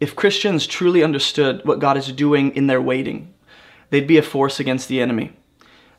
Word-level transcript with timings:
if 0.00 0.16
Christians 0.16 0.66
truly 0.66 1.04
understood 1.04 1.60
what 1.64 1.78
God 1.78 1.96
is 1.96 2.10
doing 2.10 2.56
in 2.56 2.66
their 2.66 2.80
waiting, 2.80 3.32
they'd 3.90 4.06
be 4.06 4.16
a 4.16 4.22
force 4.22 4.58
against 4.58 4.88
the 4.88 5.00
enemy. 5.00 5.32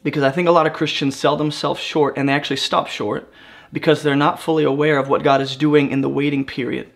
Because 0.04 0.24
I 0.24 0.32
think 0.32 0.48
a 0.48 0.52
lot 0.52 0.66
of 0.66 0.74
Christians 0.74 1.16
sell 1.16 1.38
themselves 1.38 1.80
short 1.80 2.18
and 2.18 2.28
they 2.28 2.34
actually 2.34 2.58
stop 2.58 2.88
short 2.88 3.32
because 3.72 4.02
they're 4.02 4.16
not 4.16 4.40
fully 4.40 4.64
aware 4.64 4.98
of 4.98 5.08
what 5.08 5.24
God 5.24 5.40
is 5.40 5.56
doing 5.56 5.92
in 5.92 6.02
the 6.02 6.10
waiting 6.10 6.44
period. 6.44 6.92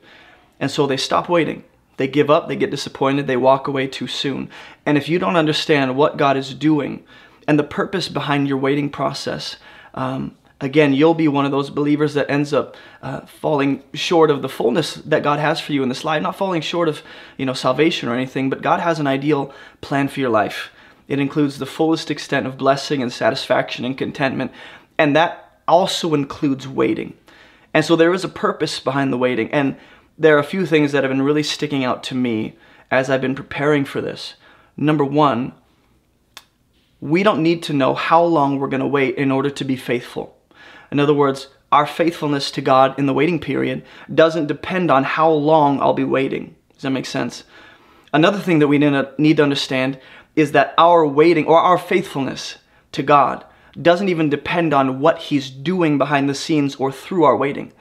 And 0.60 0.72
so 0.72 0.88
they 0.88 0.98
stop 0.98 1.30
waiting. 1.30 1.64
They 1.98 2.08
give 2.08 2.30
up, 2.30 2.48
they 2.48 2.56
get 2.56 2.72
disappointed, 2.72 3.28
they 3.28 3.38
walk 3.38 3.68
away 3.68 3.88
too 3.88 4.08
soon. 4.08 4.50
And 4.86 4.98
if 4.98 5.08
you 5.08 5.20
don't 5.20 5.38
understand 5.38 5.96
what 5.96 6.18
God 6.18 6.36
is 6.36 6.54
doing 6.54 7.04
and 7.48 7.58
the 7.58 7.64
purpose 7.64 8.10
behind 8.10 8.48
your 8.48 8.58
waiting 8.58 8.90
process, 8.90 9.58
um, 9.94 10.36
again, 10.62 10.94
you'll 10.94 11.14
be 11.14 11.28
one 11.28 11.46
of 11.46 11.52
those 11.52 11.70
believers 11.70 12.14
that 12.14 12.30
ends 12.30 12.54
up 12.54 12.76
uh, 13.02 13.22
falling 13.22 13.84
short 13.94 14.30
of 14.32 14.42
the 14.42 14.50
fullness 14.50 14.96
that 14.96 15.24
God 15.24 15.40
has 15.40 15.60
for 15.60 15.74
you 15.74 15.84
in 15.84 15.90
this 15.90 16.06
life. 16.06 16.22
Not 16.22 16.36
falling 16.36 16.62
short 16.62 16.88
of, 16.88 17.02
you 17.38 17.46
know, 17.46 17.54
salvation 17.54 18.10
or 18.10 18.14
anything, 18.14 18.50
but 18.50 18.62
God 18.62 18.80
has 18.80 19.00
an 19.00 19.08
ideal 19.08 19.54
plan 19.82 20.08
for 20.08 20.20
your 20.20 20.30
life. 20.30 20.72
It 21.08 21.20
includes 21.20 21.60
the 21.60 21.66
fullest 21.66 22.10
extent 22.10 22.48
of 22.48 22.58
blessing 22.58 23.02
and 23.02 23.14
satisfaction 23.14 23.86
and 23.86 23.98
contentment, 23.98 24.52
and 24.98 25.16
that 25.16 25.62
also 25.68 26.14
includes 26.14 26.68
waiting. 26.68 27.16
And 27.74 27.84
so 27.84 27.96
there 27.96 28.14
is 28.14 28.24
a 28.24 28.30
purpose 28.30 28.80
behind 28.80 29.12
the 29.12 29.18
waiting. 29.18 29.52
And 29.52 29.76
there 30.18 30.36
are 30.38 30.40
a 30.40 30.46
few 30.46 30.66
things 30.66 30.92
that 30.92 31.04
have 31.04 31.12
been 31.12 31.22
really 31.22 31.44
sticking 31.44 31.84
out 31.84 32.04
to 32.04 32.16
me 32.16 32.58
as 32.90 33.10
I've 33.10 33.22
been 33.22 33.36
preparing 33.36 33.84
for 33.84 34.00
this. 34.00 34.36
Number 34.78 35.04
one, 35.04 35.54
we 37.02 37.22
don't 37.22 37.44
need 37.44 37.64
to 37.64 37.74
know 37.74 37.94
how 37.94 38.24
long 38.24 38.58
we're 38.58 38.70
going 38.70 38.80
to 38.82 38.88
wait 38.88 39.16
in 39.18 39.32
order 39.32 39.50
to 39.50 39.66
be 39.66 39.76
faithful. 39.76 40.35
In 40.92 41.00
other 41.00 41.14
words, 41.14 41.50
our 41.72 41.86
faithfulness 41.86 42.52
to 42.52 42.62
God 42.62 42.98
in 42.98 43.06
the 43.06 43.14
waiting 43.14 43.40
period 43.40 43.84
doesn't 44.14 44.48
depend 44.48 44.90
on 44.90 45.04
how 45.04 45.30
long 45.30 45.82
I'll 45.82 45.94
be 45.94 46.04
waiting. 46.04 46.56
Does 46.74 46.84
that 46.84 46.92
make 46.92 47.06
sense? 47.06 47.44
Another 48.14 48.40
thing 48.40 48.60
that 48.60 48.68
we 48.68 48.78
need 48.78 49.38
to 49.38 49.44
understand 49.44 50.00
is 50.36 50.52
that 50.54 50.74
our 50.78 51.06
waiting 51.06 51.46
or 51.46 51.60
our 51.60 51.78
faithfulness 51.78 52.58
to 52.94 53.04
God 53.04 53.44
doesn't 53.82 54.08
even 54.08 54.30
depend 54.30 54.74
on 54.74 55.00
what 55.02 55.18
He's 55.18 55.50
doing 55.50 55.98
behind 55.98 56.30
the 56.30 56.36
scenes 56.36 56.76
or 56.76 56.92
through 56.92 57.26
our 57.26 57.36
waiting. 57.36 57.74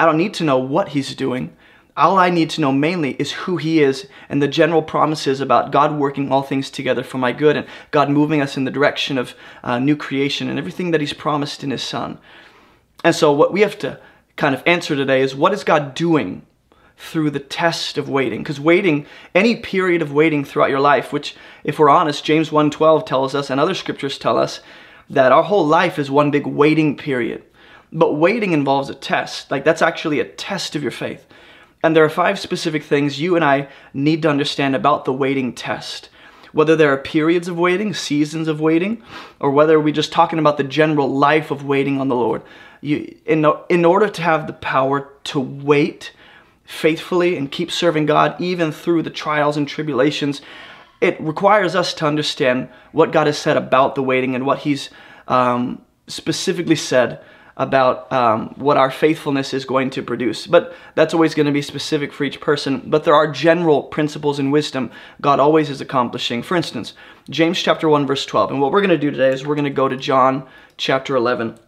I 0.00 0.06
don't 0.06 0.16
need 0.16 0.34
to 0.34 0.44
know 0.44 0.58
what 0.58 0.90
He's 0.90 1.14
doing 1.14 1.54
all 1.96 2.18
I 2.18 2.28
need 2.28 2.50
to 2.50 2.60
know 2.60 2.72
mainly 2.72 3.12
is 3.12 3.32
who 3.32 3.56
He 3.56 3.82
is 3.82 4.06
and 4.28 4.42
the 4.42 4.48
general 4.48 4.82
promises 4.82 5.40
about 5.40 5.72
God 5.72 5.98
working 5.98 6.30
all 6.30 6.42
things 6.42 6.70
together 6.70 7.02
for 7.02 7.18
my 7.18 7.32
good 7.32 7.56
and 7.56 7.66
God 7.90 8.10
moving 8.10 8.42
us 8.42 8.56
in 8.56 8.64
the 8.64 8.70
direction 8.70 9.16
of 9.16 9.34
uh, 9.64 9.78
new 9.78 9.96
creation 9.96 10.48
and 10.48 10.58
everything 10.58 10.90
that 10.90 11.00
He's 11.00 11.14
promised 11.14 11.64
in 11.64 11.70
His 11.70 11.82
Son. 11.82 12.18
And 13.02 13.14
so, 13.14 13.32
what 13.32 13.52
we 13.52 13.62
have 13.62 13.78
to 13.78 13.98
kind 14.36 14.54
of 14.54 14.62
answer 14.66 14.94
today 14.94 15.22
is 15.22 15.34
what 15.34 15.52
is 15.52 15.64
God 15.64 15.94
doing 15.94 16.46
through 16.98 17.30
the 17.30 17.40
test 17.40 17.96
of 17.96 18.08
waiting? 18.08 18.42
Because 18.42 18.60
waiting, 18.60 19.06
any 19.34 19.56
period 19.56 20.02
of 20.02 20.12
waiting 20.12 20.44
throughout 20.44 20.70
your 20.70 20.80
life, 20.80 21.12
which, 21.12 21.34
if 21.64 21.78
we're 21.78 21.88
honest, 21.88 22.24
James 22.24 22.50
1:12 22.50 23.06
tells 23.06 23.34
us, 23.34 23.48
and 23.48 23.58
other 23.58 23.74
scriptures 23.74 24.18
tell 24.18 24.38
us 24.38 24.60
that 25.08 25.32
our 25.32 25.44
whole 25.44 25.66
life 25.66 25.98
is 25.98 26.10
one 26.10 26.30
big 26.30 26.46
waiting 26.46 26.96
period. 26.96 27.42
But 27.92 28.14
waiting 28.14 28.52
involves 28.52 28.90
a 28.90 28.94
test. 28.94 29.50
Like 29.50 29.64
that's 29.64 29.82
actually 29.82 30.20
a 30.20 30.24
test 30.24 30.76
of 30.76 30.82
your 30.82 30.90
faith. 30.90 31.25
And 31.86 31.94
there 31.94 32.04
are 32.04 32.08
five 32.08 32.40
specific 32.40 32.82
things 32.82 33.20
you 33.20 33.36
and 33.36 33.44
I 33.44 33.68
need 33.94 34.22
to 34.22 34.28
understand 34.28 34.74
about 34.74 35.04
the 35.04 35.12
waiting 35.12 35.52
test. 35.52 36.08
Whether 36.50 36.74
there 36.74 36.92
are 36.92 36.98
periods 36.98 37.46
of 37.46 37.56
waiting, 37.56 37.94
seasons 37.94 38.48
of 38.48 38.60
waiting, 38.60 39.04
or 39.38 39.52
whether 39.52 39.78
we're 39.78 39.94
just 39.94 40.10
talking 40.10 40.40
about 40.40 40.56
the 40.56 40.64
general 40.64 41.08
life 41.08 41.52
of 41.52 41.64
waiting 41.64 42.00
on 42.00 42.08
the 42.08 42.16
Lord. 42.16 42.42
You, 42.80 43.16
in, 43.24 43.46
in 43.68 43.84
order 43.84 44.08
to 44.08 44.20
have 44.20 44.48
the 44.48 44.52
power 44.52 45.12
to 45.24 45.38
wait 45.38 46.10
faithfully 46.64 47.36
and 47.36 47.52
keep 47.52 47.70
serving 47.70 48.06
God 48.06 48.34
even 48.40 48.72
through 48.72 49.04
the 49.04 49.10
trials 49.10 49.56
and 49.56 49.68
tribulations, 49.68 50.42
it 51.00 51.20
requires 51.20 51.76
us 51.76 51.94
to 51.94 52.06
understand 52.06 52.68
what 52.90 53.12
God 53.12 53.28
has 53.28 53.38
said 53.38 53.56
about 53.56 53.94
the 53.94 54.02
waiting 54.02 54.34
and 54.34 54.44
what 54.44 54.58
He's 54.58 54.90
um, 55.28 55.80
specifically 56.08 56.74
said 56.74 57.20
about 57.56 58.12
um, 58.12 58.48
what 58.56 58.76
our 58.76 58.90
faithfulness 58.90 59.54
is 59.54 59.64
going 59.64 59.88
to 59.90 60.02
produce. 60.02 60.46
But 60.46 60.74
that's 60.94 61.14
always 61.14 61.34
going 61.34 61.46
to 61.46 61.52
be 61.52 61.62
specific 61.62 62.12
for 62.12 62.24
each 62.24 62.40
person. 62.40 62.82
But 62.84 63.04
there 63.04 63.14
are 63.14 63.30
general 63.30 63.82
principles 63.82 64.38
in 64.38 64.50
wisdom 64.50 64.90
God 65.20 65.40
always 65.40 65.70
is 65.70 65.80
accomplishing. 65.80 66.42
For 66.42 66.56
instance, 66.56 66.92
James 67.30 67.60
chapter 67.60 67.88
1, 67.88 68.06
verse 68.06 68.26
12. 68.26 68.50
And 68.50 68.60
what 68.60 68.72
we're 68.72 68.82
going 68.82 68.90
to 68.90 68.98
do 68.98 69.10
today 69.10 69.30
is 69.30 69.46
we're 69.46 69.54
going 69.54 69.64
to 69.64 69.70
go 69.70 69.88
to 69.88 69.96
John 69.96 70.46
chapter 70.76 71.16
11. 71.16 71.58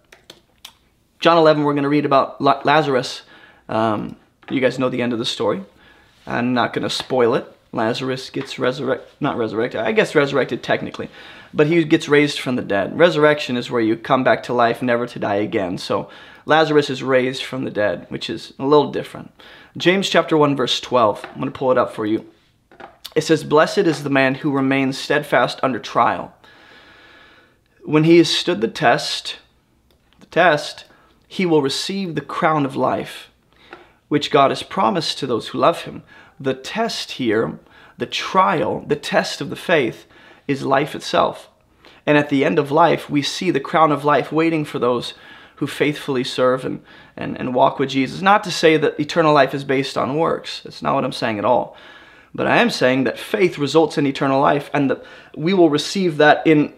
John 1.21 1.39
11, 1.39 1.65
we're 1.65 1.73
going 1.73 1.83
to 1.85 1.89
read 1.89 2.05
about 2.05 2.41
Lazarus. 2.41 3.23
Um, 3.69 4.17
you 4.51 4.61
guys 4.61 4.79
know 4.79 4.91
the 4.91 5.03
end 5.03 5.13
of 5.13 5.19
the 5.19 5.25
story. 5.25 5.63
I'm 6.27 6.53
not 6.53 6.75
going 6.75 6.83
to 6.83 6.91
spoil 6.91 7.35
it. 7.35 7.47
Lazarus 7.73 8.31
gets 8.31 8.59
resurrected, 8.59 9.09
not 9.21 9.37
resurrected, 9.37 9.81
I 9.81 9.93
guess 9.93 10.15
resurrected 10.15 10.63
technically 10.63 11.11
but 11.53 11.67
he 11.67 11.85
gets 11.85 12.09
raised 12.09 12.39
from 12.39 12.57
the 12.57 12.63
dead. 12.63 12.99
Resurrection 12.99 13.57
is 13.57 13.71
where 13.71 13.81
you 13.81 13.97
come 13.97 14.25
back 14.25 14.43
to 14.45 14.53
life, 14.53 14.83
never 14.83 15.07
to 15.07 15.19
die 15.19 15.37
again. 15.37 15.79
So 15.79 16.09
Lazarus 16.47 16.91
is 16.91 17.03
raised 17.03 17.43
from 17.43 17.65
the 17.65 17.71
dead, 17.71 18.07
which 18.09 18.29
is 18.31 18.53
a 18.59 18.67
little 18.67 18.91
different. 18.91 19.33
James 19.77 20.09
chapter 20.09 20.37
1 20.37 20.57
verse 20.57 20.81
12. 20.81 21.25
I'm 21.25 21.41
going 21.41 21.53
to 21.53 21.59
pull 21.59 21.71
it 21.71 21.79
up 21.79 21.93
for 21.93 22.07
you. 22.07 22.27
It 23.15 23.23
says, 23.23 23.45
"Blessed 23.45 23.79
is 23.79 24.03
the 24.03 24.11
man 24.11 24.37
who 24.37 24.51
remains 24.53 24.99
steadfast 24.99 25.59
under 25.63 25.79
trial. 25.79 26.35
When 27.85 28.05
he 28.05 28.19
has 28.19 28.29
stood 28.29 28.61
the 28.61 28.69
test, 28.69 29.39
the 30.21 30.27
test, 30.27 30.85
he 31.27 31.47
will 31.47 31.63
receive 31.63 32.15
the 32.15 32.21
crown 32.21 32.65
of 32.67 32.77
life, 32.77 33.31
which 34.09 34.31
God 34.31 34.51
has 34.51 34.63
promised 34.63 35.19
to 35.19 35.27
those 35.27 35.49
who 35.49 35.59
love 35.59 35.83
him." 35.83 36.03
The 36.39 36.55
test 36.55 37.13
here, 37.13 37.59
the 37.97 38.07
trial, 38.07 38.85
the 38.87 38.97
test 38.97 39.41
of 39.41 39.51
the 39.51 39.57
faith 39.57 40.07
is 40.49 40.65
life 40.65 40.95
itself. 40.95 41.49
And 42.07 42.17
at 42.17 42.31
the 42.31 42.45
end 42.45 42.59
of 42.59 42.71
life, 42.71 43.09
we 43.09 43.23
see 43.23 43.51
the 43.51 43.61
crown 43.61 43.93
of 43.93 44.05
life 44.05 44.33
waiting 44.33 44.65
for 44.65 44.79
those 44.79 45.15
who 45.57 45.67
faithfully 45.67 46.25
serve 46.25 46.65
and, 46.65 46.83
and, 47.17 47.39
and 47.39 47.55
walk 47.55 47.79
with 47.79 47.91
Jesus. 47.91 48.23
Not 48.23 48.43
to 48.45 48.51
say 48.51 48.77
that 48.77 48.99
eternal 48.99 49.35
life 49.35 49.53
is 49.53 49.65
based 49.65 49.99
on 49.99 50.17
works. 50.17 50.63
That's 50.63 50.83
not 50.83 50.95
what 50.95 51.05
I'm 51.05 51.13
saying 51.13 51.39
at 51.39 51.45
all. 51.45 51.77
But 52.35 52.47
I 52.47 52.59
am 52.59 52.71
saying 52.71 53.05
that 53.05 53.19
faith 53.19 53.59
results 53.59 53.99
in 53.99 54.07
eternal 54.07 54.41
life 54.41 54.71
and 54.73 54.91
that 54.91 55.05
we 55.37 55.53
will 55.53 55.69
receive 55.69 56.17
that 56.17 56.47
in 56.47 56.73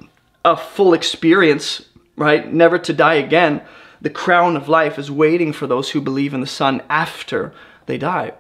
a 0.44 0.56
full 0.56 0.94
experience, 0.94 1.84
right? 2.16 2.52
Never 2.52 2.78
to 2.78 2.92
die 2.92 3.14
again. 3.14 3.62
The 4.00 4.10
crown 4.10 4.56
of 4.56 4.69
life 4.69 4.98
is 4.98 5.10
waiting 5.10 5.52
for 5.52 5.66
those 5.66 5.91
who 5.91 6.00
believe 6.00 6.32
in 6.32 6.41
the 6.41 6.47
Son 6.47 6.82
after 6.88 7.52
they 7.87 7.98
die. 7.98 8.32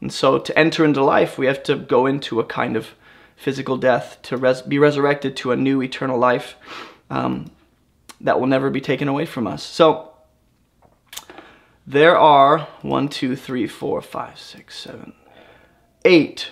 And 0.00 0.12
so 0.12 0.38
to 0.38 0.58
enter 0.58 0.84
into 0.84 1.02
life, 1.02 1.38
we 1.38 1.46
have 1.46 1.62
to 1.64 1.76
go 1.76 2.04
into 2.04 2.38
a 2.38 2.44
kind 2.44 2.76
of 2.76 2.94
physical 3.36 3.76
death 3.76 4.18
to 4.22 4.36
res- 4.36 4.62
be 4.62 4.78
resurrected 4.78 5.36
to 5.36 5.52
a 5.52 5.56
new 5.56 5.82
eternal 5.82 6.18
life 6.18 6.56
um, 7.10 7.50
that 8.20 8.40
will 8.40 8.46
never 8.46 8.70
be 8.70 8.80
taken 8.80 9.08
away 9.08 9.26
from 9.26 9.46
us. 9.46 9.62
So 9.62 10.12
there 11.86 12.18
are 12.18 12.60
one, 12.82 13.08
two, 13.08 13.36
three, 13.36 13.66
four, 13.66 14.00
five, 14.00 14.38
six, 14.38 14.76
seven, 14.78 15.12
eight. 16.04 16.50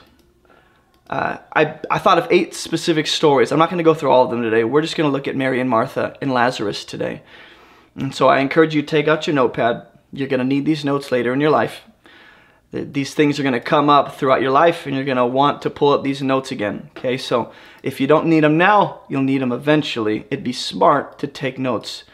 Uh, 1.11 1.39
I, 1.55 1.79
I 1.91 1.99
thought 1.99 2.19
of 2.19 2.29
eight 2.31 2.55
specific 2.55 3.07
stories. 3.07 3.51
I'm 3.51 3.59
not 3.59 3.69
going 3.71 3.79
to 3.79 3.85
go 3.85 3.95
through 3.95 4.11
all 4.11 4.25
of 4.25 4.31
them 4.31 4.43
today. 4.43 4.65
We're 4.65 4.83
just 4.83 4.97
going 4.97 5.09
to 5.09 5.13
look 5.13 5.27
at 5.27 5.37
Mary 5.37 5.61
and 5.61 5.69
Martha 5.69 6.17
and 6.21 6.33
Lazarus 6.33 6.85
today. 6.85 7.23
And 7.97 8.15
so 8.15 8.29
I 8.29 8.41
encourage 8.41 8.75
you 8.75 8.83
to 8.83 8.89
take 8.89 9.09
out 9.09 9.27
your 9.27 9.35
notepad. 9.35 9.87
You're 10.13 10.29
going 10.29 10.39
to 10.39 10.45
need 10.45 10.65
these 10.65 10.85
notes 10.85 11.11
later 11.11 11.33
in 11.33 11.41
your 11.41 11.51
life 11.51 11.83
these 12.75 13.15
things 13.15 13.39
are 13.39 13.43
going 13.43 13.53
to 13.53 13.61
come 13.61 13.89
up 13.89 14.17
throughout 14.17 14.43
your 14.43 14.51
life 14.51 14.87
and 14.87 14.97
you're 14.97 15.05
going 15.05 15.17
to 15.17 15.27
want 15.27 15.63
to 15.63 15.71
pull 15.71 15.93
up 15.93 16.03
these 16.03 16.23
notes 16.23 16.51
again. 16.51 16.91
Okay, 16.97 17.17
so 17.17 17.53
if 17.83 18.01
you 18.01 18.07
don't 18.07 18.27
need 18.27 18.43
them 18.43 18.59
now, 18.59 19.01
you'll 19.09 19.23
need 19.23 19.41
them 19.43 19.53
eventually. 19.53 20.27
It'd 20.31 20.43
be 20.43 20.53
smart 20.53 21.19
to 21.21 21.27
take 21.27 21.59
notes 21.59 22.05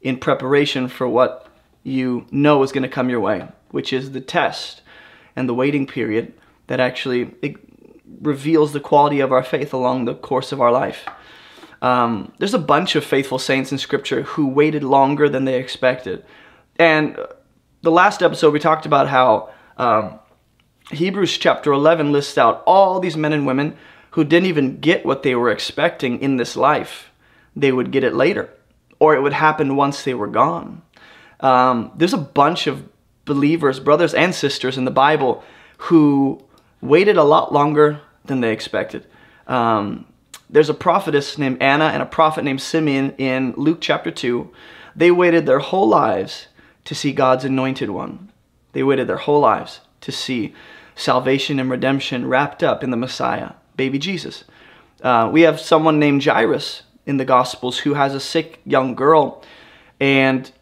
in 0.00 0.18
preparation 0.18 0.88
for 0.88 1.06
what 1.06 1.48
you 1.82 2.26
know 2.30 2.62
is 2.62 2.72
going 2.72 2.82
to 2.82 2.88
come 2.88 3.10
your 3.10 3.20
way, 3.20 3.46
which 3.70 3.92
is 3.92 4.12
the 4.12 4.20
test 4.20 4.82
and 5.34 5.48
the 5.48 5.54
waiting 5.54 5.86
period 5.86 6.32
that 6.68 6.80
actually 6.80 7.34
reveals 8.22 8.72
the 8.72 8.80
quality 8.80 9.20
of 9.20 9.32
our 9.32 9.42
faith 9.42 9.72
along 9.72 10.04
the 10.04 10.14
course 10.14 10.50
of 10.50 10.60
our 10.60 10.72
life. 10.72 11.06
Um, 11.82 12.32
there's 12.38 12.54
a 12.54 12.58
bunch 12.58 12.96
of 12.96 13.04
faithful 13.04 13.38
saints 13.38 13.70
in 13.70 13.78
Scripture 13.78 14.22
who 14.22 14.48
waited 14.48 14.82
longer 14.82 15.28
than 15.28 15.44
they 15.44 15.60
expected. 15.60 16.24
And 16.78 17.18
the 17.82 17.90
last 17.90 18.22
episode, 18.22 18.52
we 18.52 18.58
talked 18.58 18.86
about 18.86 19.08
how 19.08 19.50
um, 19.76 20.18
Hebrews 20.90 21.36
chapter 21.38 21.72
11 21.72 22.12
lists 22.12 22.38
out 22.38 22.62
all 22.66 23.00
these 23.00 23.16
men 23.16 23.32
and 23.32 23.46
women 23.46 23.76
who 24.10 24.24
didn't 24.24 24.46
even 24.46 24.80
get 24.80 25.04
what 25.04 25.22
they 25.22 25.34
were 25.34 25.50
expecting 25.50 26.20
in 26.20 26.36
this 26.36 26.56
life. 26.56 27.10
They 27.54 27.72
would 27.72 27.90
get 27.90 28.04
it 28.04 28.14
later, 28.14 28.50
or 28.98 29.14
it 29.14 29.20
would 29.20 29.32
happen 29.32 29.76
once 29.76 30.02
they 30.02 30.14
were 30.14 30.26
gone. 30.26 30.82
Um, 31.40 31.92
there's 31.96 32.14
a 32.14 32.18
bunch 32.18 32.66
of 32.66 32.88
believers, 33.24 33.80
brothers 33.80 34.14
and 34.14 34.34
sisters 34.34 34.78
in 34.78 34.84
the 34.84 34.90
Bible 34.90 35.44
who 35.78 36.42
waited 36.80 37.16
a 37.16 37.24
lot 37.24 37.52
longer 37.52 38.00
than 38.24 38.40
they 38.40 38.52
expected. 38.52 39.06
Um, 39.46 40.06
there's 40.48 40.68
a 40.68 40.74
prophetess 40.74 41.36
named 41.36 41.60
Anna 41.60 41.86
and 41.86 42.02
a 42.02 42.06
prophet 42.06 42.44
named 42.44 42.62
Simeon 42.62 43.14
in 43.18 43.52
Luke 43.56 43.78
chapter 43.80 44.10
2. 44.10 44.50
They 44.94 45.10
waited 45.10 45.44
their 45.44 45.58
whole 45.58 45.88
lives 45.88 46.46
to 46.84 46.94
see 46.94 47.12
God's 47.12 47.44
anointed 47.44 47.90
one. 47.90 48.30
They 48.76 48.82
waited 48.82 49.06
their 49.06 49.16
whole 49.16 49.40
lives 49.40 49.80
to 50.02 50.12
see 50.12 50.54
salvation 50.94 51.58
and 51.58 51.70
redemption 51.70 52.28
wrapped 52.28 52.62
up 52.62 52.84
in 52.84 52.90
the 52.90 52.96
Messiah, 52.98 53.52
baby 53.74 53.98
Jesus. 53.98 54.44
Uh, 55.00 55.30
we 55.32 55.40
have 55.40 55.58
someone 55.58 55.98
named 55.98 56.22
Jairus 56.22 56.82
in 57.06 57.16
the 57.16 57.24
Gospels 57.24 57.78
who 57.78 57.94
has 57.94 58.14
a 58.14 58.20
sick 58.20 58.60
young 58.66 58.94
girl, 58.94 59.42
and 59.98 60.52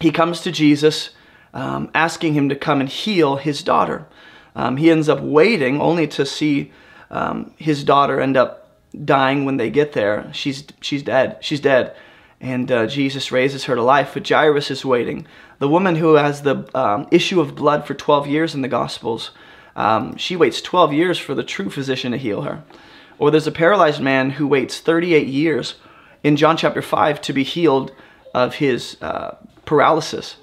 he 0.00 0.10
comes 0.10 0.42
to 0.42 0.52
Jesus 0.52 1.12
um, 1.54 1.90
asking 1.94 2.34
him 2.34 2.50
to 2.50 2.54
come 2.54 2.78
and 2.78 2.90
heal 2.90 3.36
his 3.36 3.62
daughter. 3.62 4.06
Um, 4.54 4.76
he 4.76 4.90
ends 4.90 5.08
up 5.08 5.20
waiting 5.20 5.80
only 5.80 6.06
to 6.08 6.26
see 6.26 6.72
um, 7.10 7.54
his 7.56 7.84
daughter 7.84 8.20
end 8.20 8.36
up 8.36 8.68
dying 9.02 9.46
when 9.46 9.56
they 9.56 9.70
get 9.70 9.94
there. 9.94 10.30
She's 10.34 10.62
she's 10.82 11.02
dead. 11.02 11.38
She's 11.40 11.60
dead, 11.60 11.96
and 12.38 12.70
uh, 12.70 12.86
Jesus 12.86 13.32
raises 13.32 13.64
her 13.64 13.76
to 13.76 13.82
life. 13.82 14.10
But 14.12 14.28
Jairus 14.28 14.70
is 14.70 14.84
waiting. 14.84 15.26
The 15.58 15.68
woman 15.68 15.96
who 15.96 16.14
has 16.14 16.42
the 16.42 16.68
um, 16.74 17.08
issue 17.10 17.40
of 17.40 17.56
blood 17.56 17.86
for 17.86 17.94
12 17.94 18.26
years 18.26 18.54
in 18.54 18.62
the 18.62 18.68
Gospels, 18.68 19.32
um, 19.74 20.16
she 20.16 20.36
waits 20.36 20.62
12 20.62 20.92
years 20.92 21.18
for 21.18 21.34
the 21.34 21.42
true 21.42 21.70
physician 21.70 22.12
to 22.12 22.18
heal 22.18 22.42
her. 22.42 22.62
Or 23.18 23.30
there's 23.30 23.46
a 23.46 23.52
paralyzed 23.52 24.00
man 24.00 24.30
who 24.30 24.46
waits 24.46 24.80
38 24.80 25.26
years 25.26 25.74
in 26.22 26.36
John 26.36 26.56
chapter 26.56 26.82
5 26.82 27.20
to 27.22 27.32
be 27.32 27.42
healed 27.42 27.92
of 28.34 28.56
his 28.56 28.96
uh, 29.00 29.36
paralysis. 29.64 30.36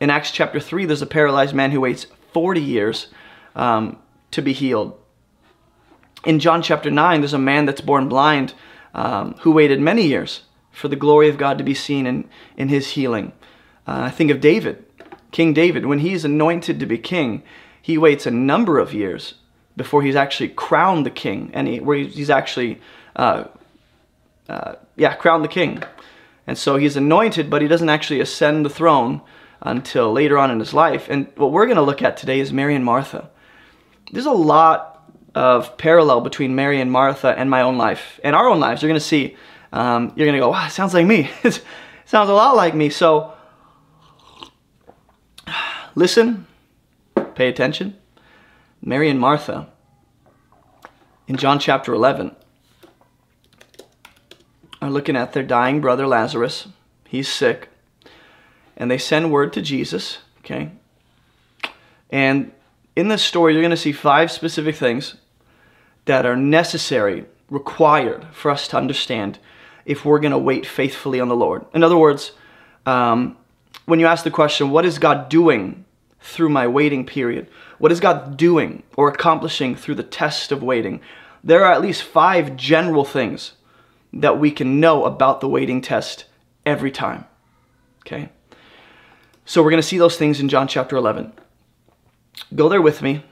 In 0.00 0.10
Acts 0.10 0.30
chapter 0.30 0.60
3, 0.60 0.84
there's 0.84 1.02
a 1.02 1.06
paralyzed 1.06 1.54
man 1.54 1.70
who 1.70 1.80
waits 1.80 2.06
40 2.32 2.60
years 2.60 3.08
um, 3.56 3.98
to 4.30 4.42
be 4.42 4.52
healed. 4.52 4.98
In 6.24 6.40
John 6.40 6.62
chapter 6.62 6.90
9, 6.90 7.20
there's 7.20 7.32
a 7.32 7.38
man 7.38 7.64
that's 7.64 7.80
born 7.80 8.08
blind 8.08 8.52
um, 8.94 9.34
who 9.40 9.52
waited 9.52 9.80
many 9.80 10.06
years 10.06 10.42
for 10.72 10.88
the 10.88 10.96
glory 10.96 11.28
of 11.28 11.38
God 11.38 11.58
to 11.58 11.64
be 11.64 11.74
seen 11.74 12.06
in, 12.06 12.28
in 12.56 12.68
his 12.68 12.90
healing. 12.90 13.32
Uh, 13.88 14.02
I 14.02 14.10
think 14.10 14.30
of 14.30 14.42
David, 14.42 14.84
King 15.30 15.54
David. 15.54 15.86
When 15.86 16.00
he's 16.00 16.22
anointed 16.22 16.78
to 16.78 16.84
be 16.84 16.98
king, 16.98 17.42
he 17.80 17.96
waits 17.96 18.26
a 18.26 18.30
number 18.30 18.78
of 18.78 18.92
years 18.92 19.34
before 19.78 20.02
he's 20.02 20.14
actually 20.14 20.50
crowned 20.50 21.06
the 21.06 21.10
king, 21.10 21.50
and 21.54 21.66
he, 21.66 21.80
where 21.80 21.96
he's 21.96 22.28
actually, 22.28 22.82
uh, 23.16 23.44
uh, 24.46 24.74
yeah, 24.96 25.14
crowned 25.14 25.42
the 25.42 25.48
king. 25.48 25.82
And 26.46 26.58
so 26.58 26.76
he's 26.76 26.96
anointed, 26.96 27.48
but 27.48 27.62
he 27.62 27.68
doesn't 27.68 27.88
actually 27.88 28.20
ascend 28.20 28.66
the 28.66 28.70
throne 28.70 29.22
until 29.62 30.12
later 30.12 30.36
on 30.36 30.50
in 30.50 30.58
his 30.58 30.74
life. 30.74 31.06
And 31.08 31.26
what 31.36 31.50
we're 31.50 31.64
going 31.64 31.76
to 31.76 31.82
look 31.82 32.02
at 32.02 32.18
today 32.18 32.40
is 32.40 32.52
Mary 32.52 32.74
and 32.74 32.84
Martha. 32.84 33.30
There's 34.12 34.26
a 34.26 34.32
lot 34.32 35.10
of 35.34 35.78
parallel 35.78 36.20
between 36.20 36.54
Mary 36.54 36.78
and 36.78 36.92
Martha 36.92 37.28
and 37.28 37.48
my 37.48 37.62
own 37.62 37.78
life 37.78 38.20
and 38.22 38.36
our 38.36 38.48
own 38.48 38.60
lives. 38.60 38.82
You're 38.82 38.90
going 38.90 39.00
to 39.00 39.06
see, 39.06 39.34
um, 39.72 40.12
you're 40.14 40.26
going 40.26 40.38
to 40.38 40.40
go, 40.40 40.50
wow, 40.50 40.68
sounds 40.68 40.92
like 40.92 41.06
me. 41.06 41.30
sounds 42.04 42.28
a 42.28 42.34
lot 42.34 42.54
like 42.54 42.74
me. 42.74 42.90
So 42.90 43.34
listen, 45.98 46.46
pay 47.34 47.48
attention. 47.48 47.96
Mary 48.80 49.10
and 49.10 49.18
Martha 49.18 49.68
in 51.26 51.36
John 51.36 51.58
chapter 51.58 51.92
11 51.92 52.36
are 54.80 54.90
looking 54.90 55.16
at 55.16 55.32
their 55.32 55.42
dying 55.42 55.80
brother 55.80 56.06
Lazarus. 56.06 56.68
He's 57.08 57.28
sick. 57.28 57.68
And 58.76 58.88
they 58.88 58.96
send 58.96 59.32
word 59.32 59.52
to 59.54 59.60
Jesus, 59.60 60.18
okay? 60.38 60.70
And 62.10 62.52
in 62.94 63.08
this 63.08 63.24
story, 63.24 63.52
you're 63.52 63.62
going 63.62 63.70
to 63.70 63.76
see 63.76 63.90
five 63.90 64.30
specific 64.30 64.76
things 64.76 65.16
that 66.04 66.24
are 66.24 66.36
necessary, 66.36 67.24
required 67.50 68.28
for 68.30 68.52
us 68.52 68.68
to 68.68 68.76
understand 68.76 69.40
if 69.84 70.04
we're 70.04 70.20
going 70.20 70.30
to 70.30 70.38
wait 70.38 70.64
faithfully 70.64 71.18
on 71.18 71.26
the 71.26 71.34
Lord. 71.34 71.64
In 71.74 71.82
other 71.82 71.98
words, 71.98 72.30
um, 72.86 73.36
when 73.86 73.98
you 73.98 74.06
ask 74.06 74.22
the 74.22 74.30
question, 74.30 74.70
what 74.70 74.84
is 74.84 75.00
God 75.00 75.28
doing 75.28 75.84
through 76.20 76.48
my 76.48 76.66
waiting 76.66 77.06
period? 77.06 77.48
What 77.78 77.92
is 77.92 78.00
God 78.00 78.36
doing 78.36 78.82
or 78.96 79.08
accomplishing 79.08 79.76
through 79.76 79.96
the 79.96 80.02
test 80.02 80.52
of 80.52 80.62
waiting? 80.62 81.00
There 81.42 81.64
are 81.64 81.72
at 81.72 81.82
least 81.82 82.02
five 82.02 82.56
general 82.56 83.04
things 83.04 83.52
that 84.12 84.38
we 84.38 84.50
can 84.50 84.80
know 84.80 85.04
about 85.04 85.40
the 85.40 85.48
waiting 85.48 85.80
test 85.80 86.24
every 86.64 86.90
time. 86.90 87.24
Okay? 88.06 88.30
So 89.44 89.62
we're 89.62 89.70
going 89.70 89.82
to 89.82 89.88
see 89.88 89.98
those 89.98 90.16
things 90.16 90.40
in 90.40 90.48
John 90.48 90.68
chapter 90.68 90.96
11. 90.96 91.32
Go 92.54 92.68
there 92.68 92.82
with 92.82 93.02
me. 93.02 93.24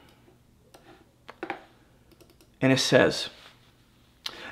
And 2.61 2.73
it 2.73 2.79
says, 2.79 3.29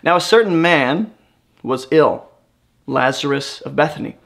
Now 0.02 0.16
a 0.16 0.20
certain 0.20 0.60
man 0.60 1.12
was 1.62 1.86
ill, 1.90 2.28
Lazarus 2.86 3.60
of 3.62 3.74
Bethany. 3.74 4.16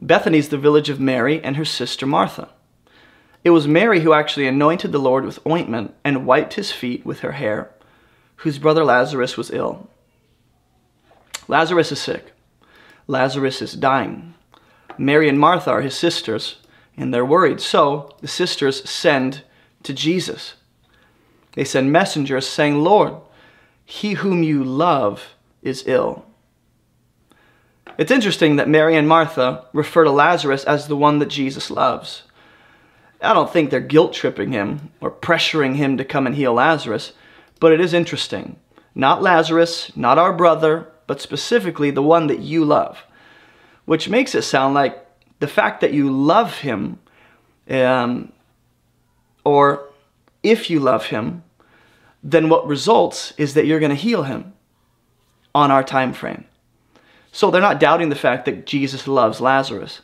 Bethany 0.00 0.38
is 0.38 0.48
the 0.48 0.58
village 0.58 0.88
of 0.88 1.00
Mary 1.00 1.42
and 1.42 1.56
her 1.56 1.64
sister 1.64 2.06
Martha. 2.06 2.50
It 3.44 3.50
was 3.50 3.68
Mary 3.68 4.00
who 4.00 4.12
actually 4.12 4.46
anointed 4.46 4.92
the 4.92 4.98
Lord 4.98 5.24
with 5.24 5.44
ointment 5.46 5.94
and 6.04 6.26
wiped 6.26 6.54
his 6.54 6.72
feet 6.72 7.06
with 7.06 7.20
her 7.20 7.32
hair, 7.32 7.70
whose 8.36 8.58
brother 8.58 8.84
Lazarus 8.84 9.36
was 9.36 9.50
ill. 9.50 9.88
Lazarus 11.46 11.92
is 11.92 12.00
sick. 12.00 12.32
Lazarus 13.06 13.62
is 13.62 13.72
dying. 13.72 14.34
Mary 14.98 15.28
and 15.28 15.38
Martha 15.38 15.70
are 15.70 15.80
his 15.80 15.96
sisters, 15.96 16.56
and 16.96 17.14
they're 17.14 17.24
worried. 17.24 17.60
So 17.60 18.14
the 18.20 18.28
sisters 18.28 18.88
send 18.88 19.42
to 19.84 19.94
Jesus. 19.94 20.54
They 21.52 21.64
send 21.64 21.90
messengers 21.90 22.46
saying, 22.46 22.82
Lord, 22.82 23.14
he 23.84 24.14
whom 24.14 24.42
you 24.42 24.62
love 24.62 25.34
is 25.62 25.84
ill. 25.86 26.26
It's 27.96 28.12
interesting 28.12 28.56
that 28.56 28.68
Mary 28.68 28.96
and 28.96 29.08
Martha 29.08 29.64
refer 29.72 30.04
to 30.04 30.10
Lazarus 30.10 30.64
as 30.64 30.86
the 30.86 30.96
one 30.96 31.18
that 31.20 31.26
Jesus 31.26 31.70
loves. 31.70 32.22
I 33.20 33.34
don't 33.34 33.52
think 33.52 33.70
they're 33.70 33.80
guilt 33.80 34.12
tripping 34.12 34.52
him 34.52 34.92
or 35.00 35.10
pressuring 35.10 35.74
him 35.74 35.96
to 35.96 36.04
come 36.04 36.26
and 36.26 36.36
heal 36.36 36.54
Lazarus, 36.54 37.12
but 37.58 37.72
it 37.72 37.80
is 37.80 37.92
interesting. 37.92 38.56
Not 38.94 39.22
Lazarus, 39.22 39.96
not 39.96 40.18
our 40.18 40.32
brother, 40.32 40.88
but 41.06 41.20
specifically 41.20 41.90
the 41.90 42.02
one 42.02 42.28
that 42.28 42.40
you 42.40 42.64
love. 42.64 43.04
Which 43.86 44.08
makes 44.08 44.34
it 44.34 44.42
sound 44.42 44.74
like 44.74 45.04
the 45.40 45.48
fact 45.48 45.80
that 45.80 45.92
you 45.92 46.10
love 46.10 46.58
him, 46.58 46.98
um, 47.68 48.32
or 49.44 49.88
if 50.42 50.70
you 50.70 50.78
love 50.78 51.06
him, 51.06 51.42
then 52.22 52.48
what 52.48 52.66
results 52.66 53.32
is 53.36 53.54
that 53.54 53.66
you're 53.66 53.80
going 53.80 53.90
to 53.90 53.96
heal 53.96 54.24
him 54.24 54.52
on 55.54 55.70
our 55.70 55.82
time 55.82 56.12
frame. 56.12 56.44
So 57.32 57.50
they're 57.50 57.60
not 57.60 57.80
doubting 57.80 58.08
the 58.08 58.16
fact 58.16 58.44
that 58.44 58.66
Jesus 58.66 59.06
loves 59.06 59.40
Lazarus. 59.40 60.00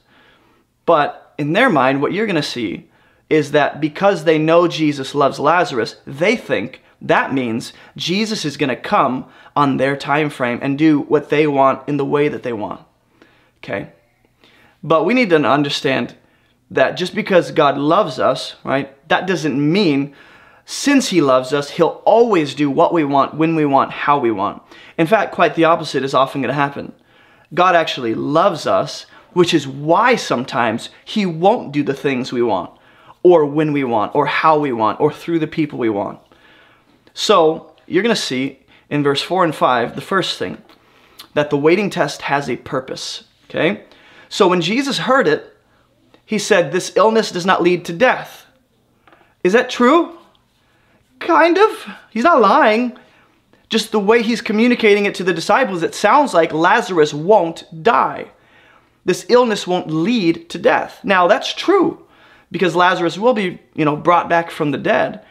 But 0.87 1.35
in 1.39 1.53
their 1.53 1.71
mind, 1.71 2.01
what 2.01 2.13
you're 2.13 2.27
going 2.27 2.37
to 2.37 2.43
see 2.43 2.89
is 3.31 3.53
that 3.53 3.81
because 3.81 4.25
they 4.25 4.39
know 4.39 4.69
Jesus 4.69 5.15
loves 5.15 5.39
Lazarus, 5.39 5.97
they 6.07 6.37
think 6.37 6.83
that 7.01 7.35
means 7.35 7.73
Jesus 7.97 8.45
is 8.45 8.57
going 8.57 8.71
to 8.71 8.77
come 8.77 9.27
on 9.55 9.77
their 9.77 9.97
time 9.97 10.31
frame 10.31 10.59
and 10.63 10.79
do 10.79 11.01
what 11.01 11.29
they 11.29 11.47
want 11.47 11.87
in 11.89 11.97
the 11.97 12.05
way 12.05 12.29
that 12.29 12.43
they 12.43 12.53
want. 12.53 12.81
Okay? 13.59 13.93
But 14.83 15.05
we 15.05 15.15
need 15.15 15.31
to 15.31 15.37
understand 15.37 16.15
that 16.71 16.97
just 16.97 17.15
because 17.15 17.51
God 17.51 17.79
loves 17.79 18.19
us, 18.19 18.57
right, 18.65 18.97
that 19.09 19.27
doesn't 19.27 19.73
mean 19.73 20.15
since 20.67 21.09
he 21.09 21.21
loves 21.21 21.53
us, 21.53 21.71
he'll 21.71 22.03
always 22.07 22.55
do 22.55 22.71
what 22.71 22.95
we 22.95 23.05
want, 23.05 23.35
when 23.35 23.55
we 23.55 23.67
want, 23.67 23.91
how 23.91 24.19
we 24.19 24.31
want. 24.31 24.63
In 24.97 25.07
fact, 25.07 25.35
quite 25.35 25.55
the 25.57 25.65
opposite 25.65 26.03
is 26.05 26.15
often 26.15 26.41
going 26.41 26.49
to 26.49 26.55
happen. 26.55 26.93
God 27.53 27.77
actually 27.77 28.15
loves 28.15 28.67
us, 28.67 29.05
which 29.35 29.53
is 29.53 29.69
why 29.69 30.17
sometimes 30.17 30.89
he 31.05 31.27
won't 31.27 31.73
do 31.73 31.83
the 31.83 31.93
things 31.93 32.33
we 32.33 32.43
want 32.43 32.71
or 33.25 33.47
when 33.47 33.73
we 33.73 33.83
want, 33.83 34.15
or 34.15 34.27
how 34.27 34.59
we 34.59 34.71
want, 34.71 35.01
or 35.01 35.11
through 35.11 35.41
the 35.41 35.47
people 35.47 35.79
we 35.79 35.89
want. 35.89 36.21
So 37.15 37.75
you're 37.87 38.03
going 38.03 38.15
to 38.15 38.21
see 38.21 38.61
in 38.91 39.03
verse 39.03 39.23
4 39.23 39.45
and 39.45 39.55
5, 39.55 39.97
the 39.97 40.01
first 40.01 40.39
thing, 40.39 40.63
that 41.33 41.51
the 41.51 41.57
waiting 41.57 41.91
test 41.91 42.23
has 42.23 42.49
a 42.49 42.57
purpose. 42.57 43.25
Okay? 43.49 43.85
So 44.29 44.47
when 44.47 44.61
Jesus 44.61 44.99
heard 44.99 45.27
it, 45.27 45.57
he 46.27 46.39
said, 46.39 46.71
This 46.71 46.93
illness 46.97 47.31
does 47.31 47.47
not 47.47 47.63
lead 47.63 47.87
to 47.87 47.93
death. 47.93 48.47
Is 49.43 49.55
that 49.55 49.71
true? 49.71 50.19
Kind 51.19 51.57
of. 51.57 51.87
He's 52.11 52.25
not 52.25 52.41
lying. 52.41 52.97
Just 53.71 53.91
the 53.91 53.99
way 53.99 54.23
he's 54.23 54.43
communicating 54.43 55.07
it 55.07 55.15
to 55.17 55.25
the 55.25 55.33
disciples, 55.33 55.83
it 55.83 55.95
sounds 55.95 56.35
like 56.35 56.53
Lazarus 56.53 57.15
won't 57.15 57.65
die. 57.83 58.31
This 59.07 59.27
illness 59.31 59.67
won't 59.67 59.89
lead 59.89 60.51
to 60.51 60.59
death. 60.59 61.01
Now, 61.05 61.27
that's 61.27 61.55
true 61.55 62.04
because 62.51 62.77
Lazarus 62.77 63.19
will 63.19 63.35
be, 63.35 63.61
you 63.75 63.85
know, 63.85 63.97
brought 63.97 64.29
back 64.29 64.51
from 64.51 64.71
the 64.71 64.79
dead, 64.79 65.25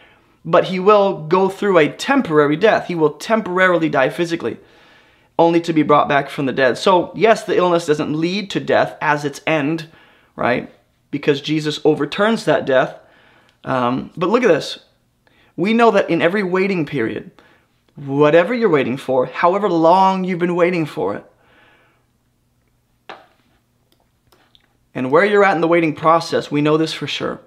but 0.46 0.66
he 0.66 0.80
will 0.80 1.26
go 1.28 1.50
through 1.50 1.78
a 1.78 1.90
temporary 1.90 2.58
death. 2.58 2.88
He 2.88 2.96
will 2.96 3.14
temporarily 3.14 3.90
die 3.90 4.10
physically, 4.10 4.58
only 5.40 5.62
to 5.62 5.74
be 5.74 5.84
brought 5.84 6.10
back 6.10 6.30
from 6.30 6.46
the 6.46 6.52
dead. 6.52 6.78
So, 6.78 7.12
yes, 7.16 7.44
the 7.44 7.58
illness 7.58 7.86
doesn't 7.86 8.14
lead 8.14 8.50
to 8.52 8.60
death 8.60 8.98
as 9.02 9.26
its 9.26 9.42
end, 9.48 9.88
right? 10.36 10.72
Because 11.12 11.42
Jesus 11.42 11.80
overturns 11.86 12.46
that 12.46 12.66
death. 12.66 13.00
Um, 13.64 14.12
but 14.18 14.30
look 14.30 14.44
at 14.44 14.50
this. 14.50 14.80
We 15.56 15.74
know 15.74 15.92
that 15.92 16.10
in 16.10 16.22
every 16.22 16.44
waiting 16.44 16.86
period, 16.86 17.32
whatever 17.96 18.54
you're 18.54 18.70
waiting 18.70 18.98
for, 18.98 19.28
however 19.28 19.70
long 19.70 20.24
you've 20.24 20.40
been 20.40 20.56
waiting 20.56 20.86
for 20.86 21.16
it, 21.16 21.26
and 24.96 25.12
where 25.12 25.26
you're 25.26 25.44
at 25.44 25.56
in 25.56 25.62
the 25.62 25.68
waiting 25.68 25.96
process, 25.96 26.52
we 26.52 26.62
know 26.62 26.78
this 26.78 26.94
for 26.94 27.08
sure. 27.08 27.42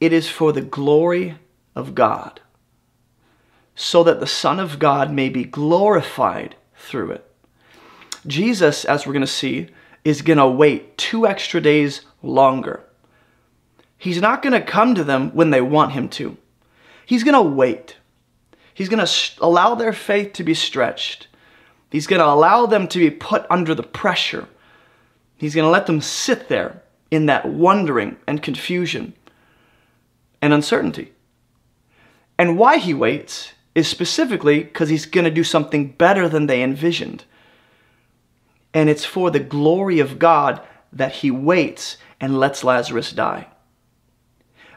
it 0.00 0.12
is 0.12 0.28
for 0.28 0.52
the 0.52 0.60
glory 0.60 1.38
of 1.74 1.94
God, 1.94 2.40
so 3.74 4.04
that 4.04 4.20
the 4.20 4.26
Son 4.26 4.60
of 4.60 4.78
God 4.78 5.10
may 5.10 5.28
be 5.28 5.44
glorified 5.44 6.56
through 6.76 7.12
it. 7.12 7.30
Jesus, 8.26 8.84
as 8.84 9.06
we're 9.06 9.12
going 9.12 9.20
to 9.22 9.26
see, 9.26 9.68
is 10.04 10.22
going 10.22 10.38
to 10.38 10.46
wait 10.46 10.98
two 10.98 11.26
extra 11.26 11.60
days 11.60 12.02
longer. 12.22 12.80
He's 13.96 14.20
not 14.20 14.42
going 14.42 14.52
to 14.52 14.60
come 14.60 14.94
to 14.94 15.04
them 15.04 15.30
when 15.30 15.50
they 15.50 15.60
want 15.62 15.92
him 15.92 16.08
to. 16.10 16.36
He's 17.06 17.24
going 17.24 17.34
to 17.34 17.42
wait. 17.42 17.96
He's 18.74 18.88
going 18.88 19.04
to 19.04 19.12
allow 19.40 19.74
their 19.74 19.92
faith 19.92 20.34
to 20.34 20.44
be 20.44 20.54
stretched. 20.54 21.28
He's 21.90 22.06
going 22.06 22.20
to 22.20 22.26
allow 22.26 22.66
them 22.66 22.88
to 22.88 22.98
be 22.98 23.10
put 23.10 23.46
under 23.48 23.74
the 23.74 23.82
pressure. 23.82 24.48
He's 25.44 25.54
going 25.54 25.66
to 25.66 25.70
let 25.70 25.84
them 25.84 26.00
sit 26.00 26.48
there 26.48 26.80
in 27.10 27.26
that 27.26 27.44
wondering 27.44 28.16
and 28.26 28.42
confusion 28.42 29.12
and 30.40 30.54
uncertainty. 30.54 31.12
And 32.38 32.56
why 32.56 32.78
he 32.78 32.94
waits 32.94 33.52
is 33.74 33.86
specifically 33.86 34.62
because 34.62 34.88
he's 34.88 35.04
going 35.04 35.26
to 35.26 35.30
do 35.30 35.44
something 35.44 35.88
better 35.88 36.30
than 36.30 36.46
they 36.46 36.62
envisioned. 36.62 37.26
And 38.72 38.88
it's 38.88 39.04
for 39.04 39.30
the 39.30 39.38
glory 39.38 40.00
of 40.00 40.18
God 40.18 40.62
that 40.90 41.16
he 41.16 41.30
waits 41.30 41.98
and 42.18 42.40
lets 42.40 42.64
Lazarus 42.64 43.12
die. 43.12 43.48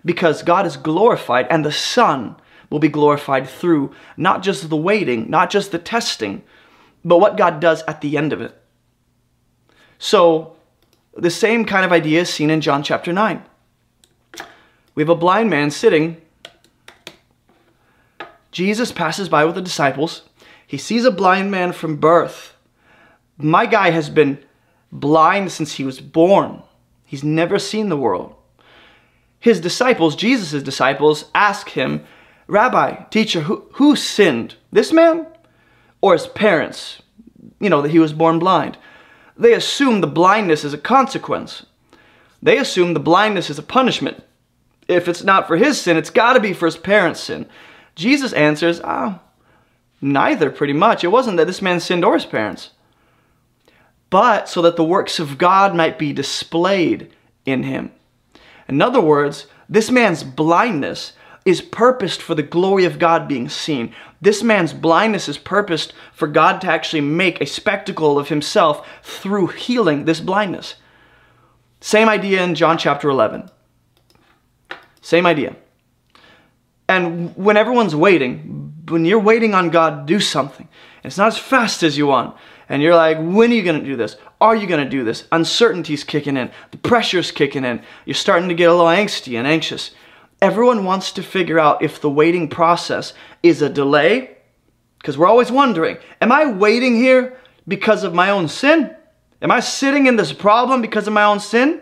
Because 0.04 0.44
God 0.44 0.66
is 0.66 0.76
glorified 0.76 1.48
and 1.50 1.64
the 1.64 1.72
Son 1.72 2.36
will 2.70 2.80
be 2.80 2.90
glorified 2.90 3.48
through 3.48 3.96
not 4.18 4.44
just 4.44 4.68
the 4.68 4.76
waiting, 4.76 5.30
not 5.30 5.50
just 5.50 5.72
the 5.72 5.80
testing, 5.80 6.44
but 7.06 7.20
what 7.20 7.38
God 7.38 7.62
does 7.62 7.84
at 7.84 8.02
the 8.02 8.18
end 8.18 8.34
of 8.34 8.42
it. 8.42 8.62
So, 9.98 10.57
the 11.18 11.32
same 11.32 11.66
kind 11.66 11.84
of 11.84 11.92
idea 11.92 12.22
is 12.22 12.30
seen 12.30 12.50
in 12.50 12.62
John 12.62 12.84
chapter 12.84 13.12
9. 13.12 13.44
We 14.96 15.04
have 15.04 15.10
a 15.10 15.16
blind 15.16 15.50
man 15.50 15.72
sitting. 15.72 16.22
Jesus 18.52 18.92
passes 18.92 19.30
by 19.30 19.46
with 19.46 19.56
the 19.56 19.62
disciples. 19.62 20.24
He 20.66 20.78
sees 20.78 21.06
a 21.06 21.12
blind 21.12 21.52
man 21.52 21.72
from 21.72 21.98
birth. 21.98 22.56
My 23.38 23.66
guy 23.66 23.92
has 23.92 24.10
been 24.10 24.40
blind 24.92 25.52
since 25.52 25.74
he 25.74 25.84
was 25.84 26.00
born. 26.00 26.64
He's 27.06 27.24
never 27.24 27.60
seen 27.60 27.90
the 27.90 27.98
world. 27.98 28.36
His 29.40 29.60
disciples, 29.60 30.16
Jesus' 30.16 30.64
disciples, 30.64 31.26
ask 31.34 31.70
him, 31.70 32.06
Rabbi, 32.48 33.04
teacher, 33.06 33.42
who, 33.42 33.68
who 33.74 33.96
sinned? 33.96 34.56
This 34.72 34.92
man 34.92 35.28
or 36.02 36.14
his 36.14 36.28
parents? 36.28 37.02
You 37.60 37.70
know, 37.70 37.82
that 37.82 37.92
he 37.92 38.00
was 38.00 38.14
born 38.14 38.40
blind. 38.40 38.78
They 39.38 39.54
assume 39.54 40.02
the 40.02 40.08
blindness 40.08 40.64
is 40.64 40.74
a 40.74 40.78
consequence. 40.78 41.66
They 42.42 42.58
assume 42.58 42.94
the 42.94 43.00
blindness 43.00 43.50
is 43.50 43.60
a 43.60 43.64
punishment. 43.64 44.24
If 44.88 45.08
it's 45.08 45.24
not 45.24 45.48
for 45.48 45.58
his 45.58 45.80
sin, 45.80 45.98
it's 45.98 46.10
got 46.10 46.34
to 46.34 46.40
be 46.40 46.54
for 46.54 46.66
his 46.66 46.78
parents' 46.78 47.22
sin. 47.22 47.48
Jesus 47.96 48.34
answers, 48.34 48.80
ah, 48.84 49.22
neither, 50.02 50.50
pretty 50.50 50.74
much. 50.74 51.04
It 51.04 51.10
wasn't 51.10 51.38
that 51.38 51.48
this 51.48 51.62
man 51.62 51.80
sinned 51.80 52.06
or 52.06 52.14
his 52.14 52.26
parents, 52.26 52.72
but 54.10 54.48
so 54.48 54.62
that 54.62 54.76
the 54.76 54.84
works 54.84 55.20
of 55.20 55.38
God 55.38 55.76
might 55.76 56.00
be 56.00 56.14
displayed 56.14 57.12
in 57.46 57.64
him. 57.64 57.92
In 58.68 58.82
other 58.82 59.02
words, 59.02 59.48
this 59.68 59.92
man's 59.92 60.24
blindness 60.24 61.14
is 61.48 61.62
purposed 61.62 62.22
for 62.22 62.36
the 62.36 62.44
glory 62.44 62.84
of 62.84 63.00
God 63.00 63.26
being 63.26 63.48
seen. 63.48 63.94
This 64.20 64.44
man's 64.44 64.74
blindness 64.74 65.30
is 65.30 65.38
purposed 65.38 65.94
for 66.12 66.28
God 66.28 66.60
to 66.60 66.68
actually 66.68 67.00
make 67.00 67.40
a 67.40 67.46
spectacle 67.46 68.20
of 68.20 68.28
himself 68.28 68.86
through 69.02 69.48
healing 69.48 70.04
this 70.04 70.20
blindness. 70.20 70.76
Same 71.80 72.10
idea 72.10 72.44
in 72.44 72.54
John 72.54 72.78
chapter 72.78 73.10
11. 73.10 73.50
Same 75.00 75.26
idea. 75.26 75.56
And 76.90 77.34
when 77.38 77.56
everyone's 77.56 77.96
waiting, 77.96 78.74
when 78.90 79.06
you're 79.06 79.18
waiting 79.18 79.54
on 79.54 79.70
God 79.70 80.06
to 80.06 80.14
do 80.14 80.20
something, 80.20 80.68
it's 81.06 81.18
not 81.18 81.28
as 81.28 81.38
fast 81.38 81.82
as 81.82 81.98
you 81.98 82.08
want. 82.08 82.36
And 82.68 82.82
you're 82.82 82.96
like, 82.96 83.18
when 83.20 83.52
are 83.52 83.56
you 83.56 83.64
going 83.64 83.80
to 83.80 83.86
do 83.86 83.96
this? 83.96 84.18
Are 84.42 84.56
you 84.56 84.68
going 84.68 84.84
to 84.84 84.90
do 84.90 85.06
this? 85.06 85.26
Uncertainty's 85.32 86.04
kicking 86.04 86.36
in. 86.36 86.52
The 86.72 86.78
pressure's 86.78 87.32
kicking 87.32 87.64
in. 87.64 87.82
You're 88.04 88.16
starting 88.16 88.50
to 88.50 88.56
get 88.56 88.70
a 88.70 88.74
little 88.74 88.88
angsty 88.88 89.38
and 89.38 89.48
anxious. 89.48 89.92
Everyone 90.42 90.86
wants 90.86 91.12
to 91.14 91.24
figure 91.24 91.60
out 91.60 91.82
if 91.82 92.00
the 92.00 92.10
waiting 92.10 92.48
process 92.48 93.14
is 93.42 93.62
a 93.62 93.70
delay, 93.70 94.38
because 95.00 95.18
we're 95.18 95.28
always 95.28 95.52
wondering, 95.52 95.98
am 96.22 96.32
I 96.32 96.46
waiting 96.52 96.96
here 96.96 97.38
because 97.68 98.04
of 98.04 98.14
my 98.14 98.30
own 98.30 98.48
sin? 98.48 98.96
Am 99.42 99.52
I 99.52 99.60
sitting 99.60 100.08
in 100.08 100.16
this 100.16 100.34
problem 100.34 100.82
because 100.82 101.08
of 101.08 101.14
my 101.14 101.24
own 101.24 101.40
sin? 101.40 101.82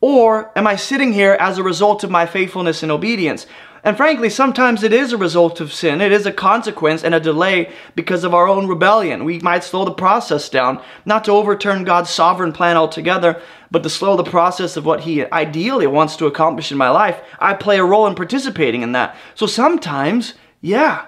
Or 0.00 0.50
am 0.56 0.66
I 0.66 0.76
sitting 0.76 1.12
here 1.12 1.36
as 1.38 1.58
a 1.58 1.62
result 1.62 2.04
of 2.04 2.10
my 2.10 2.24
faithfulness 2.26 2.82
and 2.82 2.90
obedience? 2.90 3.46
And 3.82 3.96
frankly, 3.96 4.28
sometimes 4.28 4.82
it 4.82 4.92
is 4.92 5.12
a 5.12 5.16
result 5.16 5.60
of 5.60 5.72
sin. 5.72 6.00
It 6.00 6.12
is 6.12 6.26
a 6.26 6.32
consequence 6.32 7.02
and 7.02 7.14
a 7.14 7.20
delay 7.20 7.72
because 7.94 8.24
of 8.24 8.34
our 8.34 8.46
own 8.46 8.66
rebellion. 8.66 9.24
We 9.24 9.38
might 9.38 9.64
slow 9.64 9.84
the 9.86 9.92
process 9.92 10.50
down, 10.50 10.82
not 11.06 11.24
to 11.24 11.32
overturn 11.32 11.84
God's 11.84 12.10
sovereign 12.10 12.52
plan 12.52 12.76
altogether, 12.76 13.40
but 13.70 13.82
to 13.82 13.90
slow 13.90 14.16
the 14.16 14.24
process 14.24 14.76
of 14.76 14.84
what 14.84 15.00
He 15.00 15.24
ideally 15.24 15.86
wants 15.86 16.16
to 16.16 16.26
accomplish 16.26 16.70
in 16.70 16.76
my 16.76 16.90
life. 16.90 17.20
I 17.38 17.54
play 17.54 17.78
a 17.78 17.84
role 17.84 18.06
in 18.06 18.14
participating 18.14 18.82
in 18.82 18.92
that. 18.92 19.16
So 19.34 19.46
sometimes, 19.46 20.34
yeah, 20.60 21.06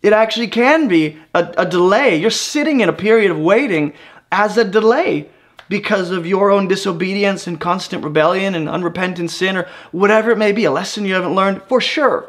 it 0.00 0.14
actually 0.14 0.48
can 0.48 0.88
be 0.88 1.18
a, 1.34 1.52
a 1.58 1.66
delay. 1.66 2.16
You're 2.16 2.30
sitting 2.30 2.80
in 2.80 2.88
a 2.88 2.94
period 2.94 3.30
of 3.30 3.38
waiting 3.38 3.92
as 4.32 4.56
a 4.56 4.64
delay 4.64 5.28
because 5.68 6.10
of 6.10 6.26
your 6.26 6.50
own 6.50 6.68
disobedience 6.68 7.46
and 7.46 7.60
constant 7.60 8.04
rebellion 8.04 8.54
and 8.54 8.68
unrepentant 8.68 9.30
sin 9.30 9.56
or 9.56 9.68
whatever 9.92 10.30
it 10.30 10.38
may 10.38 10.52
be, 10.52 10.64
a 10.64 10.70
lesson 10.70 11.04
you 11.04 11.14
haven't 11.14 11.34
learned, 11.34 11.62
for 11.64 11.80
sure, 11.80 12.28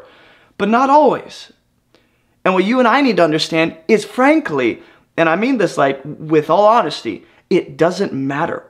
but 0.56 0.68
not 0.68 0.90
always. 0.90 1.52
And 2.44 2.54
what 2.54 2.64
you 2.64 2.78
and 2.78 2.88
I 2.88 3.00
need 3.00 3.16
to 3.18 3.24
understand 3.24 3.76
is, 3.88 4.04
frankly, 4.04 4.82
and 5.16 5.28
I 5.28 5.36
mean 5.36 5.58
this 5.58 5.76
like 5.76 6.00
with 6.04 6.50
all 6.50 6.66
honesty, 6.66 7.26
it 7.50 7.76
doesn't 7.76 8.12
matter. 8.12 8.64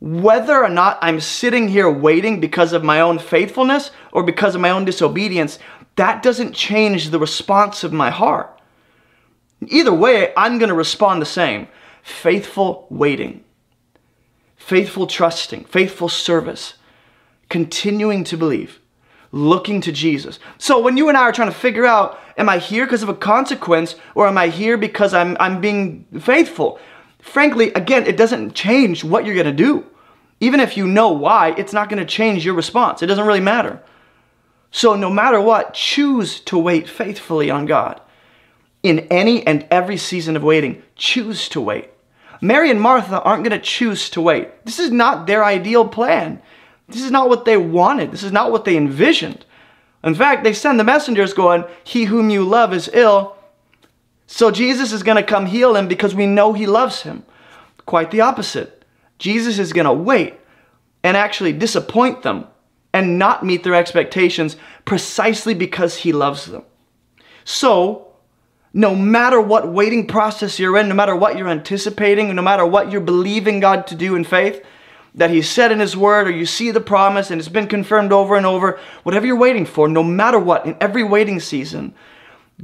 Whether 0.00 0.62
or 0.62 0.68
not 0.68 0.98
I'm 1.02 1.20
sitting 1.20 1.68
here 1.68 1.90
waiting 1.90 2.40
because 2.40 2.72
of 2.72 2.82
my 2.82 3.00
own 3.00 3.18
faithfulness 3.18 3.90
or 4.12 4.22
because 4.22 4.54
of 4.54 4.60
my 4.60 4.70
own 4.70 4.84
disobedience, 4.86 5.58
that 5.96 6.22
doesn't 6.22 6.54
change 6.54 7.10
the 7.10 7.18
response 7.18 7.84
of 7.84 7.92
my 7.92 8.10
heart. 8.10 8.60
Either 9.66 9.92
way, 9.92 10.32
I'm 10.36 10.58
going 10.58 10.70
to 10.70 10.74
respond 10.74 11.20
the 11.20 11.26
same 11.26 11.68
faithful 12.02 12.86
waiting, 12.90 13.44
faithful 14.56 15.06
trusting, 15.06 15.64
faithful 15.64 16.08
service, 16.08 16.74
continuing 17.48 18.24
to 18.24 18.36
believe, 18.36 18.80
looking 19.32 19.80
to 19.80 19.92
Jesus. 19.92 20.38
So 20.58 20.80
when 20.80 20.96
you 20.96 21.08
and 21.08 21.16
I 21.16 21.22
are 21.22 21.32
trying 21.32 21.50
to 21.50 21.54
figure 21.56 21.86
out, 21.86 22.18
am 22.36 22.48
I 22.48 22.58
here 22.58 22.86
because 22.86 23.02
of 23.02 23.08
a 23.08 23.14
consequence 23.14 23.96
or 24.14 24.26
am 24.26 24.38
I 24.38 24.48
here 24.48 24.76
because 24.76 25.14
I'm, 25.14 25.36
I'm 25.40 25.60
being 25.60 26.06
faithful? 26.20 26.78
Frankly, 27.20 27.72
again, 27.74 28.06
it 28.06 28.16
doesn't 28.16 28.54
change 28.54 29.04
what 29.04 29.24
you're 29.24 29.34
going 29.34 29.46
to 29.46 29.52
do. 29.52 29.86
Even 30.40 30.60
if 30.60 30.76
you 30.76 30.86
know 30.86 31.10
why, 31.10 31.54
it's 31.58 31.72
not 31.72 31.90
going 31.90 31.98
to 31.98 32.06
change 32.06 32.44
your 32.44 32.54
response. 32.54 33.02
It 33.02 33.06
doesn't 33.06 33.26
really 33.26 33.40
matter. 33.40 33.82
So 34.70 34.94
no 34.94 35.10
matter 35.10 35.40
what, 35.40 35.74
choose 35.74 36.40
to 36.40 36.56
wait 36.56 36.88
faithfully 36.88 37.50
on 37.50 37.66
God 37.66 38.00
in 38.82 39.00
any 39.10 39.46
and 39.46 39.66
every 39.70 39.96
season 39.96 40.36
of 40.36 40.42
waiting, 40.42 40.82
choose 40.96 41.48
to 41.50 41.60
wait. 41.60 41.90
Mary 42.40 42.70
and 42.70 42.80
Martha 42.80 43.20
aren't 43.22 43.44
going 43.44 43.58
to 43.58 43.64
choose 43.64 44.08
to 44.10 44.20
wait. 44.20 44.64
This 44.64 44.78
is 44.78 44.90
not 44.90 45.26
their 45.26 45.44
ideal 45.44 45.86
plan. 45.86 46.40
This 46.88 47.02
is 47.02 47.10
not 47.10 47.28
what 47.28 47.44
they 47.44 47.56
wanted. 47.56 48.10
This 48.10 48.22
is 48.22 48.32
not 48.32 48.50
what 48.50 48.64
they 48.64 48.76
envisioned. 48.76 49.44
In 50.02 50.14
fact, 50.14 50.44
they 50.44 50.54
send 50.54 50.80
the 50.80 50.84
messengers 50.84 51.34
going, 51.34 51.64
He 51.84 52.04
whom 52.04 52.30
you 52.30 52.42
love 52.42 52.72
is 52.72 52.90
ill. 52.92 53.36
So 54.26 54.50
Jesus 54.50 54.92
is 54.92 55.02
going 55.02 55.16
to 55.16 55.22
come 55.22 55.46
heal 55.46 55.74
him 55.74 55.88
because 55.88 56.14
we 56.14 56.24
know 56.24 56.52
he 56.52 56.66
loves 56.66 57.02
him. 57.02 57.24
Quite 57.84 58.10
the 58.12 58.20
opposite. 58.20 58.84
Jesus 59.18 59.58
is 59.58 59.72
going 59.72 59.86
to 59.86 59.92
wait 59.92 60.34
and 61.02 61.16
actually 61.16 61.52
disappoint 61.52 62.22
them 62.22 62.46
and 62.92 63.18
not 63.18 63.44
meet 63.44 63.64
their 63.64 63.74
expectations 63.74 64.56
precisely 64.84 65.52
because 65.52 65.96
he 65.96 66.12
loves 66.12 66.46
them. 66.46 66.62
So, 67.44 68.09
no 68.72 68.94
matter 68.94 69.40
what 69.40 69.68
waiting 69.68 70.06
process 70.06 70.58
you're 70.58 70.76
in, 70.76 70.88
no 70.88 70.94
matter 70.94 71.16
what 71.16 71.36
you're 71.36 71.48
anticipating, 71.48 72.34
no 72.34 72.42
matter 72.42 72.64
what 72.64 72.90
you're 72.90 73.00
believing 73.00 73.60
God 73.60 73.86
to 73.88 73.94
do 73.94 74.14
in 74.14 74.24
faith, 74.24 74.64
that 75.14 75.30
He 75.30 75.42
said 75.42 75.72
in 75.72 75.80
His 75.80 75.96
Word, 75.96 76.28
or 76.28 76.30
you 76.30 76.46
see 76.46 76.70
the 76.70 76.80
promise 76.80 77.30
and 77.30 77.40
it's 77.40 77.48
been 77.48 77.66
confirmed 77.66 78.12
over 78.12 78.36
and 78.36 78.46
over, 78.46 78.78
whatever 79.02 79.26
you're 79.26 79.36
waiting 79.36 79.66
for, 79.66 79.88
no 79.88 80.04
matter 80.04 80.38
what, 80.38 80.66
in 80.66 80.76
every 80.80 81.02
waiting 81.02 81.40
season, 81.40 81.94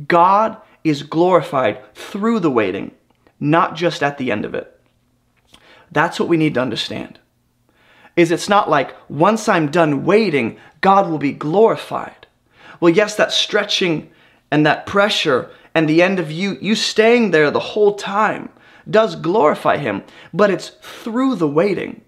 God 0.07 0.57
is 0.85 1.03
glorified 1.03 1.95
through 1.95 2.41
the 2.41 2.51
waiting, 2.51 2.93
not 3.41 3.75
just 3.75 4.03
at 4.03 4.19
the 4.19 4.31
end 4.31 4.45
of 4.45 4.55
it. 4.55 4.73
That's 5.91 6.21
what 6.21 6.29
we 6.29 6.37
need 6.37 6.55
to 6.55 6.61
understand. 6.61 7.19
Is 8.15 8.31
it's 8.31 8.49
not 8.49 8.71
like 8.71 8.95
once 9.11 9.49
I'm 9.49 9.71
done 9.71 10.05
waiting, 10.05 10.59
God 10.81 11.11
will 11.11 11.19
be 11.19 11.33
glorified. 11.33 12.27
Well, 12.81 12.93
yes, 12.93 13.17
that 13.17 13.33
stretching 13.33 14.11
and 14.51 14.65
that 14.65 14.87
pressure 14.87 15.51
and 15.77 15.87
the 15.87 16.03
end 16.03 16.19
of 16.19 16.33
you, 16.33 16.59
you 16.63 16.75
staying 16.75 17.31
there 17.33 17.51
the 17.51 17.61
whole 17.61 17.95
time, 17.97 18.49
does 18.89 19.15
glorify 19.15 19.77
Him, 19.77 20.03
but 20.33 20.51
it's 20.51 20.71
through 20.81 21.37
the 21.37 21.47
waiting. 21.47 22.01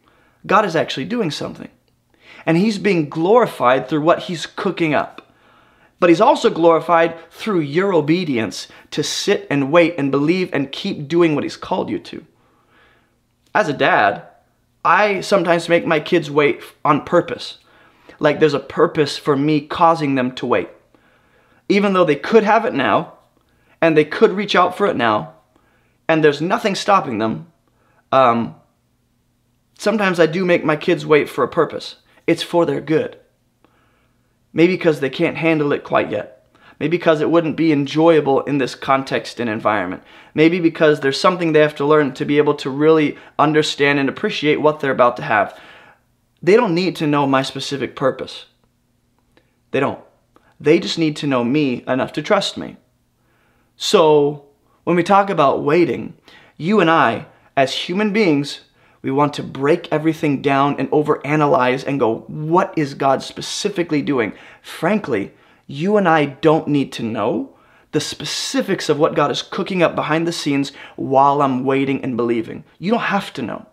God 0.47 0.65
is 0.65 0.75
actually 0.75 1.05
doing 1.05 1.31
something. 1.31 1.69
and 2.49 2.57
he's 2.57 2.79
being 2.79 3.11
glorified 3.11 3.89
through 3.89 4.01
what 4.01 4.21
he's 4.21 4.47
cooking 4.47 4.95
up. 4.95 5.35
But 6.01 6.09
he's 6.09 6.21
also 6.21 6.49
glorified 6.49 7.15
through 7.31 7.61
your 7.61 7.93
obedience 7.93 8.69
to 8.93 9.03
sit 9.03 9.47
and 9.51 9.71
wait 9.71 9.97
and 9.99 10.11
believe 10.11 10.49
and 10.55 10.73
keep 10.73 11.09
doing 11.09 11.35
what 11.35 11.45
he's 11.45 11.59
called 11.59 11.91
you 11.91 11.99
to. 11.99 12.25
As 13.55 13.69
a 13.69 13.75
dad, 13.75 14.27
I 14.83 15.21
sometimes 15.21 15.69
make 15.69 15.85
my 15.87 16.01
kids 16.01 16.31
wait 16.31 16.63
on 16.87 17.05
purpose. 17.05 17.59
Like 18.19 18.41
there's 18.41 18.55
a 18.55 18.61
purpose 18.61 19.19
for 19.19 19.37
me 19.37 19.61
causing 19.61 20.15
them 20.15 20.35
to 20.37 20.47
wait. 20.47 20.71
Even 21.69 21.93
though 21.93 22.07
they 22.07 22.17
could 22.17 22.45
have 22.45 22.65
it 22.65 22.73
now, 22.73 23.18
and 23.81 23.97
they 23.97 24.05
could 24.05 24.33
reach 24.33 24.55
out 24.55 24.77
for 24.77 24.87
it 24.87 24.97
now, 24.97 25.35
and 26.09 26.23
there's 26.23 26.41
nothing 26.41 26.75
stopping 26.75 27.19
them, 27.19 27.53
um, 28.13 28.57
sometimes 29.79 30.19
I 30.19 30.27
do 30.27 30.45
make 30.45 30.65
my 30.65 30.77
kids 30.77 31.07
wait 31.07 31.29
for 31.29 31.45
a 31.45 31.49
purpose. 31.49 31.97
It's 32.27 32.43
for 32.43 32.67
their 32.67 32.81
good. 32.81 33.19
Maybe 34.53 34.75
because 34.75 35.01
they 35.01 35.11
can't 35.11 35.37
handle 35.37 35.73
it 35.73 35.85
quite 35.85 36.11
yet. 36.11 36.47
Maybe 36.81 36.97
because 36.97 37.21
it 37.21 37.31
wouldn't 37.31 37.57
be 37.57 37.73
enjoyable 37.73 38.43
in 38.43 38.59
this 38.59 38.75
context 38.75 39.41
and 39.41 39.51
environment. 39.51 40.03
Maybe 40.35 40.61
because 40.61 41.01
there's 41.01 41.21
something 41.21 41.53
they 41.53 41.61
have 41.61 41.75
to 41.77 41.85
learn 41.85 42.15
to 42.15 42.25
be 42.25 42.39
able 42.39 42.55
to 42.57 42.71
really 42.71 43.19
understand 43.39 43.99
and 43.99 44.09
appreciate 44.09 44.61
what 44.61 44.81
they're 44.81 44.93
about 44.93 45.17
to 45.17 45.23
have. 45.23 45.59
They 46.41 46.55
don't 46.55 46.75
need 46.75 46.95
to 46.97 47.07
know 47.07 47.27
my 47.27 47.43
specific 47.43 47.97
purpose. 47.97 48.47
They 49.73 49.81
don't. 49.81 50.03
They 50.61 50.79
just 50.79 50.99
need 50.99 51.17
to 51.17 51.27
know 51.27 51.43
me 51.43 51.85
enough 51.87 52.13
to 52.15 52.23
trust 52.23 52.57
me. 52.57 52.77
So, 53.81 54.45
when 54.83 54.97
we 54.97 55.05
talk 55.05 55.31
about 55.31 55.63
waiting, 55.63 56.15
you 56.57 56.81
and 56.81 56.91
I, 56.91 57.27
as 57.57 57.73
human 57.73 58.13
beings, 58.13 58.63
we 59.03 59.13
want 59.13 59.35
to 59.35 59.43
break 59.45 59.87
everything 59.93 60.43
down 60.43 60.75
and 60.81 60.91
overanalyze 60.91 61.87
and 61.87 62.01
go, 62.01 62.25
what 62.27 62.75
is 62.77 62.95
God 62.95 63.23
specifically 63.23 64.03
doing? 64.03 64.33
Frankly, 64.63 65.33
you 65.69 65.97
and 65.97 66.09
I 66.09 66.25
don't 66.25 66.67
need 66.67 66.93
to 66.95 67.05
know 67.05 67.55
the 67.93 68.01
specifics 68.01 68.89
of 68.89 68.99
what 68.99 69.15
God 69.15 69.31
is 69.31 69.43
cooking 69.43 69.81
up 69.81 69.95
behind 69.95 70.27
the 70.27 70.33
scenes 70.33 70.73
while 70.97 71.41
I'm 71.41 71.65
waiting 71.65 72.03
and 72.03 72.17
believing. 72.17 72.65
You 72.81 72.91
don't 72.91 73.01
have 73.01 73.33
to 73.35 73.43
know. 73.43 73.67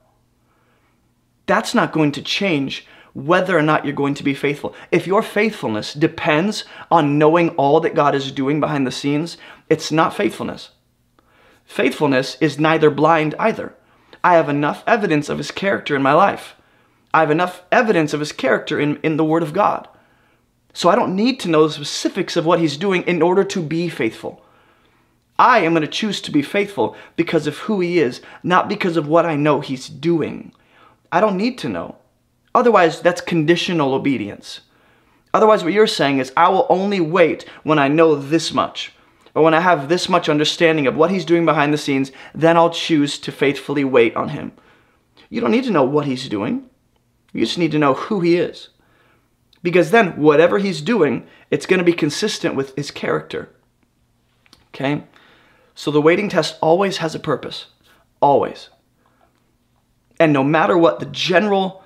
That's 1.48 1.74
not 1.74 1.94
going 1.94 2.12
to 2.12 2.22
change 2.22 2.86
whether 3.16 3.58
or 3.58 3.62
not 3.62 3.86
you're 3.86 3.94
going 3.94 4.14
to 4.14 4.24
be 4.24 4.34
faithful. 4.34 4.76
If 4.92 5.08
your 5.08 5.24
faithfulness 5.24 5.94
depends 5.94 6.66
on 6.92 7.18
knowing 7.18 7.50
all 7.52 7.80
that 7.80 7.96
God 7.96 8.14
is 8.14 8.32
doing 8.32 8.60
behind 8.60 8.86
the 8.86 8.92
scenes, 8.92 9.38
it's 9.70 9.90
not 9.90 10.14
faithfulness. 10.14 10.72
Faithfulness 11.64 12.38
is 12.42 12.60
neither 12.60 12.92
blind 12.92 13.34
either. 13.40 13.74
I 14.22 14.34
have 14.34 14.50
enough 14.50 14.84
evidence 14.86 15.30
of 15.30 15.38
his 15.38 15.50
character 15.50 15.96
in 15.96 16.02
my 16.02 16.12
life. 16.12 16.56
I 17.14 17.22
have 17.22 17.32
enough 17.32 17.64
evidence 17.72 18.14
of 18.14 18.20
his 18.20 18.34
character 18.34 18.80
in, 18.80 18.98
in 18.98 19.16
the 19.16 19.24
Word 19.24 19.44
of 19.44 19.54
God. 19.54 19.88
So 20.74 20.90
I 20.90 20.96
don't 20.96 21.16
need 21.16 21.40
to 21.40 21.50
know 21.50 21.66
the 21.66 21.74
specifics 21.74 22.36
of 22.36 22.46
what 22.46 22.60
he's 22.60 22.76
doing 22.76 23.04
in 23.04 23.22
order 23.22 23.46
to 23.46 23.62
be 23.62 23.88
faithful. 23.88 24.44
I 25.40 25.60
am 25.60 25.72
going 25.72 25.84
to 25.84 25.88
choose 25.88 26.20
to 26.22 26.32
be 26.32 26.42
faithful 26.42 26.98
because 27.16 27.48
of 27.48 27.60
who 27.60 27.80
he 27.80 28.00
is, 28.00 28.20
not 28.44 28.68
because 28.68 28.98
of 28.98 29.08
what 29.08 29.26
I 29.26 29.38
know 29.38 29.62
he's 29.62 29.88
doing. 29.88 30.52
I 31.14 31.22
don't 31.22 31.38
need 31.38 31.58
to 31.60 31.70
know. 31.70 31.96
Otherwise, 32.56 33.02
that's 33.02 33.20
conditional 33.20 33.94
obedience. 33.94 34.62
Otherwise, 35.34 35.62
what 35.62 35.74
you're 35.74 35.86
saying 35.86 36.20
is, 36.20 36.32
I 36.38 36.48
will 36.48 36.66
only 36.70 37.02
wait 37.02 37.44
when 37.64 37.78
I 37.78 37.90
know 37.90 38.16
this 38.16 38.54
much, 38.54 38.94
or 39.36 39.44
when 39.44 39.54
I 39.54 39.60
have 39.60 39.90
this 39.90 40.08
much 40.08 40.30
understanding 40.30 40.88
of 40.88 40.96
what 40.96 41.12
he's 41.12 41.26
doing 41.26 41.44
behind 41.44 41.74
the 41.74 41.78
scenes, 41.78 42.14
then 42.34 42.56
I'll 42.56 42.70
choose 42.70 43.20
to 43.20 43.32
faithfully 43.34 43.84
wait 43.84 44.16
on 44.16 44.30
him. 44.30 44.54
You 45.30 45.42
don't 45.42 45.52
need 45.52 45.66
to 45.66 45.72
know 45.72 45.84
what 45.84 46.06
he's 46.06 46.30
doing. 46.30 46.70
You 47.34 47.42
just 47.42 47.58
need 47.58 47.72
to 47.72 47.78
know 47.78 47.94
who 47.94 48.22
he 48.22 48.38
is. 48.38 48.70
Because 49.62 49.92
then, 49.92 50.16
whatever 50.16 50.58
he's 50.58 50.80
doing, 50.80 51.28
it's 51.52 51.66
going 51.66 51.80
to 51.80 51.84
be 51.84 51.92
consistent 51.92 52.56
with 52.56 52.74
his 52.78 52.90
character. 52.90 53.50
Okay? 54.70 55.04
So 55.74 55.92
the 55.92 56.02
waiting 56.02 56.30
test 56.30 56.58
always 56.62 56.98
has 56.98 57.16
a 57.16 57.20
purpose. 57.20 57.66
Always. 58.22 58.70
And 60.18 60.32
no 60.32 60.46
matter 60.46 60.78
what, 60.78 61.02
the 61.02 61.06
general 61.08 61.84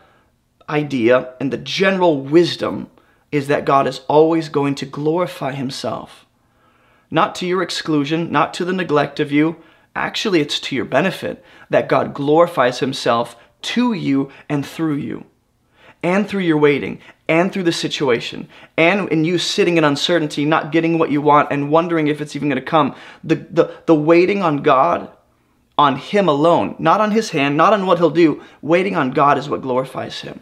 idea 0.69 1.33
and 1.39 1.51
the 1.51 1.57
general 1.57 2.21
wisdom 2.21 2.89
is 3.31 3.47
that 3.47 3.65
God 3.65 3.87
is 3.87 4.01
always 4.07 4.49
going 4.49 4.75
to 4.75 4.85
glorify 4.85 5.53
himself. 5.53 6.25
Not 7.11 7.35
to 7.35 7.47
your 7.47 7.61
exclusion, 7.61 8.31
not 8.31 8.53
to 8.55 8.65
the 8.65 8.73
neglect 8.73 9.19
of 9.19 9.31
you. 9.31 9.57
Actually, 9.95 10.41
it's 10.41 10.59
to 10.61 10.75
your 10.75 10.85
benefit 10.85 11.43
that 11.69 11.89
God 11.89 12.13
glorifies 12.13 12.79
himself 12.79 13.35
to 13.61 13.93
you 13.93 14.31
and 14.47 14.65
through 14.65 14.95
you 14.95 15.25
and 16.01 16.27
through 16.27 16.41
your 16.41 16.57
waiting 16.57 16.99
and 17.27 17.51
through 17.51 17.63
the 17.63 17.71
situation 17.71 18.47
and 18.77 19.09
in 19.09 19.25
you 19.25 19.37
sitting 19.37 19.77
in 19.77 19.83
uncertainty 19.83 20.45
not 20.45 20.71
getting 20.71 20.97
what 20.97 21.11
you 21.11 21.21
want 21.21 21.51
and 21.51 21.69
wondering 21.69 22.07
if 22.07 22.21
it's 22.21 22.35
even 22.35 22.49
going 22.49 22.61
to 22.61 22.65
come 22.65 22.95
the, 23.23 23.35
the, 23.35 23.81
the 23.85 23.95
waiting 23.95 24.41
on 24.41 24.57
god 24.57 25.11
on 25.77 25.97
him 25.97 26.29
alone 26.29 26.75
not 26.79 27.01
on 27.01 27.11
his 27.11 27.31
hand 27.31 27.57
not 27.57 27.73
on 27.73 27.85
what 27.85 27.97
he'll 27.97 28.09
do 28.09 28.41
waiting 28.61 28.95
on 28.95 29.11
god 29.11 29.37
is 29.37 29.49
what 29.49 29.61
glorifies 29.61 30.21
him 30.21 30.39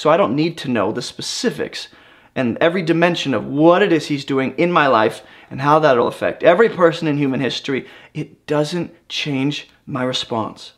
so 0.00 0.10
i 0.10 0.16
don't 0.16 0.34
need 0.36 0.56
to 0.56 0.68
know 0.68 0.92
the 0.92 1.02
specifics 1.02 1.88
and 2.34 2.56
every 2.60 2.82
dimension 2.82 3.34
of 3.34 3.44
what 3.44 3.82
it 3.82 3.92
is 3.92 4.06
he's 4.06 4.24
doing 4.24 4.54
in 4.56 4.70
my 4.70 4.86
life 4.86 5.22
and 5.50 5.60
how 5.60 5.78
that'll 5.78 6.06
affect 6.08 6.42
every 6.42 6.68
person 6.68 7.08
in 7.08 7.18
human 7.18 7.40
history 7.40 7.86
it 8.14 8.46
doesn't 8.46 8.92
change 9.08 9.68
my 9.86 10.02
response 10.02 10.72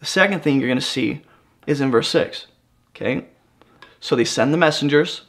the 0.00 0.06
second 0.06 0.40
thing 0.40 0.60
you're 0.60 0.68
going 0.68 0.78
to 0.78 0.84
see 0.84 1.22
is 1.66 1.80
in 1.80 1.90
verse 1.90 2.08
6 2.08 2.46
Okay? 3.00 3.26
So 4.00 4.16
they 4.16 4.24
send 4.24 4.52
the 4.52 4.58
messengers. 4.58 5.22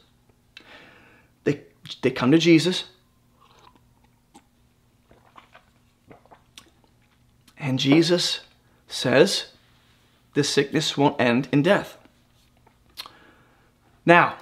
They, 1.44 1.62
they 2.02 2.10
come 2.10 2.30
to 2.30 2.38
Jesus. 2.38 2.84
And 7.58 7.78
Jesus 7.78 8.40
says, 8.88 9.46
this 10.34 10.48
sickness 10.48 10.96
won't 10.96 11.20
end 11.20 11.48
in 11.52 11.62
death. 11.62 11.96
Now, 14.04 14.36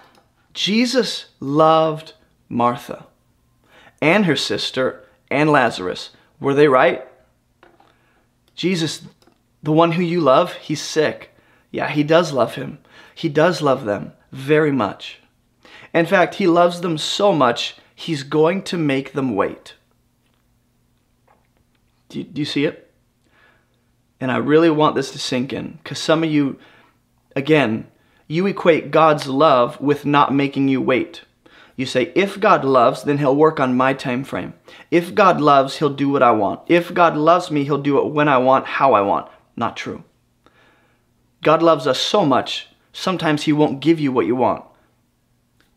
Jesus 0.54 1.26
loved 1.38 2.14
Martha 2.48 3.06
and 4.00 4.26
her 4.26 4.36
sister 4.36 5.04
and 5.30 5.50
Lazarus. 5.50 6.10
Were 6.40 6.54
they 6.54 6.68
right? 6.68 7.06
Jesus, 8.54 9.02
the 9.62 9.72
one 9.72 9.92
who 9.92 10.02
you 10.02 10.20
love, 10.20 10.54
he's 10.54 10.80
sick. 10.80 11.34
Yeah, 11.70 11.88
he 11.88 12.02
does 12.02 12.32
love 12.32 12.54
him. 12.54 12.78
He 13.14 13.28
does 13.28 13.62
love 13.62 13.84
them 13.84 14.12
very 14.32 14.72
much. 14.72 15.20
In 15.92 16.06
fact, 16.06 16.36
he 16.36 16.46
loves 16.46 16.80
them 16.80 16.98
so 16.98 17.32
much, 17.32 17.76
he's 17.94 18.22
going 18.22 18.62
to 18.62 18.78
make 18.78 19.12
them 19.12 19.34
wait. 19.34 19.74
Do 22.08 22.18
you, 22.18 22.24
do 22.24 22.40
you 22.40 22.44
see 22.44 22.64
it? 22.64 22.90
And 24.20 24.30
I 24.30 24.36
really 24.36 24.70
want 24.70 24.94
this 24.94 25.10
to 25.12 25.18
sink 25.18 25.52
in 25.52 25.78
because 25.82 25.98
some 25.98 26.22
of 26.22 26.30
you, 26.30 26.58
again, 27.34 27.89
you 28.30 28.46
equate 28.46 28.92
God's 28.92 29.26
love 29.26 29.80
with 29.80 30.06
not 30.06 30.32
making 30.32 30.68
you 30.68 30.80
wait. 30.80 31.22
You 31.74 31.84
say, 31.84 32.12
if 32.14 32.38
God 32.38 32.64
loves, 32.64 33.02
then 33.02 33.18
he'll 33.18 33.34
work 33.34 33.58
on 33.58 33.76
my 33.76 33.92
time 33.92 34.22
frame. 34.22 34.54
If 34.88 35.16
God 35.16 35.40
loves, 35.40 35.78
he'll 35.78 35.90
do 35.90 36.08
what 36.08 36.22
I 36.22 36.30
want. 36.30 36.60
If 36.68 36.94
God 36.94 37.16
loves 37.16 37.50
me, 37.50 37.64
he'll 37.64 37.82
do 37.82 37.98
it 37.98 38.12
when 38.12 38.28
I 38.28 38.38
want, 38.38 38.66
how 38.66 38.92
I 38.92 39.00
want. 39.00 39.28
Not 39.56 39.76
true. 39.76 40.04
God 41.42 41.60
loves 41.60 41.88
us 41.88 41.98
so 41.98 42.24
much 42.24 42.68
sometimes 42.92 43.42
He 43.42 43.52
won't 43.52 43.80
give 43.80 43.98
you 43.98 44.12
what 44.12 44.26
you 44.26 44.36
want, 44.36 44.64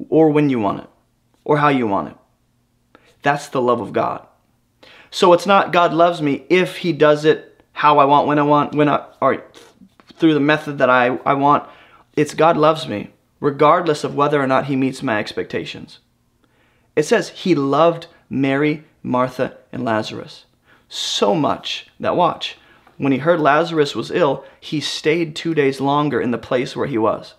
or 0.10 0.30
when 0.30 0.52
you 0.52 0.60
want 0.60 0.82
it, 0.82 0.90
or 1.44 1.58
how 1.58 1.70
you 1.70 1.88
want 1.88 2.10
it. 2.10 2.18
That's 3.24 3.48
the 3.48 3.64
love 3.64 3.82
of 3.82 3.94
God. 3.94 4.28
So 5.10 5.34
it's 5.34 5.48
not 5.48 5.74
God 5.74 5.92
loves 5.92 6.22
me 6.22 6.46
if 6.52 6.78
He 6.78 6.94
does 6.94 7.26
it 7.26 7.64
how 7.72 7.98
I 7.98 8.06
want, 8.06 8.28
when 8.28 8.38
I 8.38 8.44
want, 8.44 8.76
when 8.76 8.90
I, 8.90 9.08
or 9.20 9.44
through 10.18 10.36
the 10.36 10.40
method 10.40 10.78
that 10.78 10.92
I, 10.92 11.18
I 11.26 11.34
want. 11.34 11.68
It's 12.16 12.34
God 12.34 12.58
loves 12.58 12.88
me, 12.88 13.12
regardless 13.40 14.04
of 14.04 14.16
whether 14.16 14.42
or 14.42 14.48
not 14.48 14.66
He 14.66 14.76
meets 14.76 15.04
my 15.04 15.20
expectations. 15.20 16.00
It 16.96 17.04
says 17.04 17.30
He 17.30 17.56
loved 17.56 18.08
Mary, 18.30 18.84
Martha, 19.02 19.58
and 19.72 19.84
Lazarus 19.84 20.46
so 20.94 21.34
much 21.34 21.88
that, 22.00 22.16
watch, 22.16 22.58
when 22.98 23.12
he 23.12 23.18
heard 23.18 23.40
Lazarus 23.40 23.96
was 23.96 24.12
ill, 24.12 24.46
he 24.60 24.80
stayed 24.80 25.36
two 25.36 25.56
days 25.56 25.82
longer 25.82 26.22
in 26.22 26.30
the 26.30 26.38
place 26.38 26.76
where 26.76 26.86
he 26.86 27.00
was. 27.00 27.34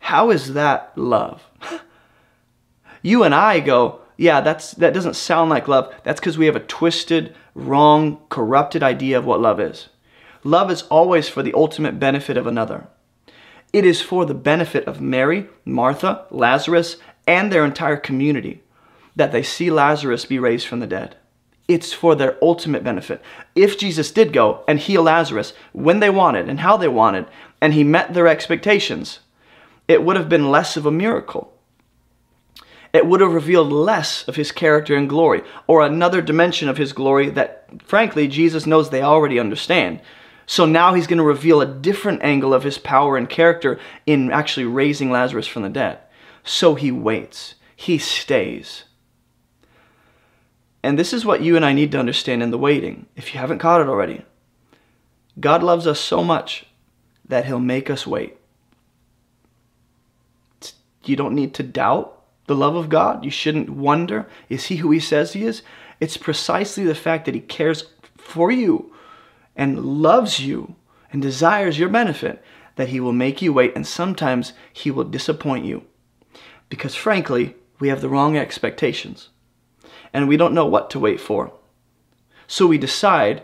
How 0.00 0.30
is 0.30 0.52
that 0.52 0.92
love? 0.96 1.42
you 3.02 3.24
and 3.24 3.34
I 3.34 3.60
go, 3.60 4.02
yeah, 4.18 4.42
that's, 4.42 4.72
that 4.72 4.92
doesn't 4.92 5.16
sound 5.16 5.48
like 5.48 5.66
love. 5.66 5.94
That's 6.04 6.20
because 6.20 6.36
we 6.36 6.46
have 6.46 6.56
a 6.56 6.60
twisted, 6.60 7.34
wrong, 7.54 8.20
corrupted 8.28 8.82
idea 8.82 9.16
of 9.16 9.24
what 9.24 9.40
love 9.40 9.58
is. 9.58 9.88
Love 10.44 10.70
is 10.70 10.82
always 10.82 11.28
for 11.28 11.42
the 11.42 11.54
ultimate 11.54 11.98
benefit 11.98 12.36
of 12.36 12.46
another. 12.46 12.88
It 13.72 13.84
is 13.84 14.00
for 14.00 14.26
the 14.26 14.34
benefit 14.34 14.86
of 14.86 15.00
Mary, 15.00 15.48
Martha, 15.64 16.26
Lazarus, 16.30 16.96
and 17.26 17.50
their 17.50 17.64
entire 17.64 17.96
community 17.96 18.62
that 19.14 19.32
they 19.32 19.42
see 19.42 19.70
Lazarus 19.70 20.24
be 20.24 20.38
raised 20.38 20.66
from 20.66 20.80
the 20.80 20.86
dead. 20.86 21.16
It's 21.68 21.92
for 21.92 22.14
their 22.14 22.36
ultimate 22.42 22.82
benefit. 22.82 23.22
If 23.54 23.78
Jesus 23.78 24.10
did 24.10 24.32
go 24.32 24.64
and 24.66 24.78
heal 24.78 25.04
Lazarus 25.04 25.52
when 25.72 26.00
they 26.00 26.10
wanted 26.10 26.48
and 26.48 26.60
how 26.60 26.76
they 26.76 26.88
wanted, 26.88 27.26
and 27.60 27.72
he 27.72 27.84
met 27.84 28.12
their 28.12 28.26
expectations, 28.26 29.20
it 29.86 30.02
would 30.02 30.16
have 30.16 30.28
been 30.28 30.50
less 30.50 30.76
of 30.76 30.86
a 30.86 30.90
miracle. 30.90 31.52
It 32.92 33.06
would 33.06 33.20
have 33.20 33.32
revealed 33.32 33.72
less 33.72 34.26
of 34.28 34.36
his 34.36 34.52
character 34.52 34.94
and 34.94 35.08
glory, 35.08 35.42
or 35.66 35.80
another 35.80 36.20
dimension 36.20 36.68
of 36.68 36.76
his 36.76 36.92
glory 36.92 37.30
that, 37.30 37.68
frankly, 37.84 38.28
Jesus 38.28 38.66
knows 38.66 38.90
they 38.90 39.02
already 39.02 39.38
understand. 39.38 40.00
So 40.46 40.66
now 40.66 40.94
he's 40.94 41.06
going 41.06 41.18
to 41.18 41.24
reveal 41.24 41.60
a 41.60 41.66
different 41.66 42.22
angle 42.22 42.52
of 42.52 42.64
his 42.64 42.78
power 42.78 43.16
and 43.16 43.28
character 43.28 43.78
in 44.06 44.30
actually 44.30 44.66
raising 44.66 45.10
Lazarus 45.10 45.46
from 45.46 45.62
the 45.62 45.68
dead. 45.68 45.98
So 46.44 46.74
he 46.74 46.90
waits, 46.90 47.54
he 47.76 47.98
stays. 47.98 48.84
And 50.82 50.98
this 50.98 51.12
is 51.12 51.24
what 51.24 51.42
you 51.42 51.54
and 51.54 51.64
I 51.64 51.72
need 51.72 51.92
to 51.92 51.98
understand 51.98 52.42
in 52.42 52.50
the 52.50 52.58
waiting, 52.58 53.06
if 53.14 53.32
you 53.32 53.40
haven't 53.40 53.60
caught 53.60 53.80
it 53.80 53.88
already. 53.88 54.24
God 55.38 55.62
loves 55.62 55.86
us 55.86 56.00
so 56.00 56.24
much 56.24 56.66
that 57.26 57.46
he'll 57.46 57.60
make 57.60 57.88
us 57.88 58.06
wait. 58.06 58.36
You 61.04 61.16
don't 61.16 61.34
need 61.34 61.54
to 61.54 61.62
doubt 61.62 62.20
the 62.46 62.56
love 62.56 62.74
of 62.74 62.88
God. 62.88 63.24
You 63.24 63.30
shouldn't 63.30 63.70
wonder, 63.70 64.28
is 64.48 64.66
he 64.66 64.76
who 64.76 64.90
he 64.90 65.00
says 65.00 65.32
he 65.32 65.44
is? 65.44 65.62
It's 66.00 66.16
precisely 66.16 66.84
the 66.84 66.94
fact 66.94 67.24
that 67.26 67.34
he 67.34 67.40
cares 67.40 67.84
for 68.16 68.50
you 68.50 68.91
and 69.56 70.02
loves 70.02 70.40
you 70.40 70.76
and 71.12 71.20
desires 71.20 71.78
your 71.78 71.88
benefit 71.88 72.42
that 72.76 72.88
he 72.88 73.00
will 73.00 73.12
make 73.12 73.42
you 73.42 73.52
wait 73.52 73.72
and 73.74 73.86
sometimes 73.86 74.52
he 74.72 74.90
will 74.90 75.04
disappoint 75.04 75.64
you. 75.64 75.84
Because 76.68 76.94
frankly, 76.94 77.56
we 77.78 77.88
have 77.88 78.00
the 78.00 78.08
wrong 78.08 78.36
expectations 78.36 79.28
and 80.12 80.28
we 80.28 80.36
don't 80.36 80.54
know 80.54 80.66
what 80.66 80.90
to 80.90 81.00
wait 81.00 81.20
for. 81.20 81.52
So 82.46 82.66
we 82.66 82.78
decide 82.78 83.42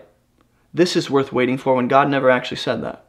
this 0.73 0.97
is 0.97 1.11
worth 1.11 1.33
waiting 1.33 1.59
for 1.59 1.75
when 1.75 1.89
God 1.89 2.09
never 2.09 2.31
actually 2.31 2.59
said 2.59 2.83
that. 2.83 3.05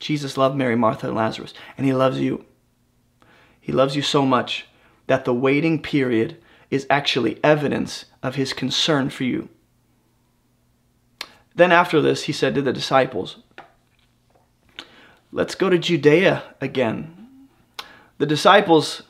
Jesus 0.00 0.36
loved 0.36 0.56
Mary, 0.56 0.76
Martha, 0.76 1.08
and 1.08 1.16
Lazarus, 1.16 1.54
and 1.76 1.86
he 1.86 1.92
loves 1.92 2.20
you. 2.20 2.44
He 3.60 3.72
loves 3.72 3.96
you 3.96 4.02
so 4.02 4.24
much 4.24 4.66
that 5.06 5.24
the 5.24 5.34
waiting 5.34 5.82
period 5.82 6.36
is 6.70 6.86
actually 6.88 7.42
evidence 7.42 8.04
of 8.22 8.34
his 8.36 8.52
concern 8.52 9.10
for 9.10 9.24
you. 9.24 9.48
Then 11.58 11.72
after 11.72 12.00
this, 12.00 12.22
he 12.22 12.32
said 12.32 12.54
to 12.54 12.62
the 12.62 12.72
disciples, 12.72 13.38
Let's 15.32 15.56
go 15.56 15.68
to 15.68 15.76
Judea 15.76 16.44
again. 16.60 17.48
The 18.18 18.26
disciples 18.26 19.02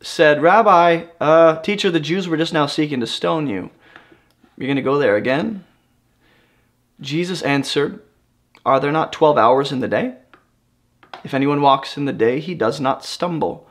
said, 0.00 0.40
Rabbi, 0.40 1.06
uh, 1.20 1.60
teacher, 1.62 1.90
the 1.90 1.98
Jews 1.98 2.28
were 2.28 2.36
just 2.36 2.52
now 2.52 2.66
seeking 2.66 3.00
to 3.00 3.08
stone 3.08 3.48
you. 3.48 3.70
You're 4.56 4.68
going 4.68 4.76
to 4.76 4.82
go 4.82 4.98
there 4.98 5.16
again? 5.16 5.64
Jesus 7.00 7.42
answered, 7.42 8.00
Are 8.64 8.78
there 8.78 8.92
not 8.92 9.12
12 9.12 9.36
hours 9.36 9.72
in 9.72 9.80
the 9.80 9.88
day? 9.88 10.14
If 11.24 11.34
anyone 11.34 11.60
walks 11.60 11.96
in 11.96 12.04
the 12.04 12.12
day, 12.12 12.38
he 12.38 12.54
does 12.54 12.78
not 12.78 13.04
stumble, 13.04 13.68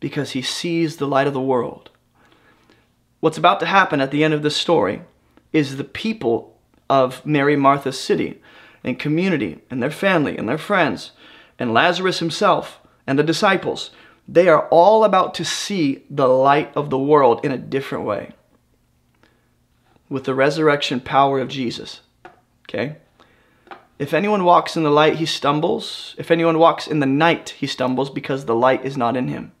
because 0.00 0.32
he 0.32 0.42
sees 0.42 0.96
the 0.96 1.06
light 1.06 1.28
of 1.28 1.34
the 1.34 1.40
world. 1.40 1.90
What's 3.20 3.38
about 3.38 3.60
to 3.60 3.66
happen 3.66 4.00
at 4.00 4.10
the 4.10 4.24
end 4.24 4.34
of 4.34 4.42
this 4.42 4.56
story 4.56 5.02
is 5.52 5.76
the 5.76 5.84
people 5.84 6.53
of 6.88 7.24
Mary 7.24 7.56
Martha's 7.56 7.98
city 7.98 8.40
and 8.82 8.98
community 8.98 9.60
and 9.70 9.82
their 9.82 9.90
family 9.90 10.36
and 10.36 10.48
their 10.48 10.58
friends 10.58 11.12
and 11.58 11.72
Lazarus 11.72 12.18
himself 12.18 12.80
and 13.06 13.18
the 13.18 13.22
disciples 13.22 13.90
they 14.26 14.48
are 14.48 14.68
all 14.68 15.04
about 15.04 15.34
to 15.34 15.44
see 15.44 16.02
the 16.08 16.28
light 16.28 16.72
of 16.74 16.90
the 16.90 16.98
world 16.98 17.44
in 17.44 17.52
a 17.52 17.58
different 17.58 18.04
way 18.04 18.32
with 20.08 20.24
the 20.24 20.34
resurrection 20.34 21.00
power 21.00 21.40
of 21.40 21.48
Jesus. 21.48 22.00
Okay? 22.68 22.96
If 23.98 24.12
anyone 24.12 24.44
walks 24.44 24.76
in 24.76 24.82
the 24.82 24.90
light, 24.90 25.16
he 25.16 25.26
stumbles. 25.26 26.14
If 26.18 26.30
anyone 26.30 26.58
walks 26.58 26.86
in 26.86 27.00
the 27.00 27.06
night, 27.06 27.50
he 27.50 27.66
stumbles 27.66 28.10
because 28.10 28.44
the 28.44 28.54
light 28.54 28.84
is 28.84 28.96
not 28.96 29.16
in 29.16 29.28
him. 29.28 29.52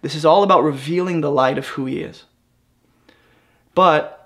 This 0.00 0.14
is 0.14 0.24
all 0.24 0.42
about 0.42 0.62
revealing 0.62 1.20
the 1.20 1.30
light 1.30 1.58
of 1.58 1.68
who 1.68 1.86
he 1.86 2.00
is. 2.00 2.24
But 3.74 4.17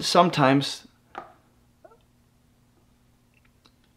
sometimes 0.00 0.86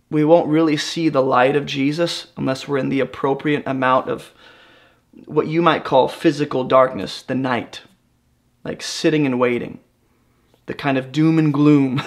we 0.10 0.24
won't 0.24 0.48
really 0.48 0.78
see 0.78 1.10
the 1.10 1.22
light 1.22 1.56
of 1.56 1.66
Jesus 1.66 2.28
unless 2.36 2.68
we're 2.68 2.78
in 2.78 2.90
the 2.90 3.00
appropriate 3.00 3.64
amount 3.66 4.10
of 4.10 4.34
what 5.26 5.48
you 5.48 5.62
might 5.62 5.84
call 5.84 6.08
physical 6.08 6.64
darkness, 6.64 7.22
the 7.22 7.36
night, 7.36 7.82
like 8.64 8.82
sitting 8.82 9.26
and 9.26 9.40
waiting, 9.40 9.80
the 10.66 10.74
kind 10.74 10.98
of 10.98 11.12
doom 11.12 11.38
and 11.38 11.54
gloom, 11.54 12.02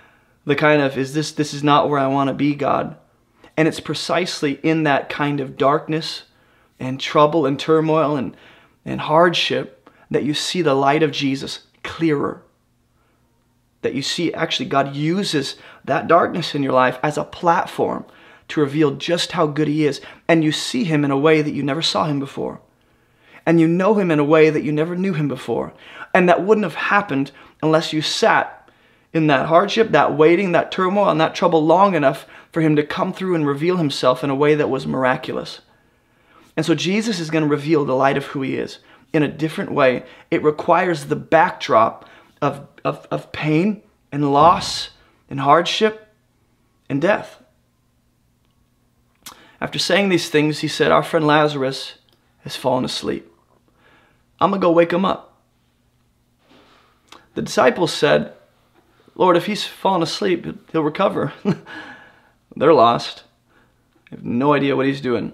the 0.44 0.56
kind 0.56 0.82
of, 0.82 0.96
is 0.96 1.14
this, 1.14 1.32
this 1.32 1.52
is 1.52 1.64
not 1.64 1.88
where 1.88 1.98
I 1.98 2.06
want 2.06 2.28
to 2.28 2.34
be, 2.34 2.54
God. 2.54 2.96
And 3.56 3.66
it's 3.66 3.80
precisely 3.80 4.60
in 4.62 4.84
that 4.84 5.08
kind 5.08 5.40
of 5.40 5.56
darkness 5.56 6.24
and 6.78 7.00
trouble 7.00 7.44
and 7.44 7.58
turmoil 7.58 8.16
and, 8.16 8.36
and 8.84 9.00
hardship 9.00 9.90
that 10.10 10.22
you 10.22 10.32
see 10.32 10.62
the 10.62 10.74
light 10.74 11.02
of 11.02 11.10
Jesus 11.10 11.66
clearer 11.82 12.42
that 13.82 13.94
you 13.94 14.02
see 14.02 14.32
actually 14.34 14.66
God 14.66 14.94
uses 14.94 15.56
that 15.84 16.08
darkness 16.08 16.54
in 16.54 16.62
your 16.62 16.72
life 16.72 16.98
as 17.02 17.16
a 17.16 17.24
platform 17.24 18.04
to 18.48 18.60
reveal 18.60 18.96
just 18.96 19.32
how 19.32 19.46
good 19.46 19.68
He 19.68 19.86
is. 19.86 20.00
And 20.26 20.42
you 20.42 20.52
see 20.52 20.84
Him 20.84 21.04
in 21.04 21.10
a 21.10 21.18
way 21.18 21.42
that 21.42 21.54
you 21.54 21.62
never 21.62 21.82
saw 21.82 22.06
Him 22.06 22.18
before. 22.18 22.60
And 23.46 23.60
you 23.60 23.68
know 23.68 23.94
Him 23.94 24.10
in 24.10 24.18
a 24.18 24.24
way 24.24 24.50
that 24.50 24.64
you 24.64 24.72
never 24.72 24.96
knew 24.96 25.12
Him 25.14 25.28
before. 25.28 25.72
And 26.12 26.28
that 26.28 26.44
wouldn't 26.44 26.64
have 26.64 26.74
happened 26.74 27.30
unless 27.62 27.92
you 27.92 28.02
sat 28.02 28.70
in 29.12 29.26
that 29.28 29.46
hardship, 29.46 29.90
that 29.90 30.16
waiting, 30.16 30.52
that 30.52 30.70
turmoil, 30.70 31.08
and 31.08 31.20
that 31.20 31.34
trouble 31.34 31.64
long 31.64 31.94
enough 31.94 32.26
for 32.52 32.60
Him 32.60 32.76
to 32.76 32.82
come 32.82 33.12
through 33.12 33.34
and 33.34 33.46
reveal 33.46 33.76
Himself 33.76 34.24
in 34.24 34.30
a 34.30 34.34
way 34.34 34.54
that 34.54 34.70
was 34.70 34.86
miraculous. 34.86 35.60
And 36.56 36.66
so 36.66 36.74
Jesus 36.74 37.20
is 37.20 37.30
going 37.30 37.44
to 37.44 37.50
reveal 37.50 37.84
the 37.84 37.94
light 37.94 38.16
of 38.16 38.26
who 38.26 38.42
He 38.42 38.56
is 38.56 38.78
in 39.12 39.22
a 39.22 39.28
different 39.28 39.72
way. 39.72 40.04
It 40.30 40.42
requires 40.42 41.06
the 41.06 41.16
backdrop 41.16 42.08
of, 42.40 42.66
of, 42.84 43.06
of 43.10 43.32
pain 43.32 43.82
and 44.12 44.32
loss 44.32 44.90
and 45.28 45.40
hardship 45.40 46.08
and 46.88 47.00
death. 47.00 47.42
After 49.60 49.78
saying 49.78 50.08
these 50.08 50.28
things, 50.28 50.60
he 50.60 50.68
said, 50.68 50.90
Our 50.92 51.02
friend 51.02 51.26
Lazarus 51.26 51.94
has 52.44 52.56
fallen 52.56 52.84
asleep. 52.84 53.30
I'm 54.40 54.50
going 54.50 54.60
to 54.60 54.64
go 54.64 54.72
wake 54.72 54.92
him 54.92 55.04
up. 55.04 55.36
The 57.34 57.42
disciples 57.42 57.92
said, 57.92 58.32
Lord, 59.14 59.36
if 59.36 59.46
he's 59.46 59.64
fallen 59.64 60.02
asleep, 60.02 60.46
he'll 60.70 60.82
recover. 60.82 61.32
They're 62.56 62.72
lost. 62.72 63.24
They 64.10 64.16
have 64.16 64.24
no 64.24 64.52
idea 64.54 64.76
what 64.76 64.86
he's 64.86 65.00
doing. 65.00 65.32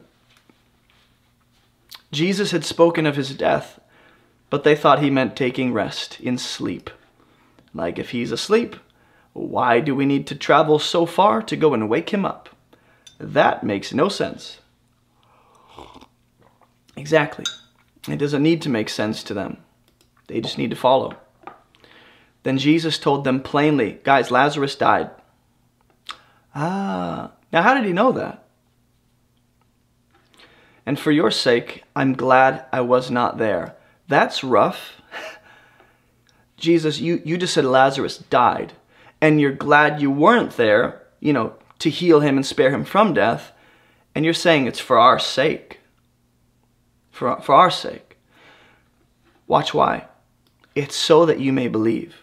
Jesus 2.10 2.50
had 2.50 2.64
spoken 2.64 3.06
of 3.06 3.16
his 3.16 3.34
death 3.34 3.78
but 4.54 4.62
they 4.62 4.76
thought 4.76 5.02
he 5.02 5.10
meant 5.10 5.34
taking 5.34 5.72
rest 5.72 6.20
in 6.20 6.38
sleep. 6.38 6.88
Like 7.74 7.98
if 7.98 8.10
he's 8.10 8.30
asleep, 8.30 8.76
why 9.32 9.80
do 9.80 9.96
we 9.96 10.06
need 10.06 10.28
to 10.28 10.36
travel 10.36 10.78
so 10.78 11.06
far 11.06 11.42
to 11.42 11.56
go 11.56 11.74
and 11.74 11.88
wake 11.88 12.10
him 12.10 12.24
up? 12.24 12.48
That 13.18 13.64
makes 13.64 13.92
no 13.92 14.08
sense. 14.08 14.60
Exactly. 16.96 17.44
It 18.08 18.18
doesn't 18.18 18.44
need 18.44 18.62
to 18.62 18.68
make 18.68 18.88
sense 18.88 19.24
to 19.24 19.34
them. 19.34 19.56
They 20.28 20.40
just 20.40 20.56
need 20.56 20.70
to 20.70 20.76
follow. 20.76 21.16
Then 22.44 22.56
Jesus 22.56 22.96
told 22.96 23.24
them 23.24 23.42
plainly, 23.42 23.98
guys, 24.04 24.30
Lazarus 24.30 24.76
died. 24.76 25.10
Ah, 26.54 27.32
now 27.52 27.62
how 27.62 27.74
did 27.74 27.86
he 27.86 27.92
know 27.92 28.12
that? 28.12 28.44
And 30.86 30.96
for 30.96 31.10
your 31.10 31.32
sake, 31.32 31.82
I'm 31.96 32.12
glad 32.12 32.66
I 32.72 32.82
was 32.82 33.10
not 33.10 33.38
there 33.38 33.74
that's 34.08 34.44
rough. 34.44 35.00
Jesus, 36.56 36.98
you, 37.00 37.20
you 37.24 37.36
just 37.36 37.54
said 37.54 37.64
Lazarus 37.64 38.18
died, 38.18 38.72
and 39.20 39.40
you're 39.40 39.52
glad 39.52 40.00
you 40.00 40.10
weren't 40.10 40.56
there, 40.56 41.02
you 41.20 41.32
know, 41.32 41.54
to 41.80 41.90
heal 41.90 42.20
him 42.20 42.36
and 42.36 42.46
spare 42.46 42.70
him 42.70 42.84
from 42.84 43.14
death, 43.14 43.52
and 44.14 44.24
you're 44.24 44.34
saying 44.34 44.66
it's 44.66 44.80
for 44.80 44.98
our 44.98 45.18
sake. 45.18 45.80
For, 47.10 47.40
for 47.40 47.54
our 47.54 47.70
sake. 47.70 48.16
Watch 49.46 49.74
why. 49.74 50.06
It's 50.74 50.96
so 50.96 51.26
that 51.26 51.40
you 51.40 51.52
may 51.52 51.68
believe. 51.68 52.16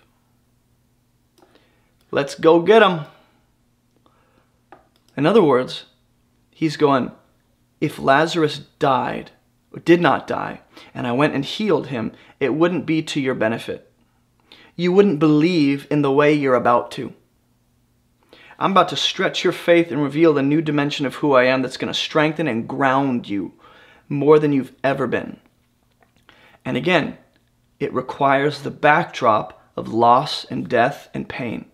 Let's 2.10 2.36
go 2.36 2.62
get 2.62 2.82
him. 2.82 3.02
In 5.16 5.26
other 5.26 5.44
words, 5.44 5.86
he's 6.50 6.78
going, 6.78 7.12
if 7.80 8.00
Lazarus 8.00 8.60
died, 8.80 9.32
or 9.72 9.80
did 9.80 10.02
not 10.02 10.28
die, 10.28 10.62
and 10.94 11.08
I 11.08 11.12
went 11.12 11.36
and 11.36 11.46
healed 11.46 11.88
him, 11.88 12.12
it 12.40 12.54
wouldn't 12.54 12.86
be 12.86 13.02
to 13.04 13.22
your 13.22 13.36
benefit. 13.36 13.92
You 14.76 14.92
wouldn't 14.92 15.20
believe 15.20 15.88
in 15.92 16.02
the 16.02 16.12
way 16.12 16.34
you're 16.34 16.56
about 16.56 16.92
to. 16.92 17.14
I'm 18.58 18.72
about 18.72 18.90
to 18.90 18.96
stretch 18.96 19.44
your 19.44 19.54
faith 19.54 19.92
and 19.92 20.04
reveal 20.04 20.38
a 20.38 20.44
new 20.44 20.62
dimension 20.62 21.06
of 21.06 21.16
who 21.16 21.34
I 21.34 21.46
am 21.46 21.62
that's 21.62 21.78
going 21.78 21.92
to 21.92 22.00
strengthen 22.00 22.48
and 22.48 22.68
ground 22.68 23.28
you 23.28 23.54
more 24.08 24.38
than 24.38 24.54
you've 24.54 24.76
ever 24.84 25.08
been. 25.08 25.40
And 26.64 26.78
again, 26.78 27.18
it 27.80 27.94
requires 27.94 28.62
the 28.62 28.70
backdrop 28.70 29.60
of 29.76 29.88
loss 29.92 30.46
and 30.46 30.70
death 30.70 31.10
and 31.14 31.28
pain. 31.28 31.66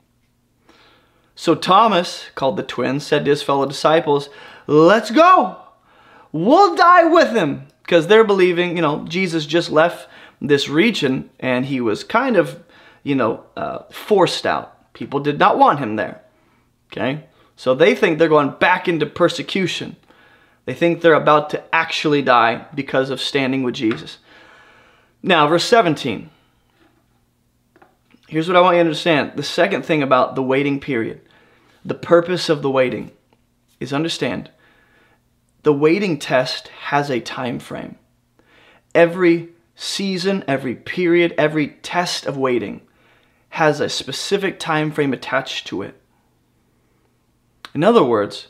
So 1.35 1.55
Thomas, 1.55 2.29
called 2.35 2.57
the 2.57 2.63
twin, 2.63 2.99
said 2.99 3.25
to 3.25 3.31
his 3.31 3.43
fellow 3.43 3.65
disciples, 3.65 4.29
let's 4.65 5.11
go. 5.11 5.57
We'll 6.31 6.75
die 6.75 7.03
with 7.03 7.35
him. 7.35 7.67
Because 7.87 8.07
they're 8.07 8.25
believing, 8.25 8.75
you 8.75 8.81
know, 8.81 9.05
Jesus 9.07 9.45
just 9.45 9.71
left 9.71 10.09
this 10.41 10.67
region 10.67 11.29
and 11.39 11.65
he 11.65 11.79
was 11.79 12.03
kind 12.03 12.35
of, 12.35 12.61
you 13.01 13.15
know, 13.15 13.45
uh, 13.55 13.83
forced 13.89 14.45
out. 14.45 14.91
People 14.91 15.21
did 15.21 15.39
not 15.39 15.57
want 15.57 15.79
him 15.79 15.95
there. 15.95 16.21
Okay? 16.91 17.23
So 17.55 17.73
they 17.73 17.95
think 17.95 18.19
they're 18.19 18.27
going 18.27 18.55
back 18.59 18.89
into 18.89 19.05
persecution. 19.05 19.95
They 20.65 20.73
think 20.73 20.99
they're 20.99 21.13
about 21.13 21.49
to 21.51 21.63
actually 21.73 22.21
die 22.21 22.65
because 22.75 23.09
of 23.09 23.21
standing 23.21 23.63
with 23.63 23.75
Jesus. 23.75 24.17
Now, 25.23 25.47
verse 25.47 25.63
17. 25.63 26.29
Here's 28.27 28.49
what 28.49 28.57
I 28.57 28.61
want 28.61 28.75
you 28.75 28.79
to 28.79 28.85
understand. 28.87 29.31
The 29.37 29.43
second 29.43 29.85
thing 29.85 30.03
about 30.03 30.35
the 30.35 30.43
waiting 30.43 30.81
period, 30.81 31.21
the 31.85 31.95
purpose 31.95 32.49
of 32.49 32.61
the 32.61 32.69
waiting, 32.69 33.11
is 33.79 33.93
understand 33.93 34.51
the 35.67 35.73
waiting 35.73 36.17
test 36.17 36.69
has 36.69 37.11
a 37.11 37.19
time 37.19 37.59
frame. 37.59 37.97
Every 38.95 39.49
season, 39.75 40.45
every 40.47 40.75
period, 40.75 41.33
every 41.37 41.67
test 41.83 42.25
of 42.25 42.37
waiting 42.37 42.79
has 43.49 43.81
a 43.81 43.89
specific 43.89 44.61
time 44.61 44.91
frame 44.91 45.11
attached 45.11 45.67
to 45.67 45.81
it. 45.81 45.99
In 47.75 47.83
other 47.83 48.01
words, 48.01 48.47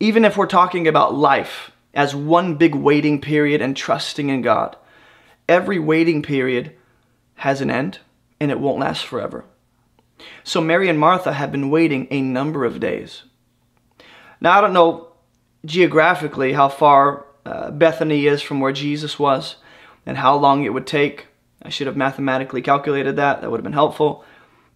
even 0.00 0.24
if 0.24 0.38
we're 0.38 0.46
talking 0.46 0.88
about 0.88 1.14
life 1.14 1.70
as 1.92 2.16
one 2.16 2.54
big 2.54 2.74
waiting 2.74 3.20
period 3.20 3.60
and 3.60 3.76
trusting 3.76 4.30
in 4.30 4.40
God, 4.40 4.74
every 5.46 5.78
waiting 5.78 6.22
period 6.22 6.74
has 7.34 7.60
an 7.60 7.70
end 7.70 7.98
and 8.40 8.50
it 8.50 8.58
won't 8.58 8.80
last 8.80 9.04
forever. 9.04 9.44
So 10.44 10.62
Mary 10.62 10.88
and 10.88 10.98
Martha 10.98 11.34
have 11.34 11.52
been 11.52 11.68
waiting 11.68 12.08
a 12.10 12.22
number 12.22 12.64
of 12.64 12.80
days. 12.80 13.24
Now, 14.40 14.56
I 14.56 14.62
don't 14.62 14.72
know 14.72 15.05
geographically 15.66 16.54
how 16.54 16.68
far 16.68 17.26
uh, 17.44 17.70
Bethany 17.70 18.26
is 18.26 18.40
from 18.40 18.60
where 18.60 18.72
Jesus 18.72 19.18
was 19.18 19.56
and 20.06 20.16
how 20.16 20.36
long 20.36 20.64
it 20.64 20.72
would 20.72 20.86
take. 20.86 21.26
I 21.62 21.68
should 21.68 21.86
have 21.86 21.96
mathematically 21.96 22.62
calculated 22.62 23.16
that. 23.16 23.40
That 23.40 23.50
would 23.50 23.58
have 23.58 23.64
been 23.64 23.72
helpful. 23.72 24.24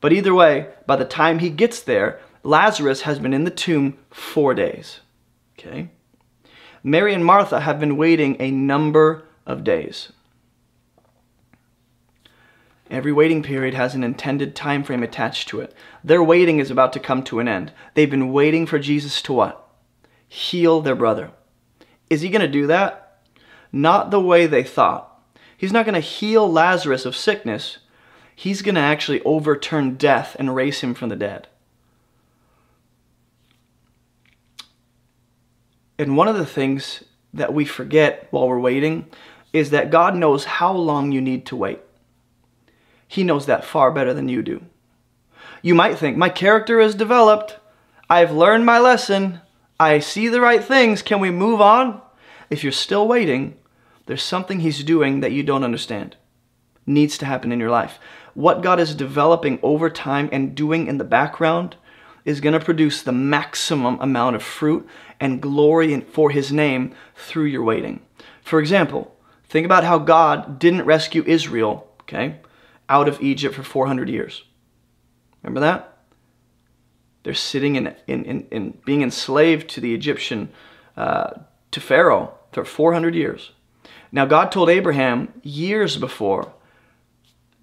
But 0.01 0.13
either 0.13 0.35
way, 0.35 0.69
by 0.87 0.97
the 0.97 1.05
time 1.05 1.39
he 1.39 1.51
gets 1.51 1.81
there, 1.81 2.21
Lazarus 2.43 3.03
has 3.03 3.19
been 3.19 3.35
in 3.35 3.45
the 3.45 3.51
tomb 3.51 3.99
four 4.11 4.55
days. 4.55 5.01
Okay? 5.59 5.91
Mary 6.83 7.15
and 7.15 7.25
Martha 7.25 7.61
have 7.61 7.79
been 7.79 7.97
waiting 7.97 8.37
a 8.41 8.51
number 8.51 9.25
of 9.47 9.65
days. 9.65 10.13
Every 12.91 13.13
waiting 13.13 13.43
period 13.43 13.75
has 13.75 13.95
an 13.95 14.03
intended 14.03 14.57
time 14.57 14.83
frame 14.83 15.03
attached 15.03 15.49
to 15.49 15.61
it. 15.61 15.75
Their 16.03 16.23
waiting 16.23 16.59
is 16.59 16.71
about 16.71 16.93
to 16.95 17.01
come 17.01 17.23
to 17.25 17.39
an 17.39 17.47
end. 17.47 17.73
They've 17.95 18.11
been 18.11 18.33
waiting 18.33 18.67
for 18.67 18.81
Jesus 18.81 19.23
to 19.23 19.33
what? 19.33 19.70
Heal 20.33 20.81
their 20.81 20.95
brother. 20.95 21.33
Is 22.09 22.21
he 22.21 22.29
going 22.31 22.41
to 22.41 22.49
do 22.49 22.69
that? 22.69 23.19
Not 23.73 24.13
the 24.13 24.21
way 24.21 24.47
they 24.47 24.63
thought. 24.63 25.21
He's 25.57 25.73
not 25.73 25.85
going 25.85 25.95
to 25.95 26.01
heal 26.01 26.51
Lazarus 26.51 27.05
of 27.05 27.17
sickness. 27.17 27.79
He's 28.35 28.63
going 28.63 28.77
to 28.77 28.81
actually 28.81 29.21
overturn 29.25 29.97
death 29.97 30.37
and 30.39 30.55
raise 30.55 30.81
him 30.81 30.95
from 30.95 31.09
the 31.09 31.17
dead. 31.17 31.49
And 35.99 36.17
one 36.17 36.29
of 36.29 36.37
the 36.37 36.47
things 36.47 37.03
that 37.35 37.53
we 37.53 37.65
forget 37.65 38.29
while 38.31 38.49
we're 38.49 38.61
waiting 38.61 39.07
is 39.53 39.71
that 39.71 39.91
God 39.91 40.15
knows 40.15 40.45
how 40.45 40.73
long 40.73 41.11
you 41.11 41.21
need 41.21 41.45
to 41.47 41.57
wait. 41.57 41.81
He 43.09 43.25
knows 43.25 43.47
that 43.47 43.65
far 43.65 43.91
better 43.91 44.15
than 44.15 44.29
you 44.29 44.43
do. 44.43 44.63
You 45.61 45.75
might 45.75 45.99
think, 45.99 46.17
my 46.17 46.29
character 46.29 46.79
is 46.79 46.95
developed. 46.95 47.59
I've 48.09 48.31
learned 48.31 48.65
my 48.65 48.79
lesson. 48.79 49.41
I 49.81 49.99
see 49.99 50.29
the 50.29 50.41
right 50.41 50.63
things. 50.63 51.03
Can 51.03 51.21
we 51.21 51.31
move 51.31 51.61
on? 51.61 52.03
If 52.51 52.63
you're 52.63 52.71
still 52.71 53.09
waiting, 53.09 53.57
there's 54.07 54.23
something 54.23 54.61
He's 54.61 54.85
doing 54.85 55.21
that 55.21 55.33
you 55.33 55.43
don't 55.43 55.65
understand. 55.65 56.17
Needs 56.87 57.17
to 57.19 57.27
happen 57.27 57.51
in 57.51 57.59
your 57.59 57.71
life. 57.71 57.99
What 58.35 58.63
God 58.63 58.79
is 58.79 58.95
developing 58.95 59.59
over 59.63 59.89
time 59.89 60.29
and 60.31 60.55
doing 60.55 60.87
in 60.87 60.99
the 60.99 61.05
background 61.05 61.77
is 62.25 62.41
going 62.41 62.53
to 62.53 62.65
produce 62.65 63.03
the 63.03 63.13
maximum 63.13 63.99
amount 64.01 64.37
of 64.37 64.43
fruit 64.43 64.87
and 65.19 65.41
glory 65.41 66.01
for 66.03 66.31
His 66.31 66.53
name 66.53 66.95
through 67.17 67.47
your 67.47 67.65
waiting. 67.65 68.01
For 68.43 68.61
example, 68.61 69.17
think 69.49 69.65
about 69.65 69.85
how 69.85 69.99
God 69.99 70.59
didn't 70.59 70.85
rescue 70.85 71.25
Israel, 71.27 71.89
okay? 72.03 72.41
out 72.91 73.09
of 73.09 73.23
Egypt 73.23 73.55
for 73.55 73.63
400 73.63 74.11
years. 74.11 74.43
Remember 75.43 75.61
that? 75.61 75.90
They're 77.23 77.35
sitting 77.35 77.77
in, 77.77 77.95
in, 78.07 78.25
in, 78.25 78.47
in 78.51 78.79
being 78.85 79.03
enslaved 79.03 79.69
to 79.71 79.81
the 79.81 79.95
Egyptian, 79.95 80.51
uh, 80.97 81.31
to 81.71 81.81
Pharaoh 81.81 82.35
for 82.53 82.65
400 82.65 83.15
years. 83.15 83.53
Now, 84.13 84.25
God 84.27 84.51
told 84.51 84.69
Abraham 84.69 85.33
years 85.43 85.97
before 85.97 86.53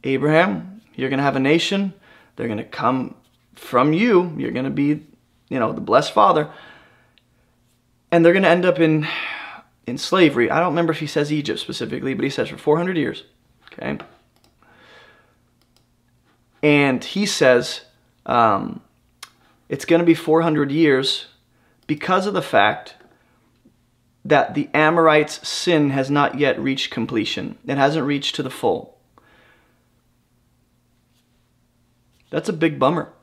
Abraham, 0.03 0.81
you're 0.95 1.09
going 1.09 1.17
to 1.17 1.23
have 1.23 1.35
a 1.35 1.41
nation. 1.41 1.93
They're 2.35 2.47
going 2.47 2.59
to 2.59 2.63
come 2.63 3.15
from 3.55 3.93
you. 3.93 4.33
You're 4.37 4.51
going 4.51 4.65
to 4.65 4.71
be, 4.71 5.05
you 5.49 5.59
know, 5.59 5.73
the 5.73 5.81
blessed 5.81 6.13
father. 6.13 6.51
And 8.11 8.23
they're 8.23 8.33
going 8.33 8.43
to 8.43 8.49
end 8.49 8.65
up 8.65 8.79
in, 8.79 9.07
in 9.85 9.97
slavery. 9.97 10.49
I 10.49 10.59
don't 10.59 10.69
remember 10.69 10.93
if 10.93 10.99
he 10.99 11.07
says 11.07 11.33
Egypt 11.33 11.59
specifically, 11.59 12.13
but 12.13 12.23
he 12.23 12.29
says 12.29 12.49
for 12.49 12.57
400 12.57 12.95
years. 12.95 13.23
Okay. 13.73 13.97
And 16.63 17.03
he 17.03 17.25
says 17.25 17.81
um, 18.25 18.81
it's 19.69 19.85
going 19.85 19.99
to 19.99 20.05
be 20.05 20.13
400 20.13 20.71
years 20.71 21.27
because 21.87 22.25
of 22.25 22.33
the 22.33 22.41
fact 22.41 22.95
that 24.23 24.53
the 24.53 24.69
Amorites' 24.73 25.47
sin 25.47 25.91
has 25.91 26.11
not 26.11 26.37
yet 26.37 26.59
reached 26.59 26.91
completion. 26.91 27.57
It 27.65 27.77
hasn't 27.77 28.05
reached 28.05 28.35
to 28.35 28.43
the 28.43 28.49
full. 28.49 28.97
That's 32.29 32.49
a 32.49 32.53
big 32.53 32.77
bummer. 32.77 33.13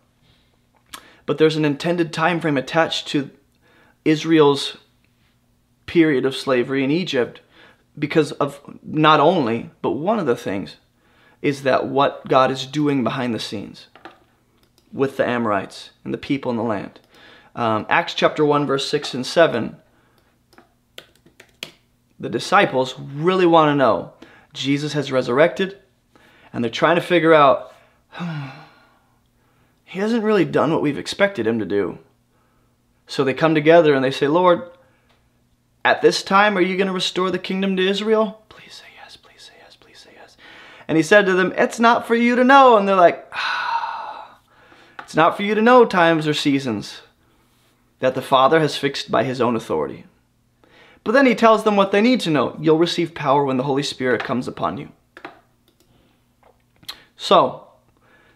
But 1.26 1.38
there's 1.38 1.56
an 1.56 1.64
intended 1.64 2.12
time 2.12 2.40
frame 2.40 2.56
attached 2.56 3.08
to 3.08 3.30
Israel's 4.04 4.78
period 5.86 6.24
of 6.24 6.36
slavery 6.36 6.82
in 6.82 6.90
Egypt 6.90 7.40
because 7.98 8.32
of 8.32 8.60
not 8.82 9.20
only, 9.20 9.70
but 9.82 9.92
one 9.92 10.18
of 10.18 10.26
the 10.26 10.36
things 10.36 10.76
is 11.42 11.62
that 11.62 11.86
what 11.86 12.26
God 12.28 12.50
is 12.50 12.66
doing 12.66 13.04
behind 13.04 13.34
the 13.34 13.38
scenes 13.38 13.88
with 14.94 15.16
the 15.18 15.26
Amorites 15.26 15.90
and 16.04 16.14
the 16.14 16.18
people 16.18 16.50
in 16.50 16.56
the 16.56 16.62
land. 16.62 17.00
Um, 17.54 17.84
Acts 17.90 18.14
chapter 18.14 18.44
1, 18.44 18.66
verse 18.66 18.88
6 18.88 19.12
and 19.12 19.26
7, 19.26 19.76
the 22.18 22.30
disciples 22.30 22.98
really 22.98 23.44
want 23.44 23.70
to 23.70 23.76
know 23.76 24.12
Jesus 24.52 24.92
has 24.92 25.12
resurrected, 25.12 25.78
and 26.52 26.62
they're 26.62 26.70
trying 26.70 26.94
to 26.94 27.02
figure 27.02 27.34
out 27.34 27.74
he 29.84 29.98
hasn't 29.98 30.24
really 30.24 30.44
done 30.44 30.72
what 30.72 30.80
we've 30.80 30.98
expected 30.98 31.46
him 31.46 31.58
to 31.58 31.66
do. 31.66 31.98
So 33.06 33.24
they 33.24 33.34
come 33.34 33.54
together 33.54 33.94
and 33.94 34.04
they 34.04 34.10
say, 34.12 34.28
Lord, 34.28 34.62
at 35.84 36.00
this 36.02 36.22
time, 36.22 36.56
are 36.56 36.62
you 36.62 36.76
going 36.76 36.86
to 36.86 36.92
restore 36.92 37.30
the 37.30 37.38
kingdom 37.38 37.76
to 37.76 37.86
Israel? 37.86 38.42
Please 38.48 38.74
say 38.74 38.86
yes, 39.02 39.16
please 39.16 39.42
say 39.42 39.52
yes, 39.62 39.76
please 39.76 39.98
say 39.98 40.10
yes. 40.14 40.36
And 40.88 40.96
he 40.96 41.02
said 41.02 41.26
to 41.26 41.34
them, 41.34 41.52
It's 41.56 41.78
not 41.78 42.06
for 42.06 42.14
you 42.14 42.36
to 42.36 42.44
know. 42.44 42.78
And 42.78 42.88
they're 42.88 42.96
like, 42.96 43.28
ah, 43.32 43.53
It's 45.14 45.16
not 45.16 45.36
for 45.36 45.44
you 45.44 45.54
to 45.54 45.62
know 45.62 45.84
times 45.84 46.26
or 46.26 46.34
seasons 46.34 47.02
that 48.00 48.16
the 48.16 48.20
Father 48.20 48.58
has 48.58 48.76
fixed 48.76 49.12
by 49.12 49.22
his 49.22 49.40
own 49.40 49.54
authority. 49.54 50.06
But 51.04 51.12
then 51.12 51.24
he 51.24 51.36
tells 51.36 51.62
them 51.62 51.76
what 51.76 51.92
they 51.92 52.00
need 52.00 52.18
to 52.22 52.30
know. 52.30 52.58
You'll 52.60 52.78
receive 52.78 53.14
power 53.14 53.44
when 53.44 53.56
the 53.56 53.62
Holy 53.62 53.84
Spirit 53.84 54.24
comes 54.24 54.48
upon 54.48 54.76
you. 54.76 54.88
So, 57.16 57.68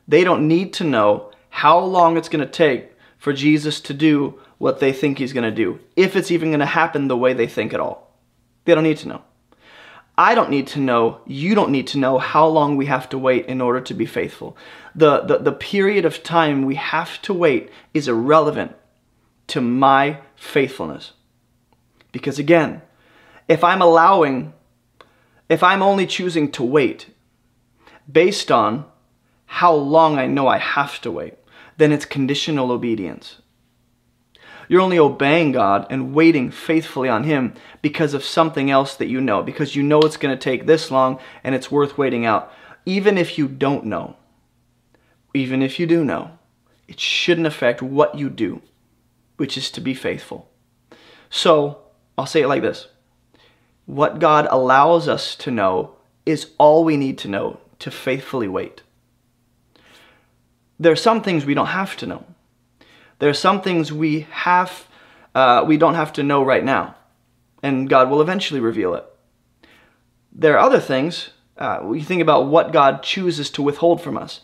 they 0.06 0.22
don't 0.22 0.46
need 0.46 0.72
to 0.74 0.84
know 0.84 1.32
how 1.50 1.80
long 1.80 2.16
it's 2.16 2.28
going 2.28 2.46
to 2.46 2.52
take 2.52 2.92
for 3.18 3.32
Jesus 3.32 3.80
to 3.80 3.92
do 3.92 4.38
what 4.58 4.78
they 4.78 4.92
think 4.92 5.18
he's 5.18 5.32
going 5.32 5.50
to 5.50 5.50
do, 5.50 5.80
if 5.96 6.14
it's 6.14 6.30
even 6.30 6.50
going 6.50 6.60
to 6.60 6.66
happen 6.66 7.08
the 7.08 7.16
way 7.16 7.32
they 7.32 7.48
think 7.48 7.74
at 7.74 7.80
all. 7.80 8.14
They 8.66 8.74
don't 8.76 8.84
need 8.84 8.98
to 8.98 9.08
know. 9.08 9.22
I 10.16 10.34
don't 10.34 10.50
need 10.50 10.66
to 10.68 10.80
know, 10.80 11.22
you 11.26 11.54
don't 11.54 11.70
need 11.70 11.86
to 11.88 11.98
know 11.98 12.18
how 12.18 12.46
long 12.46 12.76
we 12.76 12.86
have 12.86 13.08
to 13.10 13.18
wait 13.18 13.46
in 13.46 13.60
order 13.60 13.80
to 13.80 13.94
be 13.94 14.04
faithful. 14.04 14.56
The, 14.98 15.20
the, 15.20 15.38
the 15.38 15.52
period 15.52 16.04
of 16.04 16.24
time 16.24 16.64
we 16.64 16.74
have 16.74 17.22
to 17.22 17.32
wait 17.32 17.70
is 17.94 18.08
irrelevant 18.08 18.74
to 19.46 19.60
my 19.60 20.18
faithfulness. 20.34 21.12
Because 22.10 22.40
again, 22.40 22.82
if 23.46 23.62
I'm 23.62 23.80
allowing, 23.80 24.54
if 25.48 25.62
I'm 25.62 25.82
only 25.82 26.04
choosing 26.04 26.50
to 26.50 26.64
wait 26.64 27.06
based 28.10 28.50
on 28.50 28.86
how 29.46 29.72
long 29.72 30.18
I 30.18 30.26
know 30.26 30.48
I 30.48 30.58
have 30.58 31.00
to 31.02 31.12
wait, 31.12 31.34
then 31.76 31.92
it's 31.92 32.04
conditional 32.04 32.72
obedience. 32.72 33.40
You're 34.66 34.80
only 34.80 34.98
obeying 34.98 35.52
God 35.52 35.86
and 35.90 36.12
waiting 36.12 36.50
faithfully 36.50 37.08
on 37.08 37.22
Him 37.22 37.54
because 37.82 38.14
of 38.14 38.24
something 38.24 38.68
else 38.68 38.96
that 38.96 39.06
you 39.06 39.20
know, 39.20 39.44
because 39.44 39.76
you 39.76 39.84
know 39.84 40.00
it's 40.00 40.16
going 40.16 40.36
to 40.36 40.42
take 40.42 40.66
this 40.66 40.90
long 40.90 41.20
and 41.44 41.54
it's 41.54 41.70
worth 41.70 41.96
waiting 41.96 42.26
out. 42.26 42.52
Even 42.84 43.16
if 43.16 43.38
you 43.38 43.46
don't 43.46 43.84
know, 43.84 44.16
even 45.38 45.62
if 45.62 45.78
you 45.78 45.86
do 45.86 46.04
know, 46.04 46.32
it 46.88 46.98
shouldn't 46.98 47.46
affect 47.46 47.80
what 47.80 48.16
you 48.16 48.28
do, 48.28 48.60
which 49.36 49.56
is 49.56 49.70
to 49.70 49.80
be 49.80 49.94
faithful. 49.94 50.50
So 51.30 51.78
I'll 52.16 52.26
say 52.26 52.42
it 52.42 52.48
like 52.48 52.62
this 52.62 52.88
What 53.86 54.18
God 54.18 54.48
allows 54.50 55.08
us 55.08 55.36
to 55.36 55.50
know 55.50 55.94
is 56.26 56.50
all 56.58 56.84
we 56.84 56.96
need 56.96 57.18
to 57.18 57.28
know 57.28 57.60
to 57.78 57.90
faithfully 57.90 58.48
wait. 58.48 58.82
There 60.80 60.92
are 60.92 60.96
some 60.96 61.22
things 61.22 61.44
we 61.44 61.54
don't 61.54 61.66
have 61.66 61.96
to 61.98 62.06
know. 62.06 62.24
There 63.18 63.30
are 63.30 63.34
some 63.34 63.60
things 63.60 63.92
we 63.92 64.26
have 64.30 64.86
uh, 65.34 65.64
we 65.64 65.76
don't 65.76 65.94
have 65.94 66.12
to 66.14 66.22
know 66.22 66.42
right 66.42 66.64
now, 66.64 66.96
and 67.62 67.88
God 67.88 68.10
will 68.10 68.20
eventually 68.20 68.60
reveal 68.60 68.94
it. 68.94 69.04
There 70.32 70.54
are 70.54 70.66
other 70.66 70.80
things. 70.80 71.30
Uh, 71.56 71.80
we 71.82 72.02
think 72.02 72.22
about 72.22 72.46
what 72.46 72.72
God 72.72 73.02
chooses 73.02 73.50
to 73.50 73.62
withhold 73.62 74.00
from 74.00 74.16
us. 74.16 74.40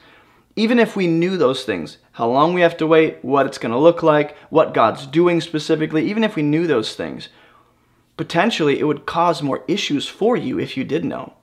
Even 0.57 0.79
if 0.79 0.95
we 0.95 1.07
knew 1.07 1.37
those 1.37 1.65
things, 1.65 1.99
how 2.13 2.29
long 2.29 2.55
we 2.55 2.61
have 2.61 2.77
to 2.77 2.87
wait, 2.87 3.19
what 3.23 3.47
it's 3.47 3.59
going 3.59 3.73
to 3.73 3.79
look 3.79 4.03
like, 4.03 4.37
what 4.51 4.75
God's 4.75 5.07
doing 5.07 5.41
specifically, 5.41 6.09
even 6.09 6.23
if 6.23 6.37
we 6.37 6.43
knew 6.43 6.67
those 6.67 6.95
things, 6.95 7.29
potentially 8.17 8.79
it 8.79 8.85
would 8.85 9.07
cause 9.07 9.43
more 9.43 9.65
issues 9.67 10.07
for 10.07 10.37
you 10.37 10.61
if 10.61 10.77
you 10.77 10.85
did 10.85 11.05
know. 11.05 11.35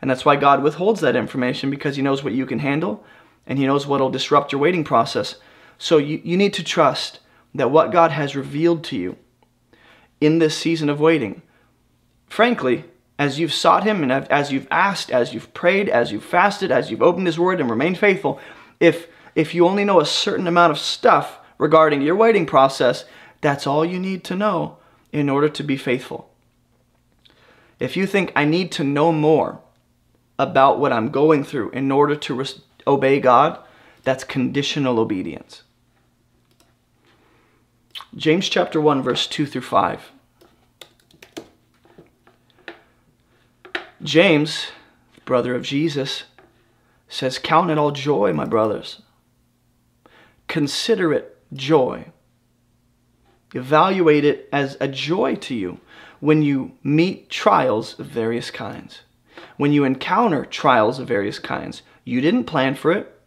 And 0.00 0.10
that's 0.10 0.24
why 0.24 0.36
God 0.36 0.62
withholds 0.62 1.00
that 1.00 1.16
information 1.16 1.70
because 1.70 1.96
He 1.96 2.02
knows 2.02 2.22
what 2.22 2.32
you 2.32 2.46
can 2.46 2.60
handle 2.60 3.04
and 3.46 3.58
He 3.58 3.66
knows 3.66 3.86
what 3.86 4.00
will 4.00 4.10
disrupt 4.10 4.52
your 4.52 4.60
waiting 4.60 4.84
process. 4.84 5.36
So 5.76 5.98
you, 5.98 6.20
you 6.22 6.36
need 6.36 6.54
to 6.54 6.64
trust 6.64 7.18
that 7.54 7.70
what 7.70 7.92
God 7.92 8.12
has 8.12 8.36
revealed 8.36 8.84
to 8.84 8.96
you 8.96 9.16
in 10.20 10.38
this 10.38 10.56
season 10.56 10.88
of 10.88 11.00
waiting, 11.00 11.42
frankly, 12.28 12.84
as 13.20 13.38
you've 13.38 13.52
sought 13.52 13.84
Him 13.84 14.02
and 14.02 14.10
as 14.10 14.50
you've 14.50 14.66
asked, 14.70 15.10
as 15.10 15.34
you've 15.34 15.52
prayed, 15.52 15.90
as 15.90 16.10
you've 16.10 16.24
fasted, 16.24 16.72
as 16.72 16.90
you've 16.90 17.02
opened 17.02 17.26
His 17.26 17.38
Word 17.38 17.60
and 17.60 17.68
remained 17.68 17.98
faithful, 17.98 18.40
if, 18.80 19.08
if 19.34 19.54
you 19.54 19.68
only 19.68 19.84
know 19.84 20.00
a 20.00 20.06
certain 20.06 20.46
amount 20.46 20.70
of 20.70 20.78
stuff 20.78 21.38
regarding 21.58 22.00
your 22.00 22.16
waiting 22.16 22.46
process, 22.46 23.04
that's 23.42 23.66
all 23.66 23.84
you 23.84 23.98
need 23.98 24.24
to 24.24 24.34
know 24.34 24.78
in 25.12 25.28
order 25.28 25.50
to 25.50 25.62
be 25.62 25.76
faithful. 25.76 26.30
If 27.78 27.94
you 27.94 28.06
think 28.06 28.32
I 28.34 28.46
need 28.46 28.72
to 28.72 28.84
know 28.84 29.12
more 29.12 29.60
about 30.38 30.78
what 30.78 30.90
I'm 30.90 31.10
going 31.10 31.44
through 31.44 31.72
in 31.72 31.92
order 31.92 32.16
to 32.16 32.44
obey 32.86 33.20
God, 33.20 33.58
that's 34.02 34.24
conditional 34.24 34.98
obedience. 34.98 35.62
James 38.16 38.48
chapter 38.48 38.80
1 38.80 39.02
verse 39.02 39.26
2 39.26 39.44
through 39.44 39.60
5. 39.60 40.10
James, 44.02 44.68
brother 45.24 45.54
of 45.54 45.62
Jesus, 45.62 46.24
says, 47.08 47.38
Count 47.38 47.70
it 47.70 47.78
all 47.78 47.90
joy, 47.90 48.32
my 48.32 48.44
brothers. 48.44 49.02
Consider 50.48 51.12
it 51.12 51.36
joy. 51.52 52.06
Evaluate 53.54 54.24
it 54.24 54.48
as 54.52 54.76
a 54.80 54.88
joy 54.88 55.34
to 55.36 55.54
you 55.54 55.80
when 56.20 56.42
you 56.42 56.72
meet 56.82 57.28
trials 57.28 57.98
of 57.98 58.06
various 58.06 58.50
kinds. 58.50 59.02
When 59.56 59.72
you 59.72 59.84
encounter 59.84 60.44
trials 60.44 60.98
of 60.98 61.08
various 61.08 61.38
kinds, 61.38 61.82
you 62.04 62.20
didn't 62.20 62.44
plan 62.44 62.74
for 62.74 62.92
it. 62.92 63.20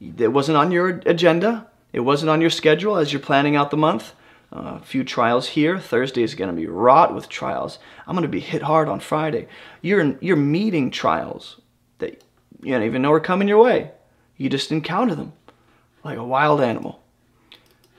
It 0.00 0.32
wasn't 0.32 0.58
on 0.58 0.72
your 0.72 1.00
agenda. 1.06 1.68
It 1.92 2.00
wasn't 2.00 2.30
on 2.30 2.40
your 2.40 2.50
schedule 2.50 2.96
as 2.96 3.12
you're 3.12 3.20
planning 3.20 3.56
out 3.56 3.70
the 3.70 3.76
month. 3.76 4.12
A 4.52 4.80
few 4.80 5.04
trials 5.04 5.48
here. 5.48 5.78
Thursday 5.78 6.22
is 6.22 6.34
going 6.34 6.50
to 6.50 6.56
be 6.56 6.66
wrought 6.66 7.14
with 7.14 7.28
trials. 7.28 7.78
I'm 8.06 8.14
going 8.14 8.22
to 8.22 8.28
be 8.28 8.40
hit 8.40 8.62
hard 8.62 8.88
on 8.88 9.00
Friday. 9.00 9.48
You're 9.82 10.16
you're 10.20 10.36
meeting 10.36 10.90
trials 10.90 11.60
that 11.98 12.22
you 12.62 12.72
don't 12.72 12.84
even 12.84 13.02
know 13.02 13.12
are 13.12 13.20
coming 13.20 13.48
your 13.48 13.62
way. 13.62 13.90
You 14.36 14.48
just 14.48 14.72
encounter 14.72 15.14
them 15.14 15.32
like 16.04 16.18
a 16.18 16.24
wild 16.24 16.60
animal. 16.60 17.02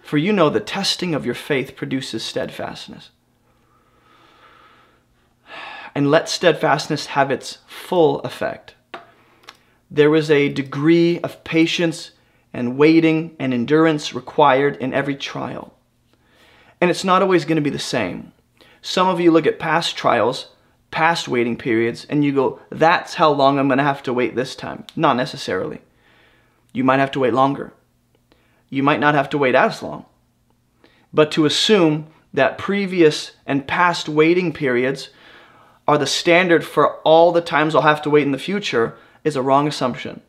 For 0.01 0.17
you 0.17 0.31
know 0.31 0.49
the 0.49 0.61
testing 0.61 1.13
of 1.13 1.25
your 1.25 1.35
faith 1.35 1.75
produces 1.75 2.23
steadfastness. 2.23 3.09
And 5.93 6.09
let 6.09 6.29
steadfastness 6.29 7.07
have 7.07 7.29
its 7.29 7.57
full 7.67 8.21
effect. 8.21 8.75
There 9.91 10.15
is 10.15 10.31
a 10.31 10.49
degree 10.49 11.19
of 11.19 11.43
patience 11.43 12.11
and 12.53 12.77
waiting 12.77 13.35
and 13.39 13.53
endurance 13.53 14.13
required 14.13 14.77
in 14.77 14.93
every 14.93 15.15
trial. 15.15 15.76
And 16.79 16.89
it's 16.89 17.03
not 17.03 17.21
always 17.21 17.45
going 17.45 17.55
to 17.55 17.61
be 17.61 17.69
the 17.69 17.79
same. 17.79 18.33
Some 18.81 19.07
of 19.07 19.19
you 19.19 19.31
look 19.31 19.47
at 19.47 19.59
past 19.59 19.97
trials, 19.97 20.49
past 20.91 21.27
waiting 21.27 21.57
periods, 21.57 22.05
and 22.09 22.23
you 22.23 22.31
go, 22.31 22.59
that's 22.69 23.15
how 23.15 23.31
long 23.31 23.57
I'm 23.57 23.67
going 23.67 23.79
to 23.79 23.83
have 23.83 24.03
to 24.03 24.13
wait 24.13 24.35
this 24.35 24.55
time. 24.55 24.85
Not 24.95 25.17
necessarily. 25.17 25.81
You 26.73 26.83
might 26.83 26.99
have 26.99 27.11
to 27.11 27.19
wait 27.19 27.33
longer. 27.33 27.73
You 28.69 28.83
might 28.83 28.99
not 28.99 29.15
have 29.15 29.29
to 29.31 29.37
wait 29.37 29.55
as 29.55 29.81
long. 29.81 30.05
But 31.13 31.31
to 31.31 31.45
assume 31.45 32.07
that 32.33 32.57
previous 32.57 33.31
and 33.45 33.67
past 33.67 34.07
waiting 34.07 34.53
periods 34.53 35.09
are 35.87 35.97
the 35.97 36.05
standard 36.05 36.65
for 36.65 36.95
all 36.97 37.31
the 37.31 37.41
times 37.41 37.73
I'll 37.73 37.81
have 37.81 38.01
to 38.03 38.09
wait 38.09 38.25
in 38.25 38.31
the 38.31 38.37
future 38.37 38.97
is 39.23 39.35
a 39.35 39.41
wrong 39.41 39.67
assumption. 39.67 40.21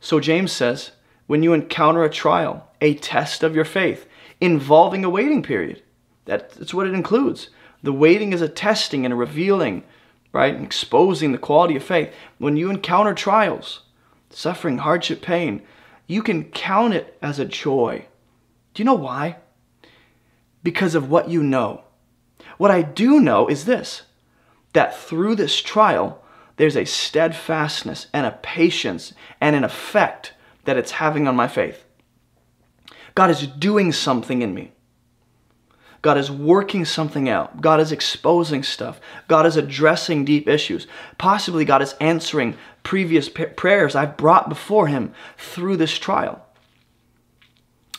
So 0.00 0.20
James 0.20 0.52
says, 0.52 0.92
when 1.26 1.42
you 1.42 1.52
encounter 1.52 2.04
a 2.04 2.10
trial, 2.10 2.70
a 2.80 2.94
test 2.94 3.42
of 3.42 3.54
your 3.54 3.64
faith, 3.64 4.06
involving 4.44 5.04
a 5.04 5.10
waiting 5.10 5.42
period. 5.42 5.82
That's 6.26 6.74
what 6.74 6.86
it 6.86 6.94
includes. 6.94 7.48
The 7.82 7.92
waiting 7.92 8.32
is 8.32 8.40
a 8.40 8.48
testing 8.48 9.04
and 9.04 9.12
a 9.12 9.16
revealing, 9.16 9.84
right? 10.32 10.54
And 10.54 10.64
Exposing 10.64 11.32
the 11.32 11.38
quality 11.38 11.76
of 11.76 11.84
faith. 11.84 12.12
When 12.38 12.56
you 12.56 12.70
encounter 12.70 13.14
trials, 13.14 13.80
suffering, 14.30 14.78
hardship, 14.78 15.22
pain, 15.22 15.62
you 16.06 16.22
can 16.22 16.44
count 16.44 16.94
it 16.94 17.16
as 17.22 17.38
a 17.38 17.44
joy. 17.44 18.06
Do 18.72 18.82
you 18.82 18.84
know 18.84 18.94
why? 18.94 19.36
Because 20.62 20.94
of 20.94 21.10
what 21.10 21.28
you 21.28 21.42
know. 21.42 21.84
What 22.58 22.70
I 22.70 22.82
do 22.82 23.20
know 23.20 23.48
is 23.48 23.64
this 23.64 24.02
that 24.72 24.96
through 24.96 25.36
this 25.36 25.62
trial, 25.62 26.20
there's 26.56 26.76
a 26.76 26.84
steadfastness 26.84 28.08
and 28.12 28.26
a 28.26 28.38
patience 28.42 29.14
and 29.40 29.54
an 29.54 29.62
effect 29.62 30.32
that 30.64 30.76
it's 30.76 30.92
having 30.92 31.28
on 31.28 31.36
my 31.36 31.46
faith. 31.46 31.83
God 33.14 33.30
is 33.30 33.46
doing 33.46 33.92
something 33.92 34.42
in 34.42 34.54
me. 34.54 34.72
God 36.02 36.18
is 36.18 36.30
working 36.30 36.84
something 36.84 37.30
out. 37.30 37.62
God 37.62 37.80
is 37.80 37.90
exposing 37.90 38.62
stuff. 38.62 39.00
God 39.26 39.46
is 39.46 39.56
addressing 39.56 40.24
deep 40.24 40.46
issues. 40.46 40.86
Possibly 41.16 41.64
God 41.64 41.80
is 41.80 41.94
answering 41.98 42.56
previous 42.82 43.30
prayers 43.30 43.94
I've 43.94 44.18
brought 44.18 44.50
before 44.50 44.88
Him 44.88 45.14
through 45.38 45.78
this 45.78 45.96
trial. 45.96 46.44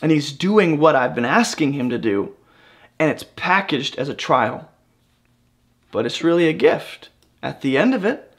And 0.00 0.12
He's 0.12 0.30
doing 0.30 0.78
what 0.78 0.94
I've 0.94 1.16
been 1.16 1.24
asking 1.24 1.72
Him 1.72 1.90
to 1.90 1.98
do, 1.98 2.36
and 2.98 3.10
it's 3.10 3.24
packaged 3.34 3.98
as 3.98 4.08
a 4.08 4.14
trial. 4.14 4.70
But 5.90 6.06
it's 6.06 6.22
really 6.22 6.46
a 6.46 6.52
gift 6.52 7.08
at 7.42 7.62
the 7.62 7.76
end 7.76 7.92
of 7.92 8.04
it, 8.04 8.32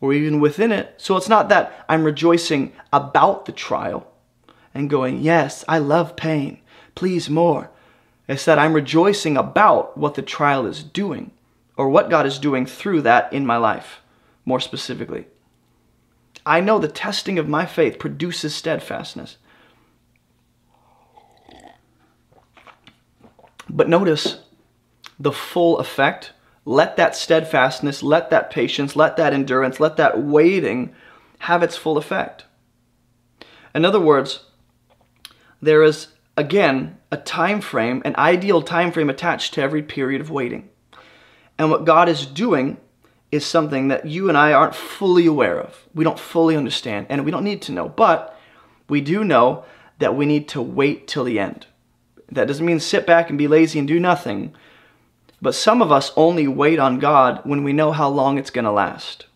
or 0.00 0.12
even 0.12 0.38
within 0.38 0.70
it. 0.70 0.94
So 0.98 1.16
it's 1.16 1.28
not 1.28 1.48
that 1.48 1.84
I'm 1.88 2.04
rejoicing 2.04 2.72
about 2.92 3.46
the 3.46 3.52
trial 3.52 4.09
and 4.74 4.90
going, 4.90 5.20
Yes, 5.20 5.64
I 5.68 5.78
love 5.78 6.16
pain. 6.16 6.60
Please 6.94 7.30
more. 7.30 7.70
It's 8.28 8.44
that 8.44 8.58
I'm 8.58 8.74
rejoicing 8.74 9.36
about 9.36 9.96
what 9.98 10.14
the 10.14 10.22
trial 10.22 10.66
is 10.66 10.82
doing 10.82 11.32
or 11.76 11.88
what 11.88 12.10
God 12.10 12.26
is 12.26 12.38
doing 12.38 12.66
through 12.66 13.02
that 13.02 13.32
in 13.32 13.46
my 13.46 13.56
life, 13.56 14.00
more 14.44 14.60
specifically. 14.60 15.26
I 16.46 16.60
know 16.60 16.78
the 16.78 16.88
testing 16.88 17.38
of 17.38 17.48
my 17.48 17.66
faith 17.66 17.98
produces 17.98 18.54
steadfastness. 18.54 19.36
But 23.68 23.88
notice 23.88 24.40
the 25.18 25.32
full 25.32 25.78
effect. 25.78 26.32
Let 26.64 26.96
that 26.96 27.16
steadfastness, 27.16 28.02
let 28.02 28.30
that 28.30 28.50
patience, 28.50 28.96
let 28.96 29.16
that 29.16 29.32
endurance, 29.32 29.80
let 29.80 29.96
that 29.96 30.22
waiting 30.22 30.94
have 31.40 31.62
its 31.62 31.76
full 31.76 31.96
effect. 31.96 32.44
In 33.74 33.84
other 33.84 34.00
words, 34.00 34.44
there 35.60 35.82
is 35.82 36.08
again 36.36 36.98
a 37.10 37.16
time 37.16 37.60
frame, 37.60 38.02
an 38.04 38.14
ideal 38.16 38.62
time 38.62 38.92
frame 38.92 39.10
attached 39.10 39.54
to 39.54 39.62
every 39.62 39.82
period 39.82 40.20
of 40.20 40.30
waiting. 40.30 40.68
And 41.58 41.70
what 41.70 41.84
God 41.84 42.08
is 42.08 42.24
doing 42.24 42.78
is 43.30 43.44
something 43.44 43.88
that 43.88 44.06
you 44.06 44.28
and 44.28 44.36
I 44.36 44.52
aren't 44.52 44.74
fully 44.74 45.26
aware 45.26 45.60
of. 45.60 45.86
We 45.94 46.04
don't 46.04 46.18
fully 46.18 46.56
understand 46.56 47.06
and 47.10 47.24
we 47.24 47.30
don't 47.30 47.44
need 47.44 47.62
to 47.62 47.72
know, 47.72 47.88
but 47.88 48.38
we 48.88 49.00
do 49.00 49.24
know 49.24 49.64
that 49.98 50.16
we 50.16 50.26
need 50.26 50.48
to 50.48 50.62
wait 50.62 51.06
till 51.06 51.24
the 51.24 51.38
end. 51.38 51.66
That 52.32 52.48
doesn't 52.48 52.64
mean 52.64 52.80
sit 52.80 53.06
back 53.06 53.28
and 53.28 53.38
be 53.38 53.48
lazy 53.48 53.78
and 53.78 53.86
do 53.86 54.00
nothing. 54.00 54.54
But 55.42 55.54
some 55.54 55.82
of 55.82 55.92
us 55.92 56.12
only 56.16 56.46
wait 56.48 56.78
on 56.78 56.98
God 56.98 57.40
when 57.44 57.64
we 57.64 57.72
know 57.72 57.92
how 57.92 58.08
long 58.08 58.38
it's 58.38 58.50
going 58.50 58.64
to 58.64 58.70
last. 58.70 59.26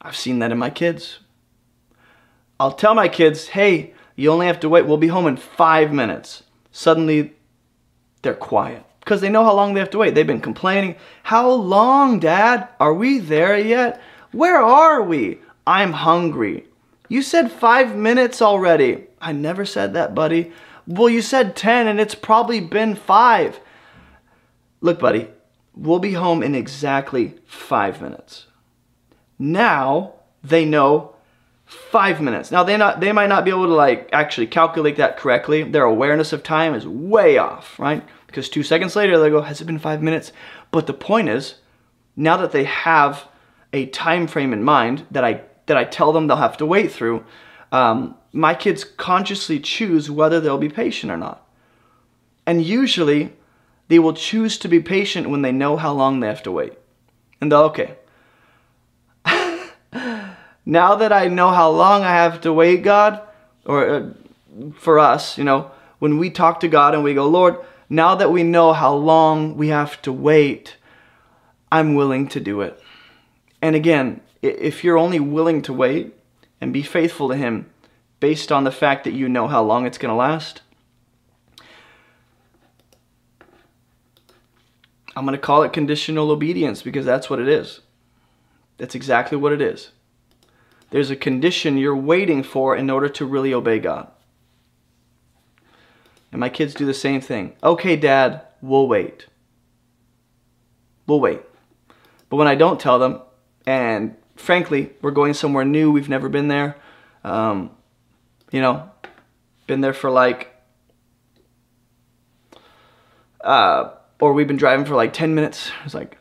I've 0.00 0.16
seen 0.16 0.38
that 0.40 0.52
in 0.52 0.58
my 0.58 0.70
kids. 0.70 1.20
I'll 2.58 2.72
tell 2.72 2.94
my 2.94 3.08
kids, 3.08 3.48
hey, 3.48 3.94
you 4.16 4.30
only 4.30 4.46
have 4.46 4.60
to 4.60 4.68
wait, 4.68 4.86
we'll 4.86 4.96
be 4.96 5.08
home 5.08 5.26
in 5.26 5.36
five 5.36 5.92
minutes. 5.92 6.44
Suddenly, 6.70 7.34
they're 8.22 8.34
quiet 8.34 8.84
because 9.00 9.20
they 9.20 9.28
know 9.28 9.44
how 9.44 9.54
long 9.54 9.74
they 9.74 9.80
have 9.80 9.90
to 9.90 9.98
wait. 9.98 10.14
They've 10.14 10.26
been 10.26 10.40
complaining. 10.40 10.96
How 11.24 11.50
long, 11.50 12.18
Dad? 12.18 12.68
Are 12.80 12.94
we 12.94 13.18
there 13.18 13.58
yet? 13.58 14.00
Where 14.32 14.60
are 14.60 15.02
we? 15.02 15.38
I'm 15.66 15.92
hungry. 15.92 16.64
You 17.08 17.22
said 17.22 17.52
five 17.52 17.94
minutes 17.94 18.40
already. 18.40 19.06
I 19.20 19.32
never 19.32 19.64
said 19.64 19.94
that, 19.94 20.14
buddy. 20.14 20.52
Well, 20.86 21.08
you 21.08 21.22
said 21.22 21.56
10 21.56 21.86
and 21.86 22.00
it's 22.00 22.14
probably 22.14 22.60
been 22.60 22.94
five. 22.94 23.60
Look, 24.80 25.00
buddy, 25.00 25.28
we'll 25.74 25.98
be 25.98 26.12
home 26.12 26.42
in 26.42 26.54
exactly 26.54 27.34
five 27.46 28.00
minutes. 28.00 28.46
Now 29.38 30.14
they 30.42 30.64
know 30.64 31.13
five 31.74 32.20
minutes. 32.20 32.50
Now 32.50 32.64
they 32.64 32.76
not 32.76 33.00
they 33.00 33.12
might 33.12 33.28
not 33.28 33.44
be 33.44 33.50
able 33.50 33.66
to 33.66 33.74
like 33.74 34.08
actually 34.12 34.46
calculate 34.46 34.96
that 34.96 35.16
correctly. 35.16 35.62
Their 35.62 35.84
awareness 35.84 36.32
of 36.32 36.42
time 36.42 36.74
is 36.74 36.86
way 36.86 37.38
off, 37.38 37.78
right? 37.78 38.02
Because 38.26 38.48
two 38.48 38.62
seconds 38.62 38.96
later 38.96 39.18
they 39.18 39.30
go, 39.30 39.42
has 39.42 39.60
it 39.60 39.66
been 39.66 39.78
five 39.78 40.02
minutes? 40.02 40.32
But 40.70 40.86
the 40.86 40.94
point 40.94 41.28
is, 41.28 41.56
now 42.16 42.36
that 42.36 42.52
they 42.52 42.64
have 42.64 43.28
a 43.72 43.86
time 43.86 44.26
frame 44.26 44.52
in 44.52 44.62
mind 44.62 45.06
that 45.10 45.24
I 45.24 45.42
that 45.66 45.76
I 45.76 45.84
tell 45.84 46.12
them 46.12 46.26
they'll 46.26 46.36
have 46.36 46.56
to 46.58 46.66
wait 46.66 46.92
through, 46.92 47.24
um, 47.72 48.16
my 48.32 48.54
kids 48.54 48.84
consciously 48.84 49.60
choose 49.60 50.10
whether 50.10 50.40
they'll 50.40 50.58
be 50.58 50.68
patient 50.68 51.10
or 51.12 51.16
not. 51.16 51.46
And 52.46 52.62
usually, 52.62 53.32
they 53.88 53.98
will 53.98 54.12
choose 54.12 54.58
to 54.58 54.68
be 54.68 54.80
patient 54.80 55.30
when 55.30 55.42
they 55.42 55.52
know 55.52 55.76
how 55.76 55.92
long 55.92 56.20
they 56.20 56.26
have 56.26 56.42
to 56.42 56.52
wait. 56.52 56.74
And 57.40 57.50
they'll, 57.50 57.62
okay, 57.62 57.96
now 60.66 60.94
that 60.94 61.12
I 61.12 61.28
know 61.28 61.50
how 61.50 61.70
long 61.70 62.02
I 62.02 62.10
have 62.10 62.40
to 62.42 62.52
wait, 62.52 62.82
God, 62.82 63.20
or 63.64 63.88
uh, 63.88 64.10
for 64.76 64.98
us, 64.98 65.36
you 65.36 65.44
know, 65.44 65.70
when 65.98 66.18
we 66.18 66.30
talk 66.30 66.60
to 66.60 66.68
God 66.68 66.94
and 66.94 67.02
we 67.02 67.14
go, 67.14 67.28
Lord, 67.28 67.56
now 67.88 68.14
that 68.14 68.32
we 68.32 68.42
know 68.42 68.72
how 68.72 68.94
long 68.94 69.56
we 69.56 69.68
have 69.68 70.00
to 70.02 70.12
wait, 70.12 70.76
I'm 71.70 71.94
willing 71.94 72.28
to 72.28 72.40
do 72.40 72.60
it. 72.60 72.80
And 73.60 73.76
again, 73.76 74.20
if 74.42 74.84
you're 74.84 74.98
only 74.98 75.20
willing 75.20 75.62
to 75.62 75.72
wait 75.72 76.14
and 76.60 76.72
be 76.72 76.82
faithful 76.82 77.28
to 77.28 77.36
Him 77.36 77.70
based 78.20 78.50
on 78.50 78.64
the 78.64 78.70
fact 78.70 79.04
that 79.04 79.12
you 79.12 79.28
know 79.28 79.48
how 79.48 79.62
long 79.62 79.86
it's 79.86 79.98
going 79.98 80.10
to 80.10 80.16
last, 80.16 80.62
I'm 85.16 85.24
going 85.24 85.36
to 85.36 85.38
call 85.38 85.62
it 85.62 85.72
conditional 85.72 86.30
obedience 86.30 86.82
because 86.82 87.06
that's 87.06 87.30
what 87.30 87.38
it 87.38 87.48
is. 87.48 87.80
That's 88.78 88.94
exactly 88.94 89.38
what 89.38 89.52
it 89.52 89.60
is. 89.60 89.90
There's 90.94 91.10
a 91.10 91.16
condition 91.16 91.76
you're 91.76 91.96
waiting 91.96 92.44
for 92.44 92.76
in 92.76 92.88
order 92.88 93.08
to 93.08 93.26
really 93.26 93.52
obey 93.52 93.80
God. 93.80 94.12
And 96.30 96.38
my 96.38 96.48
kids 96.48 96.72
do 96.72 96.86
the 96.86 96.94
same 96.94 97.20
thing. 97.20 97.56
Okay, 97.64 97.96
dad, 97.96 98.42
we'll 98.62 98.86
wait. 98.86 99.26
We'll 101.08 101.18
wait. 101.18 101.42
But 102.28 102.36
when 102.36 102.46
I 102.46 102.54
don't 102.54 102.78
tell 102.78 103.00
them, 103.00 103.22
and 103.66 104.14
frankly, 104.36 104.92
we're 105.02 105.10
going 105.10 105.34
somewhere 105.34 105.64
new, 105.64 105.90
we've 105.90 106.08
never 106.08 106.28
been 106.28 106.46
there, 106.46 106.76
um, 107.24 107.72
you 108.52 108.60
know, 108.60 108.88
been 109.66 109.80
there 109.80 109.94
for 109.94 110.10
like, 110.12 110.54
uh, 113.40 113.90
or 114.20 114.32
we've 114.32 114.46
been 114.46 114.56
driving 114.56 114.86
for 114.86 114.94
like 114.94 115.12
10 115.12 115.34
minutes. 115.34 115.72
It's 115.84 115.92
like, 115.92 116.18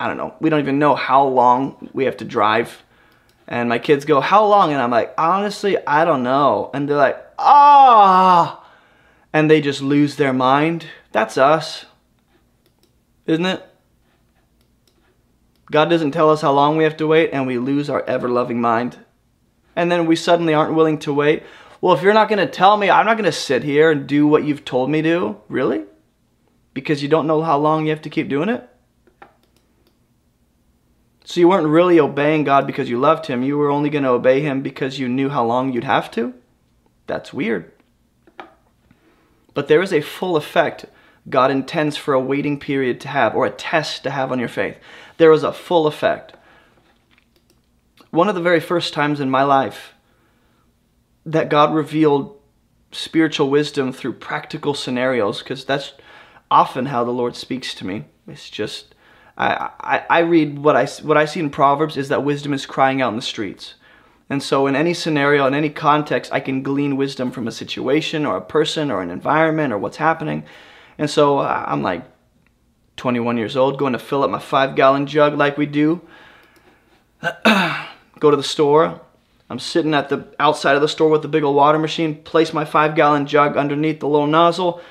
I 0.00 0.06
don't 0.06 0.16
know. 0.16 0.34
We 0.40 0.48
don't 0.48 0.60
even 0.60 0.78
know 0.78 0.94
how 0.94 1.26
long 1.26 1.90
we 1.92 2.06
have 2.06 2.16
to 2.16 2.24
drive. 2.24 2.84
And 3.48 3.70
my 3.70 3.78
kids 3.78 4.04
go, 4.04 4.20
How 4.20 4.44
long? 4.44 4.72
And 4.72 4.80
I'm 4.80 4.90
like, 4.90 5.14
Honestly, 5.16 5.78
I 5.86 6.04
don't 6.04 6.22
know. 6.22 6.70
And 6.74 6.88
they're 6.88 6.96
like, 6.96 7.16
Ah. 7.38 8.64
And 9.32 9.50
they 9.50 9.60
just 9.60 9.80
lose 9.80 10.16
their 10.16 10.34
mind. 10.34 10.86
That's 11.12 11.38
us. 11.38 11.86
Isn't 13.26 13.46
it? 13.46 13.64
God 15.70 15.86
doesn't 15.86 16.12
tell 16.12 16.30
us 16.30 16.42
how 16.42 16.52
long 16.52 16.76
we 16.76 16.84
have 16.84 16.96
to 16.98 17.06
wait, 17.06 17.30
and 17.32 17.46
we 17.46 17.58
lose 17.58 17.90
our 17.90 18.02
ever 18.04 18.28
loving 18.28 18.60
mind. 18.60 18.98
And 19.76 19.92
then 19.92 20.06
we 20.06 20.16
suddenly 20.16 20.54
aren't 20.54 20.74
willing 20.74 20.98
to 21.00 21.12
wait. 21.12 21.42
Well, 21.80 21.94
if 21.94 22.02
you're 22.02 22.14
not 22.14 22.28
going 22.28 22.44
to 22.44 22.52
tell 22.52 22.76
me, 22.76 22.90
I'm 22.90 23.06
not 23.06 23.16
going 23.16 23.26
to 23.26 23.32
sit 23.32 23.62
here 23.62 23.90
and 23.90 24.06
do 24.06 24.26
what 24.26 24.44
you've 24.44 24.64
told 24.64 24.90
me 24.90 25.02
to. 25.02 25.36
Really? 25.48 25.84
Because 26.74 27.02
you 27.02 27.08
don't 27.08 27.26
know 27.26 27.42
how 27.42 27.58
long 27.58 27.84
you 27.84 27.90
have 27.90 28.02
to 28.02 28.10
keep 28.10 28.28
doing 28.28 28.48
it? 28.48 28.67
So 31.28 31.40
you 31.40 31.48
weren't 31.48 31.66
really 31.66 32.00
obeying 32.00 32.44
God 32.44 32.66
because 32.66 32.88
you 32.88 32.98
loved 32.98 33.26
Him. 33.26 33.42
You 33.42 33.58
were 33.58 33.68
only 33.68 33.90
going 33.90 34.04
to 34.04 34.10
obey 34.10 34.40
Him 34.40 34.62
because 34.62 34.98
you 34.98 35.10
knew 35.10 35.28
how 35.28 35.44
long 35.44 35.70
you'd 35.70 35.84
have 35.84 36.10
to? 36.12 36.32
That's 37.06 37.34
weird. 37.34 37.70
But 39.52 39.68
there 39.68 39.82
is 39.82 39.92
a 39.92 40.00
full 40.00 40.36
effect 40.36 40.86
God 41.28 41.50
intends 41.50 41.98
for 41.98 42.14
a 42.14 42.20
waiting 42.20 42.58
period 42.58 42.98
to 43.02 43.08
have, 43.08 43.34
or 43.34 43.44
a 43.44 43.50
test 43.50 44.04
to 44.04 44.10
have 44.10 44.32
on 44.32 44.38
your 44.38 44.48
faith. 44.48 44.78
There 45.18 45.30
is 45.30 45.42
a 45.42 45.52
full 45.52 45.86
effect. 45.86 46.32
One 48.08 48.30
of 48.30 48.34
the 48.34 48.40
very 48.40 48.60
first 48.60 48.94
times 48.94 49.20
in 49.20 49.28
my 49.28 49.42
life 49.42 49.92
that 51.26 51.50
God 51.50 51.74
revealed 51.74 52.40
spiritual 52.90 53.50
wisdom 53.50 53.92
through 53.92 54.14
practical 54.14 54.72
scenarios, 54.72 55.40
because 55.40 55.66
that's 55.66 55.92
often 56.50 56.86
how 56.86 57.04
the 57.04 57.10
Lord 57.10 57.36
speaks 57.36 57.74
to 57.74 57.86
me. 57.86 58.06
It's 58.26 58.48
just 58.48 58.94
I, 59.38 60.04
I, 60.10 60.18
read 60.20 60.58
what 60.58 60.74
I, 60.74 60.86
what 61.02 61.16
I 61.16 61.24
see 61.24 61.38
in 61.38 61.50
Proverbs 61.50 61.96
is 61.96 62.08
that 62.08 62.24
wisdom 62.24 62.52
is 62.52 62.66
crying 62.66 63.00
out 63.00 63.10
in 63.10 63.16
the 63.16 63.22
streets. 63.22 63.74
And 64.28 64.42
so, 64.42 64.66
in 64.66 64.74
any 64.74 64.92
scenario, 64.94 65.46
in 65.46 65.54
any 65.54 65.70
context, 65.70 66.32
I 66.32 66.40
can 66.40 66.62
glean 66.62 66.96
wisdom 66.96 67.30
from 67.30 67.46
a 67.46 67.52
situation 67.52 68.26
or 68.26 68.36
a 68.36 68.42
person 68.42 68.90
or 68.90 69.00
an 69.00 69.10
environment 69.10 69.72
or 69.72 69.78
what's 69.78 69.96
happening. 69.96 70.44
And 70.98 71.08
so, 71.08 71.38
uh, 71.38 71.64
I'm 71.66 71.82
like 71.82 72.02
21 72.96 73.38
years 73.38 73.56
old, 73.56 73.78
going 73.78 73.92
to 73.92 73.98
fill 73.98 74.24
up 74.24 74.30
my 74.30 74.40
five 74.40 74.74
gallon 74.74 75.06
jug 75.06 75.34
like 75.34 75.56
we 75.56 75.66
do. 75.66 76.02
Go 78.18 78.30
to 78.30 78.36
the 78.36 78.42
store. 78.42 79.00
I'm 79.48 79.60
sitting 79.60 79.94
at 79.94 80.08
the 80.08 80.26
outside 80.38 80.74
of 80.74 80.82
the 80.82 80.88
store 80.88 81.08
with 81.08 81.22
the 81.22 81.28
big 81.28 81.44
old 81.44 81.56
water 81.56 81.78
machine, 81.78 82.22
place 82.22 82.52
my 82.52 82.64
five 82.64 82.94
gallon 82.94 83.24
jug 83.24 83.56
underneath 83.56 84.00
the 84.00 84.08
little 84.08 84.26
nozzle, 84.26 84.82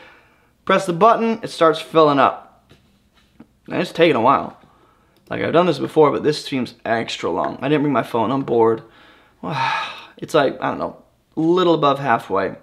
press 0.66 0.86
the 0.86 0.94
button, 0.94 1.42
it 1.44 1.50
starts 1.50 1.80
filling 1.80 2.18
up. 2.18 2.47
And 3.68 3.82
it's 3.82 3.92
taken 3.92 4.16
a 4.16 4.22
while. 4.22 4.58
Like 5.30 5.42
I've 5.42 5.54
done 5.54 5.66
this 5.66 5.80
before, 5.80 6.12
but 6.12 6.24
this 6.24 6.44
seems 6.44 6.76
extra 6.86 7.30
long. 7.30 7.58
I 7.62 7.70
didn't 7.70 7.84
bring 7.84 7.94
my 7.94 8.04
phone. 8.04 8.32
I'm 8.32 8.44
bored. 8.44 8.84
It's 10.20 10.34
like, 10.34 10.58
I 10.60 10.70
don't 10.70 10.80
know, 10.80 11.04
a 11.36 11.40
little 11.40 11.76
above 11.76 12.00
halfway. 12.00 12.56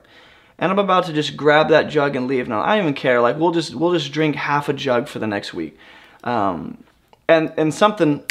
And 0.59 0.73
I'm 0.73 0.79
about 0.81 1.07
to 1.07 1.13
just 1.13 1.37
grab 1.37 1.69
that 1.69 1.85
jug 1.85 2.17
and 2.17 2.27
leave. 2.27 2.49
Now, 2.49 2.63
I 2.63 2.75
don't 2.75 2.87
even 2.87 2.95
care. 2.95 3.21
Like, 3.21 3.39
we'll 3.39 3.53
just 3.53 3.77
we'll 3.77 3.93
just 3.93 4.11
drink 4.11 4.35
half 4.35 4.69
a 4.69 4.73
jug 4.73 5.07
for 5.07 5.21
the 5.21 5.27
next 5.29 5.55
week. 5.55 5.79
Um, 6.25 6.83
and, 7.29 7.53
and 7.57 7.73
something, 7.73 8.25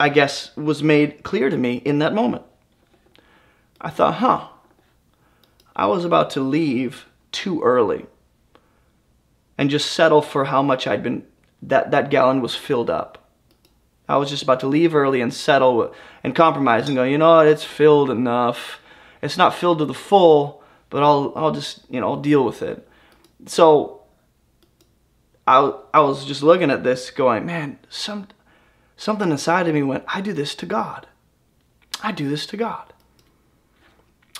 I 0.00 0.08
guess, 0.08 0.56
was 0.56 0.82
made 0.82 1.22
clear 1.24 1.50
to 1.50 1.58
me 1.58 1.74
in 1.76 1.98
that 1.98 2.14
moment. 2.14 2.44
I 3.82 3.90
thought, 3.90 4.14
huh, 4.14 4.48
I 5.76 5.86
was 5.86 6.06
about 6.06 6.30
to 6.30 6.40
leave 6.40 7.04
too 7.32 7.60
early 7.62 8.06
and 9.56 9.70
just 9.70 9.90
settle 9.90 10.22
for 10.22 10.46
how 10.46 10.62
much 10.62 10.86
I'd 10.86 11.02
been, 11.02 11.24
that, 11.62 11.90
that 11.90 12.10
gallon 12.10 12.40
was 12.40 12.54
filled 12.54 12.90
up. 12.90 13.30
I 14.08 14.16
was 14.16 14.28
just 14.28 14.42
about 14.42 14.60
to 14.60 14.66
leave 14.66 14.94
early 14.94 15.20
and 15.20 15.32
settle 15.32 15.94
and 16.22 16.34
compromise 16.34 16.88
and 16.88 16.96
go, 16.96 17.04
you 17.04 17.18
know 17.18 17.36
what, 17.36 17.46
it's 17.46 17.64
filled 17.64 18.10
enough. 18.10 18.80
It's 19.22 19.38
not 19.38 19.54
filled 19.54 19.78
to 19.78 19.86
the 19.86 19.94
full, 19.94 20.62
but 20.90 21.02
I'll, 21.02 21.32
I'll 21.34 21.52
just, 21.52 21.80
you 21.88 22.00
know, 22.00 22.08
I'll 22.08 22.20
deal 22.20 22.44
with 22.44 22.60
it. 22.60 22.86
So 23.46 24.02
I, 25.46 25.72
I 25.92 26.00
was 26.00 26.24
just 26.24 26.42
looking 26.42 26.70
at 26.70 26.84
this 26.84 27.10
going, 27.10 27.46
man, 27.46 27.78
some, 27.88 28.28
something 28.96 29.30
inside 29.30 29.68
of 29.68 29.74
me 29.74 29.82
went, 29.82 30.04
I 30.06 30.20
do 30.20 30.32
this 30.32 30.54
to 30.56 30.66
God. 30.66 31.06
I 32.02 32.12
do 32.12 32.28
this 32.28 32.44
to 32.46 32.56
God. 32.56 32.92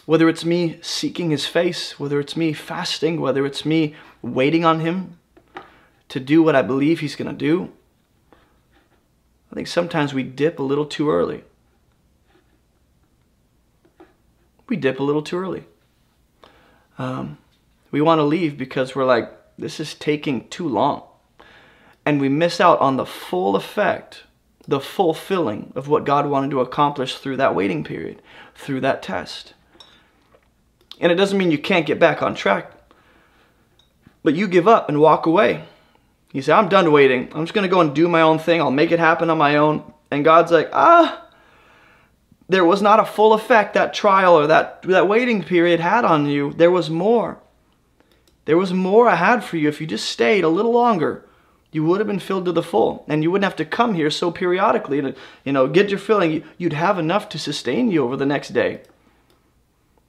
Whether 0.05 0.29
it's 0.29 0.45
me 0.45 0.79
seeking 0.83 1.31
his 1.31 1.47
face, 1.47 1.99
whether 1.99 2.21
it's 2.21 2.37
me 2.37 2.53
fasting, 2.53 3.21
whether 3.23 3.47
it's 3.47 3.65
me 3.65 3.95
waiting 4.25 4.65
on 4.65 4.81
him 4.81 5.19
to 6.09 6.21
do 6.21 6.43
what 6.43 6.57
I 6.57 6.63
believe 6.63 7.01
he's 7.01 7.17
going 7.17 7.31
to 7.31 7.37
do, 7.37 7.71
I 9.51 9.55
think 9.55 9.69
sometimes 9.69 10.13
we 10.13 10.23
dip 10.23 10.59
a 10.59 10.63
little 10.63 10.87
too 10.87 11.11
early. 11.11 11.45
We 14.69 14.77
dip 14.77 14.99
a 14.99 15.03
little 15.03 15.23
too 15.23 15.39
early. 15.39 15.65
Um, 16.99 17.39
we 17.91 18.01
want 18.01 18.19
to 18.19 18.25
leave 18.25 18.57
because 18.57 18.97
we're 18.97 19.05
like, 19.05 19.31
this 19.59 19.79
is 19.79 19.95
taking 19.95 20.49
too 20.49 20.69
long. 20.69 21.03
And 22.07 22.21
we 22.21 22.29
miss 22.29 22.61
out 22.61 22.81
on 22.81 22.97
the 22.97 23.07
full 23.07 23.55
effect, 23.57 24.25
the 24.67 24.81
fulfilling 24.81 25.73
of 25.77 25.89
what 25.89 26.05
God 26.05 26.27
wanted 26.27 26.51
to 26.51 26.61
accomplish 26.61 27.17
through 27.17 27.37
that 27.37 27.55
waiting 27.55 27.85
period, 27.85 28.21
through 28.55 28.81
that 28.81 29.03
test. 29.03 29.55
And 31.01 31.13
it 31.13 31.17
doesn't 31.17 31.39
mean 31.39 31.51
you 31.51 31.59
can't 31.59 31.87
get 31.87 31.99
back 31.99 32.23
on 32.23 32.35
track, 32.35 32.74
but 34.25 34.35
you 34.35 34.49
give 34.49 34.67
up 34.67 34.89
and 34.89 35.01
walk 35.01 35.27
away. 35.27 35.65
You 36.33 36.43
say, 36.43 36.53
I'm 36.53 36.69
done 36.69 36.91
waiting. 36.91 37.31
I'm 37.33 37.45
just 37.45 37.55
going 37.55 37.69
to 37.69 37.73
go 37.73 37.81
and 37.81 37.95
do 37.95 38.09
my 38.09 38.23
own 38.23 38.41
thing. 38.41 38.61
I'll 38.61 38.73
make 38.73 38.91
it 38.91 38.99
happen 38.99 39.31
on 39.31 39.39
my 39.39 39.55
own. 39.55 39.93
And 40.11 40.25
God's 40.25 40.51
like, 40.51 40.69
ah, 40.73 41.29
there 42.49 42.65
was 42.65 42.83
not 42.83 42.99
a 42.99 43.05
full 43.05 43.35
effect 43.35 43.75
that 43.75 43.95
trial 43.95 44.35
or 44.35 44.49
that, 44.49 44.83
that 44.83 45.07
waiting 45.07 45.45
period 45.45 45.79
had 45.79 46.05
on 46.05 46.27
you. 46.27 46.53
There 46.53 46.73
was 46.73 46.91
more. 46.91 47.39
There 48.47 48.59
was 48.59 48.73
more 48.73 49.09
I 49.09 49.15
had 49.15 49.45
for 49.45 49.57
you. 49.59 49.69
If 49.69 49.81
you 49.81 49.87
just 49.87 50.09
stayed 50.09 50.43
a 50.43 50.49
little 50.49 50.73
longer, 50.73 51.25
you 51.71 51.85
would 51.85 52.01
have 52.01 52.07
been 52.07 52.19
filled 52.19 52.47
to 52.47 52.53
the 52.53 52.63
full. 52.63 53.05
And 53.09 53.23
you 53.23 53.31
wouldn't 53.31 53.45
have 53.45 53.57
to 53.57 53.65
come 53.65 53.95
here 53.95 54.11
so 54.11 54.31
periodically 54.31 55.01
to, 55.03 55.15
you 55.45 55.53
know, 55.53 55.69
get 55.69 55.91
your 55.91 55.99
filling. 55.99 56.43
You'd 56.59 56.73
have 56.73 56.99
enough 56.99 57.29
to 57.29 57.39
sustain 57.39 57.91
you 57.91 58.03
over 58.03 58.17
the 58.17 58.27
next 58.27 58.49
day. 58.49 58.83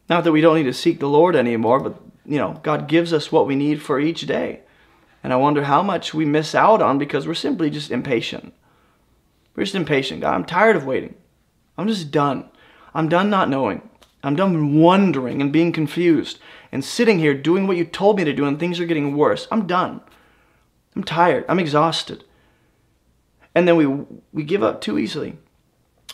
Not 0.10 0.24
that 0.24 0.32
we 0.32 0.42
don't 0.42 0.56
need 0.56 0.64
to 0.64 0.74
seek 0.74 1.00
the 1.00 1.10
Lord 1.10 1.36
anymore, 1.36 1.80
but 1.80 2.02
you 2.26 2.38
know, 2.38 2.60
God 2.64 2.88
gives 2.88 3.14
us 3.14 3.32
what 3.32 3.48
we 3.48 3.56
need 3.56 3.82
for 3.82 4.00
each 4.00 4.22
day. 4.22 4.62
And 5.24 5.34
I 5.34 5.38
wonder 5.38 5.64
how 5.64 5.82
much 5.82 6.14
we 6.14 6.26
miss 6.26 6.54
out 6.54 6.82
on 6.82 6.98
because 6.98 7.28
we're 7.28 7.34
simply 7.34 7.70
just 7.70 7.92
impatient. 7.92 8.54
We're 9.56 9.64
just 9.64 9.76
impatient. 9.76 10.22
God, 10.22 10.36
I'm 10.36 10.46
tired 10.46 10.76
of 10.76 10.86
waiting. 10.86 11.16
I'm 11.78 11.88
just 11.88 12.12
done. 12.12 12.50
I'm 12.94 13.10
done 13.10 13.30
not 13.30 13.50
knowing. 13.50 13.90
I'm 14.24 14.36
done 14.36 14.80
wondering 14.80 15.42
and 15.42 15.52
being 15.52 15.72
confused 15.72 16.40
and 16.72 16.84
sitting 16.84 17.20
here 17.20 17.34
doing 17.34 17.68
what 17.68 17.78
you 17.78 17.86
told 17.86 18.18
me 18.18 18.24
to 18.24 18.34
do 18.34 18.46
and 18.46 18.60
things 18.60 18.80
are 18.80 18.86
getting 18.86 19.16
worse. 19.16 19.48
I'm 19.52 19.68
done. 19.68 20.02
I'm 20.96 21.04
tired. 21.04 21.46
I'm 21.48 21.60
exhausted. 21.60 22.24
And 23.54 23.68
then 23.68 23.78
we 23.78 23.86
we 24.34 24.44
give 24.44 24.64
up 24.64 24.82
too 24.82 24.98
easily. 24.98 25.38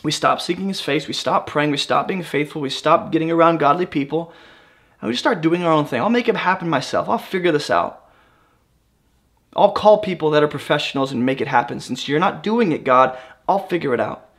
We 0.02 0.12
stop 0.12 0.40
seeking 0.40 0.68
his 0.68 0.80
face, 0.80 1.06
we 1.06 1.14
stop 1.14 1.46
praying, 1.46 1.70
we 1.70 1.76
stop 1.76 2.08
being 2.08 2.22
faithful, 2.22 2.60
we 2.60 2.70
stop 2.70 3.12
getting 3.12 3.30
around 3.30 3.58
godly 3.58 3.86
people, 3.86 4.32
and 5.02 5.08
we 5.08 5.14
just 5.14 5.22
start 5.22 5.40
doing 5.40 5.64
our 5.64 5.72
own 5.72 5.84
thing. 5.84 6.00
I'll 6.00 6.08
make 6.08 6.28
it 6.28 6.36
happen 6.36 6.70
myself. 6.70 7.08
I'll 7.08 7.18
figure 7.18 7.50
this 7.50 7.70
out. 7.70 8.08
I'll 9.56 9.72
call 9.72 9.98
people 9.98 10.30
that 10.30 10.44
are 10.44 10.48
professionals 10.48 11.10
and 11.10 11.26
make 11.26 11.40
it 11.40 11.48
happen. 11.48 11.80
Since 11.80 12.06
you're 12.06 12.20
not 12.20 12.44
doing 12.44 12.70
it, 12.70 12.84
God, 12.84 13.18
I'll 13.48 13.66
figure 13.66 13.92
it 13.94 14.00
out. 14.00 14.30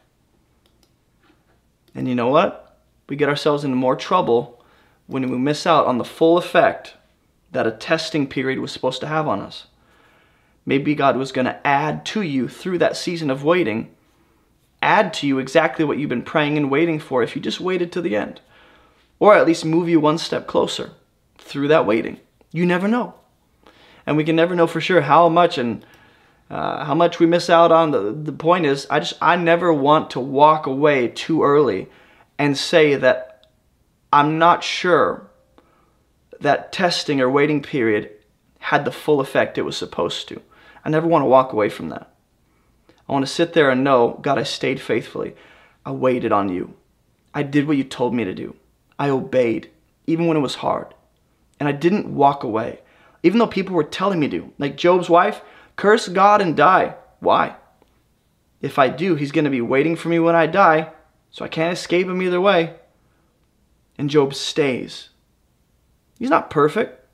And 1.94 2.08
you 2.08 2.16
know 2.16 2.30
what? 2.30 2.80
We 3.10 3.18
get 3.18 3.28
ourselves 3.28 3.66
into 3.66 3.76
more 3.76 3.98
trouble 3.98 4.64
when 5.06 5.30
we 5.30 5.38
miss 5.38 5.68
out 5.68 5.86
on 5.86 5.98
the 5.98 6.06
full 6.06 6.38
effect 6.38 6.94
that 7.52 7.68
a 7.68 7.72
testing 7.72 8.26
period 8.26 8.60
was 8.60 8.72
supposed 8.72 9.02
to 9.02 9.08
have 9.08 9.28
on 9.28 9.42
us. 9.42 9.68
Maybe 10.66 10.96
God 10.96 11.18
was 11.18 11.34
going 11.34 11.46
to 11.46 11.68
add 11.68 12.06
to 12.08 12.22
you 12.22 12.48
through 12.48 12.78
that 12.78 12.96
season 12.96 13.30
of 13.30 13.44
waiting, 13.44 13.94
add 14.82 15.14
to 15.16 15.28
you 15.28 15.40
exactly 15.40 15.84
what 15.84 15.98
you've 15.98 16.10
been 16.10 16.22
praying 16.22 16.56
and 16.56 16.72
waiting 16.72 17.00
for 17.00 17.22
if 17.22 17.36
you 17.36 17.42
just 17.42 17.60
waited 17.60 17.92
to 17.92 18.02
the 18.02 18.16
end. 18.16 18.40
Or 19.24 19.36
at 19.36 19.48
least 19.48 19.64
move 19.64 19.88
you 19.88 20.02
one 20.02 20.18
step 20.18 20.48
closer 20.48 20.92
through 21.38 21.70
that 21.70 21.86
waiting. 21.86 22.20
You 22.52 22.66
never 22.66 22.90
know. 22.90 23.14
And 24.06 24.18
we 24.18 24.26
can 24.26 24.36
never 24.36 24.54
know 24.54 24.68
for 24.68 24.82
sure 24.82 25.00
how 25.00 25.30
much 25.30 25.58
and 25.58 25.86
uh, 26.50 26.84
how 26.84 26.94
much 26.94 27.22
we 27.22 27.26
miss 27.26 27.50
out 27.50 27.72
on. 27.72 27.92
The, 27.92 28.12
the 28.12 28.34
point 28.34 28.66
is, 28.66 28.86
I 28.90 29.00
just, 29.00 29.14
I 29.22 29.38
never 29.38 29.72
want 29.72 30.10
to 30.10 30.20
walk 30.20 30.66
away 30.66 31.08
too 31.08 31.42
early 31.42 31.88
and 32.38 32.58
say 32.58 32.96
that 32.96 33.48
I'm 34.12 34.40
not 34.40 34.62
sure 34.62 35.32
that 36.42 36.74
testing 36.74 37.22
or 37.22 37.30
waiting 37.30 37.62
period 37.62 38.12
had 38.60 38.84
the 38.84 38.92
full 38.92 39.22
effect 39.22 39.58
it 39.58 39.62
was 39.62 39.78
supposed 39.78 40.28
to. 40.28 40.42
I 40.84 40.90
never 40.90 41.08
want 41.08 41.22
to 41.22 41.30
walk 41.30 41.54
away 41.54 41.70
from 41.70 41.88
that. 41.88 42.14
I 43.08 43.14
want 43.14 43.26
to 43.26 43.32
sit 43.32 43.54
there 43.54 43.70
and 43.70 43.86
know, 43.86 44.20
God, 44.22 44.38
I 44.38 44.44
stayed 44.44 44.82
faithfully. 44.82 45.34
I 45.86 45.92
waited 45.92 46.34
on 46.34 46.50
you. 46.50 46.74
I 47.34 47.44
did 47.44 47.68
what 47.68 47.78
you 47.78 47.86
told 47.86 48.14
me 48.14 48.26
to 48.26 48.34
do. 48.34 48.58
I 49.04 49.10
obeyed, 49.10 49.70
even 50.08 50.28
when 50.28 50.38
it 50.38 50.40
was 50.40 50.56
hard. 50.56 50.94
And 51.60 51.68
I 51.68 51.74
didn't 51.74 52.16
walk 52.16 52.46
away, 52.46 52.80
even 53.22 53.38
though 53.38 53.48
people 53.48 53.76
were 53.76 53.84
telling 53.84 54.22
me 54.22 54.30
to. 54.30 54.54
Like 54.58 54.78
Job's 54.78 55.10
wife, 55.10 55.42
curse 55.76 56.08
God 56.08 56.42
and 56.42 56.56
die. 56.56 56.96
Why? 57.20 57.58
If 58.62 58.80
I 58.80 58.88
do, 58.88 59.16
he's 59.16 59.34
going 59.34 59.44
to 59.44 59.52
be 59.52 59.60
waiting 59.60 59.98
for 59.98 60.08
me 60.08 60.20
when 60.20 60.36
I 60.36 60.48
die, 60.48 60.94
so 61.32 61.44
I 61.44 61.50
can't 61.50 61.74
escape 61.74 62.08
him 62.08 62.22
either 62.22 62.40
way. 62.40 62.76
And 63.98 64.10
Job 64.10 64.34
stays. 64.34 65.10
He's 66.18 66.30
not 66.30 66.50
perfect. 66.50 67.06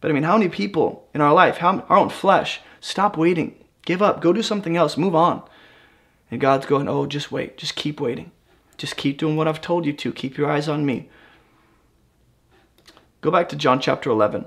But 0.00 0.10
I 0.10 0.14
mean, 0.14 0.22
how 0.22 0.38
many 0.38 0.48
people 0.48 1.06
in 1.12 1.20
our 1.20 1.34
life, 1.34 1.58
how, 1.58 1.80
our 1.90 1.98
own 1.98 2.08
flesh, 2.08 2.62
stop 2.80 3.18
waiting, 3.18 3.62
give 3.84 4.00
up, 4.00 4.22
go 4.22 4.32
do 4.32 4.42
something 4.42 4.74
else, 4.74 4.96
move 4.96 5.14
on. 5.14 5.42
And 6.30 6.40
God's 6.40 6.64
going, 6.64 6.88
oh, 6.88 7.04
just 7.04 7.30
wait, 7.30 7.58
just 7.58 7.76
keep 7.76 8.00
waiting. 8.00 8.32
Just 8.78 8.96
keep 8.96 9.18
doing 9.18 9.36
what 9.36 9.48
I've 9.48 9.60
told 9.60 9.84
you 9.84 9.92
to. 9.92 10.12
Keep 10.12 10.38
your 10.38 10.50
eyes 10.50 10.66
on 10.66 10.86
me. 10.86 11.10
Go 13.26 13.32
back 13.32 13.48
to 13.48 13.56
John 13.56 13.80
chapter 13.80 14.08
11. 14.08 14.44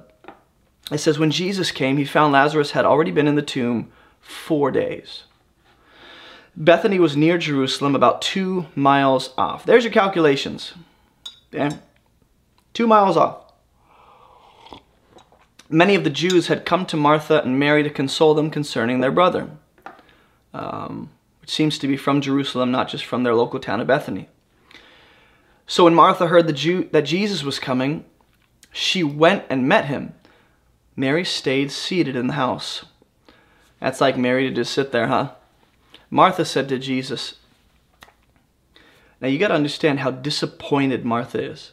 It 0.89 0.99
says, 0.99 1.19
When 1.19 1.31
Jesus 1.31 1.69
came, 1.69 1.97
he 1.97 2.05
found 2.05 2.31
Lazarus 2.31 2.71
had 2.71 2.85
already 2.85 3.11
been 3.11 3.27
in 3.27 3.35
the 3.35 3.41
tomb 3.41 3.91
four 4.21 4.71
days. 4.71 5.23
Bethany 6.55 6.97
was 6.97 7.17
near 7.17 7.37
Jerusalem, 7.37 7.93
about 7.93 8.21
two 8.21 8.67
miles 8.75 9.33
off. 9.37 9.65
There's 9.65 9.83
your 9.83 9.91
calculations. 9.91 10.75
Okay? 11.53 11.75
Two 12.71 12.87
miles 12.87 13.17
off. 13.17 13.51
Many 15.67 15.95
of 15.95 16.05
the 16.05 16.09
Jews 16.09 16.47
had 16.47 16.63
come 16.63 16.85
to 16.85 16.95
Martha 16.95 17.41
and 17.41 17.59
Mary 17.59 17.83
to 17.83 17.89
console 17.89 18.33
them 18.33 18.49
concerning 18.49 19.01
their 19.01 19.11
brother, 19.11 19.49
um, 20.53 21.09
which 21.41 21.51
seems 21.51 21.77
to 21.79 21.87
be 21.89 21.97
from 21.97 22.21
Jerusalem, 22.21 22.71
not 22.71 22.87
just 22.87 23.03
from 23.03 23.23
their 23.23 23.35
local 23.35 23.59
town 23.59 23.81
of 23.81 23.87
Bethany. 23.87 24.29
So 25.67 25.83
when 25.83 25.93
Martha 25.93 26.27
heard 26.27 26.55
Jew, 26.55 26.87
that 26.93 27.01
Jesus 27.01 27.43
was 27.43 27.59
coming, 27.59 28.05
she 28.71 29.03
went 29.03 29.45
and 29.49 29.67
met 29.67 29.85
him. 29.85 30.13
Mary 30.95 31.25
stayed 31.25 31.71
seated 31.71 32.15
in 32.15 32.27
the 32.27 32.33
house. 32.33 32.85
That's 33.79 34.01
like 34.01 34.17
Mary 34.17 34.49
to 34.49 34.55
just 34.55 34.73
sit 34.73 34.91
there, 34.91 35.07
huh? 35.07 35.31
Martha 36.09 36.43
said 36.43 36.67
to 36.69 36.79
Jesus, 36.79 37.35
Now 39.21 39.27
you 39.27 39.39
got 39.39 39.49
to 39.49 39.53
understand 39.53 39.99
how 39.99 40.11
disappointed 40.11 41.05
Martha 41.05 41.41
is. 41.41 41.71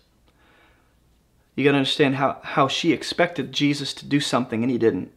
You 1.54 1.64
got 1.64 1.72
to 1.72 1.78
understand 1.78 2.16
how, 2.16 2.38
how 2.42 2.68
she 2.68 2.92
expected 2.92 3.52
Jesus 3.52 3.94
to 3.94 4.06
do 4.06 4.20
something 4.20 4.62
and 4.62 4.70
he 4.70 4.78
didn't. 4.78 5.10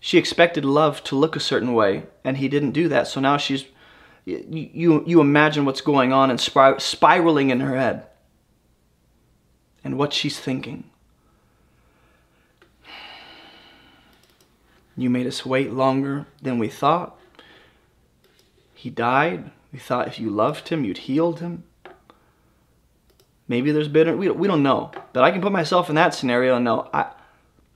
She 0.00 0.18
expected 0.18 0.64
love 0.64 1.04
to 1.04 1.16
look 1.16 1.36
a 1.36 1.40
certain 1.40 1.74
way 1.74 2.04
and 2.24 2.38
he 2.38 2.48
didn't 2.48 2.72
do 2.72 2.88
that. 2.88 3.06
So 3.06 3.20
now 3.20 3.36
she's, 3.36 3.66
you, 4.24 4.44
you, 4.48 5.04
you 5.06 5.20
imagine 5.20 5.64
what's 5.64 5.80
going 5.80 6.12
on 6.12 6.30
and 6.30 6.40
spiraling 6.40 7.50
in 7.50 7.60
her 7.60 7.76
head 7.76 8.06
and 9.86 9.96
what 9.96 10.12
she's 10.12 10.40
thinking. 10.40 10.82
You 14.96 15.08
made 15.08 15.28
us 15.28 15.46
wait 15.46 15.70
longer 15.70 16.26
than 16.42 16.58
we 16.58 16.68
thought. 16.68 17.16
He 18.74 18.90
died. 18.90 19.52
We 19.72 19.78
thought 19.78 20.08
if 20.08 20.18
you 20.18 20.28
loved 20.28 20.70
him, 20.70 20.84
you'd 20.84 20.98
healed 20.98 21.38
him. 21.38 21.62
Maybe 23.46 23.70
there's 23.70 23.86
bitter. 23.86 24.16
We, 24.16 24.28
we 24.28 24.48
don't 24.48 24.64
know. 24.64 24.90
But 25.12 25.22
I 25.22 25.30
can 25.30 25.40
put 25.40 25.52
myself 25.52 25.88
in 25.88 25.94
that 25.94 26.14
scenario 26.14 26.56
and 26.56 26.64
know 26.64 26.90
I, 26.92 27.12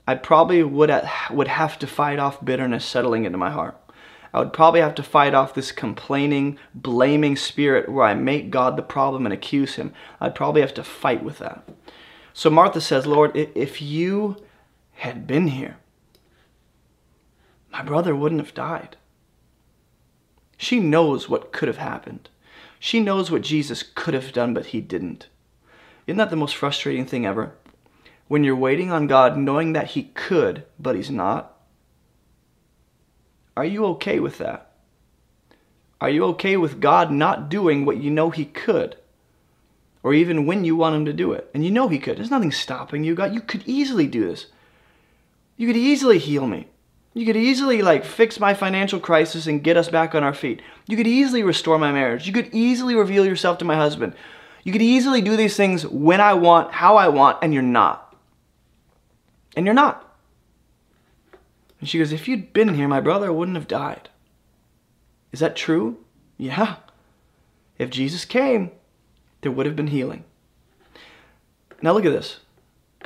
I 0.08 0.16
probably 0.16 0.64
would, 0.64 0.90
would 1.30 1.48
have 1.48 1.78
to 1.78 1.86
fight 1.86 2.18
off 2.18 2.44
bitterness 2.44 2.84
settling 2.84 3.24
into 3.24 3.38
my 3.38 3.50
heart. 3.50 3.76
I 4.34 4.40
would 4.40 4.52
probably 4.52 4.80
have 4.80 4.96
to 4.96 5.04
fight 5.04 5.34
off 5.34 5.54
this 5.54 5.70
complaining, 5.70 6.58
blaming 6.74 7.36
spirit 7.36 7.88
where 7.88 8.04
I 8.04 8.14
make 8.14 8.50
God 8.50 8.76
the 8.76 8.82
problem 8.82 9.26
and 9.26 9.32
accuse 9.32 9.76
him. 9.76 9.92
I'd 10.20 10.34
probably 10.34 10.60
have 10.60 10.74
to 10.74 10.84
fight 10.84 11.22
with 11.22 11.38
that. 11.38 11.68
So 12.32 12.50
Martha 12.50 12.80
says, 12.80 13.06
Lord, 13.06 13.32
if 13.34 13.82
you 13.82 14.36
had 14.94 15.26
been 15.26 15.48
here, 15.48 15.76
my 17.72 17.82
brother 17.82 18.14
wouldn't 18.14 18.40
have 18.40 18.54
died. 18.54 18.96
She 20.56 20.80
knows 20.80 21.28
what 21.28 21.52
could 21.52 21.68
have 21.68 21.78
happened. 21.78 22.28
She 22.78 23.00
knows 23.00 23.30
what 23.30 23.42
Jesus 23.42 23.82
could 23.82 24.14
have 24.14 24.32
done, 24.32 24.54
but 24.54 24.66
he 24.66 24.80
didn't. 24.80 25.28
Isn't 26.06 26.18
that 26.18 26.30
the 26.30 26.36
most 26.36 26.56
frustrating 26.56 27.06
thing 27.06 27.24
ever? 27.24 27.52
When 28.30 28.44
you're 28.44 28.54
waiting 28.54 28.92
on 28.92 29.08
God 29.08 29.36
knowing 29.36 29.72
that 29.72 29.88
He 29.88 30.04
could, 30.04 30.64
but 30.78 30.94
He's 30.94 31.10
not? 31.10 31.56
Are 33.56 33.64
you 33.64 33.84
okay 33.86 34.20
with 34.20 34.38
that? 34.38 34.70
Are 36.00 36.08
you 36.08 36.24
okay 36.26 36.56
with 36.56 36.80
God 36.80 37.10
not 37.10 37.48
doing 37.48 37.84
what 37.84 37.96
you 37.96 38.10
know 38.10 38.30
He 38.30 38.44
could? 38.44 38.96
Or 40.02 40.14
even 40.14 40.46
when 40.46 40.64
you 40.64 40.76
want 40.76 40.96
Him 40.96 41.04
to 41.04 41.12
do 41.12 41.32
it? 41.32 41.50
And 41.54 41.64
you 41.64 41.70
know 41.70 41.88
He 41.88 41.98
could. 41.98 42.18
There's 42.18 42.30
nothing 42.30 42.52
stopping 42.52 43.04
you, 43.04 43.14
God. 43.14 43.34
You 43.34 43.40
could 43.40 43.62
easily 43.66 44.06
do 44.06 44.26
this. 44.26 44.46
You 45.56 45.66
could 45.66 45.76
easily 45.76 46.18
heal 46.18 46.46
me. 46.46 46.68
You 47.12 47.26
could 47.26 47.36
easily 47.36 47.82
like 47.82 48.04
fix 48.04 48.38
my 48.38 48.54
financial 48.54 49.00
crisis 49.00 49.46
and 49.46 49.64
get 49.64 49.76
us 49.76 49.88
back 49.88 50.14
on 50.14 50.22
our 50.22 50.32
feet. 50.32 50.62
You 50.86 50.96
could 50.96 51.08
easily 51.08 51.42
restore 51.42 51.78
my 51.78 51.92
marriage. 51.92 52.26
You 52.26 52.32
could 52.32 52.48
easily 52.52 52.94
reveal 52.94 53.26
yourself 53.26 53.58
to 53.58 53.64
my 53.64 53.76
husband. 53.76 54.14
You 54.62 54.72
could 54.72 54.82
easily 54.82 55.20
do 55.20 55.36
these 55.36 55.56
things 55.56 55.86
when 55.86 56.20
I 56.20 56.34
want, 56.34 56.72
how 56.72 56.96
I 56.96 57.08
want, 57.08 57.38
and 57.42 57.52
you're 57.52 57.62
not. 57.62 58.14
And 59.56 59.66
you're 59.66 59.74
not. 59.74 60.06
And 61.80 61.88
she 61.88 61.98
goes, 61.98 62.12
If 62.12 62.28
you'd 62.28 62.52
been 62.52 62.74
here, 62.74 62.86
my 62.86 63.00
brother 63.00 63.32
wouldn't 63.32 63.56
have 63.56 63.68
died. 63.68 64.08
Is 65.32 65.40
that 65.40 65.56
true? 65.56 65.98
Yeah. 66.36 66.76
If 67.78 67.90
Jesus 67.90 68.24
came, 68.24 68.70
there 69.40 69.52
would 69.52 69.66
have 69.66 69.76
been 69.76 69.88
healing. 69.88 70.24
Now 71.82 71.92
look 71.92 72.04
at 72.04 72.12
this. 72.12 72.40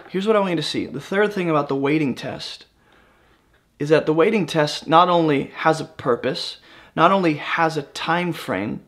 Here's 0.08 0.26
what 0.26 0.36
I 0.36 0.40
want 0.40 0.50
you 0.50 0.56
to 0.56 0.62
see. 0.62 0.86
The 0.86 1.00
third 1.00 1.32
thing 1.32 1.48
about 1.48 1.68
the 1.68 1.76
waiting 1.76 2.14
test 2.14 2.66
is 3.78 3.88
that 3.88 4.06
the 4.06 4.12
waiting 4.12 4.46
test 4.46 4.86
not 4.88 5.08
only 5.08 5.44
has 5.56 5.80
a 5.80 5.84
purpose, 5.84 6.58
not 6.96 7.12
only 7.12 7.34
has 7.34 7.76
a 7.76 7.82
time 7.82 8.32
frame, 8.32 8.82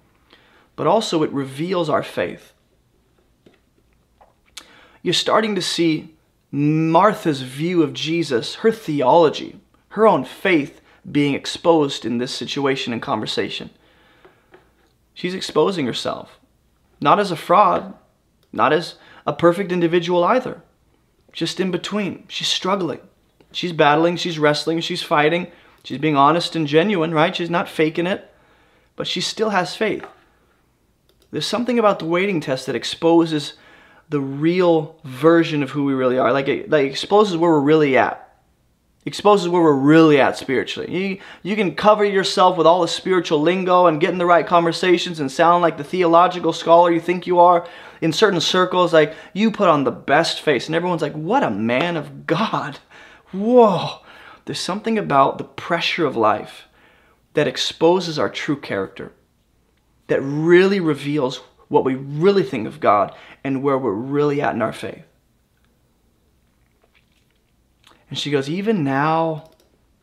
but 0.74 0.86
also 0.86 1.22
it 1.22 1.30
reveals 1.32 1.88
our 1.88 2.02
faith 2.02 2.52
you're 5.06 5.12
starting 5.12 5.54
to 5.54 5.62
see 5.62 6.16
Martha's 6.50 7.42
view 7.42 7.84
of 7.84 7.92
Jesus, 7.92 8.56
her 8.56 8.72
theology, 8.72 9.60
her 9.90 10.04
own 10.04 10.24
faith 10.24 10.80
being 11.08 11.32
exposed 11.32 12.04
in 12.04 12.18
this 12.18 12.34
situation 12.34 12.92
and 12.92 13.00
conversation. 13.00 13.70
She's 15.14 15.32
exposing 15.32 15.86
herself, 15.86 16.35
not 17.00 17.18
as 17.18 17.30
a 17.30 17.36
fraud, 17.36 17.94
not 18.52 18.72
as 18.72 18.94
a 19.26 19.32
perfect 19.32 19.72
individual 19.72 20.24
either. 20.24 20.62
Just 21.32 21.60
in 21.60 21.70
between. 21.70 22.24
She's 22.28 22.48
struggling. 22.48 23.00
She's 23.52 23.72
battling, 23.72 24.16
she's 24.16 24.38
wrestling, 24.38 24.80
she's 24.80 25.02
fighting. 25.02 25.50
She's 25.82 25.98
being 25.98 26.16
honest 26.16 26.56
and 26.56 26.66
genuine, 26.66 27.14
right? 27.14 27.34
She's 27.34 27.50
not 27.50 27.68
faking 27.68 28.06
it, 28.06 28.28
but 28.96 29.06
she 29.06 29.20
still 29.20 29.50
has 29.50 29.76
faith. 29.76 30.04
There's 31.30 31.46
something 31.46 31.78
about 31.78 32.00
the 32.00 32.06
waiting 32.06 32.40
test 32.40 32.66
that 32.66 32.74
exposes 32.74 33.54
the 34.08 34.20
real 34.20 34.98
version 35.04 35.62
of 35.62 35.70
who 35.70 35.84
we 35.84 35.94
really 35.94 36.18
are. 36.18 36.32
Like 36.32 36.48
it, 36.48 36.70
like 36.70 36.90
exposes 36.90 37.36
where 37.36 37.50
we're 37.50 37.60
really 37.60 37.96
at. 37.96 38.25
Exposes 39.06 39.48
where 39.48 39.62
we're 39.62 39.72
really 39.72 40.20
at 40.20 40.36
spiritually. 40.36 40.92
You, 40.92 41.18
you 41.44 41.54
can 41.54 41.76
cover 41.76 42.04
yourself 42.04 42.56
with 42.58 42.66
all 42.66 42.82
the 42.82 42.88
spiritual 42.88 43.40
lingo 43.40 43.86
and 43.86 44.00
get 44.00 44.10
in 44.10 44.18
the 44.18 44.26
right 44.26 44.44
conversations 44.44 45.20
and 45.20 45.30
sound 45.30 45.62
like 45.62 45.76
the 45.76 45.84
theological 45.84 46.52
scholar 46.52 46.90
you 46.90 47.00
think 47.00 47.24
you 47.24 47.38
are 47.38 47.68
in 48.00 48.12
certain 48.12 48.40
circles. 48.40 48.92
Like 48.92 49.14
you 49.32 49.52
put 49.52 49.68
on 49.68 49.84
the 49.84 49.92
best 49.92 50.40
face, 50.40 50.66
and 50.66 50.74
everyone's 50.74 51.02
like, 51.02 51.14
"What 51.14 51.44
a 51.44 51.50
man 51.50 51.96
of 51.96 52.26
God!" 52.26 52.80
Whoa! 53.30 54.00
There's 54.44 54.60
something 54.60 54.98
about 54.98 55.38
the 55.38 55.44
pressure 55.44 56.04
of 56.04 56.16
life 56.16 56.68
that 57.34 57.46
exposes 57.46 58.18
our 58.18 58.28
true 58.28 58.58
character, 58.58 59.12
that 60.08 60.20
really 60.20 60.80
reveals 60.80 61.42
what 61.68 61.84
we 61.84 61.94
really 61.94 62.42
think 62.42 62.66
of 62.66 62.80
God 62.80 63.14
and 63.44 63.62
where 63.62 63.78
we're 63.78 63.92
really 63.92 64.40
at 64.40 64.54
in 64.54 64.62
our 64.62 64.72
faith. 64.72 65.04
And 68.08 68.18
she 68.18 68.30
goes, 68.30 68.48
Even 68.48 68.84
now, 68.84 69.50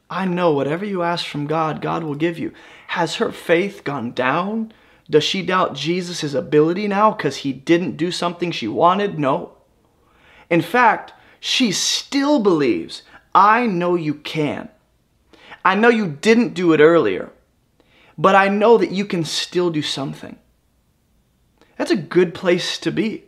I 0.09 0.25
know 0.25 0.51
whatever 0.51 0.85
you 0.85 1.03
ask 1.03 1.25
from 1.25 1.47
God, 1.47 1.81
God 1.81 2.03
will 2.03 2.15
give 2.15 2.37
you. 2.37 2.53
Has 2.89 3.15
her 3.15 3.31
faith 3.31 3.83
gone 3.83 4.11
down? 4.11 4.73
Does 5.09 5.23
she 5.23 5.41
doubt 5.41 5.75
Jesus' 5.75 6.33
ability 6.33 6.87
now 6.87 7.11
because 7.11 7.37
he 7.37 7.51
didn't 7.53 7.97
do 7.97 8.11
something 8.11 8.51
she 8.51 8.67
wanted? 8.67 9.19
No. 9.19 9.53
In 10.49 10.61
fact, 10.61 11.13
she 11.39 11.71
still 11.71 12.39
believes 12.39 13.03
I 13.35 13.65
know 13.65 13.95
you 13.95 14.13
can. 14.13 14.69
I 15.65 15.75
know 15.75 15.89
you 15.89 16.07
didn't 16.07 16.53
do 16.53 16.73
it 16.73 16.79
earlier, 16.79 17.31
but 18.17 18.35
I 18.35 18.49
know 18.49 18.77
that 18.77 18.91
you 18.91 19.05
can 19.05 19.23
still 19.23 19.69
do 19.69 19.81
something. 19.81 20.37
That's 21.77 21.91
a 21.91 21.95
good 21.95 22.33
place 22.33 22.77
to 22.79 22.91
be. 22.91 23.23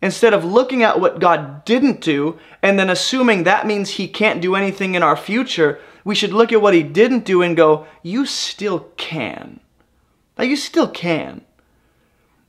Instead 0.00 0.32
of 0.32 0.44
looking 0.44 0.82
at 0.82 1.00
what 1.00 1.18
God 1.18 1.64
didn't 1.64 2.00
do 2.00 2.38
and 2.62 2.78
then 2.78 2.88
assuming 2.88 3.42
that 3.42 3.66
means 3.66 3.90
He 3.90 4.06
can't 4.06 4.40
do 4.40 4.54
anything 4.54 4.94
in 4.94 5.02
our 5.02 5.16
future, 5.16 5.80
we 6.04 6.14
should 6.14 6.32
look 6.32 6.52
at 6.52 6.62
what 6.62 6.74
He 6.74 6.82
didn't 6.82 7.24
do 7.24 7.42
and 7.42 7.56
go, 7.56 7.86
You 8.02 8.24
still 8.24 8.90
can. 8.96 9.60
Like, 10.36 10.50
you 10.50 10.56
still 10.56 10.88
can. 10.88 11.42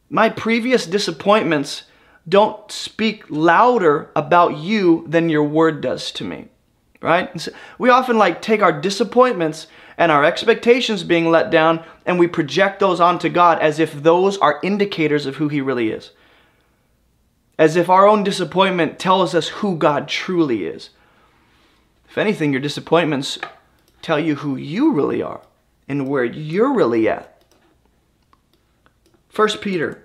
My 0.10 0.30
previous 0.30 0.86
disappointments 0.86 1.84
don't 2.28 2.72
speak 2.72 3.24
louder 3.30 4.12
about 4.16 4.58
you 4.58 5.06
than 5.08 5.30
your 5.30 5.44
word 5.44 5.82
does 5.82 6.12
to 6.14 6.24
me. 6.24 6.48
Right? 7.02 7.40
So 7.40 7.52
we 7.78 7.90
often 7.90 8.18
like 8.18 8.42
take 8.42 8.62
our 8.62 8.78
disappointments 8.78 9.68
and 9.98 10.12
our 10.12 10.26
expectations 10.26 11.04
being 11.04 11.32
let 11.32 11.50
down 11.50 11.84
and 12.06 12.20
we 12.20 12.28
project 12.28 12.80
those 12.80 13.00
onto 13.00 13.30
God 13.30 13.60
as 13.60 13.80
if 13.80 13.94
those 13.94 14.38
are 14.38 14.60
indicators 14.64 15.26
of 15.26 15.38
who 15.38 15.48
he 15.48 15.62
really 15.62 15.92
is. 15.92 16.12
As 17.60 17.76
if 17.76 17.90
our 17.90 18.08
own 18.08 18.24
disappointment 18.24 18.98
tells 18.98 19.36
us 19.36 19.50
who 19.50 19.76
God 19.76 20.08
truly 20.08 20.66
is. 20.66 20.90
If 22.10 22.18
anything, 22.18 22.52
your 22.52 22.62
disappointments 22.62 23.38
tell 24.02 24.18
you 24.18 24.36
who 24.36 24.56
you 24.56 24.94
really 24.94 25.22
are 25.22 25.42
and 25.88 26.08
where 26.08 26.24
you're 26.24 26.74
really 26.74 27.08
at. 27.08 27.44
First 29.30 29.62
Peter 29.62 30.04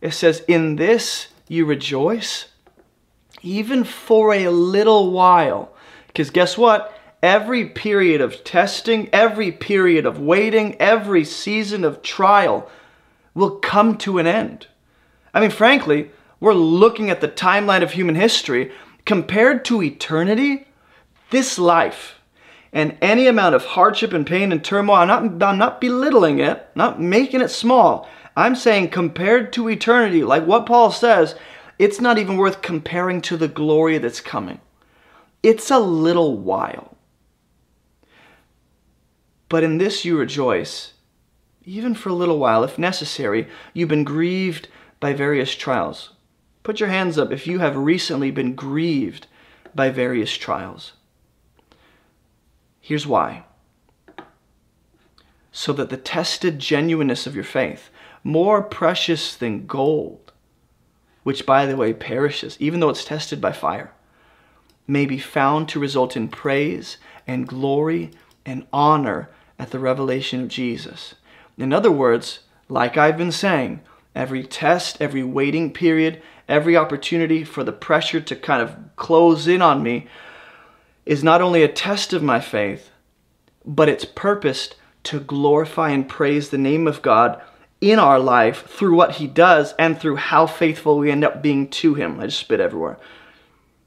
it 0.00 0.12
says, 0.12 0.42
In 0.48 0.76
this 0.76 1.28
you 1.48 1.64
rejoice, 1.66 2.46
even 3.42 3.84
for 3.84 4.32
a 4.32 4.48
little 4.48 5.10
while. 5.10 5.72
Because 6.06 6.30
guess 6.30 6.56
what? 6.56 6.96
Every 7.22 7.66
period 7.66 8.20
of 8.20 8.44
testing, 8.44 9.10
every 9.12 9.52
period 9.52 10.06
of 10.06 10.18
waiting, 10.18 10.76
every 10.80 11.24
season 11.24 11.84
of 11.84 12.02
trial 12.02 12.70
will 13.34 13.58
come 13.58 13.98
to 13.98 14.18
an 14.18 14.26
end. 14.26 14.68
I 15.34 15.40
mean, 15.40 15.50
frankly, 15.50 16.10
we're 16.40 16.54
looking 16.54 17.10
at 17.10 17.20
the 17.20 17.28
timeline 17.28 17.82
of 17.82 17.92
human 17.92 18.14
history. 18.14 18.72
Compared 19.04 19.64
to 19.66 19.82
eternity, 19.82 20.66
this 21.30 21.58
life 21.58 22.16
and 22.72 22.96
any 23.00 23.26
amount 23.26 23.54
of 23.54 23.64
hardship 23.64 24.12
and 24.12 24.26
pain 24.26 24.52
and 24.52 24.64
turmoil, 24.64 24.96
I'm 24.96 25.08
not, 25.08 25.42
I'm 25.42 25.58
not 25.58 25.80
belittling 25.80 26.38
it, 26.38 26.68
not 26.74 27.00
making 27.00 27.40
it 27.40 27.50
small. 27.50 28.08
I'm 28.36 28.54
saying 28.54 28.90
compared 28.90 29.52
to 29.54 29.68
eternity, 29.68 30.22
like 30.22 30.46
what 30.46 30.66
Paul 30.66 30.90
says, 30.90 31.34
it's 31.78 32.00
not 32.00 32.18
even 32.18 32.36
worth 32.36 32.62
comparing 32.62 33.20
to 33.22 33.36
the 33.36 33.48
glory 33.48 33.98
that's 33.98 34.20
coming. 34.20 34.60
It's 35.42 35.70
a 35.70 35.78
little 35.78 36.36
while. 36.36 36.96
But 39.48 39.64
in 39.64 39.78
this 39.78 40.04
you 40.04 40.16
rejoice, 40.16 40.92
even 41.64 41.94
for 41.94 42.08
a 42.08 42.14
little 42.14 42.38
while, 42.38 42.64
if 42.64 42.78
necessary. 42.78 43.48
You've 43.74 43.88
been 43.88 44.04
grieved 44.04 44.68
by 45.00 45.12
various 45.12 45.54
trials. 45.54 46.10
Put 46.62 46.80
your 46.80 46.88
hands 46.88 47.18
up 47.18 47.32
if 47.32 47.46
you 47.46 47.58
have 47.60 47.76
recently 47.76 48.30
been 48.30 48.54
grieved 48.54 49.26
by 49.74 49.90
various 49.90 50.36
trials. 50.36 50.92
Here's 52.80 53.06
why. 53.06 53.44
So 55.52 55.72
that 55.72 55.90
the 55.90 55.96
tested 55.96 56.58
genuineness 56.58 57.26
of 57.26 57.34
your 57.34 57.44
faith, 57.44 57.90
more 58.22 58.62
precious 58.62 59.34
than 59.34 59.66
gold, 59.66 60.32
which 61.22 61.46
by 61.46 61.66
the 61.66 61.76
way 61.76 61.92
perishes, 61.92 62.56
even 62.60 62.80
though 62.80 62.90
it's 62.90 63.04
tested 63.04 63.40
by 63.40 63.52
fire, 63.52 63.92
may 64.86 65.06
be 65.06 65.18
found 65.18 65.68
to 65.68 65.78
result 65.78 66.16
in 66.16 66.28
praise 66.28 66.96
and 67.26 67.46
glory 67.46 68.10
and 68.44 68.66
honor 68.72 69.30
at 69.58 69.70
the 69.70 69.78
revelation 69.78 70.42
of 70.42 70.48
Jesus. 70.48 71.14
In 71.56 71.72
other 71.72 71.92
words, 71.92 72.40
like 72.68 72.96
I've 72.96 73.16
been 73.16 73.32
saying, 73.32 73.80
every 74.14 74.42
test, 74.42 75.00
every 75.00 75.22
waiting 75.22 75.72
period, 75.72 76.20
every 76.50 76.76
opportunity 76.76 77.44
for 77.44 77.64
the 77.64 77.72
pressure 77.72 78.20
to 78.20 78.36
kind 78.36 78.62
of 78.62 78.76
close 78.96 79.46
in 79.46 79.62
on 79.62 79.82
me 79.82 80.06
is 81.06 81.24
not 81.24 81.40
only 81.40 81.62
a 81.62 81.68
test 81.68 82.12
of 82.12 82.22
my 82.22 82.40
faith, 82.40 82.90
but 83.64 83.88
it's 83.88 84.04
purposed 84.04 84.76
to 85.04 85.20
glorify 85.20 85.90
and 85.90 86.08
praise 86.08 86.50
the 86.50 86.58
name 86.58 86.86
of 86.86 87.02
God 87.02 87.40
in 87.80 87.98
our 87.98 88.18
life 88.18 88.66
through 88.66 88.94
what 88.94 89.16
he 89.16 89.26
does 89.26 89.74
and 89.78 89.98
through 89.98 90.16
how 90.16 90.46
faithful 90.46 90.98
we 90.98 91.10
end 91.10 91.24
up 91.24 91.42
being 91.42 91.68
to 91.68 91.94
him. 91.94 92.20
I 92.20 92.26
just 92.26 92.40
spit 92.40 92.60
everywhere. 92.60 92.98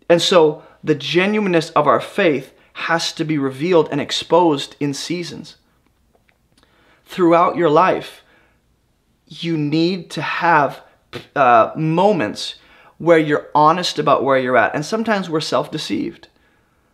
And 0.09 0.21
so 0.21 0.63
the 0.83 0.95
genuineness 0.95 1.69
of 1.71 1.87
our 1.87 2.01
faith 2.01 2.53
has 2.73 3.13
to 3.13 3.23
be 3.23 3.37
revealed 3.37 3.89
and 3.91 4.01
exposed 4.01 4.75
in 4.79 4.93
seasons. 4.93 5.57
Throughout 7.05 7.55
your 7.55 7.69
life, 7.69 8.23
you 9.27 9.57
need 9.57 10.09
to 10.11 10.21
have 10.21 10.81
uh, 11.35 11.71
moments 11.75 12.55
where 12.97 13.17
you're 13.17 13.49
honest 13.53 13.99
about 13.99 14.23
where 14.23 14.37
you're 14.37 14.57
at. 14.57 14.73
And 14.73 14.85
sometimes 14.85 15.29
we're 15.29 15.41
self 15.41 15.71
deceived. 15.71 16.27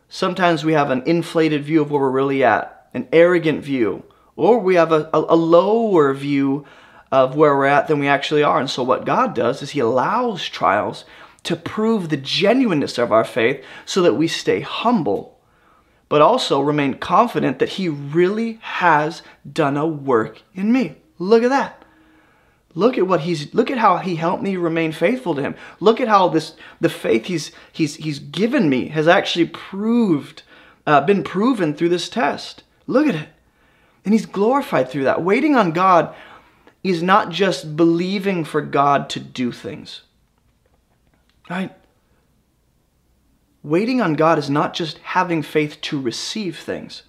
Sometimes 0.10 0.66
we 0.66 0.74
have 0.74 0.90
an 0.90 1.04
inflated 1.06 1.64
view 1.64 1.82
of 1.82 1.92
where 1.92 2.02
we're 2.02 2.10
really 2.10 2.44
at, 2.44 2.88
an 2.96 3.08
arrogant 3.14 3.64
view, 3.64 4.04
or 4.36 4.58
we 4.58 4.76
have 4.76 4.92
a, 4.92 5.08
a, 5.14 5.20
a 5.30 5.36
lower 5.36 6.14
view 6.14 6.66
of 7.12 7.36
where 7.36 7.56
we're 7.56 7.66
at 7.66 7.88
than 7.88 8.00
we 8.00 8.08
actually 8.08 8.42
are. 8.42 8.60
And 8.60 8.70
so, 8.70 8.82
what 8.82 9.06
God 9.06 9.36
does 9.36 9.62
is 9.62 9.72
He 9.72 9.80
allows 9.80 10.48
trials 10.48 11.06
to 11.44 11.56
prove 11.56 12.10
the 12.10 12.18
genuineness 12.18 12.98
of 12.98 13.12
our 13.12 13.24
faith 13.24 13.64
so 13.86 14.02
that 14.02 14.16
we 14.16 14.28
stay 14.28 14.62
humble, 14.62 15.40
but 16.08 16.22
also 16.22 16.60
remain 16.60 16.96
confident 16.96 17.60
that 17.60 17.70
He 17.70 17.88
really 17.88 18.60
has 18.62 19.22
done 19.52 19.78
a 19.78 19.86
work 19.86 20.42
in 20.56 20.72
me. 20.72 20.96
Look 21.20 21.44
at 21.44 21.50
that. 21.50 21.79
Look 22.80 22.98
at 22.98 23.08
what 23.08 23.20
he's 23.20 23.54
look 23.54 23.70
at 23.70 23.78
how 23.78 23.98
he 23.98 24.16
helped 24.16 24.42
me 24.42 24.56
remain 24.56 24.94
faithful 24.94 25.36
to 25.36 25.42
him. 25.42 25.54
Look 25.82 26.00
at 26.00 26.08
how 26.08 26.30
this 26.30 26.54
the 26.80 26.88
faith 26.88 27.26
he's 27.26 27.52
he's 27.74 27.98
he's 27.98 28.20
given 28.20 28.70
me 28.70 28.88
has 28.88 29.06
actually 29.06 29.48
proved 29.48 30.44
uh, 30.88 31.02
been 31.02 31.22
proven 31.22 31.74
through 31.74 31.90
this 31.90 32.08
test. 32.08 32.64
Look 32.88 33.06
at 33.06 33.16
it. 33.16 33.28
And 34.06 34.14
he's 34.14 34.26
glorified 34.26 34.90
through 34.90 35.04
that. 35.04 35.22
Waiting 35.22 35.58
on 35.58 35.72
God 35.74 36.16
is 36.82 37.04
not 37.04 37.32
just 37.32 37.76
believing 37.76 38.46
for 38.46 38.62
God 38.62 39.10
to 39.10 39.20
do 39.20 39.52
things. 39.52 40.04
Right? 41.50 41.76
Waiting 43.62 44.00
on 44.00 44.14
God 44.14 44.40
is 44.40 44.50
not 44.50 44.74
just 44.74 45.00
having 45.00 45.42
faith 45.42 45.82
to 45.82 46.00
receive 46.00 46.58
things. 46.58 47.04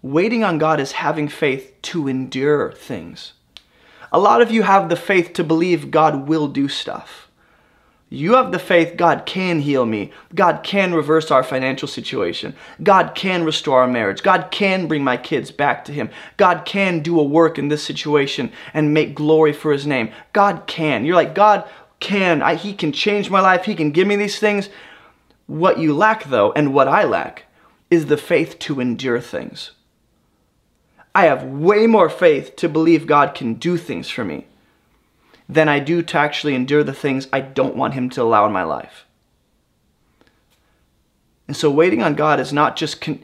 Waiting 0.00 0.44
on 0.44 0.58
God 0.58 0.78
is 0.78 0.92
having 0.92 1.26
faith 1.26 1.74
to 1.82 2.06
endure 2.06 2.70
things. 2.70 3.32
A 4.12 4.18
lot 4.18 4.42
of 4.42 4.50
you 4.50 4.62
have 4.62 4.88
the 4.88 4.96
faith 4.96 5.32
to 5.34 5.44
believe 5.44 5.90
God 5.90 6.28
will 6.28 6.48
do 6.48 6.68
stuff. 6.68 7.28
You 8.12 8.34
have 8.34 8.50
the 8.50 8.58
faith 8.58 8.96
God 8.96 9.24
can 9.24 9.60
heal 9.60 9.86
me. 9.86 10.10
God 10.34 10.64
can 10.64 10.92
reverse 10.92 11.30
our 11.30 11.44
financial 11.44 11.86
situation. 11.86 12.56
God 12.82 13.14
can 13.14 13.44
restore 13.44 13.82
our 13.82 13.86
marriage. 13.86 14.24
God 14.24 14.48
can 14.50 14.88
bring 14.88 15.04
my 15.04 15.16
kids 15.16 15.52
back 15.52 15.84
to 15.84 15.92
Him. 15.92 16.10
God 16.36 16.64
can 16.64 17.00
do 17.00 17.20
a 17.20 17.24
work 17.24 17.56
in 17.56 17.68
this 17.68 17.84
situation 17.84 18.52
and 18.74 18.92
make 18.92 19.14
glory 19.14 19.52
for 19.52 19.72
His 19.72 19.86
name. 19.86 20.10
God 20.32 20.64
can. 20.66 21.04
You're 21.04 21.14
like, 21.14 21.36
God, 21.36 21.68
can. 22.00 22.42
I, 22.42 22.56
he 22.56 22.72
can 22.72 22.90
change 22.90 23.30
my 23.30 23.40
life. 23.40 23.64
He 23.64 23.76
can 23.76 23.92
give 23.92 24.08
me 24.08 24.16
these 24.16 24.40
things. 24.40 24.70
What 25.46 25.78
you 25.78 25.94
lack, 25.94 26.24
though, 26.24 26.52
and 26.52 26.74
what 26.74 26.88
I 26.88 27.04
lack, 27.04 27.44
is 27.90 28.06
the 28.06 28.16
faith 28.16 28.58
to 28.60 28.80
endure 28.80 29.20
things. 29.20 29.70
I 31.14 31.24
have 31.24 31.44
way 31.44 31.86
more 31.86 32.08
faith 32.08 32.56
to 32.56 32.68
believe 32.68 33.06
God 33.06 33.34
can 33.34 33.54
do 33.54 33.76
things 33.76 34.08
for 34.08 34.24
me 34.24 34.46
than 35.48 35.68
I 35.68 35.80
do 35.80 36.02
to 36.02 36.18
actually 36.18 36.54
endure 36.54 36.84
the 36.84 36.92
things 36.92 37.26
I 37.32 37.40
don't 37.40 37.76
want 37.76 37.94
Him 37.94 38.08
to 38.10 38.22
allow 38.22 38.46
in 38.46 38.52
my 38.52 38.62
life. 38.62 39.04
And 41.48 41.56
so 41.56 41.68
waiting 41.68 42.02
on 42.02 42.14
God 42.14 42.38
is 42.38 42.52
not 42.52 42.76
just 42.76 43.00
con- 43.00 43.22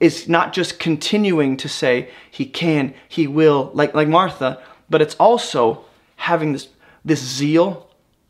is 0.00 0.28
not 0.28 0.52
just 0.52 0.80
continuing 0.80 1.56
to 1.58 1.68
say 1.68 2.10
He 2.28 2.44
can, 2.44 2.94
He 3.08 3.28
will, 3.28 3.70
like 3.72 3.94
like 3.94 4.08
Martha, 4.08 4.60
but 4.90 5.00
it's 5.00 5.14
also 5.16 5.84
having 6.16 6.52
this 6.52 6.68
this 7.04 7.22
zeal 7.22 7.88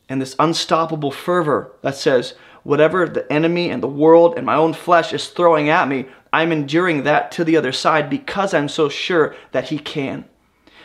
and 0.09 0.21
this 0.21 0.37
unstoppable 0.39 1.11
fervor 1.11 1.73
that 1.83 1.95
says, 1.95 2.35
whatever 2.63 3.09
the 3.09 3.31
enemy 3.33 3.71
and 3.71 3.83
the 3.83 3.89
world 3.89 4.35
and 4.37 4.45
my 4.45 4.55
own 4.55 4.75
flesh 4.75 5.13
is 5.15 5.29
throwing 5.29 5.71
at 5.71 5.89
me, 5.89 6.07
I'm 6.33 6.53
enduring 6.53 7.05
that 7.05 7.31
to 7.33 7.45
the 7.45 7.57
other 7.57 7.73
side 7.73 8.11
because 8.11 8.53
I'm 8.53 8.69
so 8.69 8.89
sure 8.89 9.35
that 9.53 9.69
He 9.69 9.79
can, 9.79 10.25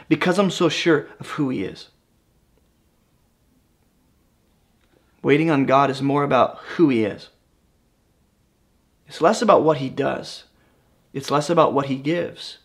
because 0.07 0.39
I'm 0.39 0.51
so 0.51 0.69
sure 0.69 1.07
of 1.19 1.31
who 1.31 1.49
He 1.49 1.63
is. 1.63 1.89
Waiting 5.21 5.49
on 5.49 5.65
God 5.65 5.89
is 5.89 6.01
more 6.01 6.23
about 6.23 6.57
who 6.75 6.89
He 6.89 7.03
is. 7.03 7.29
It's 9.07 9.21
less 9.21 9.41
about 9.41 9.63
what 9.63 9.77
He 9.77 9.89
does, 9.89 10.45
it's 11.13 11.31
less 11.31 11.49
about 11.49 11.73
what 11.73 11.87
He 11.87 11.95
gives. 11.95 12.59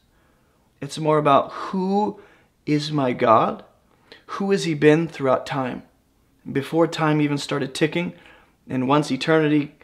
It's 0.81 0.99
more 0.99 1.19
about 1.19 1.51
who 1.51 2.21
is 2.65 2.93
my 2.93 3.13
God? 3.13 3.65
Who 4.27 4.53
has 4.53 4.65
He 4.65 4.75
been 4.75 5.09
throughout 5.09 5.45
time? 5.45 5.83
Before 6.51 6.87
time 6.87 7.21
even 7.21 7.37
started 7.37 7.75
ticking, 7.75 8.15
and 8.69 8.87
once 8.87 9.11
eternity 9.11 9.75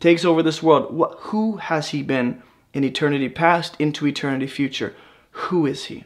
takes 0.00 0.24
over 0.24 0.42
this 0.42 0.62
world, 0.62 0.92
what, 0.94 1.16
who 1.20 1.56
has 1.56 1.90
he 1.90 2.02
been 2.02 2.42
in 2.72 2.84
eternity 2.84 3.28
past 3.28 3.76
into 3.78 4.06
eternity 4.06 4.46
future? 4.46 4.94
Who 5.30 5.66
is 5.66 5.86
he? 5.86 6.04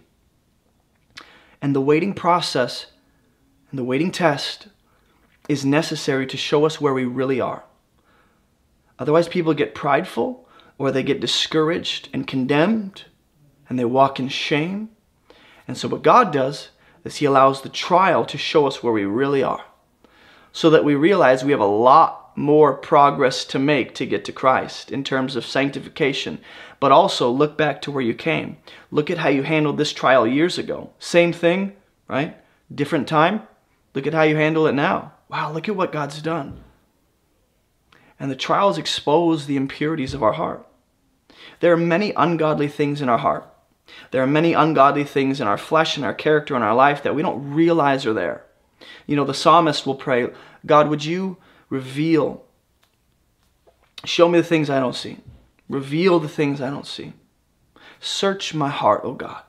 And 1.60 1.74
the 1.74 1.80
waiting 1.80 2.14
process 2.14 2.86
and 3.70 3.78
the 3.78 3.84
waiting 3.84 4.10
test 4.10 4.68
is 5.48 5.64
necessary 5.64 6.26
to 6.26 6.36
show 6.36 6.64
us 6.64 6.80
where 6.80 6.94
we 6.94 7.04
really 7.04 7.40
are. 7.40 7.64
Otherwise, 8.98 9.28
people 9.28 9.54
get 9.54 9.74
prideful 9.74 10.48
or 10.76 10.90
they 10.90 11.02
get 11.02 11.20
discouraged 11.20 12.08
and 12.12 12.26
condemned 12.26 13.04
and 13.68 13.78
they 13.78 13.84
walk 13.84 14.18
in 14.18 14.28
shame. 14.28 14.90
And 15.66 15.76
so, 15.76 15.88
what 15.88 16.02
God 16.02 16.32
does 16.32 16.70
is 17.04 17.16
He 17.16 17.26
allows 17.26 17.62
the 17.62 17.68
trial 17.68 18.24
to 18.26 18.38
show 18.38 18.66
us 18.66 18.82
where 18.82 18.92
we 18.92 19.04
really 19.04 19.42
are 19.42 19.64
so 20.52 20.70
that 20.70 20.84
we 20.84 20.94
realize 20.94 21.44
we 21.44 21.52
have 21.52 21.60
a 21.60 21.64
lot 21.64 22.17
more 22.38 22.72
progress 22.74 23.44
to 23.44 23.58
make 23.58 23.94
to 23.96 24.06
get 24.06 24.24
to 24.24 24.32
Christ 24.32 24.92
in 24.92 25.02
terms 25.02 25.36
of 25.36 25.44
sanctification. 25.44 26.38
But 26.80 26.92
also 26.92 27.30
look 27.30 27.58
back 27.58 27.82
to 27.82 27.90
where 27.90 28.02
you 28.02 28.14
came. 28.14 28.56
Look 28.90 29.10
at 29.10 29.18
how 29.18 29.28
you 29.28 29.42
handled 29.42 29.76
this 29.76 29.92
trial 29.92 30.26
years 30.26 30.56
ago. 30.56 30.90
Same 30.98 31.32
thing, 31.32 31.74
right? 32.06 32.36
Different 32.72 33.08
time. 33.08 33.42
Look 33.94 34.06
at 34.06 34.14
how 34.14 34.22
you 34.22 34.36
handle 34.36 34.66
it 34.66 34.74
now. 34.74 35.12
Wow, 35.28 35.52
look 35.52 35.68
at 35.68 35.76
what 35.76 35.92
God's 35.92 36.22
done. 36.22 36.62
And 38.20 38.30
the 38.30 38.36
trials 38.36 38.78
expose 38.78 39.46
the 39.46 39.56
impurities 39.56 40.14
of 40.14 40.22
our 40.22 40.32
heart. 40.32 40.66
There 41.60 41.72
are 41.72 41.76
many 41.76 42.12
ungodly 42.16 42.68
things 42.68 43.02
in 43.02 43.08
our 43.08 43.18
heart. 43.18 43.52
There 44.10 44.22
are 44.22 44.26
many 44.26 44.52
ungodly 44.52 45.04
things 45.04 45.40
in 45.40 45.48
our 45.48 45.58
flesh 45.58 45.96
and 45.96 46.04
our 46.04 46.14
character 46.14 46.54
and 46.54 46.62
our 46.62 46.74
life 46.74 47.02
that 47.02 47.14
we 47.14 47.22
don't 47.22 47.52
realize 47.52 48.06
are 48.06 48.12
there. 48.12 48.44
You 49.06 49.16
know, 49.16 49.24
the 49.24 49.34
psalmist 49.34 49.86
will 49.86 49.94
pray, 49.94 50.28
God, 50.64 50.88
would 50.88 51.04
you 51.04 51.38
Reveal. 51.70 52.44
Show 54.04 54.28
me 54.28 54.38
the 54.38 54.44
things 54.44 54.70
I 54.70 54.80
don't 54.80 54.94
see. 54.94 55.18
Reveal 55.68 56.18
the 56.18 56.28
things 56.28 56.60
I 56.60 56.70
don't 56.70 56.86
see. 56.86 57.12
Search 58.00 58.54
my 58.54 58.68
heart, 58.68 59.02
O 59.04 59.08
oh 59.08 59.14
God. 59.14 59.42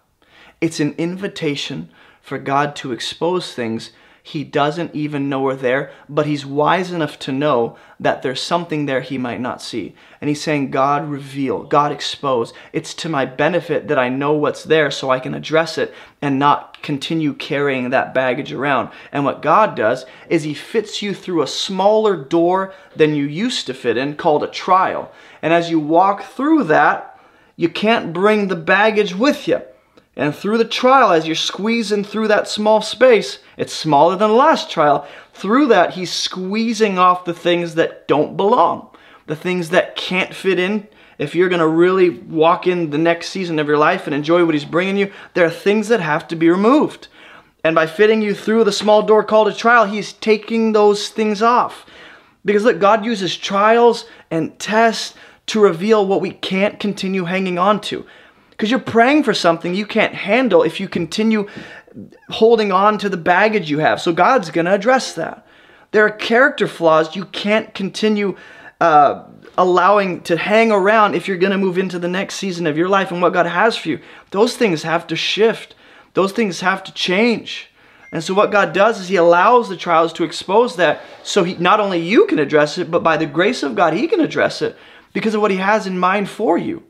It's 0.60 0.80
an 0.80 0.96
invitation 0.98 1.90
for 2.22 2.38
God 2.38 2.76
to 2.78 2.92
expose 2.92 3.54
things 3.54 3.92
he 4.30 4.44
doesn't 4.44 4.94
even 4.94 5.28
know 5.28 5.42
we're 5.42 5.56
there, 5.56 5.92
but 6.08 6.28
he's 6.28 6.46
wise 6.46 6.92
enough 6.92 7.18
to 7.18 7.32
know 7.32 7.76
that 8.00 8.22
there's 8.22 8.40
something 8.40 8.86
there 8.86 9.02
he 9.02 9.18
might 9.18 9.42
not 9.42 9.60
see. 9.60 9.96
And 10.22 10.28
he's 10.28 10.40
saying, 10.42 10.70
God, 10.70 11.10
reveal, 11.10 11.64
God, 11.64 11.92
expose. 11.92 12.54
It's 12.72 12.94
to 12.96 13.10
my 13.10 13.26
benefit 13.26 13.88
that 13.88 13.98
I 13.98 14.10
know 14.10 14.34
what's 14.34 14.64
there 14.64 14.92
so 14.92 15.10
I 15.10 15.20
can 15.20 15.34
address 15.34 15.80
it 15.80 15.96
and 16.22 16.38
not 16.38 16.84
continue 16.84 17.34
carrying 17.34 17.90
that 17.90 18.14
baggage 18.14 18.54
around. 18.54 18.90
And 19.12 19.26
what 19.26 19.42
God 19.42 19.76
does 19.76 20.06
is 20.30 20.44
he 20.44 20.54
fits 20.54 21.02
you 21.02 21.16
through 21.16 21.42
a 21.42 21.48
smaller 21.48 22.16
door 22.16 22.72
than 22.96 23.16
you 23.16 23.24
used 23.24 23.66
to 23.66 23.74
fit 23.74 23.98
in 23.98 24.16
called 24.16 24.44
a 24.44 24.48
trial. 24.48 25.12
And 25.42 25.52
as 25.54 25.72
you 25.72 25.80
walk 25.80 26.22
through 26.22 26.66
that, 26.66 27.20
you 27.56 27.68
can't 27.68 28.14
bring 28.14 28.48
the 28.48 28.56
baggage 28.56 29.16
with 29.16 29.48
you. 29.48 29.64
And 30.16 30.36
through 30.36 30.58
the 30.58 30.66
trial, 30.66 31.12
as 31.12 31.26
you're 31.26 31.36
squeezing 31.36 32.04
through 32.04 32.28
that 32.28 32.48
small 32.48 32.82
space, 32.82 33.40
it's 33.58 33.74
smaller 33.74 34.16
than 34.16 34.30
the 34.30 34.36
last 34.36 34.70
trial. 34.70 35.08
Through 35.34 35.68
that, 35.68 35.94
he's 35.94 36.12
squeezing 36.12 37.00
off 37.00 37.26
the 37.26 37.34
things 37.34 37.76
that 37.76 38.08
don't 38.08 38.36
belong, 38.36 38.90
the 39.28 39.36
things 39.36 39.70
that 39.70 39.96
can't 39.96 40.34
fit 40.34 40.60
in. 40.60 40.88
If 41.18 41.36
you're 41.36 41.50
going 41.50 41.60
to 41.60 41.68
really 41.68 42.10
walk 42.10 42.68
in 42.68 42.90
the 42.90 42.98
next 42.98 43.30
season 43.30 43.60
of 43.60 43.68
your 43.68 43.78
life 43.78 44.08
and 44.08 44.16
enjoy 44.16 44.46
what 44.46 44.56
he's 44.56 44.66
bringing 44.66 44.98
you, 44.98 45.12
there 45.34 45.46
are 45.46 45.52
things 45.52 45.88
that 45.90 46.00
have 46.00 46.28
to 46.30 46.36
be 46.36 46.50
removed. 46.50 47.08
And 47.64 47.76
by 47.76 47.88
fitting 47.88 48.22
you 48.22 48.34
through 48.34 48.64
the 48.64 48.72
small 48.72 49.04
door 49.04 49.24
called 49.24 49.50
a 49.50 49.54
trial, 49.54 49.86
he's 49.86 50.14
taking 50.14 50.72
those 50.72 51.10
things 51.10 51.42
off. 51.42 51.86
Because 52.46 52.64
look, 52.64 52.80
God 52.80 53.06
uses 53.06 53.36
trials 53.36 54.06
and 54.32 54.58
tests 54.60 55.14
to 55.48 55.60
reveal 55.60 56.06
what 56.06 56.22
we 56.22 56.32
can't 56.32 56.80
continue 56.80 57.26
hanging 57.26 57.58
on 57.58 57.82
to. 57.82 58.06
Because 58.60 58.72
you're 58.72 58.82
praying 58.82 59.24
for 59.24 59.34
something 59.34 59.74
you 59.74 59.86
can't 59.86 60.14
handle 60.14 60.64
if 60.64 60.82
you 60.82 60.90
continue 60.90 61.48
holding 62.28 62.74
on 62.74 62.98
to 62.98 63.08
the 63.08 63.16
baggage 63.16 63.70
you 63.70 63.80
have. 63.80 64.02
So 64.02 64.12
God's 64.12 64.52
going 64.52 64.66
to 64.66 64.74
address 64.74 65.14
that. 65.14 65.48
There 65.92 66.06
are 66.06 66.10
character 66.10 66.68
flaws 66.68 67.16
you 67.16 67.24
can't 67.24 67.74
continue 67.74 68.36
uh, 68.82 69.24
allowing 69.58 70.24
to 70.24 70.36
hang 70.36 70.74
around 70.74 71.16
if 71.16 71.26
you're 71.26 71.38
going 71.38 71.54
to 71.54 71.58
move 71.58 71.78
into 71.78 72.00
the 72.00 72.10
next 72.10 72.36
season 72.36 72.68
of 72.68 72.76
your 72.76 72.90
life 72.90 73.14
and 73.14 73.22
what 73.22 73.32
God 73.32 73.46
has 73.46 73.78
for 73.78 73.88
you. 73.88 74.02
Those 74.32 74.58
things 74.58 74.84
have 74.84 75.08
to 75.08 75.16
shift, 75.16 75.74
those 76.14 76.34
things 76.34 76.60
have 76.60 76.84
to 76.84 76.94
change. 76.94 77.72
And 78.12 78.22
so 78.22 78.34
what 78.34 78.52
God 78.52 78.74
does 78.74 79.00
is 79.00 79.08
he 79.08 79.16
allows 79.16 79.70
the 79.70 79.78
trials 79.78 80.12
to 80.14 80.26
expose 80.26 80.76
that 80.76 81.00
so 81.24 81.46
he 81.46 81.56
not 81.56 81.80
only 81.80 82.00
you 82.00 82.28
can 82.28 82.40
address 82.40 82.78
it, 82.78 82.92
but 82.92 83.04
by 83.04 83.16
the 83.16 83.26
grace 83.26 83.64
of 83.64 83.76
God 83.78 83.94
he 83.94 84.06
can 84.06 84.20
address 84.20 84.62
it 84.62 84.76
because 85.14 85.34
of 85.34 85.40
what 85.40 85.52
he 85.52 85.58
has 85.58 85.88
in 85.88 85.98
mind 85.98 86.28
for 86.28 86.58
you. 86.58 86.84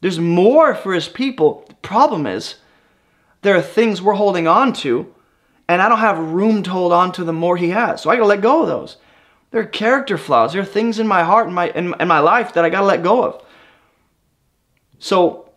There's 0.00 0.18
more 0.18 0.74
for 0.74 0.94
his 0.94 1.08
people. 1.08 1.64
The 1.68 1.74
problem 1.74 2.26
is, 2.26 2.56
there 3.42 3.56
are 3.56 3.62
things 3.62 4.02
we're 4.02 4.14
holding 4.14 4.46
on 4.46 4.72
to, 4.74 5.12
and 5.68 5.82
I 5.82 5.88
don't 5.88 5.98
have 5.98 6.18
room 6.18 6.62
to 6.64 6.70
hold 6.70 6.92
on 6.92 7.12
to 7.12 7.24
the 7.24 7.32
more 7.32 7.56
he 7.56 7.70
has. 7.70 8.02
So 8.02 8.10
I 8.10 8.16
gotta 8.16 8.26
let 8.26 8.40
go 8.40 8.62
of 8.62 8.68
those. 8.68 8.96
There 9.50 9.60
are 9.60 9.66
character 9.66 10.18
flaws. 10.18 10.52
There 10.52 10.62
are 10.62 10.66
things 10.66 10.98
in 10.98 11.06
my 11.06 11.22
heart 11.22 11.46
and 11.46 11.54
my 11.54 11.70
in, 11.70 11.94
in 12.00 12.08
my 12.08 12.18
life 12.18 12.54
that 12.54 12.64
I 12.64 12.70
gotta 12.70 12.86
let 12.86 13.02
go 13.02 13.24
of. 13.24 13.44
So, 14.98 15.50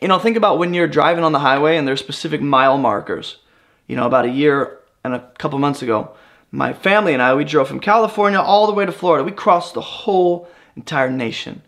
you 0.00 0.08
know, 0.08 0.18
think 0.18 0.36
about 0.36 0.58
when 0.58 0.74
you're 0.74 0.88
driving 0.88 1.24
on 1.24 1.32
the 1.32 1.40
highway 1.40 1.76
and 1.76 1.86
there's 1.86 2.00
specific 2.00 2.40
mile 2.40 2.78
markers. 2.78 3.38
You 3.86 3.96
know, 3.96 4.06
about 4.06 4.26
a 4.26 4.30
year 4.30 4.78
and 5.04 5.14
a 5.14 5.20
couple 5.38 5.58
months 5.58 5.82
ago, 5.82 6.14
my 6.50 6.72
family 6.72 7.12
and 7.12 7.22
I 7.22 7.34
we 7.34 7.44
drove 7.44 7.68
from 7.68 7.80
California 7.80 8.40
all 8.40 8.66
the 8.66 8.72
way 8.72 8.86
to 8.86 8.92
Florida. 8.92 9.24
We 9.24 9.32
crossed 9.32 9.74
the 9.74 9.80
whole 9.80 10.48
entire 10.76 11.10
nation 11.10 11.62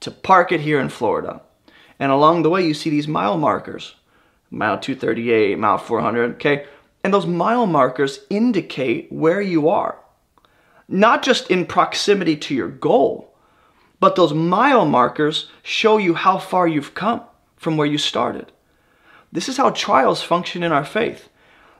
to 0.00 0.10
park 0.10 0.52
it 0.52 0.60
here 0.60 0.80
in 0.80 0.88
Florida. 0.88 1.42
And 1.98 2.10
along 2.10 2.42
the 2.42 2.50
way, 2.50 2.66
you 2.66 2.74
see 2.74 2.90
these 2.90 3.08
mile 3.08 3.36
markers 3.36 3.94
mile 4.50 4.78
238, 4.78 5.58
mile 5.58 5.78
400, 5.78 6.34
okay? 6.34 6.66
And 7.04 7.14
those 7.14 7.26
mile 7.26 7.66
markers 7.66 8.20
indicate 8.28 9.10
where 9.10 9.40
you 9.40 9.68
are, 9.68 9.98
not 10.88 11.22
just 11.22 11.50
in 11.50 11.66
proximity 11.66 12.36
to 12.36 12.54
your 12.54 12.68
goal, 12.68 13.34
but 14.00 14.16
those 14.16 14.34
mile 14.34 14.84
markers 14.84 15.50
show 15.62 15.98
you 15.98 16.14
how 16.14 16.38
far 16.38 16.66
you've 16.66 16.94
come 16.94 17.22
from 17.56 17.76
where 17.76 17.86
you 17.86 17.98
started. 17.98 18.50
This 19.32 19.48
is 19.48 19.56
how 19.56 19.70
trials 19.70 20.22
function 20.22 20.62
in 20.62 20.72
our 20.72 20.84
faith. 20.84 21.28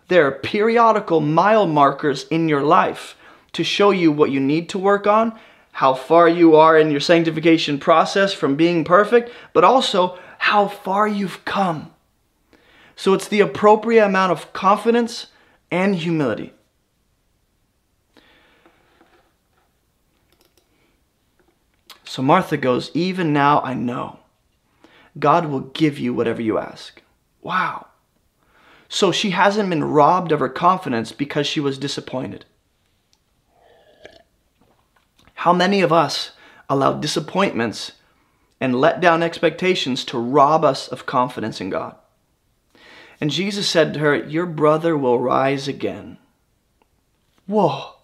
There 0.08 0.26
are 0.26 0.32
periodical 0.32 1.20
mile 1.20 1.66
markers 1.66 2.26
in 2.28 2.48
your 2.48 2.62
life 2.62 3.16
to 3.52 3.64
show 3.64 3.90
you 3.90 4.12
what 4.12 4.30
you 4.30 4.38
need 4.38 4.68
to 4.68 4.78
work 4.78 5.06
on 5.06 5.38
how 5.72 5.94
far 5.94 6.28
you 6.28 6.56
are 6.56 6.78
in 6.78 6.90
your 6.90 7.00
sanctification 7.00 7.78
process 7.78 8.32
from 8.32 8.56
being 8.56 8.84
perfect, 8.84 9.30
but 9.52 9.64
also 9.64 10.18
how 10.38 10.68
far 10.68 11.06
you've 11.06 11.44
come. 11.44 11.92
So 12.96 13.14
it's 13.14 13.28
the 13.28 13.40
appropriate 13.40 14.04
amount 14.04 14.32
of 14.32 14.52
confidence 14.52 15.28
and 15.70 15.94
humility. 15.94 16.52
So 22.04 22.22
Martha 22.22 22.56
goes, 22.56 22.90
Even 22.92 23.32
now 23.32 23.60
I 23.60 23.74
know 23.74 24.18
God 25.18 25.46
will 25.46 25.60
give 25.60 25.98
you 25.98 26.12
whatever 26.12 26.42
you 26.42 26.58
ask. 26.58 27.02
Wow. 27.40 27.86
So 28.88 29.12
she 29.12 29.30
hasn't 29.30 29.70
been 29.70 29.84
robbed 29.84 30.32
of 30.32 30.40
her 30.40 30.48
confidence 30.48 31.12
because 31.12 31.46
she 31.46 31.60
was 31.60 31.78
disappointed. 31.78 32.44
How 35.40 35.54
many 35.54 35.80
of 35.80 35.90
us 35.90 36.32
allow 36.68 36.92
disappointments 36.92 37.92
and 38.60 38.78
let 38.78 39.00
down 39.00 39.22
expectations 39.22 40.04
to 40.04 40.18
rob 40.18 40.66
us 40.66 40.86
of 40.86 41.06
confidence 41.06 41.62
in 41.62 41.70
God? 41.70 41.96
And 43.22 43.30
Jesus 43.30 43.66
said 43.66 43.94
to 43.94 44.00
her, 44.00 44.14
Your 44.14 44.44
brother 44.44 44.98
will 44.98 45.18
rise 45.18 45.66
again. 45.66 46.18
Whoa. 47.46 47.94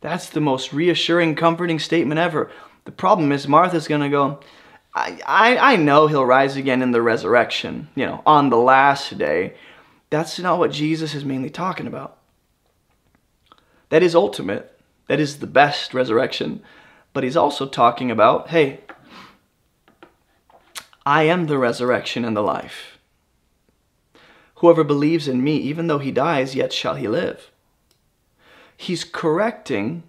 That's 0.00 0.28
the 0.28 0.40
most 0.40 0.72
reassuring, 0.72 1.36
comforting 1.36 1.78
statement 1.78 2.18
ever. 2.18 2.50
The 2.84 2.90
problem 2.90 3.30
is, 3.30 3.46
Martha's 3.46 3.86
going 3.86 4.00
to 4.00 4.08
go, 4.08 4.40
I, 4.92 5.20
I, 5.24 5.74
I 5.74 5.76
know 5.76 6.08
he'll 6.08 6.26
rise 6.26 6.56
again 6.56 6.82
in 6.82 6.90
the 6.90 7.00
resurrection, 7.00 7.90
you 7.94 8.06
know, 8.06 8.24
on 8.26 8.50
the 8.50 8.56
last 8.56 9.16
day. 9.18 9.54
That's 10.10 10.40
not 10.40 10.58
what 10.58 10.72
Jesus 10.72 11.14
is 11.14 11.24
mainly 11.24 11.50
talking 11.50 11.86
about. 11.86 12.18
That 13.90 14.02
is 14.02 14.16
ultimate. 14.16 14.73
That 15.06 15.20
is 15.20 15.38
the 15.38 15.46
best 15.46 15.94
resurrection. 15.94 16.62
But 17.12 17.24
he's 17.24 17.36
also 17.36 17.66
talking 17.66 18.10
about, 18.10 18.48
hey, 18.48 18.80
I 21.06 21.24
am 21.24 21.46
the 21.46 21.58
resurrection 21.58 22.24
and 22.24 22.36
the 22.36 22.42
life. 22.42 22.98
Whoever 24.56 24.84
believes 24.84 25.28
in 25.28 25.44
me, 25.44 25.56
even 25.58 25.86
though 25.86 25.98
he 25.98 26.10
dies, 26.10 26.54
yet 26.54 26.72
shall 26.72 26.94
he 26.94 27.06
live 27.06 27.50
he's 28.76 29.04
correcting 29.04 30.02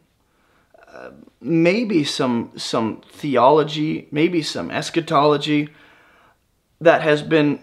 uh, 0.88 1.12
maybe 1.42 2.04
some 2.04 2.52
some 2.56 3.02
theology, 3.12 4.08
maybe 4.12 4.42
some 4.42 4.72
eschatology 4.72 5.70
that 6.80 7.02
has 7.02 7.22
been 7.22 7.60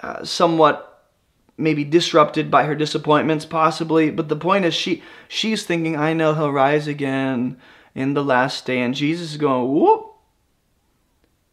uh, 0.00 0.24
somewhat 0.24 0.91
maybe 1.56 1.84
disrupted 1.84 2.50
by 2.50 2.64
her 2.64 2.74
disappointments 2.74 3.44
possibly 3.44 4.10
but 4.10 4.28
the 4.28 4.36
point 4.36 4.64
is 4.64 4.74
she 4.74 5.02
she's 5.28 5.64
thinking 5.64 5.96
i 5.96 6.12
know 6.12 6.34
he'll 6.34 6.52
rise 6.52 6.86
again 6.86 7.56
in 7.94 8.14
the 8.14 8.24
last 8.24 8.66
day 8.66 8.80
and 8.80 8.94
jesus 8.94 9.32
is 9.32 9.36
going 9.36 9.72
whoop 9.72 10.12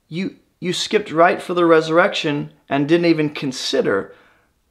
you 0.07 0.35
you 0.59 0.73
skipped 0.73 1.11
right 1.11 1.41
for 1.41 1.53
the 1.53 1.65
resurrection 1.65 2.51
and 2.67 2.87
didn't 2.87 3.05
even 3.05 3.29
consider 3.29 4.15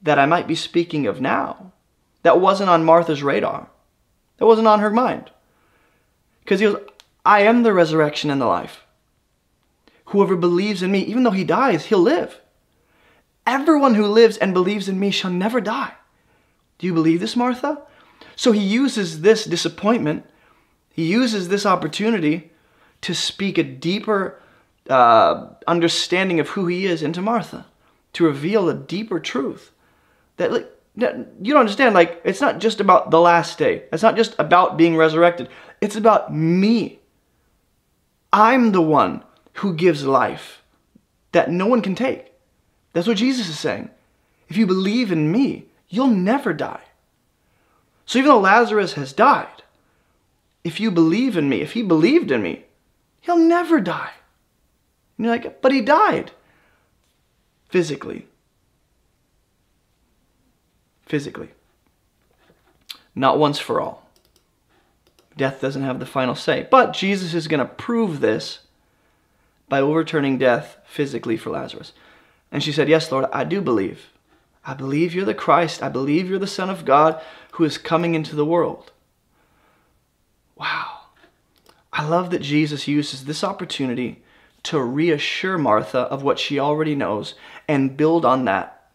that 0.03 0.19
i 0.19 0.27
might 0.27 0.47
be 0.47 0.55
speaking 0.55 1.07
of 1.07 1.21
now 1.21 1.73
that 2.23 2.41
wasn't 2.41 2.71
on 2.71 2.85
martha's 2.85 3.23
radar 3.23 3.69
that 4.39 4.47
wasn't 4.47 4.69
on 4.69 4.81
her 4.81 4.91
mind. 4.91 5.31
Because 6.41 6.61
he 6.61 6.67
goes, 6.67 6.83
I 7.25 7.43
am 7.43 7.63
the 7.63 7.75
resurrection 7.75 8.31
and 8.31 8.41
the 8.41 8.47
life. 8.47 8.85
Whoever 10.07 10.37
believes 10.37 10.83
in 10.83 10.91
me, 10.91 11.01
even 11.01 11.25
though 11.25 11.33
he 11.33 11.45
dies, 11.45 11.87
he'll 11.87 11.99
live. 11.99 12.41
Everyone 13.49 13.95
who 13.95 14.07
lives 14.07 14.37
and 14.37 14.53
believes 14.53 14.91
in 14.91 15.01
me 15.01 15.11
shall 15.11 15.31
never 15.31 15.59
die. 15.59 15.95
Do 16.77 16.87
you 16.87 16.93
believe 16.93 17.21
this, 17.21 17.35
Martha? 17.35 17.81
So 18.37 18.53
he 18.53 18.61
uses 18.61 19.23
this 19.23 19.47
disappointment, 19.47 20.27
he 20.91 21.07
uses 21.07 21.49
this 21.49 21.65
opportunity 21.65 22.51
to 23.01 23.15
speak 23.15 23.57
a 23.57 23.63
deeper 23.63 24.39
uh, 24.91 25.47
understanding 25.67 26.41
of 26.41 26.51
who 26.51 26.67
he 26.67 26.85
is 26.85 27.03
into 27.03 27.23
Martha, 27.23 27.65
to 28.13 28.25
reveal 28.25 28.69
a 28.69 28.75
deeper 28.75 29.19
truth. 29.19 29.73
That, 30.37 30.53
like, 30.53 30.71
you 30.97 31.53
don't 31.55 31.61
understand 31.61 31.95
like 31.95 32.21
it's 32.25 32.41
not 32.41 32.59
just 32.59 32.81
about 32.81 33.11
the 33.11 33.21
last 33.21 33.57
day 33.57 33.85
it's 33.93 34.03
not 34.03 34.17
just 34.17 34.35
about 34.37 34.77
being 34.77 34.97
resurrected 34.97 35.49
it's 35.81 35.95
about 35.95 36.35
me 36.35 36.99
i'm 38.33 38.73
the 38.73 38.83
one 38.83 39.23
who 39.55 39.73
gives 39.75 40.05
life 40.05 40.61
that 41.31 41.53
no 41.53 41.67
one 41.67 41.83
can 41.83 41.95
take 41.95 42.33
that's 42.93 43.07
what 43.07 43.17
jesus 43.17 43.49
is 43.49 43.59
saying 43.59 43.91
if 44.49 44.57
you 44.57 44.67
believe 44.67 45.13
in 45.13 45.31
me 45.31 45.67
you'll 45.89 46.07
never 46.07 46.53
die 46.53 46.83
so 48.07 48.19
even 48.19 48.29
though 48.29 48.41
lazarus 48.41 48.95
has 48.95 49.13
died 49.13 49.63
if 50.65 50.81
you 50.81 50.91
believe 50.91 51.37
in 51.37 51.49
me 51.49 51.61
if 51.61 51.73
he 51.73 51.83
believed 51.83 52.31
in 52.31 52.43
me 52.43 52.65
he'll 53.21 53.39
never 53.39 53.81
die 53.81 54.13
and 55.17 55.27
you're 55.27 55.35
like 55.35 55.61
but 55.63 55.73
he 55.73 55.81
died 55.81 56.31
physically 57.69 58.27
physically. 61.09 61.49
Not 63.15 63.39
once 63.39 63.59
for 63.59 63.81
all. 63.81 64.07
Death 65.37 65.61
doesn't 65.61 65.83
have 65.83 65.99
the 65.99 66.07
final 66.07 66.35
say. 66.35 66.67
But 66.71 66.93
Jesus 66.93 67.35
is 67.35 67.49
going 67.49 67.61
to 67.61 67.65
prove 67.65 68.21
this 68.21 68.61
by 69.69 69.81
overturning 69.81 70.39
death 70.39 70.77
physically 70.87 71.37
for 71.37 71.51
Lazarus. 71.51 71.93
And 72.51 72.63
she 72.63 72.73
said, 72.73 72.89
Yes, 72.89 73.11
Lord, 73.13 73.27
I 73.33 73.45
do 73.45 73.61
believe. 73.61 74.11
I 74.65 74.75
believe 74.75 75.15
you're 75.15 75.25
the 75.25 75.35
Christ. 75.35 75.83
I 75.83 75.89
believe 75.89 76.29
you're 76.29 76.39
the 76.39 76.47
Son 76.47 76.71
of 76.71 76.85
God 76.85 77.21
who 77.53 77.65
is 77.65 77.79
coming 77.79 78.15
into 78.15 78.37
the 78.37 78.45
world. 78.45 78.93
Wow. 80.57 81.01
I 81.93 82.07
love 82.07 82.31
that 82.31 82.43
Jesus 82.43 82.87
uses 82.87 83.25
this 83.25 83.43
opportunity 83.43 84.23
to 84.65 84.81
reassure 84.81 85.57
Martha 85.57 86.01
of 86.01 86.23
what 86.23 86.39
she 86.39 86.59
already 86.59 86.95
knows 86.95 87.35
and 87.67 87.97
build 87.97 88.25
on 88.25 88.45
that 88.45 88.91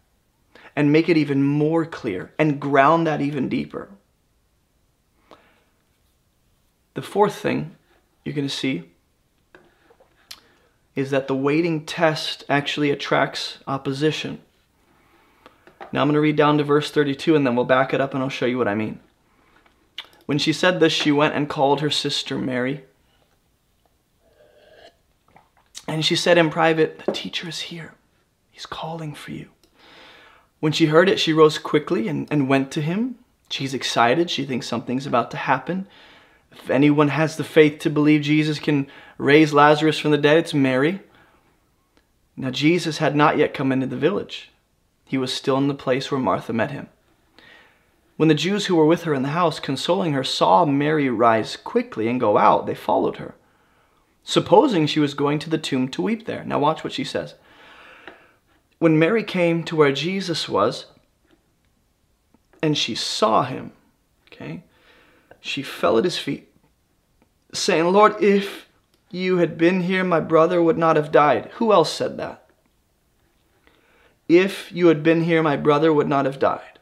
and 0.76 0.92
make 0.92 1.08
it 1.08 1.16
even 1.16 1.42
more 1.42 1.84
clear 1.84 2.32
and 2.38 2.60
ground 2.60 3.06
that 3.06 3.20
even 3.20 3.48
deeper. 3.48 3.88
The 6.94 7.02
fourth 7.02 7.34
thing 7.34 7.76
you're 8.24 8.34
going 8.34 8.48
to 8.48 8.54
see 8.54 8.90
is 10.94 11.10
that 11.10 11.26
the 11.26 11.34
waiting 11.34 11.84
test 11.84 12.44
actually 12.48 12.90
attracts 12.90 13.58
opposition. 13.66 14.40
Now 15.92 16.02
I'm 16.02 16.08
going 16.08 16.14
to 16.14 16.20
read 16.20 16.36
down 16.36 16.58
to 16.58 16.64
verse 16.64 16.90
32 16.90 17.36
and 17.36 17.46
then 17.46 17.56
we'll 17.56 17.64
back 17.64 17.92
it 17.92 18.00
up 18.00 18.14
and 18.14 18.22
I'll 18.22 18.28
show 18.28 18.46
you 18.46 18.58
what 18.58 18.68
I 18.68 18.74
mean. 18.74 19.00
When 20.26 20.38
she 20.38 20.52
said 20.52 20.80
this, 20.80 20.92
she 20.92 21.12
went 21.12 21.34
and 21.34 21.48
called 21.48 21.80
her 21.80 21.90
sister 21.90 22.38
Mary. 22.38 22.84
And 25.86 26.04
she 26.04 26.16
said 26.16 26.38
in 26.38 26.48
private, 26.50 27.02
The 27.04 27.12
teacher 27.12 27.48
is 27.48 27.60
here. 27.60 27.94
He's 28.50 28.66
calling 28.66 29.14
for 29.14 29.32
you. 29.32 29.50
When 30.60 30.72
she 30.72 30.86
heard 30.86 31.08
it, 31.08 31.20
she 31.20 31.32
rose 31.32 31.58
quickly 31.58 32.08
and, 32.08 32.26
and 32.30 32.48
went 32.48 32.70
to 32.72 32.80
him. 32.80 33.16
She's 33.50 33.74
excited. 33.74 34.30
She 34.30 34.46
thinks 34.46 34.66
something's 34.66 35.06
about 35.06 35.30
to 35.32 35.36
happen. 35.36 35.86
If 36.62 36.70
anyone 36.70 37.08
has 37.08 37.36
the 37.36 37.44
faith 37.44 37.80
to 37.80 37.90
believe 37.90 38.22
Jesus 38.22 38.58
can 38.58 38.86
raise 39.18 39.52
Lazarus 39.52 39.98
from 39.98 40.12
the 40.12 40.18
dead, 40.18 40.38
it's 40.38 40.54
Mary. 40.54 41.00
Now, 42.36 42.50
Jesus 42.50 42.98
had 42.98 43.14
not 43.14 43.36
yet 43.36 43.54
come 43.54 43.70
into 43.70 43.86
the 43.86 43.96
village. 43.96 44.50
He 45.04 45.18
was 45.18 45.32
still 45.32 45.58
in 45.58 45.68
the 45.68 45.74
place 45.74 46.10
where 46.10 46.20
Martha 46.20 46.52
met 46.52 46.70
him. 46.70 46.88
When 48.16 48.28
the 48.28 48.34
Jews 48.34 48.66
who 48.66 48.76
were 48.76 48.86
with 48.86 49.02
her 49.02 49.14
in 49.14 49.22
the 49.22 49.30
house, 49.30 49.60
consoling 49.60 50.12
her, 50.12 50.24
saw 50.24 50.64
Mary 50.64 51.10
rise 51.10 51.56
quickly 51.56 52.08
and 52.08 52.20
go 52.20 52.38
out, 52.38 52.66
they 52.66 52.74
followed 52.74 53.16
her, 53.16 53.34
supposing 54.22 54.86
she 54.86 55.00
was 55.00 55.14
going 55.14 55.38
to 55.40 55.50
the 55.50 55.58
tomb 55.58 55.88
to 55.88 56.02
weep 56.02 56.26
there. 56.26 56.44
Now, 56.44 56.58
watch 56.58 56.84
what 56.84 56.92
she 56.92 57.04
says. 57.04 57.34
When 58.78 58.98
Mary 58.98 59.24
came 59.24 59.64
to 59.64 59.76
where 59.76 59.92
Jesus 59.92 60.48
was 60.48 60.86
and 62.62 62.78
she 62.78 62.94
saw 62.94 63.44
him, 63.44 63.72
okay, 64.32 64.62
she 65.44 65.62
fell 65.62 65.98
at 65.98 66.04
his 66.04 66.16
feet, 66.16 66.50
saying, 67.52 67.84
Lord, 67.84 68.14
if 68.22 68.66
you 69.10 69.36
had 69.36 69.58
been 69.58 69.82
here, 69.82 70.02
my 70.02 70.18
brother 70.18 70.62
would 70.62 70.78
not 70.78 70.96
have 70.96 71.12
died. 71.12 71.50
Who 71.56 71.70
else 71.70 71.92
said 71.92 72.16
that? 72.16 72.48
If 74.26 74.72
you 74.72 74.86
had 74.86 75.02
been 75.02 75.24
here, 75.24 75.42
my 75.42 75.56
brother 75.56 75.92
would 75.92 76.08
not 76.08 76.24
have 76.24 76.38
died. 76.38 76.78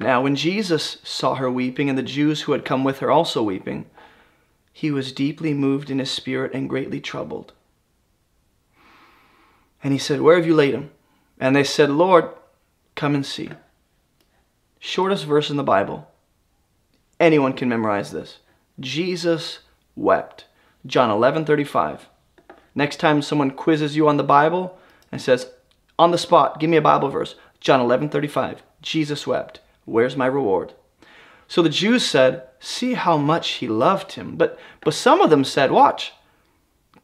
Now, 0.00 0.22
when 0.22 0.34
Jesus 0.34 0.96
saw 1.04 1.36
her 1.36 1.48
weeping, 1.48 1.88
and 1.88 1.96
the 1.96 2.02
Jews 2.02 2.42
who 2.42 2.52
had 2.52 2.64
come 2.64 2.82
with 2.82 2.98
her 2.98 3.12
also 3.12 3.44
weeping, 3.44 3.86
he 4.72 4.90
was 4.90 5.12
deeply 5.12 5.54
moved 5.54 5.88
in 5.88 6.00
his 6.00 6.10
spirit 6.10 6.52
and 6.52 6.68
greatly 6.68 7.00
troubled. 7.00 7.52
And 9.84 9.92
he 9.92 10.00
said, 10.00 10.20
Where 10.20 10.34
have 10.34 10.48
you 10.48 10.56
laid 10.56 10.74
him? 10.74 10.90
And 11.38 11.54
they 11.54 11.62
said, 11.62 11.90
Lord, 11.90 12.28
come 12.96 13.14
and 13.14 13.24
see. 13.24 13.50
Shortest 14.80 15.26
verse 15.26 15.48
in 15.48 15.56
the 15.56 15.62
Bible. 15.62 16.09
Anyone 17.20 17.52
can 17.52 17.68
memorize 17.68 18.10
this. 18.10 18.38
Jesus 18.80 19.60
wept. 19.94 20.46
John 20.86 21.10
11 21.10 21.44
35. 21.44 22.08
Next 22.74 22.96
time 22.96 23.20
someone 23.20 23.50
quizzes 23.50 23.94
you 23.94 24.08
on 24.08 24.16
the 24.16 24.24
Bible 24.24 24.78
and 25.12 25.20
says, 25.20 25.50
on 26.00 26.12
the 26.12 26.18
spot, 26.18 26.58
give 26.58 26.70
me 26.70 26.78
a 26.78 26.82
Bible 26.82 27.10
verse. 27.10 27.34
John 27.60 27.78
11 27.78 28.08
35. 28.08 28.62
Jesus 28.80 29.26
wept. 29.26 29.60
Where's 29.84 30.16
my 30.16 30.24
reward? 30.24 30.72
So 31.46 31.60
the 31.60 31.68
Jews 31.68 32.06
said, 32.06 32.44
See 32.58 32.94
how 32.94 33.18
much 33.18 33.50
he 33.50 33.68
loved 33.68 34.12
him. 34.12 34.36
But, 34.36 34.58
but 34.82 34.94
some 34.94 35.20
of 35.20 35.28
them 35.28 35.44
said, 35.44 35.70
Watch, 35.70 36.14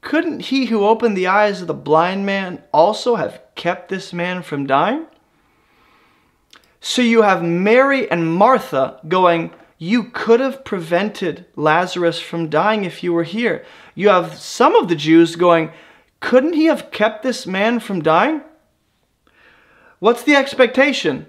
couldn't 0.00 0.46
he 0.46 0.66
who 0.66 0.86
opened 0.86 1.14
the 1.14 1.26
eyes 1.26 1.60
of 1.60 1.66
the 1.66 1.74
blind 1.74 2.24
man 2.24 2.62
also 2.72 3.16
have 3.16 3.42
kept 3.54 3.90
this 3.90 4.14
man 4.14 4.42
from 4.42 4.66
dying? 4.66 5.06
So 6.80 7.02
you 7.02 7.20
have 7.20 7.42
Mary 7.42 8.10
and 8.10 8.32
Martha 8.32 8.98
going, 9.08 9.50
You 9.78 10.04
could 10.04 10.40
have 10.40 10.64
prevented 10.64 11.44
Lazarus 11.54 12.18
from 12.18 12.48
dying 12.48 12.84
if 12.84 13.02
you 13.02 13.12
were 13.12 13.24
here. 13.24 13.64
You 13.94 14.08
have 14.08 14.36
some 14.36 14.74
of 14.74 14.88
the 14.88 14.96
Jews 14.96 15.36
going, 15.36 15.70
Couldn't 16.20 16.54
he 16.54 16.66
have 16.66 16.90
kept 16.90 17.22
this 17.22 17.46
man 17.46 17.80
from 17.80 18.02
dying? 18.02 18.40
What's 19.98 20.22
the 20.22 20.34
expectation? 20.34 21.26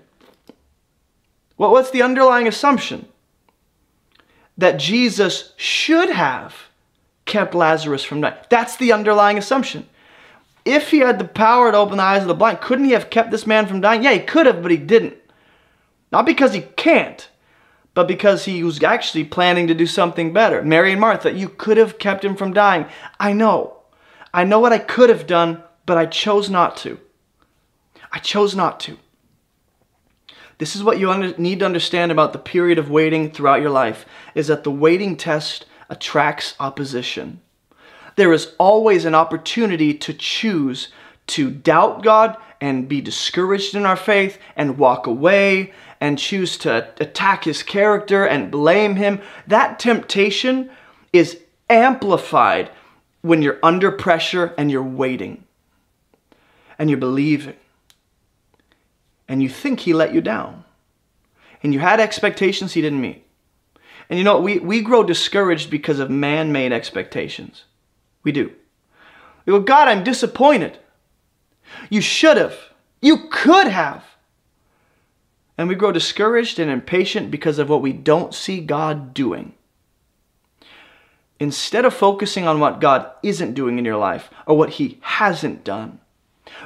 What, 1.58 1.72
what's 1.72 1.92
the 1.92 2.02
underlying 2.02 2.48
assumption? 2.48 3.08
That 4.58 4.80
Jesus 4.80 5.54
should 5.58 6.10
have 6.10 6.56
kept 7.26 7.54
Lazarus 7.54 8.04
from 8.04 8.22
dying. 8.22 8.36
That's 8.50 8.78
the 8.78 8.94
underlying 8.94 9.38
assumption. 9.38 9.88
If 10.64 10.92
he 10.92 11.00
had 11.00 11.20
the 11.20 11.26
power 11.26 11.72
to 11.72 11.78
open 11.78 11.98
the 11.98 12.04
eyes 12.04 12.24
of 12.24 12.28
the 12.28 12.34
blind, 12.34 12.62
couldn't 12.62 12.86
he 12.86 12.92
have 12.92 13.10
kept 13.10 13.32
this 13.32 13.48
man 13.48 13.68
from 13.68 13.82
dying? 13.82 14.04
Yeah, 14.04 14.14
he 14.14 14.20
could 14.20 14.46
have, 14.46 14.62
but 14.62 14.72
he 14.72 14.78
didn't. 14.78 15.16
Not 16.12 16.26
because 16.26 16.54
he 16.54 16.62
can't, 16.62 17.30
but 17.98 18.08
because 18.08 18.46
he 18.46 18.64
was 18.64 18.84
actually 18.84 19.24
planning 19.24 19.66
to 19.66 19.74
do 19.74 19.88
something 19.88 20.32
better. 20.32 20.62
Mary 20.62 20.92
and 20.92 21.02
Martha, 21.02 21.34
you 21.34 21.50
could 21.50 21.78
have 21.78 21.98
kept 21.98 22.24
him 22.24 22.36
from 22.36 22.54
dying. 22.54 22.86
I 23.20 23.34
know. 23.34 23.78
I 24.32 24.44
know 24.44 24.60
what 24.60 24.72
I 24.72 24.78
could 24.78 25.10
have 25.10 25.26
done, 25.26 25.64
but 25.88 25.98
I 25.98 26.06
chose 26.06 26.48
not 26.48 26.78
to. 26.78 27.00
I 28.12 28.20
chose 28.20 28.56
not 28.56 28.80
to. 28.82 29.00
This 30.60 30.76
is 30.76 30.84
what 30.84 31.00
you 31.00 31.12
need 31.40 31.58
to 31.58 31.66
understand 31.66 32.12
about 32.12 32.34
the 32.34 32.38
period 32.38 32.78
of 32.78 32.92
waiting 32.92 33.32
throughout 33.32 33.62
your 33.62 33.72
life 33.72 34.06
is 34.36 34.46
that 34.46 34.64
the 34.64 34.70
waiting 34.70 35.18
test 35.18 35.66
attracts 35.90 36.54
opposition. 36.60 37.42
There 38.16 38.32
is 38.32 38.54
always 38.60 39.06
an 39.06 39.16
opportunity 39.16 39.96
to 39.96 40.14
choose 40.14 40.90
to 41.26 41.50
doubt 41.50 42.04
God 42.04 42.38
and 42.62 42.88
be 42.88 43.02
discouraged 43.02 43.74
in 43.74 43.88
our 43.88 43.96
faith 43.96 44.38
and 44.56 44.78
walk 44.78 45.08
away 45.08 45.74
and 46.00 46.20
choose 46.20 46.58
to 46.60 46.90
attack 47.00 47.44
his 47.44 47.64
character 47.64 48.26
and 48.26 48.52
blame 48.52 48.96
him. 48.96 49.22
That 49.48 49.80
temptation 49.80 50.70
is 51.12 51.40
amplified 51.70 52.70
when 53.22 53.42
you're 53.42 53.60
under 53.64 53.92
pressure 53.92 54.54
and 54.58 54.72
you're 54.72 54.84
waiting 54.84 55.44
and 56.78 56.90
you're 56.90 57.00
believing 57.00 57.56
and 59.28 59.42
you 59.42 59.50
think 59.50 59.82
he 59.82 59.94
let 59.94 60.14
you 60.14 60.22
down 60.22 60.64
and 61.64 61.74
you 61.74 61.80
had 61.80 62.00
expectations 62.00 62.74
he 62.74 62.82
didn't 62.82 63.02
meet. 63.02 63.26
And 64.10 64.18
you 64.18 64.24
know, 64.24 64.40
we, 64.40 64.60
we 64.60 64.82
grow 64.82 65.04
discouraged 65.04 65.70
because 65.70 66.00
of 66.00 66.10
man 66.10 66.52
made 66.52 66.72
expectations. 66.72 67.66
We 68.24 68.32
do. 68.32 68.52
We 69.46 69.52
go, 69.52 69.60
God, 69.60 69.88
I'm 69.88 70.04
disappointed. 70.04 70.78
You 71.90 72.02
should 72.02 72.38
have. 72.38 72.58
You 73.02 73.28
could 73.30 73.68
have. 73.68 74.04
And 75.58 75.68
we 75.68 75.76
grow 75.76 75.92
discouraged 75.92 76.60
and 76.60 76.70
impatient 76.70 77.32
because 77.32 77.58
of 77.58 77.70
what 77.70 77.82
we 77.82 77.94
don't 77.94 78.34
see 78.34 78.62
God 78.62 79.14
doing. 79.14 79.54
Instead 81.40 81.86
of 81.86 81.94
focusing 81.94 82.48
on 82.48 82.60
what 82.60 82.82
God 82.82 83.10
isn't 83.24 83.54
doing 83.54 83.78
in 83.78 83.86
your 83.86 83.98
life, 83.98 84.30
or 84.46 84.58
what 84.58 84.72
He 84.72 85.00
hasn't 85.02 85.64
done, 85.64 86.00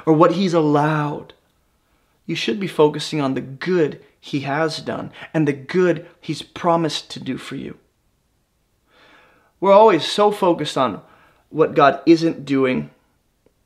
or 0.06 0.12
what 0.12 0.32
He's 0.32 0.54
allowed, 0.54 1.34
you 2.26 2.34
should 2.34 2.60
be 2.60 2.66
focusing 2.66 3.20
on 3.20 3.34
the 3.34 3.40
good 3.40 4.02
He 4.20 4.40
has 4.40 4.78
done 4.78 5.12
and 5.34 5.46
the 5.46 5.52
good 5.52 6.06
He's 6.20 6.42
promised 6.42 7.10
to 7.10 7.20
do 7.20 7.36
for 7.36 7.56
you. 7.56 7.78
We're 9.60 9.72
always 9.72 10.04
so 10.04 10.32
focused 10.32 10.76
on 10.76 11.02
what 11.50 11.74
God 11.74 12.00
isn't 12.06 12.44
doing, 12.44 12.90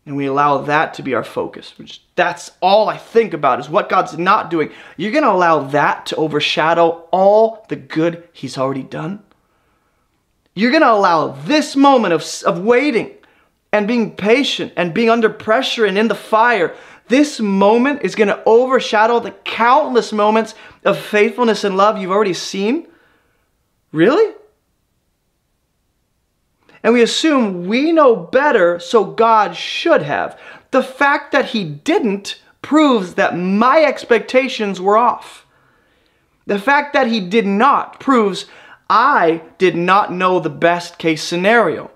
and 0.07 0.16
we 0.16 0.26
allow 0.26 0.59
that 0.59 0.94
to 0.94 1.02
be 1.02 1.14
our 1.14 1.24
focus, 1.24 1.74
which 1.76 2.00
that's 2.14 2.52
all 2.62 2.88
I 2.88 2.96
think 2.96 3.34
about 3.34 3.59
is 3.59 3.68
what 3.68 3.88
God's 3.88 4.16
not 4.16 4.50
doing. 4.50 4.70
You're 4.96 5.12
going 5.12 5.24
to 5.24 5.32
allow 5.32 5.64
that 5.64 6.07
to 6.07 6.16
overshadow 6.16 7.09
all 7.11 7.66
the 7.68 7.76
good 7.76 8.28
He's 8.32 8.57
already 8.57 8.84
done. 8.84 9.22
You're 10.54 10.70
going 10.70 10.82
to 10.82 10.92
allow 10.92 11.28
this 11.28 11.76
moment 11.76 12.14
of, 12.14 12.24
of 12.46 12.64
waiting 12.64 13.11
and 13.72 13.88
being 13.88 14.14
patient 14.16 14.72
and 14.76 14.94
being 14.94 15.11
under 15.11 15.28
pressure 15.28 15.84
and 15.84 15.98
in 15.98 16.09
the 16.09 16.14
fire 16.14 16.74
this 17.09 17.38
moment 17.38 18.02
is 18.02 18.14
going 18.14 18.28
to 18.28 18.42
overshadow 18.46 19.20
the 19.20 19.30
countless 19.30 20.12
moments 20.12 20.54
of 20.84 20.98
faithfulness 20.98 21.62
and 21.62 21.76
love 21.76 21.98
you've 21.98 22.11
already 22.11 22.34
seen? 22.34 22.88
Really? 23.92 24.34
And 26.87 26.95
we 26.95 27.03
assume 27.03 27.66
we 27.66 27.91
know 27.91 28.14
better, 28.14 28.78
so 28.78 29.05
God 29.05 29.57
should 29.57 30.03
have. 30.03 30.39
The 30.70 30.84
fact 30.84 31.32
that 31.32 31.47
He 31.47 31.64
didn't 31.64 32.41
proves 32.62 33.14
that 33.14 33.37
my 33.37 33.82
expectations 33.82 34.80
were 34.80 34.97
off. 34.97 35.45
The 36.47 36.61
fact 36.61 36.93
that 36.93 37.09
He 37.09 37.18
did 37.18 37.45
not 37.45 37.99
proves 37.99 38.47
I 38.89 39.43
did 39.59 39.74
not 39.74 40.12
know 40.12 40.39
the 40.39 40.49
best 40.49 40.97
case 40.97 41.24
scenario. 41.24 41.91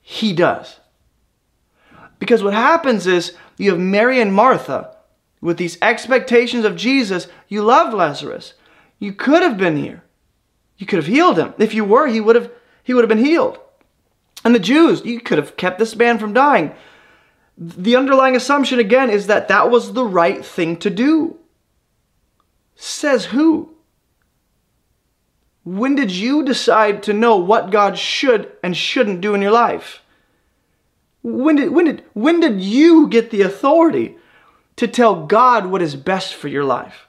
He 0.00 0.32
does. 0.32 0.80
Because 2.18 2.42
what 2.42 2.54
happens 2.54 3.06
is 3.06 3.36
you 3.58 3.68
have 3.68 3.78
Mary 3.78 4.18
and 4.18 4.32
Martha 4.32 4.96
with 5.42 5.58
these 5.58 5.76
expectations 5.82 6.64
of 6.64 6.74
Jesus. 6.74 7.28
You 7.48 7.60
loved 7.60 7.92
Lazarus. 7.92 8.54
You 8.98 9.12
could 9.12 9.42
have 9.42 9.58
been 9.58 9.76
here. 9.76 10.04
You 10.78 10.86
could 10.86 11.00
have 11.00 11.06
healed 11.06 11.36
him. 11.38 11.52
If 11.58 11.74
you 11.74 11.84
were, 11.84 12.06
he 12.06 12.22
would 12.22 12.36
have 12.36 12.50
he 12.82 12.94
would 12.94 13.04
have 13.04 13.10
been 13.10 13.22
healed. 13.22 13.58
And 14.44 14.54
the 14.54 14.58
Jews, 14.58 15.04
you 15.04 15.20
could 15.20 15.38
have 15.38 15.56
kept 15.56 15.78
this 15.78 15.94
man 15.94 16.18
from 16.18 16.32
dying. 16.32 16.72
The 17.58 17.96
underlying 17.96 18.36
assumption 18.36 18.78
again 18.78 19.10
is 19.10 19.26
that 19.26 19.48
that 19.48 19.70
was 19.70 19.92
the 19.92 20.04
right 20.04 20.44
thing 20.44 20.76
to 20.78 20.90
do. 20.90 21.36
Says 22.74 23.26
who? 23.26 23.74
When 25.64 25.94
did 25.94 26.10
you 26.10 26.42
decide 26.42 27.02
to 27.02 27.12
know 27.12 27.36
what 27.36 27.70
God 27.70 27.98
should 27.98 28.50
and 28.62 28.74
shouldn't 28.74 29.20
do 29.20 29.34
in 29.34 29.42
your 29.42 29.50
life? 29.50 30.02
When 31.22 31.56
did, 31.56 31.70
when 31.70 31.84
did, 31.84 32.04
when 32.14 32.40
did 32.40 32.62
you 32.62 33.08
get 33.08 33.30
the 33.30 33.42
authority 33.42 34.16
to 34.76 34.88
tell 34.88 35.26
God 35.26 35.66
what 35.66 35.82
is 35.82 35.94
best 35.96 36.34
for 36.34 36.48
your 36.48 36.64
life? 36.64 37.06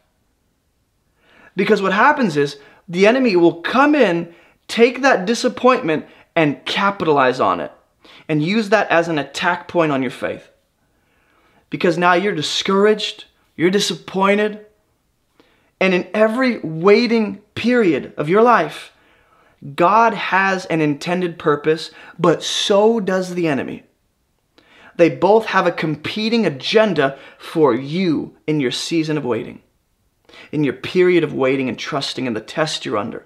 Because 1.55 1.81
what 1.81 1.93
happens 1.93 2.35
is 2.35 2.59
the 2.89 3.07
enemy 3.07 3.37
will 3.37 3.61
come 3.61 3.95
in, 3.95 4.33
take 4.67 5.01
that 5.01 5.25
disappointment, 5.25 6.05
and 6.35 6.63
capitalize 6.65 7.39
on 7.39 7.59
it 7.59 7.71
and 8.27 8.43
use 8.43 8.69
that 8.69 8.89
as 8.89 9.07
an 9.07 9.19
attack 9.19 9.67
point 9.67 9.91
on 9.91 10.01
your 10.01 10.11
faith. 10.11 10.49
Because 11.69 11.97
now 11.97 12.13
you're 12.13 12.35
discouraged, 12.35 13.25
you're 13.55 13.69
disappointed, 13.69 14.65
and 15.79 15.93
in 15.93 16.07
every 16.13 16.59
waiting 16.59 17.37
period 17.55 18.13
of 18.17 18.29
your 18.29 18.43
life, 18.43 18.93
God 19.75 20.13
has 20.13 20.65
an 20.65 20.81
intended 20.81 21.37
purpose, 21.37 21.91
but 22.17 22.43
so 22.43 22.99
does 22.99 23.33
the 23.33 23.47
enemy. 23.47 23.83
They 24.95 25.09
both 25.09 25.45
have 25.45 25.65
a 25.65 25.71
competing 25.71 26.45
agenda 26.45 27.17
for 27.37 27.73
you 27.73 28.37
in 28.45 28.59
your 28.59 28.71
season 28.71 29.17
of 29.17 29.25
waiting, 29.25 29.61
in 30.51 30.63
your 30.63 30.73
period 30.73 31.23
of 31.23 31.33
waiting 31.33 31.69
and 31.69 31.77
trusting 31.77 32.25
in 32.25 32.33
the 32.33 32.41
test 32.41 32.85
you're 32.85 32.97
under. 32.97 33.25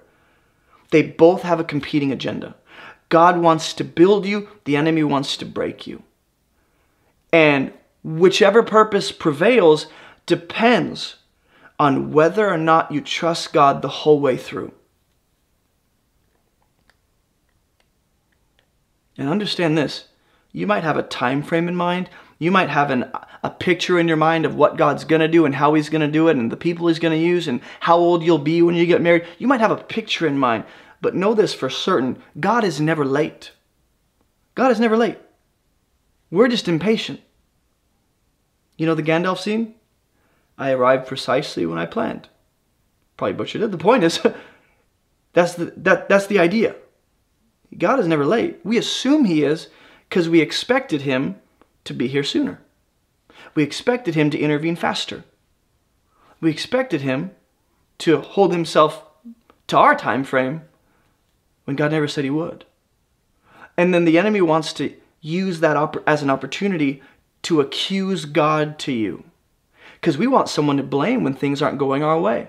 They 0.90 1.02
both 1.02 1.42
have 1.42 1.60
a 1.60 1.64
competing 1.64 2.12
agenda. 2.12 2.54
God 3.08 3.38
wants 3.38 3.72
to 3.74 3.84
build 3.84 4.26
you, 4.26 4.48
the 4.64 4.76
enemy 4.76 5.04
wants 5.04 5.36
to 5.38 5.46
break 5.46 5.86
you. 5.86 6.02
And 7.32 7.72
whichever 8.02 8.62
purpose 8.62 9.12
prevails 9.12 9.86
depends 10.26 11.16
on 11.78 12.12
whether 12.12 12.48
or 12.48 12.58
not 12.58 12.90
you 12.90 13.00
trust 13.00 13.52
God 13.52 13.82
the 13.82 13.88
whole 13.88 14.20
way 14.20 14.36
through. 14.36 14.72
And 19.18 19.28
understand 19.28 19.76
this 19.76 20.08
you 20.52 20.66
might 20.66 20.84
have 20.84 20.96
a 20.96 21.02
time 21.02 21.42
frame 21.42 21.68
in 21.68 21.76
mind. 21.76 22.08
You 22.38 22.50
might 22.50 22.68
have 22.68 22.90
an, 22.90 23.10
a 23.42 23.50
picture 23.50 23.98
in 23.98 24.08
your 24.08 24.16
mind 24.16 24.44
of 24.44 24.54
what 24.54 24.76
God's 24.76 25.04
going 25.04 25.20
to 25.20 25.28
do 25.28 25.46
and 25.46 25.54
how 25.54 25.74
he's 25.74 25.88
going 25.88 26.02
to 26.02 26.08
do 26.08 26.28
it 26.28 26.36
and 26.36 26.52
the 26.52 26.56
people 26.56 26.88
he's 26.88 26.98
going 26.98 27.18
to 27.18 27.26
use 27.26 27.48
and 27.48 27.60
how 27.80 27.96
old 27.96 28.22
you'll 28.22 28.38
be 28.38 28.60
when 28.60 28.74
you 28.74 28.86
get 28.86 29.00
married. 29.00 29.26
You 29.38 29.46
might 29.46 29.60
have 29.60 29.70
a 29.70 29.76
picture 29.76 30.26
in 30.26 30.38
mind. 30.38 30.64
But 31.06 31.14
know 31.14 31.34
this 31.34 31.54
for 31.54 31.70
certain 31.70 32.20
God 32.40 32.64
is 32.64 32.80
never 32.80 33.04
late. 33.04 33.52
God 34.56 34.72
is 34.72 34.80
never 34.80 34.96
late. 34.96 35.18
We're 36.32 36.48
just 36.48 36.66
impatient. 36.66 37.20
You 38.76 38.86
know 38.86 38.96
the 38.96 39.04
Gandalf 39.04 39.38
scene? 39.38 39.76
I 40.58 40.72
arrived 40.72 41.06
precisely 41.06 41.64
when 41.64 41.78
I 41.78 41.86
planned. 41.86 42.28
Probably 43.16 43.34
butchered 43.34 43.62
it. 43.62 43.70
The 43.70 43.78
point 43.78 44.02
is, 44.02 44.18
that's 45.32 45.54
the, 45.54 45.66
that, 45.76 46.08
that's 46.08 46.26
the 46.26 46.40
idea. 46.40 46.74
God 47.78 48.00
is 48.00 48.08
never 48.08 48.26
late. 48.26 48.58
We 48.64 48.76
assume 48.76 49.26
He 49.26 49.44
is 49.44 49.68
because 50.08 50.28
we 50.28 50.40
expected 50.40 51.02
him 51.02 51.36
to 51.84 51.94
be 51.94 52.08
here 52.08 52.24
sooner. 52.24 52.60
We 53.54 53.62
expected 53.62 54.16
him 54.16 54.30
to 54.30 54.40
intervene 54.40 54.74
faster. 54.74 55.22
We 56.40 56.50
expected 56.50 57.02
him 57.02 57.30
to 57.98 58.20
hold 58.22 58.50
himself 58.50 59.04
to 59.68 59.78
our 59.78 59.94
time 59.94 60.24
frame 60.24 60.62
when 61.66 61.76
God 61.76 61.90
never 61.90 62.08
said 62.08 62.24
he 62.24 62.30
would. 62.30 62.64
And 63.76 63.92
then 63.92 64.06
the 64.06 64.18
enemy 64.18 64.40
wants 64.40 64.72
to 64.74 64.94
use 65.20 65.60
that 65.60 65.96
as 66.06 66.22
an 66.22 66.30
opportunity 66.30 67.02
to 67.42 67.60
accuse 67.60 68.24
God 68.24 68.78
to 68.80 68.92
you. 68.92 69.24
Because 70.00 70.16
we 70.16 70.26
want 70.26 70.48
someone 70.48 70.78
to 70.78 70.82
blame 70.82 71.22
when 71.22 71.34
things 71.34 71.60
aren't 71.60 71.78
going 71.78 72.02
our 72.02 72.18
way. 72.18 72.48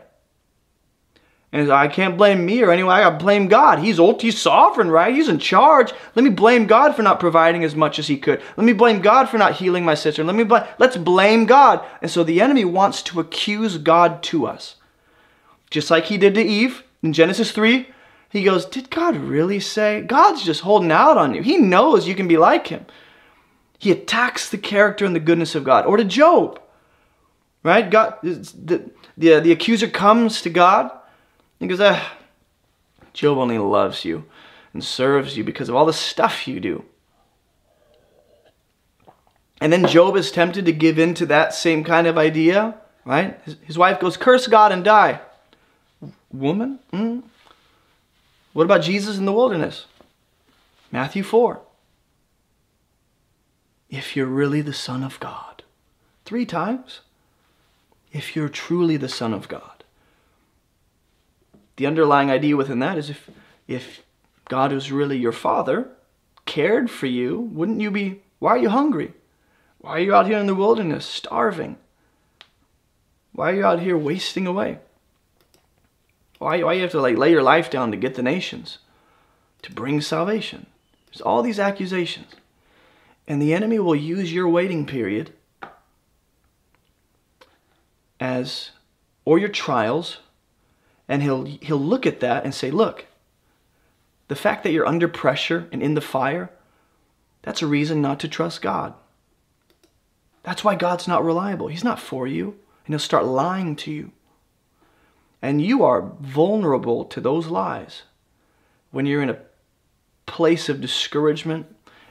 And 1.51 1.71
I 1.71 1.87
can't 1.87 2.17
blame 2.17 2.45
me 2.45 2.61
or 2.61 2.71
anyone. 2.71 2.93
I 2.93 3.01
got 3.01 3.11
to 3.11 3.23
blame 3.23 3.47
God. 3.47 3.79
He's 3.79 3.99
old, 3.99 4.21
he's 4.21 4.37
sovereign, 4.39 4.91
right? 4.91 5.15
He's 5.15 5.29
in 5.29 5.39
charge. 5.39 5.93
Let 6.13 6.23
me 6.23 6.29
blame 6.29 6.67
God 6.67 6.93
for 6.95 7.03
not 7.03 7.21
providing 7.21 7.63
as 7.63 7.75
much 7.75 7.99
as 7.99 8.07
he 8.07 8.17
could. 8.17 8.41
Let 8.57 8.65
me 8.65 8.73
blame 8.73 9.01
God 9.01 9.29
for 9.29 9.37
not 9.37 9.55
healing 9.55 9.85
my 9.85 9.95
sister. 9.95 10.23
Let 10.23 10.35
me 10.35 10.43
blame, 10.43 10.65
let's 10.77 10.97
blame 10.97 11.45
God. 11.45 11.85
And 12.01 12.11
so 12.11 12.23
the 12.23 12.41
enemy 12.41 12.65
wants 12.65 13.01
to 13.03 13.19
accuse 13.19 13.77
God 13.77 14.21
to 14.23 14.45
us. 14.45 14.75
Just 15.69 15.89
like 15.89 16.05
he 16.05 16.17
did 16.17 16.35
to 16.35 16.41
Eve 16.41 16.83
in 17.01 17.13
Genesis 17.13 17.51
3. 17.51 17.87
He 18.29 18.43
goes, 18.43 18.65
Did 18.65 18.89
God 18.89 19.15
really 19.15 19.59
say? 19.59 20.01
God's 20.01 20.43
just 20.43 20.61
holding 20.61 20.91
out 20.91 21.17
on 21.17 21.33
you. 21.33 21.41
He 21.41 21.57
knows 21.57 22.07
you 22.07 22.15
can 22.15 22.27
be 22.27 22.37
like 22.37 22.67
him. 22.67 22.85
He 23.79 23.91
attacks 23.91 24.49
the 24.49 24.57
character 24.57 25.05
and 25.05 25.15
the 25.15 25.19
goodness 25.19 25.55
of 25.55 25.63
God. 25.63 25.85
Or 25.85 25.97
to 25.97 26.03
Job, 26.03 26.59
right? 27.63 27.89
God, 27.89 28.15
the, 28.23 28.89
the, 29.15 29.39
the 29.39 29.51
accuser 29.51 29.87
comes 29.87 30.41
to 30.41 30.49
God 30.49 30.91
he 31.59 31.67
goes, 31.67 31.81
ah, 31.81 32.17
Job 33.13 33.37
only 33.37 33.57
loves 33.57 34.05
you 34.05 34.25
and 34.73 34.83
serves 34.83 35.37
you 35.37 35.43
because 35.43 35.69
of 35.69 35.75
all 35.75 35.85
the 35.85 35.93
stuff 35.93 36.47
you 36.47 36.59
do. 36.59 36.85
And 39.59 39.73
then 39.73 39.87
Job 39.87 40.15
is 40.15 40.31
tempted 40.31 40.65
to 40.65 40.71
give 40.71 40.99
in 40.99 41.15
to 41.15 41.25
that 41.27 41.53
same 41.53 41.83
kind 41.83 42.05
of 42.05 42.17
idea, 42.17 42.75
right? 43.05 43.39
His, 43.43 43.55
his 43.63 43.77
wife 43.77 43.99
goes, 43.99 44.15
Curse 44.15 44.45
God 44.47 44.71
and 44.71 44.83
die. 44.83 45.19
Woman? 46.31 46.77
Mm. 46.93 47.23
What 48.57 48.63
about 48.63 48.81
Jesus 48.81 49.19
in 49.19 49.25
the 49.25 49.33
wilderness? 49.33 49.85
Matthew 50.91 51.21
4. 51.21 51.61
If 53.89 54.15
you're 54.15 54.25
really 54.25 54.61
the 54.61 54.73
Son 54.73 55.03
of 55.03 55.19
God. 55.19 55.61
Three 56.25 56.45
times. 56.45 57.01
If 58.11 58.35
you're 58.35 58.49
truly 58.49 58.97
the 58.97 59.09
Son 59.09 59.33
of 59.33 59.47
God 59.47 59.77
the 61.77 61.85
underlying 61.85 62.29
idea 62.29 62.57
within 62.57 62.79
that 62.79 62.97
is 62.97 63.09
if 63.09 63.29
if 63.67 64.03
God 64.45 64.71
was 64.71 64.91
really 64.91 65.17
your 65.17 65.31
father, 65.31 65.89
cared 66.45 66.89
for 66.89 67.05
you, 67.05 67.39
wouldn't 67.39 67.81
you 67.81 67.91
be 67.91 68.21
why 68.39 68.51
are 68.51 68.57
you 68.57 68.69
hungry? 68.69 69.13
Why 69.79 69.91
are 69.91 69.99
you 69.99 70.13
out 70.13 70.27
here 70.27 70.39
in 70.39 70.47
the 70.47 70.55
wilderness 70.55 71.05
starving? 71.05 71.77
Why 73.31 73.51
are 73.51 73.55
you 73.55 73.65
out 73.65 73.79
here 73.79 73.97
wasting 73.97 74.47
away? 74.47 74.79
Why, 76.39 76.61
why 76.63 76.73
you 76.73 76.81
have 76.81 76.91
to 76.91 77.01
like 77.01 77.17
lay 77.17 77.31
your 77.31 77.43
life 77.43 77.69
down 77.69 77.91
to 77.91 77.97
get 77.97 78.15
the 78.15 78.23
nations? 78.23 78.79
To 79.63 79.71
bring 79.71 80.01
salvation. 80.01 80.67
There's 81.07 81.21
all 81.21 81.41
these 81.41 81.59
accusations. 81.59 82.33
And 83.27 83.41
the 83.41 83.53
enemy 83.53 83.79
will 83.79 83.95
use 83.95 84.31
your 84.31 84.47
waiting 84.47 84.85
period 84.85 85.33
as 88.19 88.71
or 89.25 89.37
your 89.37 89.49
trials 89.49 90.19
and 91.07 91.21
he'll, 91.21 91.45
he'll 91.45 91.77
look 91.79 92.05
at 92.05 92.19
that 92.19 92.43
and 92.43 92.53
say, 92.53 92.71
look, 92.71 93.05
the 94.27 94.35
fact 94.35 94.63
that 94.63 94.71
you're 94.71 94.85
under 94.85 95.07
pressure 95.07 95.67
and 95.71 95.81
in 95.81 95.93
the 95.93 96.01
fire, 96.01 96.49
that's 97.43 97.61
a 97.61 97.67
reason 97.67 98.01
not 98.01 98.19
to 98.19 98.27
trust 98.27 98.61
God. 98.61 98.93
That's 100.43 100.63
why 100.63 100.75
God's 100.75 101.07
not 101.07 101.23
reliable. 101.23 101.67
He's 101.67 101.83
not 101.83 101.99
for 101.99 102.27
you. 102.27 102.55
And 102.85 102.93
he'll 102.93 102.99
start 102.99 103.25
lying 103.25 103.75
to 103.77 103.91
you. 103.91 104.11
And 105.41 105.61
you 105.61 105.83
are 105.83 106.11
vulnerable 106.19 107.05
to 107.05 107.21
those 107.21 107.47
lies 107.47 108.03
when 108.91 109.05
you're 109.05 109.21
in 109.21 109.29
a 109.29 109.39
place 110.25 110.69
of 110.69 110.81
discouragement, 110.81 111.67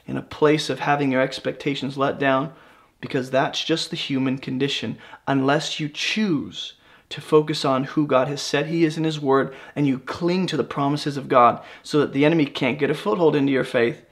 in 0.06 0.16
a 0.16 0.22
place 0.22 0.70
of 0.70 0.80
having 0.80 1.10
your 1.10 1.20
expectations 1.20 1.98
let 1.98 2.18
down, 2.18 2.52
because 3.00 3.30
that's 3.30 3.62
just 3.64 3.90
the 3.90 3.96
human 3.96 4.38
condition, 4.38 4.98
unless 5.26 5.80
you 5.80 5.88
choose 5.88 6.74
to 7.08 7.20
focus 7.20 7.64
on 7.64 7.84
who 7.84 8.06
God 8.06 8.28
has 8.28 8.42
said 8.42 8.66
He 8.66 8.84
is 8.84 8.96
in 8.96 9.04
His 9.04 9.20
Word 9.20 9.54
and 9.74 9.86
you 9.86 9.98
cling 9.98 10.46
to 10.48 10.56
the 10.56 10.64
promises 10.64 11.16
of 11.16 11.28
God 11.28 11.62
so 11.82 12.00
that 12.00 12.12
the 12.12 12.24
enemy 12.24 12.46
can't 12.46 12.78
get 12.78 12.90
a 12.90 12.94
foothold 12.94 13.36
into 13.36 13.52
your 13.52 13.64
faith 13.64 14.04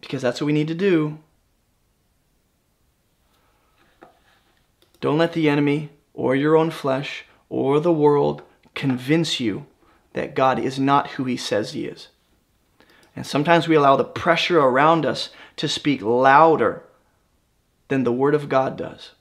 because 0.00 0.22
that's 0.22 0.40
what 0.40 0.46
we 0.46 0.52
need 0.52 0.68
to 0.68 0.74
do. 0.74 1.18
Don't 5.00 5.18
let 5.18 5.34
the 5.34 5.48
enemy 5.48 5.90
or 6.14 6.34
your 6.34 6.56
own 6.56 6.70
flesh 6.70 7.26
or 7.48 7.80
the 7.80 7.92
world 7.92 8.42
convince 8.74 9.40
you 9.40 9.66
that 10.12 10.34
God 10.34 10.58
is 10.58 10.78
not 10.78 11.12
who 11.12 11.24
He 11.24 11.36
says 11.36 11.72
He 11.72 11.84
is. 11.84 12.08
And 13.14 13.26
sometimes 13.26 13.66
we 13.66 13.76
allow 13.76 13.96
the 13.96 14.04
pressure 14.04 14.60
around 14.60 15.06
us 15.06 15.30
to 15.56 15.68
speak 15.68 16.02
louder 16.02 16.82
than 17.88 18.04
the 18.04 18.12
Word 18.12 18.34
of 18.34 18.48
God 18.48 18.76
does 18.76 19.12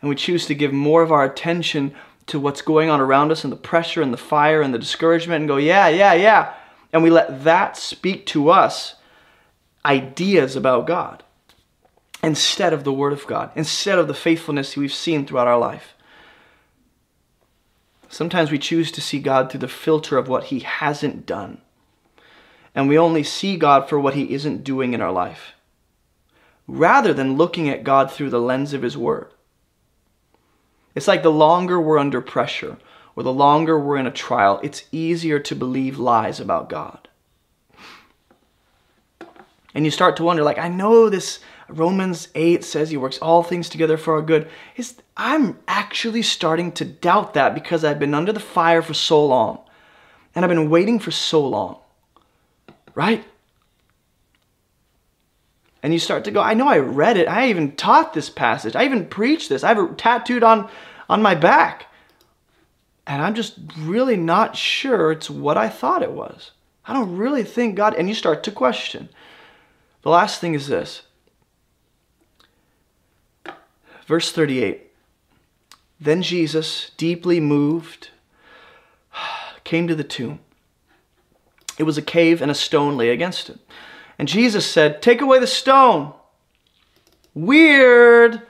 and 0.00 0.08
we 0.08 0.16
choose 0.16 0.46
to 0.46 0.54
give 0.54 0.72
more 0.72 1.02
of 1.02 1.12
our 1.12 1.24
attention 1.24 1.94
to 2.26 2.38
what's 2.38 2.62
going 2.62 2.88
on 2.88 3.00
around 3.00 3.32
us 3.32 3.44
and 3.44 3.52
the 3.52 3.56
pressure 3.56 4.02
and 4.02 4.12
the 4.12 4.18
fire 4.18 4.62
and 4.62 4.72
the 4.72 4.78
discouragement 4.78 5.40
and 5.40 5.48
go, 5.48 5.56
yeah, 5.56 5.88
yeah, 5.88 6.14
yeah. 6.14 6.54
And 6.92 7.02
we 7.02 7.10
let 7.10 7.44
that 7.44 7.76
speak 7.76 8.26
to 8.26 8.50
us 8.50 8.94
ideas 9.84 10.56
about 10.56 10.86
God 10.86 11.22
instead 12.22 12.72
of 12.72 12.84
the 12.84 12.92
Word 12.92 13.12
of 13.12 13.26
God, 13.26 13.50
instead 13.54 13.98
of 13.98 14.08
the 14.08 14.14
faithfulness 14.14 14.76
we've 14.76 14.92
seen 14.92 15.26
throughout 15.26 15.48
our 15.48 15.58
life. 15.58 15.94
Sometimes 18.12 18.50
we 18.50 18.58
choose 18.58 18.90
to 18.90 19.00
see 19.00 19.20
God 19.20 19.50
through 19.50 19.60
the 19.60 19.68
filter 19.68 20.18
of 20.18 20.28
what 20.28 20.44
He 20.44 20.58
hasn't 20.58 21.24
done. 21.26 21.60
And 22.74 22.88
we 22.88 22.98
only 22.98 23.22
see 23.22 23.56
God 23.56 23.88
for 23.88 24.00
what 24.00 24.14
He 24.14 24.34
isn't 24.34 24.64
doing 24.64 24.94
in 24.94 25.00
our 25.00 25.12
life, 25.12 25.52
rather 26.66 27.14
than 27.14 27.36
looking 27.36 27.68
at 27.68 27.84
God 27.84 28.10
through 28.10 28.30
the 28.30 28.40
lens 28.40 28.72
of 28.72 28.82
His 28.82 28.98
Word. 28.98 29.32
It's 30.96 31.06
like 31.06 31.22
the 31.22 31.30
longer 31.30 31.80
we're 31.80 31.98
under 31.98 32.20
pressure 32.20 32.78
or 33.14 33.22
the 33.22 33.32
longer 33.32 33.78
we're 33.78 33.96
in 33.96 34.08
a 34.08 34.12
trial, 34.12 34.58
it's 34.62 34.84
easier 34.90 35.38
to 35.38 35.54
believe 35.54 35.96
lies 35.96 36.40
about 36.40 36.68
God. 36.68 37.08
And 39.72 39.84
you 39.84 39.92
start 39.92 40.16
to 40.16 40.24
wonder, 40.24 40.42
like, 40.42 40.58
I 40.58 40.66
know 40.68 41.08
this 41.08 41.38
Romans 41.76 42.28
8 42.34 42.64
says 42.64 42.90
he 42.90 42.96
works 42.96 43.18
all 43.18 43.42
things 43.42 43.68
together 43.68 43.96
for 43.96 44.14
our 44.14 44.22
good. 44.22 44.48
Is 44.76 45.00
I'm 45.16 45.58
actually 45.68 46.22
starting 46.22 46.72
to 46.72 46.84
doubt 46.84 47.34
that 47.34 47.54
because 47.54 47.84
I've 47.84 47.98
been 47.98 48.14
under 48.14 48.32
the 48.32 48.40
fire 48.40 48.82
for 48.82 48.94
so 48.94 49.24
long. 49.24 49.60
And 50.34 50.44
I've 50.44 50.48
been 50.48 50.70
waiting 50.70 50.98
for 50.98 51.10
so 51.10 51.46
long. 51.46 51.78
Right? 52.94 53.24
And 55.82 55.92
you 55.92 55.98
start 55.98 56.24
to 56.24 56.30
go, 56.30 56.40
I 56.40 56.54
know 56.54 56.68
I 56.68 56.78
read 56.78 57.16
it. 57.16 57.28
I 57.28 57.48
even 57.48 57.74
taught 57.74 58.12
this 58.12 58.28
passage. 58.28 58.76
I 58.76 58.84
even 58.84 59.06
preached 59.06 59.48
this. 59.48 59.64
I 59.64 59.68
have 59.68 59.78
it 59.78 59.98
tattooed 59.98 60.42
on, 60.42 60.68
on 61.08 61.22
my 61.22 61.34
back. 61.34 61.86
And 63.06 63.22
I'm 63.22 63.34
just 63.34 63.58
really 63.78 64.16
not 64.16 64.56
sure 64.56 65.10
it's 65.10 65.30
what 65.30 65.56
I 65.56 65.68
thought 65.68 66.02
it 66.02 66.12
was. 66.12 66.50
I 66.86 66.92
don't 66.92 67.16
really 67.16 67.44
think 67.44 67.76
God, 67.76 67.94
and 67.94 68.08
you 68.08 68.14
start 68.14 68.42
to 68.44 68.50
question. 68.50 69.08
The 70.02 70.10
last 70.10 70.40
thing 70.40 70.54
is 70.54 70.66
this. 70.66 71.02
Verse 74.10 74.32
38. 74.32 74.90
Then 76.00 76.20
Jesus, 76.20 76.90
deeply 76.96 77.38
moved, 77.38 78.10
came 79.62 79.86
to 79.86 79.94
the 79.94 80.02
tomb. 80.02 80.40
It 81.78 81.84
was 81.84 81.96
a 81.96 82.02
cave 82.02 82.42
and 82.42 82.50
a 82.50 82.54
stone 82.56 82.96
lay 82.96 83.10
against 83.10 83.48
it. 83.48 83.60
And 84.18 84.26
Jesus 84.26 84.66
said, 84.66 85.00
Take 85.00 85.20
away 85.20 85.38
the 85.38 85.46
stone. 85.46 86.12
Weird. 87.34 88.42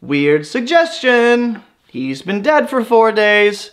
Weird 0.00 0.44
suggestion. 0.44 1.62
He's 1.86 2.22
been 2.22 2.42
dead 2.42 2.68
for 2.68 2.82
four 2.82 3.12
days. 3.12 3.70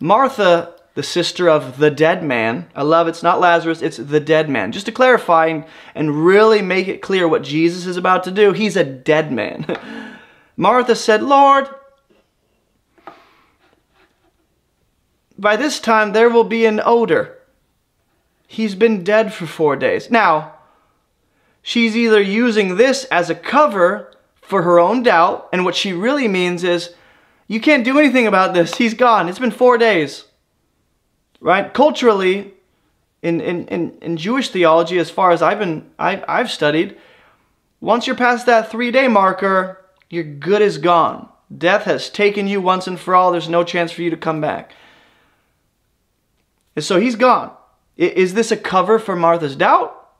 Martha, 0.00 0.74
the 0.94 1.02
sister 1.02 1.50
of 1.50 1.76
the 1.76 1.90
dead 1.90 2.24
man, 2.24 2.70
I 2.74 2.80
love 2.80 3.08
it's 3.08 3.22
not 3.22 3.40
Lazarus, 3.40 3.82
it's 3.82 3.98
the 3.98 4.20
dead 4.20 4.48
man. 4.48 4.72
Just 4.72 4.86
to 4.86 4.92
clarify 4.92 5.64
and, 5.94 6.24
really 6.24 6.62
make 6.62 6.88
it 6.88 7.02
clear 7.02 7.28
what 7.28 7.42
Jesus 7.42 7.84
is 7.84 7.98
about 7.98 8.24
to 8.24 8.30
do, 8.30 8.52
he's 8.52 8.78
a 8.78 8.84
dead 8.84 9.30
man. 9.30 10.08
Martha 10.56 10.94
said, 10.94 11.22
Lord, 11.22 11.68
by 15.38 15.56
this 15.56 15.80
time 15.80 16.12
there 16.12 16.30
will 16.30 16.44
be 16.44 16.66
an 16.66 16.80
odor. 16.84 17.38
He's 18.46 18.74
been 18.74 19.02
dead 19.02 19.32
for 19.32 19.46
four 19.46 19.76
days. 19.76 20.10
Now, 20.10 20.54
she's 21.62 21.96
either 21.96 22.20
using 22.20 22.76
this 22.76 23.04
as 23.06 23.30
a 23.30 23.34
cover 23.34 24.12
for 24.40 24.62
her 24.62 24.78
own 24.78 25.02
doubt, 25.02 25.48
and 25.52 25.64
what 25.64 25.74
she 25.74 25.92
really 25.92 26.28
means 26.28 26.62
is, 26.62 26.94
you 27.48 27.60
can't 27.60 27.84
do 27.84 27.98
anything 27.98 28.26
about 28.26 28.54
this. 28.54 28.76
He's 28.76 28.94
gone. 28.94 29.28
It's 29.28 29.38
been 29.38 29.50
four 29.50 29.78
days. 29.78 30.24
Right? 31.40 31.72
Culturally, 31.72 32.52
in, 33.22 33.40
in, 33.40 33.66
in, 33.68 33.98
in 34.02 34.16
Jewish 34.16 34.50
theology, 34.50 34.98
as 34.98 35.10
far 35.10 35.30
as 35.30 35.42
I've 35.42 35.58
been 35.58 35.90
I, 35.98 36.22
I've 36.28 36.50
studied, 36.50 36.98
once 37.80 38.06
you're 38.06 38.16
past 38.16 38.46
that 38.46 38.70
three 38.70 38.90
day 38.90 39.08
marker, 39.08 39.81
your 40.12 40.24
good 40.24 40.60
is 40.60 40.76
gone. 40.76 41.26
Death 41.56 41.84
has 41.84 42.10
taken 42.10 42.46
you 42.46 42.60
once 42.60 42.86
and 42.86 43.00
for 43.00 43.14
all. 43.14 43.32
There's 43.32 43.48
no 43.48 43.64
chance 43.64 43.90
for 43.90 44.02
you 44.02 44.10
to 44.10 44.16
come 44.16 44.42
back. 44.42 44.72
And 46.76 46.84
so 46.84 47.00
he's 47.00 47.16
gone. 47.16 47.50
Is 47.96 48.34
this 48.34 48.52
a 48.52 48.56
cover 48.58 48.98
for 48.98 49.16
Martha's 49.16 49.56
doubt? 49.56 50.10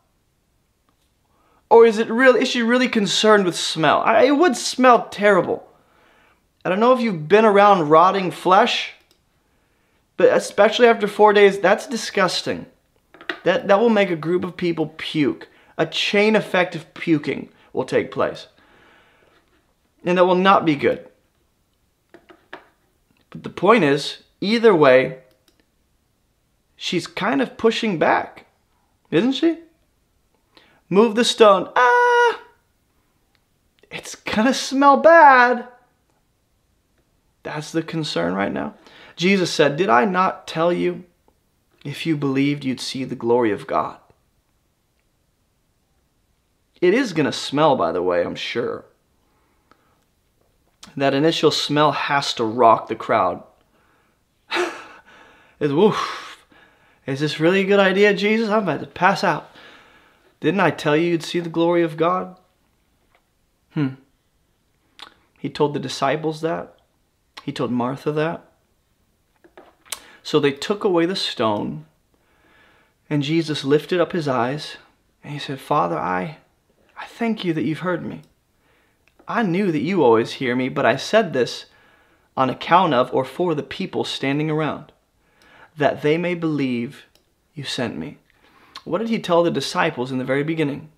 Or 1.68 1.84
is 1.84 1.98
it 1.98 2.10
real? 2.10 2.34
Is 2.34 2.48
she 2.48 2.62
really 2.62 2.88
concerned 2.88 3.44
with 3.44 3.54
smell? 3.54 4.00
I, 4.00 4.22
it 4.22 4.38
would 4.38 4.56
smell 4.56 5.08
terrible. 5.10 5.68
I 6.64 6.70
don't 6.70 6.80
know 6.80 6.94
if 6.94 7.00
you've 7.00 7.28
been 7.28 7.44
around 7.44 7.90
rotting 7.90 8.30
flesh, 8.30 8.94
But 10.16 10.32
especially 10.32 10.86
after 10.86 11.08
four 11.08 11.32
days, 11.32 11.58
that's 11.58 11.86
disgusting. 11.86 12.64
That, 13.44 13.68
that 13.68 13.80
will 13.80 13.90
make 13.90 14.10
a 14.10 14.16
group 14.16 14.44
of 14.44 14.56
people 14.56 14.94
puke. 14.96 15.48
A 15.76 15.84
chain 15.84 16.36
effect 16.36 16.74
of 16.74 16.94
puking 16.94 17.50
will 17.72 17.84
take 17.84 18.10
place. 18.10 18.46
And 20.04 20.18
that 20.18 20.24
will 20.24 20.34
not 20.34 20.64
be 20.64 20.74
good. 20.74 21.08
But 23.30 23.44
the 23.44 23.50
point 23.50 23.84
is, 23.84 24.18
either 24.40 24.74
way, 24.74 25.20
she's 26.76 27.06
kind 27.06 27.40
of 27.40 27.56
pushing 27.56 27.98
back, 27.98 28.46
isn't 29.10 29.32
she? 29.32 29.58
Move 30.88 31.14
the 31.14 31.24
stone. 31.24 31.70
Ah! 31.74 32.40
It's 33.90 34.14
gonna 34.14 34.52
smell 34.52 34.98
bad. 34.98 35.68
That's 37.42 37.72
the 37.72 37.82
concern 37.82 38.34
right 38.34 38.52
now. 38.52 38.74
Jesus 39.16 39.50
said, 39.50 39.76
Did 39.76 39.88
I 39.88 40.04
not 40.04 40.46
tell 40.46 40.72
you? 40.72 41.04
If 41.84 42.06
you 42.06 42.16
believed, 42.16 42.64
you'd 42.64 42.80
see 42.80 43.04
the 43.04 43.16
glory 43.16 43.50
of 43.50 43.66
God. 43.66 43.98
It 46.80 46.94
is 46.94 47.12
to 47.12 47.32
smell, 47.32 47.76
by 47.76 47.92
the 47.92 48.02
way, 48.02 48.24
I'm 48.24 48.34
sure. 48.34 48.84
That 50.96 51.14
initial 51.14 51.50
smell 51.50 51.92
has 51.92 52.34
to 52.34 52.44
rock 52.44 52.88
the 52.88 52.94
crowd. 52.94 53.42
it's 54.50 55.72
woof. 55.72 56.46
Is 57.06 57.20
this 57.20 57.40
really 57.40 57.60
a 57.60 57.66
good 57.66 57.80
idea, 57.80 58.14
Jesus? 58.14 58.48
I'm 58.48 58.64
about 58.64 58.80
to 58.80 58.86
pass 58.86 59.24
out. 59.24 59.50
Didn't 60.40 60.60
I 60.60 60.70
tell 60.70 60.96
you 60.96 61.10
you'd 61.10 61.22
see 61.22 61.40
the 61.40 61.48
glory 61.48 61.82
of 61.82 61.96
God? 61.96 62.36
Hmm. 63.74 63.94
He 65.38 65.48
told 65.48 65.74
the 65.74 65.80
disciples 65.80 66.40
that. 66.42 66.76
He 67.42 67.52
told 67.52 67.72
Martha 67.72 68.12
that. 68.12 68.44
So 70.22 70.38
they 70.38 70.52
took 70.52 70.84
away 70.84 71.06
the 71.06 71.16
stone, 71.16 71.86
and 73.10 73.22
Jesus 73.22 73.64
lifted 73.64 74.00
up 74.00 74.12
his 74.12 74.28
eyes, 74.28 74.76
and 75.24 75.32
he 75.32 75.38
said, 75.38 75.60
Father, 75.60 75.98
I, 75.98 76.38
I 76.96 77.06
thank 77.06 77.44
you 77.44 77.52
that 77.54 77.64
you've 77.64 77.80
heard 77.80 78.04
me. 78.04 78.22
I 79.32 79.42
knew 79.42 79.72
that 79.72 79.80
you 79.80 80.02
always 80.02 80.34
hear 80.34 80.54
me, 80.54 80.68
but 80.68 80.84
I 80.84 80.96
said 80.96 81.32
this 81.32 81.66
on 82.36 82.50
account 82.50 82.94
of 82.94 83.12
or 83.14 83.24
for 83.24 83.54
the 83.54 83.62
people 83.62 84.04
standing 84.04 84.50
around, 84.50 84.92
that 85.76 86.02
they 86.02 86.18
may 86.18 86.34
believe 86.34 87.04
you 87.54 87.64
sent 87.64 87.96
me. 87.96 88.18
What 88.84 88.98
did 88.98 89.08
he 89.08 89.18
tell 89.18 89.42
the 89.42 89.50
disciples 89.50 90.12
in 90.12 90.18
the 90.18 90.24
very 90.24 90.42
beginning? 90.42 90.90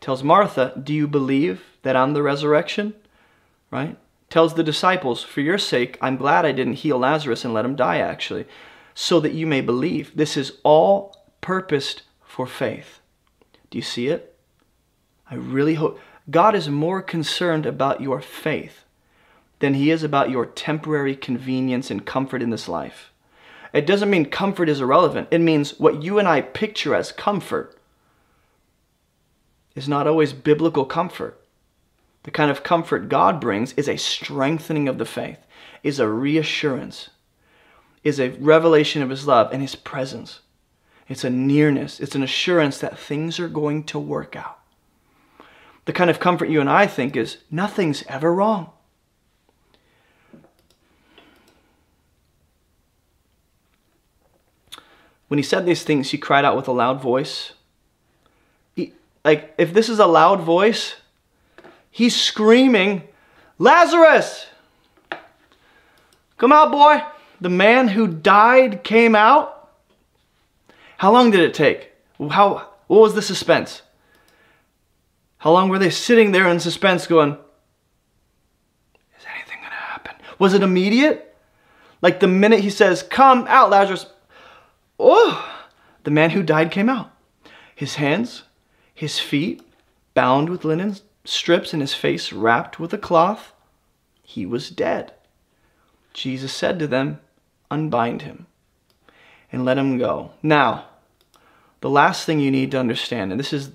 Tells 0.00 0.22
Martha, 0.22 0.72
Do 0.82 0.92
you 0.92 1.08
believe 1.08 1.62
that 1.82 1.96
I'm 1.96 2.12
the 2.12 2.22
resurrection? 2.22 2.94
Right? 3.70 3.96
tells 4.30 4.54
the 4.54 4.62
disciples, 4.62 5.22
For 5.22 5.40
your 5.40 5.58
sake, 5.58 5.96
I'm 6.00 6.16
glad 6.16 6.44
I 6.44 6.52
didn't 6.52 6.74
heal 6.74 6.98
Lazarus 6.98 7.44
and 7.44 7.54
let 7.54 7.64
him 7.64 7.76
die, 7.76 7.98
actually, 7.98 8.44
so 8.94 9.20
that 9.20 9.32
you 9.32 9.46
may 9.46 9.60
believe. 9.60 10.12
This 10.14 10.36
is 10.36 10.58
all 10.62 11.24
purposed 11.40 12.02
for 12.22 12.46
faith. 12.46 13.00
Do 13.70 13.78
you 13.78 13.82
see 13.82 14.08
it? 14.08 14.36
I 15.30 15.36
really 15.36 15.74
hope. 15.74 15.98
God 16.30 16.54
is 16.54 16.68
more 16.68 17.00
concerned 17.00 17.64
about 17.64 18.00
your 18.00 18.20
faith 18.20 18.84
than 19.60 19.74
he 19.74 19.90
is 19.90 20.02
about 20.02 20.30
your 20.30 20.46
temporary 20.46 21.16
convenience 21.16 21.90
and 21.90 22.04
comfort 22.04 22.42
in 22.42 22.50
this 22.50 22.68
life. 22.68 23.10
It 23.72 23.86
doesn't 23.86 24.10
mean 24.10 24.26
comfort 24.26 24.68
is 24.68 24.80
irrelevant. 24.80 25.28
It 25.30 25.40
means 25.40 25.78
what 25.78 26.02
you 26.02 26.18
and 26.18 26.28
I 26.28 26.40
picture 26.40 26.94
as 26.94 27.12
comfort 27.12 27.78
is 29.74 29.88
not 29.88 30.06
always 30.06 30.32
biblical 30.32 30.84
comfort. 30.84 31.40
The 32.24 32.30
kind 32.30 32.50
of 32.50 32.62
comfort 32.62 33.08
God 33.08 33.40
brings 33.40 33.72
is 33.74 33.88
a 33.88 33.96
strengthening 33.96 34.88
of 34.88 34.98
the 34.98 35.04
faith, 35.04 35.38
is 35.82 35.98
a 35.98 36.08
reassurance, 36.08 37.10
is 38.04 38.18
a 38.18 38.30
revelation 38.30 39.02
of 39.02 39.10
His 39.10 39.26
love 39.26 39.50
and 39.52 39.62
His 39.62 39.76
presence. 39.76 40.40
It's 41.08 41.24
a 41.24 41.30
nearness, 41.30 42.00
it's 42.00 42.14
an 42.14 42.22
assurance 42.22 42.78
that 42.78 42.98
things 42.98 43.40
are 43.40 43.48
going 43.48 43.84
to 43.84 43.98
work 43.98 44.36
out. 44.36 44.57
The 45.88 45.94
kind 45.94 46.10
of 46.10 46.20
comfort 46.20 46.50
you 46.50 46.60
and 46.60 46.68
I 46.68 46.86
think 46.86 47.16
is 47.16 47.38
nothing's 47.50 48.04
ever 48.08 48.30
wrong. 48.30 48.72
When 55.28 55.38
he 55.38 55.42
said 55.42 55.64
these 55.64 55.84
things, 55.84 56.10
he 56.10 56.18
cried 56.18 56.44
out 56.44 56.56
with 56.56 56.68
a 56.68 56.72
loud 56.72 57.00
voice. 57.00 57.54
He, 58.76 58.92
like, 59.24 59.54
if 59.56 59.72
this 59.72 59.88
is 59.88 59.98
a 59.98 60.04
loud 60.04 60.42
voice, 60.42 60.96
He's 61.90 62.14
screaming, 62.14 63.04
Lazarus! 63.58 64.44
Come 66.36 66.52
out, 66.52 66.70
boy! 66.70 67.02
The 67.40 67.48
man 67.48 67.88
who 67.88 68.06
died 68.06 68.84
came 68.84 69.14
out. 69.14 69.70
How 70.98 71.10
long 71.10 71.30
did 71.30 71.40
it 71.40 71.54
take? 71.54 71.92
How, 72.30 72.68
what 72.88 73.00
was 73.00 73.14
the 73.14 73.22
suspense? 73.22 73.80
How 75.38 75.52
long 75.52 75.68
were 75.68 75.78
they 75.78 75.90
sitting 75.90 76.32
there 76.32 76.48
in 76.48 76.60
suspense 76.60 77.06
going, 77.06 77.32
Is 79.18 79.24
anything 79.34 79.58
to 79.62 79.68
happen? 79.68 80.14
Was 80.38 80.54
it 80.54 80.62
immediate? 80.62 81.36
Like 82.02 82.20
the 82.20 82.28
minute 82.28 82.60
he 82.60 82.70
says, 82.70 83.02
Come 83.02 83.46
out, 83.48 83.70
Lazarus, 83.70 84.06
oh, 84.98 85.64
the 86.04 86.10
man 86.10 86.30
who 86.30 86.42
died 86.42 86.70
came 86.70 86.88
out. 86.88 87.10
His 87.74 87.96
hands, 87.96 88.42
his 88.94 89.18
feet, 89.18 89.62
bound 90.14 90.48
with 90.48 90.64
linen 90.64 90.96
strips 91.24 91.72
and 91.72 91.82
his 91.82 91.94
face 91.94 92.32
wrapped 92.32 92.80
with 92.80 92.92
a 92.92 92.98
cloth, 92.98 93.52
he 94.22 94.46
was 94.46 94.70
dead. 94.70 95.12
Jesus 96.12 96.52
said 96.52 96.78
to 96.78 96.86
them, 96.86 97.20
Unbind 97.70 98.22
him 98.22 98.46
and 99.52 99.64
let 99.64 99.78
him 99.78 99.98
go. 99.98 100.32
Now, 100.42 100.86
the 101.80 101.90
last 101.90 102.24
thing 102.24 102.40
you 102.40 102.50
need 102.50 102.70
to 102.72 102.78
understand, 102.78 103.30
and 103.30 103.38
this 103.38 103.52
is 103.52 103.70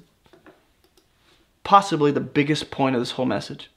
possibly 1.64 2.11
the 2.11 2.19
biggest 2.19 2.72
point 2.72 2.95
of 2.95 3.02
this 3.02 3.11
whole 3.11 3.26
message, 3.26 3.69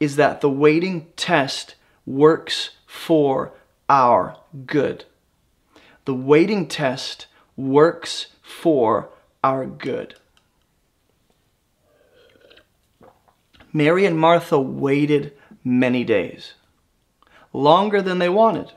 is 0.00 0.16
that 0.16 0.40
the 0.40 0.50
waiting 0.50 1.06
test 1.16 1.76
works 2.04 2.70
for 2.86 3.52
our 3.88 4.36
good. 4.66 5.04
The 6.04 6.14
waiting 6.14 6.66
test 6.66 7.26
works 7.56 8.28
for 8.42 9.10
our 9.44 9.66
good. 9.66 10.14
Mary 13.72 14.04
and 14.04 14.18
Martha 14.18 14.60
waited 14.60 15.32
many 15.64 16.04
days, 16.04 16.54
longer 17.52 18.02
than 18.02 18.18
they 18.18 18.28
wanted. 18.28 18.72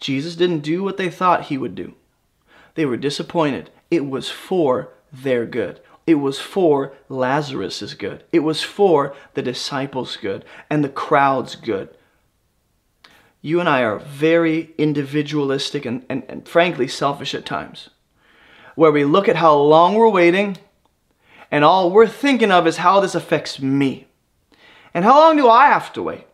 Jesus 0.00 0.36
didn't 0.36 0.60
do 0.60 0.82
what 0.82 0.96
they 0.96 1.10
thought 1.10 1.44
he 1.44 1.58
would 1.58 1.74
do. 1.74 1.94
They 2.74 2.86
were 2.86 2.96
disappointed. 2.96 3.70
It 3.90 4.06
was 4.06 4.30
for 4.30 4.90
their 5.12 5.44
good. 5.46 5.80
It 6.06 6.16
was 6.16 6.38
for 6.38 6.92
Lazarus's 7.08 7.94
good. 7.94 8.24
It 8.32 8.40
was 8.40 8.62
for 8.62 9.14
the 9.34 9.42
disciples' 9.42 10.16
good 10.16 10.44
and 10.68 10.84
the 10.84 10.88
crowd's 10.88 11.56
good. 11.56 11.96
You 13.40 13.60
and 13.60 13.68
I 13.68 13.82
are 13.82 13.98
very 13.98 14.74
individualistic 14.78 15.84
and, 15.84 16.04
and, 16.08 16.24
and 16.28 16.48
frankly 16.48 16.88
selfish 16.88 17.34
at 17.34 17.44
times, 17.46 17.90
where 18.74 18.92
we 18.92 19.04
look 19.04 19.28
at 19.28 19.36
how 19.36 19.54
long 19.56 19.94
we're 19.94 20.08
waiting 20.08 20.56
and 21.50 21.64
all 21.64 21.90
we're 21.90 22.06
thinking 22.08 22.50
of 22.50 22.66
is 22.66 22.78
how 22.78 23.00
this 23.00 23.14
affects 23.14 23.60
me. 23.60 24.08
And 24.92 25.04
how 25.04 25.20
long 25.20 25.36
do 25.36 25.48
I 25.48 25.66
have 25.66 25.92
to 25.92 26.02
wait? 26.02 26.26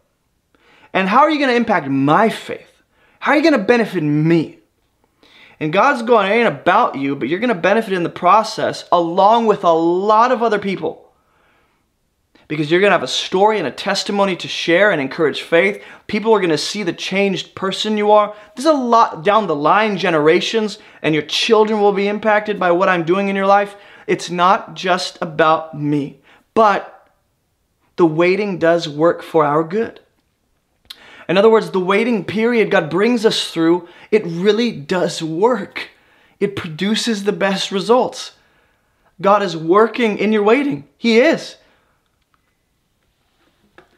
And 0.92 1.08
how 1.08 1.20
are 1.20 1.30
you 1.30 1.38
going 1.38 1.50
to 1.50 1.56
impact 1.56 1.88
my 1.88 2.28
faith? 2.28 2.82
How 3.18 3.32
are 3.32 3.36
you 3.36 3.42
going 3.42 3.58
to 3.58 3.66
benefit 3.66 4.02
me? 4.02 4.59
And 5.60 5.74
God's 5.74 6.02
going, 6.02 6.26
it 6.26 6.34
ain't 6.34 6.48
about 6.48 6.96
you, 6.96 7.14
but 7.14 7.28
you're 7.28 7.38
going 7.38 7.54
to 7.54 7.54
benefit 7.54 7.92
in 7.92 8.02
the 8.02 8.08
process 8.08 8.88
along 8.90 9.46
with 9.46 9.62
a 9.62 9.72
lot 9.72 10.32
of 10.32 10.42
other 10.42 10.58
people. 10.58 11.12
Because 12.48 12.70
you're 12.70 12.80
going 12.80 12.90
to 12.90 12.96
have 12.96 13.02
a 13.02 13.06
story 13.06 13.58
and 13.58 13.68
a 13.68 13.70
testimony 13.70 14.34
to 14.36 14.48
share 14.48 14.90
and 14.90 15.00
encourage 15.00 15.42
faith. 15.42 15.84
People 16.08 16.32
are 16.32 16.40
going 16.40 16.50
to 16.50 16.58
see 16.58 16.82
the 16.82 16.92
changed 16.92 17.54
person 17.54 17.98
you 17.98 18.10
are. 18.10 18.34
There's 18.56 18.66
a 18.66 18.72
lot 18.72 19.22
down 19.22 19.46
the 19.46 19.54
line, 19.54 19.98
generations, 19.98 20.78
and 21.02 21.14
your 21.14 21.22
children 21.22 21.80
will 21.80 21.92
be 21.92 22.08
impacted 22.08 22.58
by 22.58 22.72
what 22.72 22.88
I'm 22.88 23.04
doing 23.04 23.28
in 23.28 23.36
your 23.36 23.46
life. 23.46 23.76
It's 24.06 24.30
not 24.30 24.74
just 24.74 25.18
about 25.20 25.78
me. 25.78 26.20
But 26.54 27.08
the 27.96 28.06
waiting 28.06 28.58
does 28.58 28.88
work 28.88 29.22
for 29.22 29.44
our 29.44 29.62
good. 29.62 30.00
In 31.30 31.38
other 31.38 31.48
words, 31.48 31.70
the 31.70 31.78
waiting 31.78 32.24
period 32.24 32.72
God 32.72 32.90
brings 32.90 33.24
us 33.24 33.52
through, 33.52 33.88
it 34.10 34.26
really 34.26 34.72
does 34.72 35.22
work. 35.22 35.90
It 36.40 36.56
produces 36.56 37.22
the 37.22 37.30
best 37.30 37.70
results. 37.70 38.32
God 39.20 39.40
is 39.40 39.56
working 39.56 40.18
in 40.18 40.32
your 40.32 40.42
waiting. 40.42 40.88
He 40.98 41.20
is. 41.20 41.54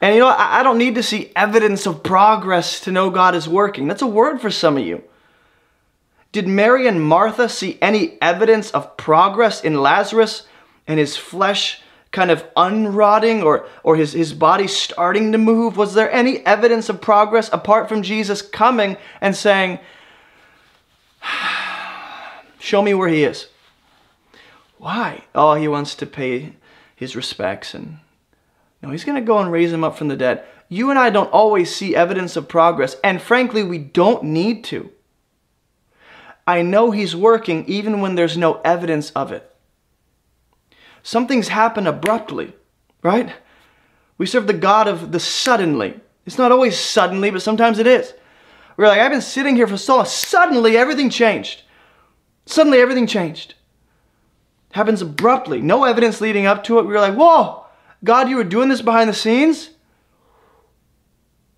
And 0.02 0.14
you 0.14 0.20
know, 0.20 0.28
I 0.28 0.62
don't 0.62 0.76
need 0.76 0.96
to 0.96 1.02
see 1.02 1.32
evidence 1.34 1.86
of 1.86 2.02
progress 2.02 2.80
to 2.80 2.92
know 2.92 3.08
God 3.08 3.34
is 3.34 3.48
working. 3.48 3.88
That's 3.88 4.02
a 4.02 4.06
word 4.06 4.42
for 4.42 4.50
some 4.50 4.76
of 4.76 4.84
you. 4.84 5.02
Did 6.32 6.46
Mary 6.46 6.86
and 6.86 7.02
Martha 7.02 7.48
see 7.48 7.78
any 7.80 8.18
evidence 8.20 8.70
of 8.72 8.98
progress 8.98 9.62
in 9.62 9.80
Lazarus 9.80 10.46
and 10.86 10.98
his 10.98 11.16
flesh 11.16 11.80
kind 12.12 12.30
of 12.30 12.44
unrotting 12.54 13.42
or, 13.42 13.66
or 13.82 13.96
his, 13.96 14.12
his 14.12 14.32
body 14.32 14.68
starting 14.68 15.32
to 15.32 15.38
move? 15.38 15.76
Was 15.76 15.94
there 15.94 16.10
any 16.12 16.38
evidence 16.46 16.88
of 16.88 17.00
progress 17.00 17.50
apart 17.52 17.88
from 17.88 18.02
Jesus 18.02 18.42
coming 18.42 18.96
and 19.20 19.34
saying, 19.34 19.80
Show 22.58 22.82
me 22.82 22.94
where 22.94 23.08
he 23.08 23.24
is? 23.24 23.48
Why? 24.78 25.24
Oh, 25.34 25.54
he 25.54 25.66
wants 25.66 25.94
to 25.96 26.06
pay 26.06 26.54
his 26.94 27.16
respects 27.16 27.74
and 27.74 27.98
no, 28.82 28.90
he's 28.90 29.04
going 29.04 29.20
to 29.20 29.26
go 29.26 29.38
and 29.38 29.50
raise 29.50 29.72
him 29.72 29.84
up 29.84 29.96
from 29.96 30.08
the 30.08 30.16
dead. 30.16 30.44
You 30.68 30.90
and 30.90 30.98
I 30.98 31.10
don't 31.10 31.30
always 31.32 31.74
see 31.74 31.94
evidence 31.94 32.36
of 32.36 32.48
progress, 32.48 32.96
and 33.04 33.22
frankly, 33.22 33.62
we 33.62 33.78
don't 33.78 34.24
need 34.24 34.64
to. 34.64 34.90
I 36.46 36.62
know 36.62 36.90
he's 36.90 37.14
working 37.14 37.64
even 37.66 38.00
when 38.00 38.16
there's 38.16 38.36
no 38.36 38.60
evidence 38.64 39.10
of 39.10 39.30
it. 39.30 39.51
Something's 41.02 41.48
happened 41.48 41.88
abruptly, 41.88 42.54
right? 43.02 43.32
We 44.18 44.26
serve 44.26 44.46
the 44.46 44.52
God 44.52 44.86
of 44.86 45.12
the 45.12 45.20
suddenly. 45.20 46.00
It's 46.26 46.38
not 46.38 46.52
always 46.52 46.78
suddenly, 46.78 47.30
but 47.30 47.42
sometimes 47.42 47.78
it 47.78 47.86
is. 47.86 48.14
We're 48.76 48.86
like, 48.86 49.00
I've 49.00 49.10
been 49.10 49.20
sitting 49.20 49.56
here 49.56 49.66
for 49.66 49.76
so 49.76 49.96
long. 49.96 50.04
Suddenly, 50.04 50.76
everything 50.76 51.10
changed. 51.10 51.62
Suddenly, 52.46 52.78
everything 52.78 53.06
changed. 53.06 53.54
Happens 54.70 55.02
abruptly. 55.02 55.60
No 55.60 55.84
evidence 55.84 56.20
leading 56.20 56.46
up 56.46 56.64
to 56.64 56.78
it. 56.78 56.86
We 56.86 56.92
were 56.92 57.00
like, 57.00 57.14
whoa, 57.14 57.66
God, 58.04 58.28
you 58.28 58.36
were 58.36 58.44
doing 58.44 58.68
this 58.68 58.80
behind 58.80 59.10
the 59.10 59.14
scenes? 59.14 59.70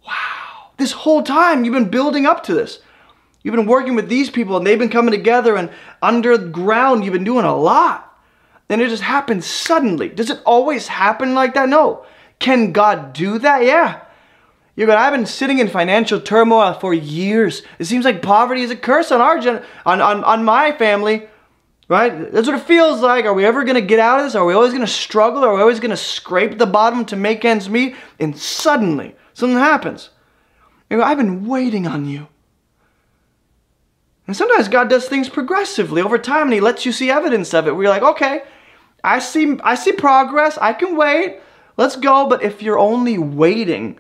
Wow. 0.07 0.71
This 0.79 0.93
whole 0.93 1.23
time, 1.23 1.65
you've 1.65 1.75
been 1.75 1.91
building 1.91 2.27
up 2.27 2.43
to 2.45 2.55
this. 2.55 2.81
You've 3.43 3.55
been 3.55 3.66
working 3.66 3.95
with 3.95 4.09
these 4.09 4.31
people, 4.31 4.57
and 4.57 4.66
they've 4.66 4.79
been 4.79 4.89
coming 4.89 5.12
together, 5.12 5.55
and 5.55 5.71
underground, 6.03 7.05
you've 7.05 7.12
been 7.12 7.25
doing 7.25 7.45
a 7.45 7.55
lot 7.55 8.14
then 8.69 8.81
it 8.81 8.89
just 8.89 9.03
happens 9.03 9.47
suddenly. 9.47 10.09
Does 10.09 10.31
it 10.31 10.41
always 10.45 10.89
happen 10.89 11.35
like 11.35 11.55
that? 11.55 11.69
No. 11.69 12.05
Can 12.39 12.73
God 12.73 13.12
do 13.12 13.39
that? 13.39 13.65
Yeah. 13.65 14.01
You're 14.77 14.86
going, 14.86 14.99
I've 14.99 15.12
been 15.12 15.27
sitting 15.27 15.59
in 15.59 15.69
financial 15.69 16.20
turmoil 16.20 16.74
for 16.74 16.93
years. 16.93 17.62
It 17.78 17.85
seems 17.85 18.05
like 18.05 18.23
poverty 18.23 18.62
is 18.62 18.70
a 18.70 18.77
curse 18.77 19.12
on 19.12 19.20
our 19.20 19.39
gen- 19.39 19.62
on, 19.86 20.01
on, 20.01 20.24
on 20.24 20.45
my 20.45 20.73
family. 20.73 21.28
Right? 21.86 22.32
That's 22.32 22.47
what 22.49 22.57
it 22.57 22.65
feels 22.65 23.03
like. 23.03 23.27
Are 23.27 23.35
we 23.35 23.45
ever 23.45 23.62
going 23.62 23.74
to 23.74 23.82
get 23.82 24.01
out 24.01 24.19
of 24.19 24.27
this? 24.27 24.35
Are 24.35 24.45
we 24.45 24.55
always 24.55 24.73
going 24.73 24.81
to 24.81 24.86
struggle? 24.86 25.45
Are 25.45 25.55
we 25.55 25.61
always 25.61 25.81
going 25.81 25.91
to 25.91 25.97
scrape 25.97 26.59
the 26.59 26.66
bottom 26.66 27.05
to 27.07 27.16
make 27.16 27.45
ends 27.45 27.69
meet? 27.69 27.95
And 28.19 28.36
suddenly, 28.36 29.15
something 29.35 29.59
happens. 29.59 30.09
You 30.89 30.97
go, 30.97 31.03
I've 31.03 31.19
been 31.19 31.47
waiting 31.47 31.86
on 31.86 32.09
you. 32.09 32.28
And 34.27 34.35
sometimes 34.35 34.69
God 34.69 34.89
does 34.89 35.07
things 35.07 35.28
progressively 35.28 36.01
over 36.01 36.16
time 36.19 36.45
and 36.45 36.55
He 36.55 36.61
lets 36.61 36.86
you 36.86 36.93
see 36.93 37.11
evidence 37.11 37.53
of 37.53 37.66
it. 37.66 37.73
You're 37.73 37.89
like, 37.89 38.03
okay, 38.03 38.43
I 39.05 39.19
see, 39.19 39.59
I 39.63 39.75
see 39.75 39.93
progress. 39.93 40.59
I 40.59 40.73
can 40.73 40.97
wait. 40.97 41.39
Let's 41.77 41.97
go. 41.97 42.27
But 42.27 42.43
if 42.43 42.63
you're 42.63 42.79
only 42.79 43.19
waiting 43.19 43.99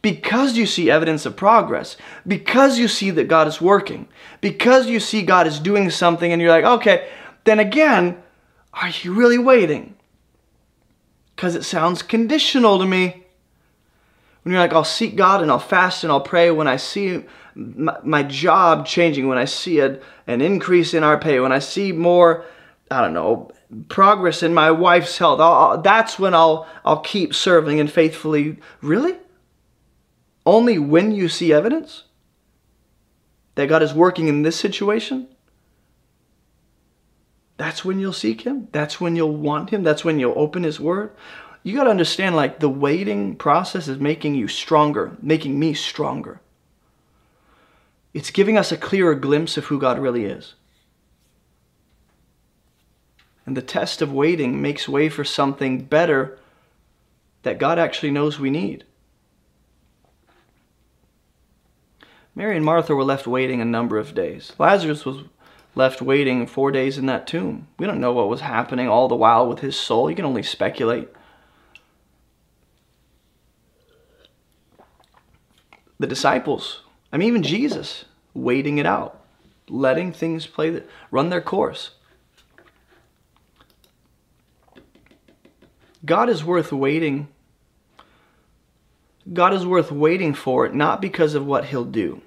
because 0.00 0.56
you 0.56 0.66
see 0.66 0.90
evidence 0.90 1.24
of 1.24 1.34
progress, 1.34 1.96
because 2.26 2.78
you 2.78 2.88
see 2.88 3.10
that 3.10 3.26
God 3.26 3.48
is 3.48 3.60
working, 3.60 4.06
because 4.42 4.86
you 4.86 5.00
see 5.00 5.22
God 5.22 5.46
is 5.46 5.58
doing 5.58 5.88
something, 5.90 6.30
and 6.30 6.42
you're 6.42 6.50
like, 6.50 6.64
okay, 6.64 7.08
then 7.44 7.58
again, 7.58 8.22
are 8.74 8.90
you 9.02 9.14
really 9.14 9.38
waiting? 9.38 9.96
Because 11.34 11.54
it 11.54 11.64
sounds 11.64 12.02
conditional 12.02 12.78
to 12.78 12.84
me. 12.84 13.24
When 14.42 14.52
you're 14.52 14.60
like, 14.60 14.74
I'll 14.74 14.84
seek 14.84 15.16
God 15.16 15.40
and 15.40 15.50
I'll 15.50 15.58
fast 15.58 16.04
and 16.04 16.12
I'll 16.12 16.20
pray 16.20 16.50
when 16.50 16.68
I 16.68 16.76
see 16.76 17.24
my, 17.54 17.96
my 18.04 18.22
job 18.22 18.84
changing, 18.84 19.26
when 19.26 19.38
I 19.38 19.46
see 19.46 19.80
a, 19.80 19.98
an 20.26 20.42
increase 20.42 20.92
in 20.92 21.02
our 21.02 21.18
pay, 21.18 21.40
when 21.40 21.52
I 21.52 21.60
see 21.60 21.92
more, 21.92 22.44
I 22.90 23.00
don't 23.00 23.14
know, 23.14 23.50
progress 23.88 24.42
in 24.42 24.54
my 24.54 24.70
wife's 24.70 25.18
health, 25.18 25.40
I'll, 25.40 25.80
that's 25.80 26.18
when 26.18 26.34
I'll, 26.34 26.66
I'll 26.84 27.00
keep 27.00 27.34
serving 27.34 27.80
and 27.80 27.90
faithfully. 27.90 28.58
Really? 28.80 29.16
Only 30.46 30.78
when 30.78 31.12
you 31.12 31.28
see 31.28 31.52
evidence 31.52 32.04
that 33.54 33.68
God 33.68 33.82
is 33.82 33.94
working 33.94 34.28
in 34.28 34.42
this 34.42 34.58
situation? 34.58 35.28
That's 37.56 37.84
when 37.84 38.00
you'll 38.00 38.12
seek 38.12 38.42
Him. 38.42 38.68
That's 38.72 39.00
when 39.00 39.16
you'll 39.16 39.36
want 39.36 39.70
Him. 39.70 39.82
That's 39.82 40.04
when 40.04 40.18
you'll 40.18 40.38
open 40.38 40.64
His 40.64 40.80
Word. 40.80 41.12
You 41.62 41.76
got 41.76 41.84
to 41.84 41.90
understand, 41.90 42.36
like, 42.36 42.58
the 42.58 42.68
waiting 42.68 43.36
process 43.36 43.88
is 43.88 43.98
making 43.98 44.34
you 44.34 44.48
stronger, 44.48 45.16
making 45.22 45.58
me 45.58 45.72
stronger. 45.72 46.40
It's 48.12 48.30
giving 48.30 48.58
us 48.58 48.70
a 48.70 48.76
clearer 48.76 49.14
glimpse 49.14 49.56
of 49.56 49.66
who 49.66 49.80
God 49.80 49.98
really 49.98 50.24
is. 50.24 50.54
And 53.46 53.56
the 53.56 53.62
test 53.62 54.00
of 54.00 54.12
waiting 54.12 54.62
makes 54.62 54.88
way 54.88 55.08
for 55.08 55.24
something 55.24 55.84
better 55.84 56.38
that 57.42 57.58
God 57.58 57.78
actually 57.78 58.10
knows 58.10 58.38
we 58.38 58.50
need. 58.50 58.84
Mary 62.34 62.56
and 62.56 62.64
Martha 62.64 62.94
were 62.94 63.04
left 63.04 63.26
waiting 63.26 63.60
a 63.60 63.64
number 63.64 63.98
of 63.98 64.14
days. 64.14 64.52
Lazarus 64.58 65.04
was 65.04 65.24
left 65.74 66.02
waiting 66.02 66.46
four 66.46 66.72
days 66.72 66.98
in 66.98 67.06
that 67.06 67.26
tomb. 67.26 67.68
We 67.78 67.86
don't 67.86 68.00
know 68.00 68.12
what 68.12 68.28
was 68.28 68.40
happening 68.40 68.88
all 68.88 69.08
the 69.08 69.14
while 69.14 69.48
with 69.48 69.60
his 69.60 69.76
soul. 69.76 70.10
You 70.10 70.16
can 70.16 70.24
only 70.24 70.42
speculate. 70.42 71.08
The 76.00 76.06
disciples, 76.08 76.82
I 77.12 77.18
mean, 77.18 77.28
even 77.28 77.42
Jesus, 77.44 78.04
waiting 78.34 78.78
it 78.78 78.86
out, 78.86 79.20
letting 79.68 80.12
things 80.12 80.46
play, 80.46 80.82
run 81.10 81.30
their 81.30 81.40
course. 81.40 81.92
God 86.04 86.28
is 86.28 86.44
worth 86.44 86.72
waiting. 86.72 87.28
God 89.32 89.54
is 89.54 89.66
worth 89.66 89.90
waiting 89.90 90.34
for, 90.34 90.68
not 90.68 91.00
because 91.00 91.34
of 91.34 91.46
what 91.46 91.66
he'll 91.66 91.84
do, 91.84 92.20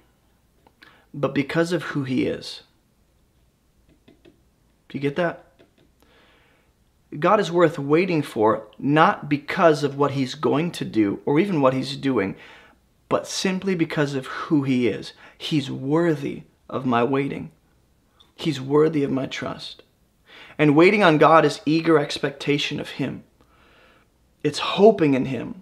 but 1.14 1.36
because 1.36 1.72
of 1.72 1.84
who 1.84 2.04
he 2.04 2.26
is. 2.26 2.64
Do 4.90 4.98
you 4.98 5.00
get 5.00 5.16
that? 5.18 5.44
God 7.20 7.40
is 7.40 7.52
worth 7.52 7.78
waiting 7.78 8.22
for, 8.22 8.68
not 8.80 9.30
because 9.30 9.84
of 9.84 9.98
what 9.98 10.12
he's 10.12 10.36
going 10.36 10.72
to 10.72 10.86
do 10.86 11.22
or 11.26 11.40
even 11.40 11.62
what 11.62 11.74
he's 11.74 11.96
doing, 11.96 12.36
but 13.10 13.28
simply 13.28 13.76
because 13.76 14.14
of 14.14 14.28
who 14.28 14.64
he 14.64 14.88
is. 14.88 15.14
He's 15.38 15.72
worthy 15.72 16.44
of 16.70 16.86
my 16.86 17.04
waiting. 17.04 17.52
He's 18.36 18.60
worthy 18.60 19.04
of 19.04 19.12
my 19.12 19.26
trust. 19.26 19.84
And 20.58 20.76
waiting 20.76 21.04
on 21.04 21.18
God 21.18 21.46
is 21.46 21.62
eager 21.66 21.98
expectation 21.98 22.80
of 22.80 22.92
him. 22.92 23.24
It's 24.48 24.60
hoping 24.60 25.14
in 25.14 25.26
Him. 25.26 25.62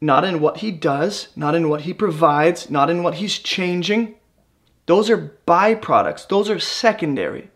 Not 0.00 0.22
in 0.22 0.38
what 0.38 0.58
He 0.58 0.70
does, 0.70 1.26
not 1.34 1.56
in 1.56 1.68
what 1.68 1.80
He 1.80 1.92
provides, 1.92 2.70
not 2.70 2.88
in 2.88 3.02
what 3.02 3.14
He's 3.14 3.36
changing. 3.36 4.14
Those 4.86 5.10
are 5.10 5.36
byproducts, 5.44 6.28
those 6.28 6.48
are 6.48 6.60
secondary. 6.60 7.50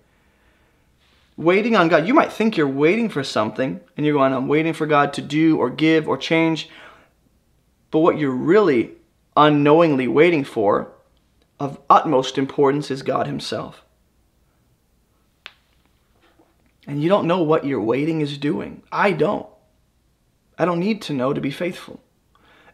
Waiting 1.37 1.77
on 1.77 1.87
God. 1.87 2.05
You 2.05 2.15
might 2.15 2.33
think 2.33 2.57
you're 2.57 2.67
waiting 2.67 3.09
for 3.09 3.23
something 3.23 3.79
and 3.97 4.05
you're 4.05 4.17
going, 4.17 4.33
I'm 4.33 4.49
waiting 4.49 4.73
for 4.73 4.87
God 4.87 5.13
to 5.13 5.23
do 5.23 5.57
or 5.57 5.71
give 5.71 6.09
or 6.09 6.17
change. 6.17 6.69
But 7.93 8.01
what 8.01 8.19
you're 8.19 8.33
really 8.33 8.91
unknowingly 9.37 10.09
waiting 10.09 10.43
for, 10.43 10.91
of 11.61 11.79
utmost 11.89 12.39
importance, 12.39 12.91
is 12.91 13.03
God 13.03 13.29
Himself. 13.29 13.83
And 16.89 17.01
you 17.01 17.09
don't 17.09 17.29
know 17.29 17.45
what 17.45 17.65
your 17.65 17.81
waiting 17.81 18.21
is 18.21 18.37
doing. 18.37 18.83
I 18.91 19.13
don't. 19.13 19.47
I 20.59 20.65
don't 20.65 20.81
need 20.81 21.03
to 21.03 21.13
know 21.13 21.33
to 21.33 21.41
be 21.41 21.51
faithful. 21.51 22.01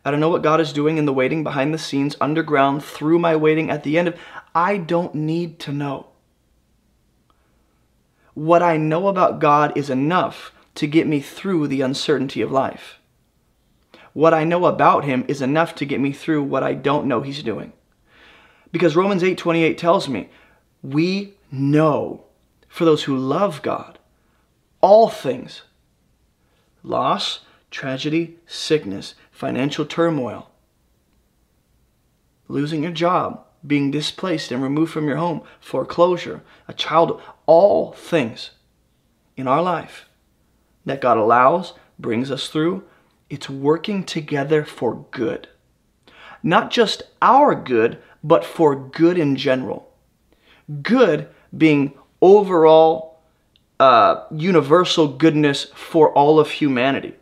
I 0.05 0.11
don't 0.11 0.21
know 0.21 0.29
what 0.29 0.43
God 0.43 0.61
is 0.61 0.73
doing 0.73 0.99
in 0.99 1.05
the 1.05 1.13
waiting 1.13 1.45
behind 1.45 1.73
the 1.73 1.79
scenes, 1.79 2.17
underground, 2.21 2.83
through 2.83 3.19
my 3.19 3.37
waiting, 3.37 3.71
at 3.71 3.85
the 3.85 3.99
end 3.99 4.09
of. 4.09 4.19
I 4.55 4.77
don't 4.77 5.15
need 5.15 5.59
to 5.61 5.73
know. 5.73 6.07
What 8.35 8.63
I 8.63 8.77
know 8.77 9.09
about 9.09 9.39
God 9.39 9.77
is 9.77 9.91
enough 9.91 10.53
to 10.77 10.87
get 10.87 11.07
me 11.07 11.21
through 11.21 11.69
the 11.69 11.83
uncertainty 11.83 12.41
of 12.41 12.51
life. 12.51 12.99
What 14.13 14.35
I 14.35 14.45
know 14.45 14.67
about 14.67 15.05
him 15.05 15.25
is 15.29 15.41
enough 15.43 15.75
to 15.77 15.87
get 15.87 16.01
me 16.01 16.13
through 16.13 16.43
what 16.43 16.63
I 16.63 16.75
don't 16.75 17.07
know 17.07 17.21
he's 17.21 17.43
doing. 17.43 17.73
Because 18.71 18.97
Romans 18.97 19.23
8:28 19.23 19.77
tells 19.77 20.09
me, 20.09 20.31
we 20.83 21.35
know 21.51 22.25
for 22.69 22.85
those 22.85 23.05
who 23.05 23.17
love 23.17 23.63
God 23.63 23.99
all 24.81 25.09
things 25.09 25.63
loss, 26.83 27.41
tragedy, 27.73 28.37
sickness, 28.47 29.15
financial 29.33 29.85
turmoil, 29.85 30.51
losing 32.47 32.85
your 32.85 32.93
job, 32.93 33.45
being 33.67 33.91
displaced 33.91 34.53
and 34.53 34.63
removed 34.63 34.93
from 34.93 35.09
your 35.09 35.17
home, 35.17 35.43
foreclosure, 35.59 36.43
a 36.69 36.73
child, 36.73 37.21
all 37.47 37.93
things 37.93 38.51
in 39.37 39.49
our 39.49 39.63
life 39.63 40.07
that 40.85 41.01
God 41.01 41.17
allows, 41.17 41.75
brings 41.99 42.31
us 42.31 42.49
through, 42.49 42.85
it's 43.31 43.49
working 43.49 44.05
together 44.05 44.65
for 44.65 45.07
good. 45.11 45.49
Not 46.43 46.71
just 46.71 47.05
our 47.21 47.55
good, 47.55 47.99
but 48.23 48.45
for 48.45 48.77
good 48.77 49.17
in 49.17 49.37
general. 49.37 49.91
Good 50.83 51.29
being 51.57 51.93
overall 52.21 53.21
uh, 53.81 54.25
universal 54.31 55.09
goodness 55.09 55.67
for 55.75 56.13
all 56.13 56.39
of 56.39 56.51
humanity. 56.51 57.15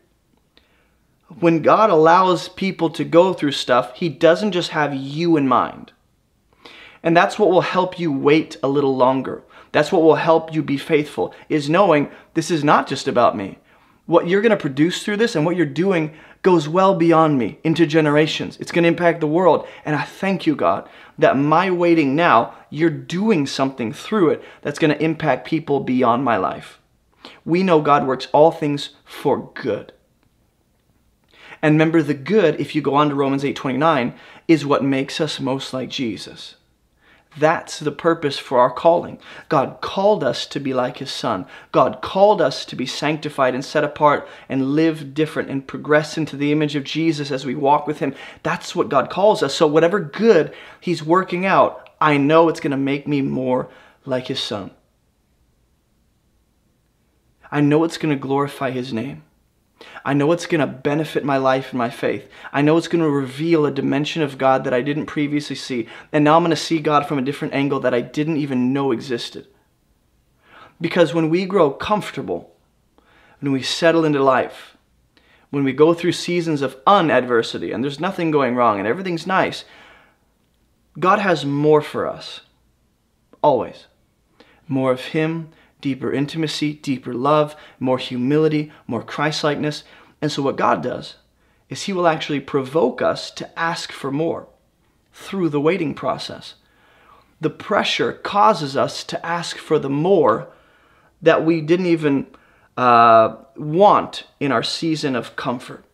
When 1.38 1.62
God 1.62 1.90
allows 1.90 2.48
people 2.48 2.90
to 2.90 3.04
go 3.04 3.32
through 3.32 3.52
stuff, 3.52 3.94
He 3.94 4.08
doesn't 4.08 4.50
just 4.50 4.70
have 4.70 4.92
you 4.92 5.36
in 5.36 5.46
mind. 5.46 5.92
And 7.04 7.16
that's 7.16 7.38
what 7.38 7.50
will 7.50 7.60
help 7.60 8.00
you 8.00 8.12
wait 8.12 8.56
a 8.64 8.68
little 8.68 8.96
longer. 8.96 9.44
That's 9.70 9.92
what 9.92 10.02
will 10.02 10.16
help 10.16 10.52
you 10.52 10.62
be 10.62 10.76
faithful, 10.76 11.32
is 11.48 11.70
knowing 11.70 12.10
this 12.34 12.50
is 12.50 12.64
not 12.64 12.88
just 12.88 13.06
about 13.06 13.36
me. 13.36 13.58
What 14.06 14.26
you're 14.26 14.42
going 14.42 14.50
to 14.50 14.56
produce 14.56 15.04
through 15.04 15.18
this 15.18 15.36
and 15.36 15.46
what 15.46 15.54
you're 15.54 15.66
doing 15.66 16.14
goes 16.42 16.68
well 16.68 16.96
beyond 16.96 17.38
me 17.38 17.58
into 17.62 17.86
generations. 17.86 18.56
It's 18.58 18.72
going 18.72 18.82
to 18.82 18.88
impact 18.88 19.20
the 19.20 19.28
world. 19.28 19.68
And 19.84 19.94
I 19.94 20.02
thank 20.02 20.46
you, 20.46 20.56
God, 20.56 20.88
that 21.16 21.36
my 21.36 21.70
waiting 21.70 22.16
now, 22.16 22.54
you're 22.70 22.90
doing 22.90 23.46
something 23.46 23.92
through 23.92 24.30
it 24.30 24.42
that's 24.62 24.80
going 24.80 24.92
to 24.92 25.02
impact 25.02 25.46
people 25.46 25.78
beyond 25.78 26.24
my 26.24 26.36
life. 26.38 26.80
We 27.44 27.62
know 27.62 27.80
God 27.80 28.04
works 28.04 28.26
all 28.32 28.50
things 28.50 28.90
for 29.04 29.52
good. 29.54 29.92
And 31.62 31.74
remember, 31.74 32.02
the 32.02 32.14
good, 32.14 32.60
if 32.60 32.74
you 32.74 32.80
go 32.80 32.94
on 32.94 33.08
to 33.10 33.14
Romans 33.14 33.44
8:29, 33.44 34.14
is 34.48 34.64
what 34.64 34.82
makes 34.82 35.20
us 35.20 35.40
most 35.40 35.72
like 35.72 35.90
Jesus. 35.90 36.56
That's 37.36 37.78
the 37.78 37.92
purpose 37.92 38.38
for 38.38 38.58
our 38.58 38.70
calling. 38.72 39.18
God 39.48 39.80
called 39.80 40.24
us 40.24 40.46
to 40.46 40.58
be 40.58 40.74
like 40.74 40.98
His 40.98 41.12
Son. 41.12 41.46
God 41.70 42.00
called 42.02 42.42
us 42.42 42.64
to 42.64 42.74
be 42.74 42.86
sanctified 42.86 43.54
and 43.54 43.64
set 43.64 43.84
apart 43.84 44.28
and 44.48 44.74
live 44.74 45.14
different 45.14 45.48
and 45.48 45.66
progress 45.66 46.18
into 46.18 46.36
the 46.36 46.50
image 46.50 46.74
of 46.74 46.82
Jesus 46.82 47.30
as 47.30 47.46
we 47.46 47.54
walk 47.54 47.86
with 47.86 48.00
Him. 48.00 48.14
That's 48.42 48.74
what 48.74 48.88
God 48.88 49.10
calls 49.10 49.42
us. 49.44 49.54
So, 49.54 49.66
whatever 49.68 50.00
good 50.00 50.52
He's 50.80 51.04
working 51.04 51.46
out, 51.46 51.88
I 52.00 52.16
know 52.16 52.48
it's 52.48 52.60
going 52.60 52.72
to 52.72 52.76
make 52.76 53.06
me 53.06 53.22
more 53.22 53.68
like 54.04 54.26
His 54.26 54.40
Son. 54.40 54.72
I 57.52 57.60
know 57.60 57.84
it's 57.84 57.98
going 57.98 58.14
to 58.14 58.20
glorify 58.20 58.70
His 58.72 58.92
name. 58.92 59.22
I 60.04 60.14
know 60.14 60.32
it's 60.32 60.46
going 60.46 60.60
to 60.60 60.66
benefit 60.66 61.24
my 61.24 61.36
life 61.36 61.70
and 61.70 61.78
my 61.78 61.90
faith. 61.90 62.28
I 62.52 62.62
know 62.62 62.76
it's 62.76 62.88
going 62.88 63.04
to 63.04 63.10
reveal 63.10 63.66
a 63.66 63.70
dimension 63.70 64.22
of 64.22 64.38
God 64.38 64.64
that 64.64 64.74
I 64.74 64.80
didn't 64.80 65.06
previously 65.06 65.56
see. 65.56 65.88
And 66.12 66.24
now 66.24 66.36
I'm 66.36 66.42
going 66.42 66.50
to 66.50 66.56
see 66.56 66.80
God 66.80 67.06
from 67.06 67.18
a 67.18 67.22
different 67.22 67.54
angle 67.54 67.80
that 67.80 67.94
I 67.94 68.00
didn't 68.00 68.38
even 68.38 68.72
know 68.72 68.92
existed. 68.92 69.46
Because 70.80 71.12
when 71.12 71.28
we 71.28 71.44
grow 71.44 71.70
comfortable, 71.70 72.54
when 73.40 73.52
we 73.52 73.62
settle 73.62 74.04
into 74.04 74.22
life, 74.22 74.76
when 75.50 75.64
we 75.64 75.72
go 75.72 75.92
through 75.92 76.12
seasons 76.12 76.62
of 76.62 76.76
unadversity 76.86 77.72
and 77.72 77.84
there's 77.84 78.00
nothing 78.00 78.30
going 78.30 78.54
wrong 78.54 78.78
and 78.78 78.88
everything's 78.88 79.26
nice, 79.26 79.64
God 80.98 81.18
has 81.18 81.44
more 81.44 81.82
for 81.82 82.06
us. 82.06 82.40
Always. 83.42 83.86
More 84.68 84.92
of 84.92 85.00
Him, 85.00 85.50
deeper 85.80 86.12
intimacy, 86.12 86.74
deeper 86.74 87.14
love, 87.14 87.56
more 87.78 87.98
humility, 87.98 88.72
more 88.86 89.02
Christlikeness. 89.02 89.84
And 90.20 90.30
so, 90.30 90.42
what 90.42 90.56
God 90.56 90.82
does 90.82 91.16
is 91.68 91.82
He 91.82 91.92
will 91.92 92.06
actually 92.06 92.40
provoke 92.40 93.00
us 93.00 93.30
to 93.32 93.58
ask 93.58 93.92
for 93.92 94.10
more 94.10 94.48
through 95.12 95.48
the 95.48 95.60
waiting 95.60 95.94
process. 95.94 96.54
The 97.40 97.50
pressure 97.50 98.12
causes 98.12 98.76
us 98.76 99.02
to 99.04 99.24
ask 99.24 99.56
for 99.56 99.78
the 99.78 99.88
more 99.88 100.52
that 101.22 101.44
we 101.44 101.60
didn't 101.60 101.86
even 101.86 102.26
uh, 102.76 103.36
want 103.56 104.24
in 104.38 104.52
our 104.52 104.62
season 104.62 105.16
of 105.16 105.36
comfort. 105.36 105.84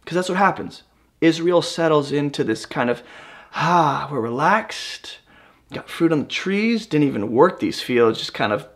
Because 0.00 0.16
that's 0.16 0.28
what 0.28 0.38
happens. 0.38 0.82
Israel 1.20 1.62
settles 1.62 2.12
into 2.12 2.44
this 2.44 2.66
kind 2.66 2.90
of, 2.90 3.02
ah, 3.54 4.08
we're 4.10 4.20
relaxed 4.20 5.18
got 5.74 5.90
fruit 5.90 6.12
on 6.12 6.20
the 6.20 6.26
trees, 6.26 6.86
didn't 6.86 7.08
even 7.08 7.32
work 7.32 7.60
these 7.60 7.80
fields, 7.80 8.18
just 8.18 8.34
kind 8.34 8.52
of 8.52 8.66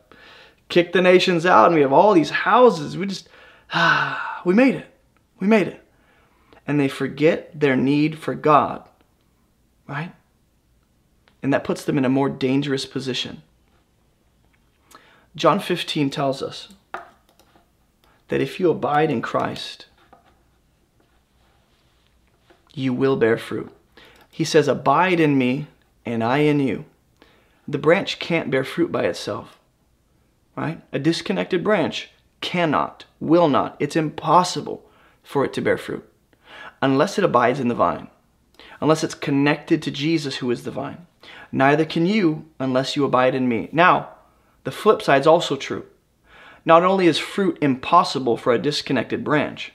kicked 0.68 0.92
the 0.92 1.02
nations 1.02 1.46
out, 1.46 1.66
and 1.66 1.74
we 1.74 1.80
have 1.80 1.92
all 1.92 2.12
these 2.12 2.30
houses. 2.30 2.96
We 2.96 3.06
just, 3.06 3.28
ah, 3.72 4.42
we 4.44 4.54
made 4.54 4.74
it. 4.74 4.86
We 5.40 5.46
made 5.46 5.68
it. 5.68 5.82
And 6.66 6.78
they 6.78 6.88
forget 6.88 7.58
their 7.58 7.76
need 7.76 8.18
for 8.18 8.34
God, 8.34 8.86
right? 9.86 10.12
And 11.42 11.52
that 11.52 11.64
puts 11.64 11.84
them 11.84 11.96
in 11.96 12.04
a 12.04 12.10
more 12.10 12.28
dangerous 12.28 12.84
position. 12.84 13.42
John 15.34 15.60
15 15.60 16.10
tells 16.10 16.42
us 16.42 16.74
that 18.28 18.40
if 18.40 18.58
you 18.58 18.70
abide 18.70 19.10
in 19.10 19.22
Christ, 19.22 19.86
you 22.74 22.92
will 22.92 23.16
bear 23.16 23.38
fruit. 23.38 23.72
He 24.30 24.44
says, 24.44 24.68
Abide 24.68 25.20
in 25.20 25.38
me 25.38 25.66
and 26.12 26.22
I 26.22 26.38
in 26.38 26.60
you. 26.60 26.84
The 27.66 27.78
branch 27.78 28.18
can't 28.18 28.50
bear 28.50 28.64
fruit 28.64 28.90
by 28.90 29.04
itself, 29.04 29.58
right? 30.56 30.80
A 30.92 30.98
disconnected 30.98 31.62
branch 31.62 32.10
cannot, 32.40 33.04
will 33.20 33.48
not, 33.48 33.76
it's 33.78 33.96
impossible 33.96 34.88
for 35.22 35.44
it 35.44 35.52
to 35.54 35.60
bear 35.60 35.76
fruit 35.76 36.08
unless 36.80 37.18
it 37.18 37.24
abides 37.24 37.60
in 37.60 37.68
the 37.68 37.74
vine, 37.74 38.08
unless 38.80 39.02
it's 39.02 39.14
connected 39.14 39.82
to 39.82 39.90
Jesus 39.90 40.36
who 40.36 40.50
is 40.50 40.62
the 40.62 40.70
vine. 40.70 41.06
Neither 41.50 41.84
can 41.84 42.06
you 42.06 42.46
unless 42.58 42.96
you 42.96 43.04
abide 43.04 43.34
in 43.34 43.48
me. 43.48 43.68
Now, 43.72 44.10
the 44.64 44.70
flip 44.70 45.02
side 45.02 45.22
is 45.22 45.26
also 45.26 45.56
true. 45.56 45.86
Not 46.64 46.82
only 46.82 47.06
is 47.06 47.18
fruit 47.18 47.58
impossible 47.60 48.36
for 48.36 48.52
a 48.52 48.58
disconnected 48.58 49.24
branch, 49.24 49.72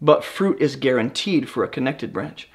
but 0.00 0.24
fruit 0.24 0.60
is 0.60 0.76
guaranteed 0.76 1.48
for 1.48 1.62
a 1.62 1.68
connected 1.68 2.12
branch. 2.12 2.48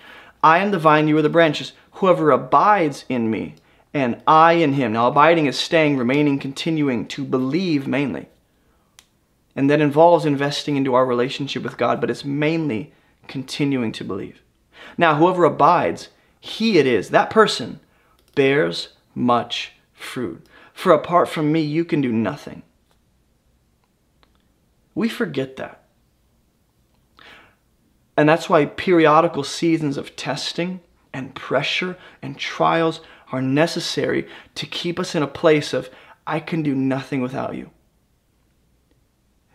I 0.44 0.60
am 0.60 0.72
the 0.72 0.80
vine, 0.80 1.08
you 1.08 1.18
are 1.18 1.22
the 1.22 1.30
branches. 1.30 1.74
Whoever 1.96 2.32
abides 2.32 3.06
in 3.08 3.30
me, 3.30 3.56
and 3.94 4.22
I 4.28 4.54
in 4.54 4.74
him. 4.74 4.94
Now, 4.94 5.08
abiding 5.08 5.46
is 5.46 5.58
staying, 5.58 5.98
remaining, 5.98 6.40
continuing, 6.40 7.08
to 7.08 7.24
believe 7.24 7.88
mainly. 7.88 8.28
And 9.56 9.70
that 9.70 9.80
involves 9.80 10.26
investing 10.26 10.76
into 10.76 10.94
our 10.94 11.06
relationship 11.06 11.64
with 11.64 11.78
God, 11.78 12.02
but 12.02 12.10
it's 12.10 12.26
mainly 12.26 12.92
continuing 13.30 13.94
to 13.94 14.04
believe. 14.04 14.42
Now, 14.98 15.16
whoever 15.16 15.46
abides, 15.46 16.10
he 16.42 16.78
it 16.78 16.86
is, 16.86 17.10
that 17.10 17.30
person, 17.30 17.80
bears 18.36 18.90
much 19.14 19.72
fruit. 19.94 20.46
For 20.74 20.92
apart 20.92 21.30
from 21.30 21.54
me, 21.54 21.62
you 21.62 21.86
can 21.86 22.02
do 22.02 22.12
nothing. 22.12 22.64
We 24.94 25.08
forget 25.08 25.56
that. 25.56 25.86
And 28.18 28.28
that's 28.28 28.50
why 28.50 28.66
periodical 28.66 29.44
seasons 29.44 29.96
of 29.96 30.18
testing 30.18 30.82
and 31.16 31.34
pressure 31.34 31.98
and 32.22 32.38
trials 32.38 33.00
are 33.32 33.42
necessary 33.42 34.28
to 34.54 34.66
keep 34.66 35.00
us 35.00 35.16
in 35.16 35.24
a 35.24 35.28
place 35.28 35.74
of, 35.74 35.90
I 36.28 36.42
can 36.42 36.62
do 36.62 36.76
nothing 36.76 37.22
without 37.22 37.56
you. 37.56 37.72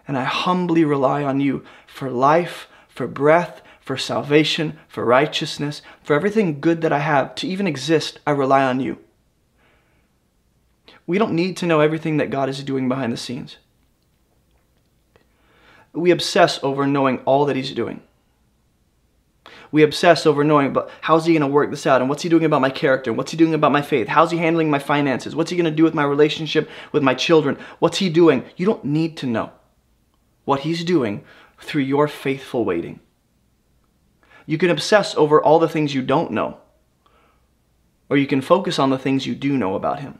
And 0.08 0.16
I 0.16 0.24
humbly 0.24 0.86
rely 0.86 1.22
on 1.22 1.38
you 1.38 1.62
for 1.86 2.10
life, 2.10 2.66
for 2.88 3.06
breath, 3.06 3.60
for 3.78 3.98
salvation, 3.98 4.78
for 4.88 5.04
righteousness, 5.04 5.82
for 6.02 6.16
everything 6.16 6.60
good 6.60 6.80
that 6.80 6.94
I 6.94 7.00
have 7.00 7.34
to 7.36 7.46
even 7.46 7.66
exist. 7.66 8.20
I 8.26 8.30
rely 8.30 8.64
on 8.64 8.80
you. 8.80 8.98
We 11.06 11.18
don't 11.18 11.34
need 11.34 11.58
to 11.58 11.66
know 11.66 11.80
everything 11.80 12.16
that 12.16 12.30
God 12.30 12.48
is 12.48 12.64
doing 12.64 12.88
behind 12.88 13.12
the 13.12 13.18
scenes. 13.18 13.58
We 15.92 16.10
obsess 16.10 16.58
over 16.62 16.86
knowing 16.86 17.18
all 17.26 17.44
that 17.44 17.56
He's 17.56 17.72
doing. 17.72 18.02
We 19.72 19.82
obsess 19.82 20.26
over 20.26 20.42
knowing, 20.42 20.72
but 20.72 20.90
how's 21.00 21.26
he 21.26 21.32
going 21.32 21.42
to 21.42 21.46
work 21.46 21.70
this 21.70 21.86
out? 21.86 22.00
And 22.00 22.08
what's 22.08 22.22
he 22.22 22.28
doing 22.28 22.44
about 22.44 22.60
my 22.60 22.70
character? 22.70 23.10
And 23.10 23.16
what's 23.16 23.30
he 23.30 23.36
doing 23.36 23.54
about 23.54 23.72
my 23.72 23.82
faith? 23.82 24.08
How's 24.08 24.32
he 24.32 24.38
handling 24.38 24.70
my 24.70 24.80
finances? 24.80 25.36
What's 25.36 25.50
he 25.50 25.56
going 25.56 25.70
to 25.70 25.70
do 25.70 25.84
with 25.84 25.94
my 25.94 26.04
relationship 26.04 26.68
with 26.92 27.02
my 27.02 27.14
children? 27.14 27.56
What's 27.78 27.98
he 27.98 28.08
doing? 28.08 28.44
You 28.56 28.66
don't 28.66 28.84
need 28.84 29.16
to 29.18 29.26
know 29.26 29.52
what 30.44 30.60
he's 30.60 30.84
doing 30.84 31.24
through 31.60 31.82
your 31.82 32.08
faithful 32.08 32.64
waiting. 32.64 33.00
You 34.46 34.58
can 34.58 34.70
obsess 34.70 35.14
over 35.14 35.40
all 35.40 35.60
the 35.60 35.68
things 35.68 35.94
you 35.94 36.02
don't 36.02 36.32
know, 36.32 36.58
or 38.08 38.16
you 38.16 38.26
can 38.26 38.40
focus 38.40 38.78
on 38.78 38.90
the 38.90 38.98
things 38.98 39.26
you 39.26 39.36
do 39.36 39.56
know 39.56 39.76
about 39.76 40.00
him. 40.00 40.18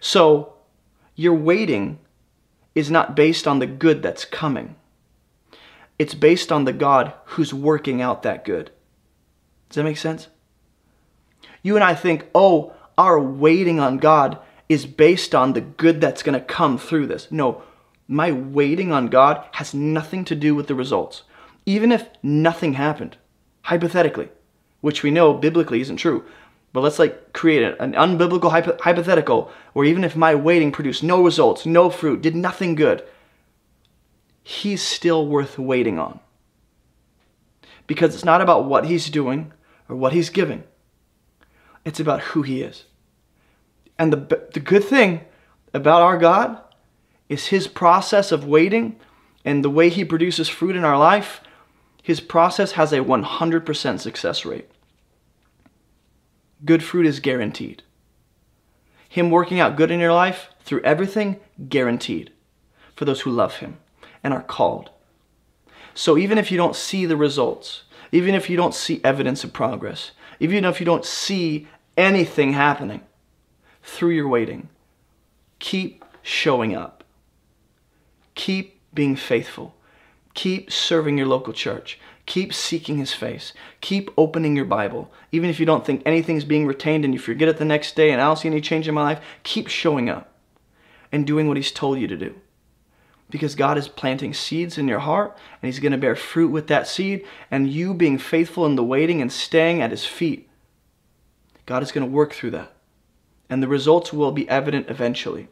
So, 0.00 0.54
your 1.14 1.34
waiting 1.34 2.00
is 2.74 2.90
not 2.90 3.14
based 3.14 3.46
on 3.46 3.58
the 3.58 3.66
good 3.66 4.02
that's 4.02 4.24
coming. 4.24 4.74
It's 6.00 6.14
based 6.14 6.50
on 6.50 6.64
the 6.64 6.72
God 6.72 7.12
who's 7.26 7.52
working 7.52 8.00
out 8.00 8.22
that 8.22 8.42
good. 8.42 8.70
Does 9.68 9.76
that 9.76 9.84
make 9.84 9.98
sense? 9.98 10.28
You 11.62 11.74
and 11.74 11.84
I 11.84 11.94
think, 11.94 12.26
oh, 12.34 12.72
our 12.96 13.20
waiting 13.20 13.80
on 13.80 13.98
God 13.98 14.38
is 14.66 14.86
based 14.86 15.34
on 15.34 15.52
the 15.52 15.60
good 15.60 16.00
that's 16.00 16.22
going 16.22 16.40
to 16.40 16.40
come 16.40 16.78
through 16.78 17.08
this. 17.08 17.30
No, 17.30 17.64
my 18.08 18.32
waiting 18.32 18.92
on 18.92 19.08
God 19.08 19.44
has 19.52 19.74
nothing 19.74 20.24
to 20.24 20.34
do 20.34 20.54
with 20.54 20.68
the 20.68 20.74
results. 20.74 21.24
Even 21.66 21.92
if 21.92 22.08
nothing 22.22 22.72
happened, 22.72 23.18
hypothetically, 23.64 24.30
which 24.80 25.02
we 25.02 25.10
know 25.10 25.34
biblically 25.34 25.82
isn't 25.82 25.98
true, 25.98 26.24
but 26.72 26.80
let's 26.80 26.98
like 26.98 27.34
create 27.34 27.74
an 27.78 27.92
unbiblical 27.92 28.50
hypothetical 28.80 29.50
where 29.74 29.84
even 29.84 30.04
if 30.04 30.16
my 30.16 30.34
waiting 30.34 30.72
produced 30.72 31.02
no 31.02 31.22
results, 31.22 31.66
no 31.66 31.90
fruit, 31.90 32.22
did 32.22 32.34
nothing 32.34 32.74
good, 32.74 33.04
he's 34.50 34.82
still 34.82 35.28
worth 35.28 35.58
waiting 35.58 35.98
on. 35.98 36.18
Because 37.86 38.14
it's 38.14 38.24
not 38.24 38.40
about 38.40 38.64
what 38.64 38.84
he's 38.84 39.08
doing 39.08 39.52
or 39.88 39.94
what 39.94 40.12
he's 40.12 40.28
giving, 40.28 40.64
it's 41.84 42.00
about 42.00 42.20
who 42.20 42.42
he 42.42 42.60
is. 42.60 42.84
And 43.98 44.12
the, 44.12 44.48
the 44.52 44.60
good 44.60 44.82
thing 44.82 45.20
about 45.72 46.02
our 46.02 46.18
God 46.18 46.60
is 47.28 47.46
his 47.46 47.68
process 47.68 48.32
of 48.32 48.44
waiting 48.44 48.96
and 49.44 49.64
the 49.64 49.70
way 49.70 49.88
he 49.88 50.04
produces 50.04 50.48
fruit 50.48 50.74
in 50.74 50.84
our 50.84 50.98
life, 50.98 51.40
his 52.02 52.20
process 52.20 52.72
has 52.72 52.92
a 52.92 52.98
100% 52.98 54.00
success 54.00 54.44
rate. 54.44 54.68
Good 56.64 56.82
fruit 56.82 57.06
is 57.06 57.20
guaranteed. 57.20 57.82
Him 59.08 59.30
working 59.30 59.60
out 59.60 59.76
good 59.76 59.90
in 59.90 60.00
your 60.00 60.12
life 60.12 60.48
through 60.64 60.82
everything, 60.82 61.38
guaranteed 61.68 62.32
for 62.96 63.04
those 63.04 63.20
who 63.20 63.30
love 63.30 63.56
him 63.56 63.78
and 64.22 64.34
are 64.34 64.42
called. 64.42 64.90
So 65.94 66.16
even 66.16 66.38
if 66.38 66.50
you 66.50 66.56
don't 66.56 66.76
see 66.76 67.06
the 67.06 67.16
results, 67.16 67.84
even 68.12 68.34
if 68.34 68.48
you 68.48 68.56
don't 68.56 68.74
see 68.74 69.00
evidence 69.04 69.44
of 69.44 69.52
progress, 69.52 70.12
even 70.38 70.64
if 70.64 70.80
you 70.80 70.86
don't 70.86 71.04
see 71.04 71.68
anything 71.96 72.52
happening 72.52 73.02
through 73.82 74.10
your 74.10 74.28
waiting, 74.28 74.68
keep 75.58 76.04
showing 76.22 76.74
up. 76.74 77.04
Keep 78.34 78.80
being 78.94 79.16
faithful. 79.16 79.74
Keep 80.34 80.70
serving 80.70 81.18
your 81.18 81.26
local 81.26 81.52
church. 81.52 81.98
Keep 82.26 82.54
seeking 82.54 82.98
his 82.98 83.12
face. 83.12 83.52
Keep 83.80 84.10
opening 84.16 84.54
your 84.54 84.64
Bible. 84.64 85.10
Even 85.32 85.50
if 85.50 85.58
you 85.58 85.66
don't 85.66 85.84
think 85.84 86.02
anything's 86.06 86.44
being 86.44 86.66
retained 86.66 87.04
and 87.04 87.12
you 87.12 87.20
forget 87.20 87.48
it 87.48 87.58
the 87.58 87.64
next 87.64 87.96
day 87.96 88.10
and 88.10 88.20
I 88.20 88.24
don't 88.24 88.38
see 88.38 88.48
any 88.48 88.60
change 88.60 88.86
in 88.86 88.94
my 88.94 89.02
life, 89.02 89.20
keep 89.42 89.68
showing 89.68 90.08
up 90.08 90.32
and 91.10 91.26
doing 91.26 91.48
what 91.48 91.56
he's 91.56 91.72
told 91.72 91.98
you 91.98 92.06
to 92.06 92.16
do. 92.16 92.36
Because 93.30 93.54
God 93.54 93.78
is 93.78 93.88
planting 93.88 94.34
seeds 94.34 94.76
in 94.76 94.88
your 94.88 94.98
heart 94.98 95.36
and 95.62 95.68
he's 95.68 95.78
going 95.78 95.92
to 95.92 95.98
bear 95.98 96.16
fruit 96.16 96.50
with 96.50 96.66
that 96.66 96.88
seed. 96.88 97.24
And 97.50 97.70
you 97.70 97.94
being 97.94 98.18
faithful 98.18 98.66
in 98.66 98.74
the 98.74 98.84
waiting 98.84 99.22
and 99.22 99.32
staying 99.32 99.80
at 99.80 99.92
his 99.92 100.04
feet, 100.04 100.48
God 101.64 101.82
is 101.82 101.92
going 101.92 102.06
to 102.06 102.12
work 102.12 102.32
through 102.32 102.50
that. 102.50 102.72
And 103.48 103.62
the 103.62 103.68
results 103.68 104.12
will 104.12 104.32
be 104.32 104.48
evident 104.48 104.90
eventually. 104.90 105.48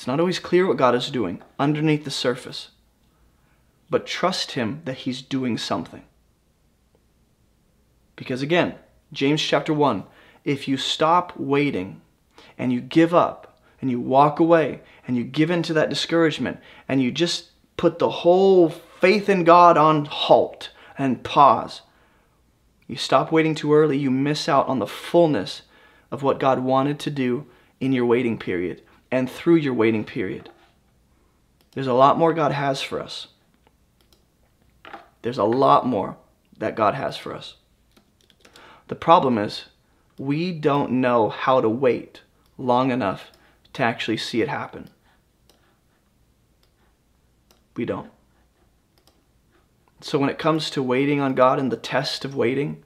It's 0.00 0.06
not 0.06 0.18
always 0.18 0.38
clear 0.38 0.66
what 0.66 0.78
God 0.78 0.94
is 0.94 1.10
doing 1.10 1.42
underneath 1.58 2.04
the 2.04 2.10
surface, 2.10 2.70
but 3.90 4.06
trust 4.06 4.52
Him 4.52 4.80
that 4.86 4.98
He's 4.98 5.20
doing 5.20 5.58
something. 5.58 6.04
Because 8.16 8.40
again, 8.40 8.76
James 9.12 9.42
chapter 9.42 9.74
1 9.74 10.04
if 10.42 10.66
you 10.66 10.76
stop 10.76 11.36
waiting 11.36 12.00
and 12.56 12.72
you 12.72 12.80
give 12.80 13.12
up 13.12 13.49
and 13.80 13.90
you 13.90 14.00
walk 14.00 14.40
away 14.40 14.80
and 15.06 15.16
you 15.16 15.24
give 15.24 15.50
in 15.50 15.62
to 15.64 15.72
that 15.74 15.88
discouragement 15.88 16.58
and 16.88 17.02
you 17.02 17.10
just 17.10 17.50
put 17.76 17.98
the 17.98 18.10
whole 18.10 18.68
faith 18.68 19.28
in 19.28 19.44
God 19.44 19.78
on 19.78 20.04
halt 20.04 20.70
and 20.98 21.22
pause, 21.22 21.82
you 22.86 22.96
stop 22.96 23.32
waiting 23.32 23.54
too 23.54 23.72
early, 23.72 23.96
you 23.96 24.10
miss 24.10 24.48
out 24.48 24.68
on 24.68 24.78
the 24.78 24.86
fullness 24.86 25.62
of 26.10 26.22
what 26.22 26.40
God 26.40 26.58
wanted 26.60 26.98
to 27.00 27.10
do 27.10 27.46
in 27.80 27.92
your 27.92 28.04
waiting 28.04 28.38
period 28.38 28.82
and 29.10 29.30
through 29.30 29.56
your 29.56 29.74
waiting 29.74 30.04
period. 30.04 30.50
There's 31.72 31.86
a 31.86 31.94
lot 31.94 32.18
more 32.18 32.34
God 32.34 32.52
has 32.52 32.82
for 32.82 33.00
us. 33.00 33.28
There's 35.22 35.38
a 35.38 35.44
lot 35.44 35.86
more 35.86 36.16
that 36.58 36.74
God 36.74 36.94
has 36.94 37.16
for 37.16 37.34
us. 37.34 37.56
The 38.88 38.94
problem 38.94 39.38
is, 39.38 39.66
we 40.18 40.52
don't 40.52 40.92
know 40.92 41.28
how 41.28 41.60
to 41.60 41.68
wait 41.68 42.22
long 42.58 42.90
enough 42.90 43.30
to 43.80 43.86
actually 43.86 44.16
see 44.16 44.40
it 44.42 44.48
happen. 44.48 44.88
We 47.76 47.84
don't. 47.84 48.10
So 50.00 50.18
when 50.18 50.30
it 50.30 50.38
comes 50.38 50.70
to 50.70 50.82
waiting 50.82 51.20
on 51.20 51.34
God 51.34 51.58
and 51.58 51.70
the 51.70 51.76
test 51.76 52.24
of 52.24 52.34
waiting, 52.34 52.82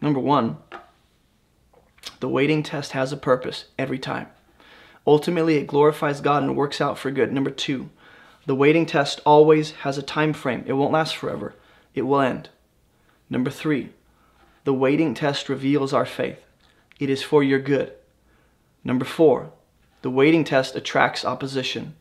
number 0.00 0.20
one, 0.20 0.58
the 2.20 2.28
waiting 2.28 2.62
test 2.62 2.92
has 2.92 3.12
a 3.12 3.16
purpose 3.16 3.66
every 3.78 3.98
time. 3.98 4.28
Ultimately, 5.06 5.56
it 5.56 5.66
glorifies 5.66 6.22
God 6.22 6.42
and 6.42 6.56
works 6.56 6.80
out 6.80 6.96
for 6.96 7.10
good. 7.10 7.32
Number 7.32 7.50
two, 7.50 7.90
the 8.46 8.54
waiting 8.54 8.86
test 8.86 9.20
always 9.26 9.72
has 9.82 9.98
a 9.98 10.02
time 10.02 10.32
frame. 10.32 10.64
It 10.66 10.74
won't 10.74 10.92
last 10.92 11.16
forever. 11.16 11.54
It 11.94 12.02
will 12.02 12.20
end. 12.20 12.48
Number 13.28 13.50
three, 13.50 13.90
the 14.64 14.74
waiting 14.74 15.14
test 15.14 15.48
reveals 15.48 15.92
our 15.92 16.06
faith. 16.06 16.38
It 16.98 17.10
is 17.10 17.22
for 17.22 17.42
your 17.42 17.58
good. 17.58 17.92
Number 18.84 19.04
four, 19.04 19.50
the 20.02 20.10
waiting 20.10 20.44
test 20.44 20.76
attracts 20.76 21.24
opposition. 21.24 21.94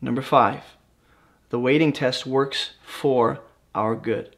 Number 0.00 0.22
five, 0.22 0.62
the 1.50 1.60
waiting 1.60 1.92
test 1.92 2.26
works 2.26 2.70
for 2.82 3.40
our 3.74 3.94
good. 3.94 4.34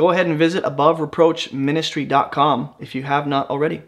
go 0.00 0.08
ahead 0.08 0.26
and 0.26 0.38
visit 0.38 0.64
abovereproachministry.com 0.64 2.74
if 2.78 2.94
you 2.94 3.02
have 3.02 3.26
not 3.26 3.50
already. 3.50 3.82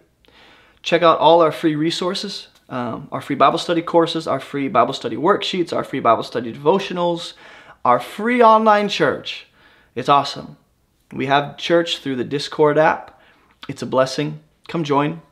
Check 0.83 1.03
out 1.03 1.19
all 1.19 1.41
our 1.41 1.51
free 1.51 1.75
resources, 1.75 2.49
um, 2.69 3.09
our 3.11 3.23
free 3.23 3.35
Bible 3.35 3.59
study 3.59 3.81
courses, 3.81 4.27
our 4.27 4.39
free 4.39 4.69
Bible 4.69 4.93
study 4.93 5.17
worksheets, 5.17 5.73
our 5.73 5.85
free 5.85 6.01
Bible 6.01 6.23
study 6.23 6.53
devotionals, 6.53 7.33
our 7.83 7.99
free 7.99 8.43
online 8.43 8.91
church. 8.91 9.47
It's 9.95 10.11
awesome. 10.11 10.59
We 11.15 11.25
have 11.27 11.57
church 11.57 12.01
through 12.01 12.17
the 12.17 12.25
Discord 12.25 12.77
app. 12.77 13.12
It's 13.69 13.83
a 13.83 13.87
blessing. 13.87 14.41
Come 14.69 14.85
join. 14.85 15.23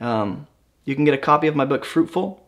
Um, 0.00 0.46
you 0.84 0.94
can 0.94 1.04
get 1.04 1.14
a 1.14 1.18
copy 1.18 1.46
of 1.46 1.56
my 1.56 1.64
book, 1.64 1.84
Fruitful. 1.84 2.44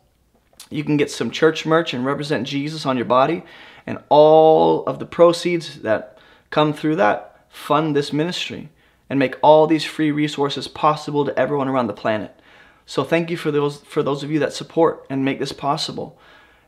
You 0.70 0.84
can 0.84 0.96
get 0.96 1.10
some 1.10 1.30
church 1.30 1.66
merch 1.66 1.92
and 1.92 2.04
represent 2.04 2.46
Jesus 2.46 2.86
on 2.86 2.96
your 2.96 3.06
body. 3.06 3.42
And 3.86 3.98
all 4.08 4.84
of 4.84 4.98
the 4.98 5.06
proceeds 5.06 5.80
that 5.80 6.18
come 6.50 6.72
through 6.72 6.96
that 6.96 7.46
fund 7.48 7.96
this 7.96 8.12
ministry 8.12 8.68
and 9.08 9.18
make 9.18 9.36
all 9.42 9.66
these 9.66 9.84
free 9.84 10.12
resources 10.12 10.68
possible 10.68 11.24
to 11.24 11.38
everyone 11.38 11.68
around 11.68 11.88
the 11.88 11.92
planet. 11.92 12.40
So 12.86 13.04
thank 13.04 13.30
you 13.30 13.36
for 13.36 13.50
those 13.50 13.78
for 13.82 14.02
those 14.02 14.22
of 14.22 14.30
you 14.30 14.38
that 14.38 14.52
support 14.52 15.06
and 15.10 15.24
make 15.24 15.38
this 15.38 15.52
possible 15.52 16.18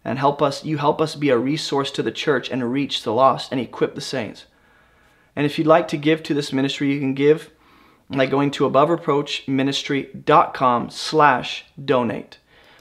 and 0.05 0.19
help 0.19 0.43
us 0.43 0.65
you 0.65 0.79
help 0.79 1.01
us 1.01 1.15
be 1.15 1.31
a 1.31 1.39
resource 1.39 1.91
to 1.93 2.03
the 2.03 2.13
church 2.13 2.51
and 2.51 2.73
reach 2.73 3.03
the 3.03 3.13
lost 3.13 3.51
and 3.53 3.61
equip 3.61 3.95
the 3.95 4.01
saints. 4.01 4.47
And 5.35 5.47
if 5.47 5.59
you'd 5.59 5.67
like 5.67 5.89
to 5.89 5.97
give 5.97 6.23
to 6.25 6.35
this 6.35 6.53
ministry, 6.53 6.93
you 6.93 7.01
can 7.01 7.15
give 7.15 7.51
by 8.13 8.27
going 8.27 8.53
to 8.53 8.69
abovereproachministry.com 8.69 10.91
slash 10.91 11.65
donate. 11.83 12.39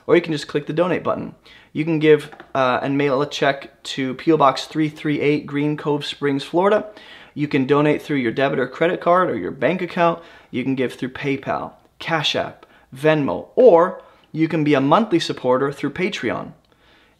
Or 0.07 0.15
you 0.15 0.21
can 0.21 0.33
just 0.33 0.47
click 0.47 0.67
the 0.67 0.73
donate 0.73 1.03
button. 1.03 1.35
You 1.73 1.85
can 1.85 1.99
give 1.99 2.31
uh, 2.53 2.79
and 2.81 2.97
mail 2.97 3.21
a 3.21 3.29
check 3.29 3.81
to 3.83 4.13
P.O. 4.15 4.37
Box 4.37 4.65
338 4.65 5.45
Green 5.45 5.77
Cove 5.77 6.05
Springs, 6.05 6.43
Florida. 6.43 6.89
You 7.33 7.47
can 7.47 7.65
donate 7.65 8.01
through 8.01 8.17
your 8.17 8.33
debit 8.33 8.59
or 8.59 8.67
credit 8.67 8.99
card 8.99 9.29
or 9.29 9.37
your 9.37 9.51
bank 9.51 9.81
account. 9.81 10.21
You 10.49 10.63
can 10.63 10.75
give 10.75 10.93
through 10.93 11.13
PayPal, 11.13 11.73
Cash 11.99 12.35
App, 12.35 12.65
Venmo, 12.93 13.49
or 13.55 14.01
you 14.31 14.47
can 14.47 14.63
be 14.63 14.73
a 14.73 14.81
monthly 14.81 15.19
supporter 15.19 15.71
through 15.71 15.91
Patreon. 15.91 16.53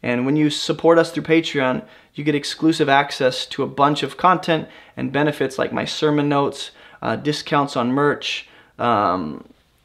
And 0.02 0.26
when 0.26 0.36
you 0.36 0.50
support 0.50 0.98
us 0.98 1.12
through 1.12 1.22
Patreon, 1.22 1.86
you 2.14 2.24
get 2.24 2.34
exclusive 2.34 2.88
access 2.88 3.46
to 3.46 3.62
a 3.62 3.68
bunch 3.68 4.02
of 4.02 4.16
content 4.16 4.68
and 4.96 5.12
benefits 5.12 5.58
like 5.58 5.72
my 5.72 5.84
sermon 5.84 6.28
notes, 6.28 6.72
uh, 7.02 7.16
discounts 7.16 7.76
on 7.76 7.92
merch, 7.92 8.48
um, 8.78 9.44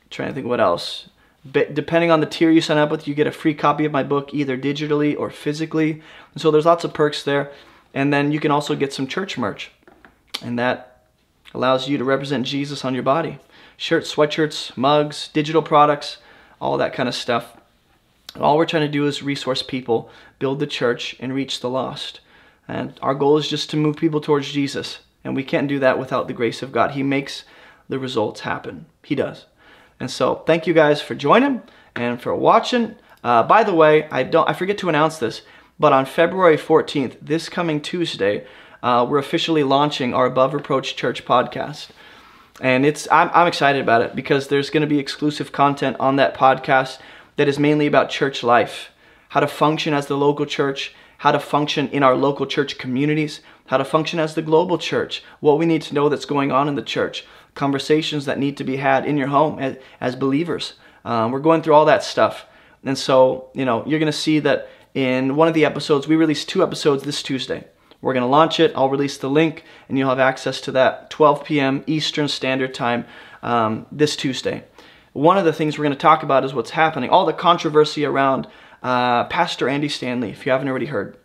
trying 0.10 0.30
to 0.30 0.34
think 0.34 0.48
what 0.48 0.62
else. 0.62 1.10
But 1.44 1.74
depending 1.74 2.12
on 2.12 2.20
the 2.20 2.26
tier 2.26 2.52
you 2.52 2.62
sign 2.62 2.78
up 2.78 2.92
with, 2.92 3.08
you 3.08 3.16
get 3.16 3.28
a 3.28 3.32
free 3.32 3.54
copy 3.54 3.86
of 3.86 3.92
my 3.92 4.04
book 4.04 4.34
either 4.34 4.58
digitally 4.58 5.18
or 5.18 5.30
physically. 5.30 6.02
And 6.34 6.42
so 6.42 6.52
there's 6.52 6.66
lots 6.66 6.84
of 6.84 6.94
perks 6.94 7.24
there. 7.24 7.52
And 7.94 8.14
then 8.14 8.32
you 8.32 8.40
can 8.40 8.52
also 8.52 8.76
get 8.76 8.94
some 8.94 9.08
church 9.08 9.38
merch. 9.38 9.72
And 10.42 10.60
that 10.60 11.06
allows 11.54 11.88
you 11.88 11.98
to 11.98 12.04
represent 12.04 12.46
Jesus 12.46 12.86
on 12.86 12.94
your 12.94 13.04
body. 13.04 13.40
Shirts, 13.78 14.14
sweatshirts, 14.14 14.76
mugs, 14.76 15.30
digital 15.30 15.62
products, 15.62 16.18
all 16.60 16.78
that 16.78 16.94
kind 16.94 17.08
of 17.08 17.16
stuff. 17.16 17.56
All 18.40 18.58
we're 18.58 18.66
trying 18.66 18.86
to 18.86 18.92
do 18.92 19.08
is 19.08 19.24
resource 19.24 19.64
people, 19.64 20.10
build 20.38 20.60
the 20.60 20.68
church, 20.68 21.16
and 21.20 21.34
reach 21.34 21.62
the 21.62 21.70
lost. 21.70 22.20
And 22.68 23.00
our 23.02 23.16
goal 23.16 23.38
is 23.38 23.48
just 23.48 23.70
to 23.72 23.78
move 23.78 23.96
people 23.96 24.20
towards 24.20 24.52
Jesus. 24.52 25.00
And 25.28 25.36
we 25.36 25.44
can't 25.44 25.68
do 25.68 25.78
that 25.80 26.00
without 26.00 26.30
the 26.30 26.34
grace 26.34 26.64
of 26.64 26.72
God. 26.72 26.92
He 26.92 27.04
makes 27.04 27.44
the 27.90 28.00
results 28.00 28.42
happen. 28.42 28.86
He 29.04 29.14
does. 29.14 29.46
And 30.00 30.10
so 30.10 30.36
thank 30.46 30.66
you 30.66 30.74
guys 30.74 31.02
for 31.02 31.16
joining 31.16 31.64
and 31.98 32.22
for 32.22 32.34
watching. 32.34 32.96
Uh, 33.26 33.44
by 33.44 33.66
the 33.66 33.74
way, 33.74 34.08
I 34.10 34.24
don't 34.24 34.50
I 34.50 34.54
forget 34.54 34.78
to 34.78 34.90
announce 34.90 35.18
this, 35.18 35.42
but 35.78 35.92
on 35.92 36.06
February 36.06 36.56
14th, 36.56 37.18
this 37.22 37.50
coming 37.50 37.82
Tuesday, 37.82 38.48
uh, 38.82 39.06
we're 39.10 39.18
officially 39.18 39.64
launching 39.64 40.14
our 40.14 40.28
Above 40.28 40.54
Reproach 40.54 40.96
Church 40.96 41.26
podcast. 41.26 41.90
And 42.62 42.86
it's 42.86 43.06
I'm, 43.12 43.30
I'm 43.34 43.48
excited 43.48 43.82
about 43.82 44.04
it 44.04 44.16
because 44.16 44.48
there's 44.48 44.70
going 44.70 44.82
to 44.82 44.88
be 44.88 44.98
exclusive 44.98 45.52
content 45.52 45.98
on 46.00 46.16
that 46.16 46.36
podcast 46.36 47.00
that 47.36 47.50
is 47.50 47.60
mainly 47.60 47.86
about 47.86 48.10
church 48.10 48.44
life, 48.44 48.92
how 49.28 49.42
to 49.42 49.48
function 49.48 49.94
as 49.94 50.06
the 50.08 50.16
local 50.18 50.46
church, 50.46 50.96
how 51.18 51.34
to 51.34 51.40
function 51.40 51.90
in 51.90 52.02
our 52.02 52.16
local 52.16 52.46
church 52.46 52.78
communities, 52.78 53.42
how 53.68 53.78
to 53.78 53.86
function 53.86 54.20
as 54.20 54.36
the 54.36 54.42
global 54.42 54.78
church, 54.78 55.24
what 55.40 55.58
we 55.58 55.66
need 55.66 55.82
to 55.84 55.94
know 55.94 56.10
that's 56.10 56.26
going 56.26 56.52
on 56.52 56.68
in 56.68 56.76
the 56.76 56.82
church, 56.82 57.26
conversations 57.54 58.26
that 58.26 58.40
need 58.40 58.58
to 58.58 58.64
be 58.64 58.78
had 58.78 59.06
in 59.06 59.18
your 59.18 59.28
home 59.28 59.60
as, 59.60 59.78
as 60.02 60.16
believers. 60.16 60.74
Um, 61.06 61.32
we're 61.32 61.40
going 61.40 61.62
through 61.62 61.74
all 61.74 61.86
that 61.86 62.04
stuff. 62.04 62.46
And 62.84 62.98
so, 62.98 63.50
you 63.54 63.66
know, 63.66 63.86
you're 63.86 64.00
going 64.00 64.12
to 64.12 64.18
see 64.18 64.40
that 64.40 64.70
in 64.94 65.36
one 65.36 65.48
of 65.48 65.54
the 65.54 65.66
episodes, 65.66 66.08
we 66.08 66.16
released 66.16 66.50
two 66.50 66.64
episodes 66.64 67.04
this 67.04 67.22
Tuesday. 67.22 67.66
We're 68.02 68.14
going 68.14 68.24
to 68.24 68.28
launch 68.28 68.60
it. 68.60 68.74
I'll 68.76 68.90
release 68.90 69.18
the 69.18 69.30
link 69.30 69.64
and 69.88 69.98
you'll 69.98 70.10
have 70.10 70.20
access 70.20 70.62
to 70.62 70.72
that 70.74 71.10
12 71.10 71.44
p.m. 71.46 71.84
Eastern 71.88 72.28
Standard 72.28 72.74
Time. 72.74 73.06
Um, 73.44 73.86
this 73.92 74.16
Tuesday. 74.16 74.64
One 75.14 75.38
of 75.38 75.46
the 75.46 75.54
things 75.54 75.78
we're 75.78 75.86
going 75.86 75.96
to 75.96 76.00
talk 76.00 76.24
about 76.24 76.44
is 76.44 76.54
what's 76.54 76.72
happening, 76.72 77.10
all 77.10 77.26
the 77.26 77.34
controversy 77.34 78.04
around 78.04 78.48
uh, 78.84 79.26
Pastor 79.26 79.70
Andy 79.70 79.90
Stanley, 79.90 80.32
if 80.32 80.46
you 80.46 80.52
haven't 80.52 80.68
already 80.68 80.88
heard. 80.88 81.18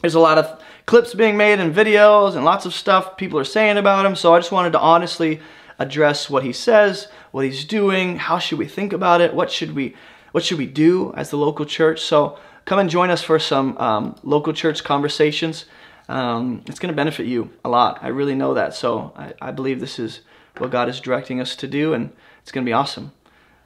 There's 0.00 0.14
a 0.14 0.20
lot 0.20 0.38
of 0.38 0.62
clips 0.86 1.14
being 1.14 1.36
made 1.36 1.60
and 1.60 1.74
videos 1.74 2.34
and 2.34 2.44
lots 2.44 2.66
of 2.66 2.74
stuff 2.74 3.16
people 3.16 3.38
are 3.38 3.44
saying 3.44 3.78
about 3.78 4.06
him. 4.06 4.16
So 4.16 4.34
I 4.34 4.38
just 4.38 4.52
wanted 4.52 4.72
to 4.72 4.80
honestly 4.80 5.40
address 5.78 6.28
what 6.30 6.44
he 6.44 6.52
says, 6.52 7.08
what 7.30 7.44
he's 7.44 7.64
doing, 7.64 8.16
how 8.16 8.38
should 8.38 8.58
we 8.58 8.66
think 8.66 8.92
about 8.92 9.20
it, 9.20 9.34
what 9.34 9.50
should 9.50 9.74
we 9.74 9.94
what 10.32 10.42
should 10.42 10.58
we 10.58 10.66
do 10.66 11.12
as 11.14 11.30
the 11.30 11.36
local 11.36 11.66
church. 11.66 12.00
So 12.00 12.38
come 12.64 12.78
and 12.78 12.90
join 12.90 13.10
us 13.10 13.22
for 13.22 13.38
some 13.38 13.76
um, 13.78 14.16
local 14.22 14.52
church 14.52 14.82
conversations. 14.82 15.66
Um, 16.08 16.62
it's 16.66 16.78
going 16.78 16.92
to 16.92 16.96
benefit 16.96 17.26
you 17.26 17.50
a 17.64 17.68
lot. 17.68 17.98
I 18.02 18.08
really 18.08 18.34
know 18.34 18.54
that. 18.54 18.74
So 18.74 19.12
I, 19.16 19.34
I 19.40 19.50
believe 19.50 19.78
this 19.78 19.98
is 19.98 20.20
what 20.58 20.70
God 20.70 20.88
is 20.88 21.00
directing 21.00 21.40
us 21.40 21.54
to 21.56 21.68
do, 21.68 21.94
and 21.94 22.12
it's 22.40 22.50
going 22.50 22.64
to 22.64 22.68
be 22.68 22.72
awesome. 22.72 23.12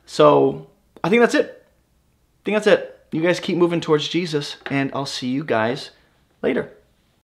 So 0.04 0.68
I 1.02 1.08
think 1.08 1.20
that's 1.20 1.34
it. 1.34 1.64
I 1.66 2.42
think 2.44 2.56
that's 2.56 2.66
it. 2.66 3.06
You 3.12 3.22
guys 3.22 3.40
keep 3.40 3.56
moving 3.56 3.80
towards 3.80 4.08
Jesus, 4.08 4.56
and 4.66 4.90
I'll 4.92 5.06
see 5.06 5.28
you 5.28 5.44
guys 5.44 5.90
later. 6.42 6.75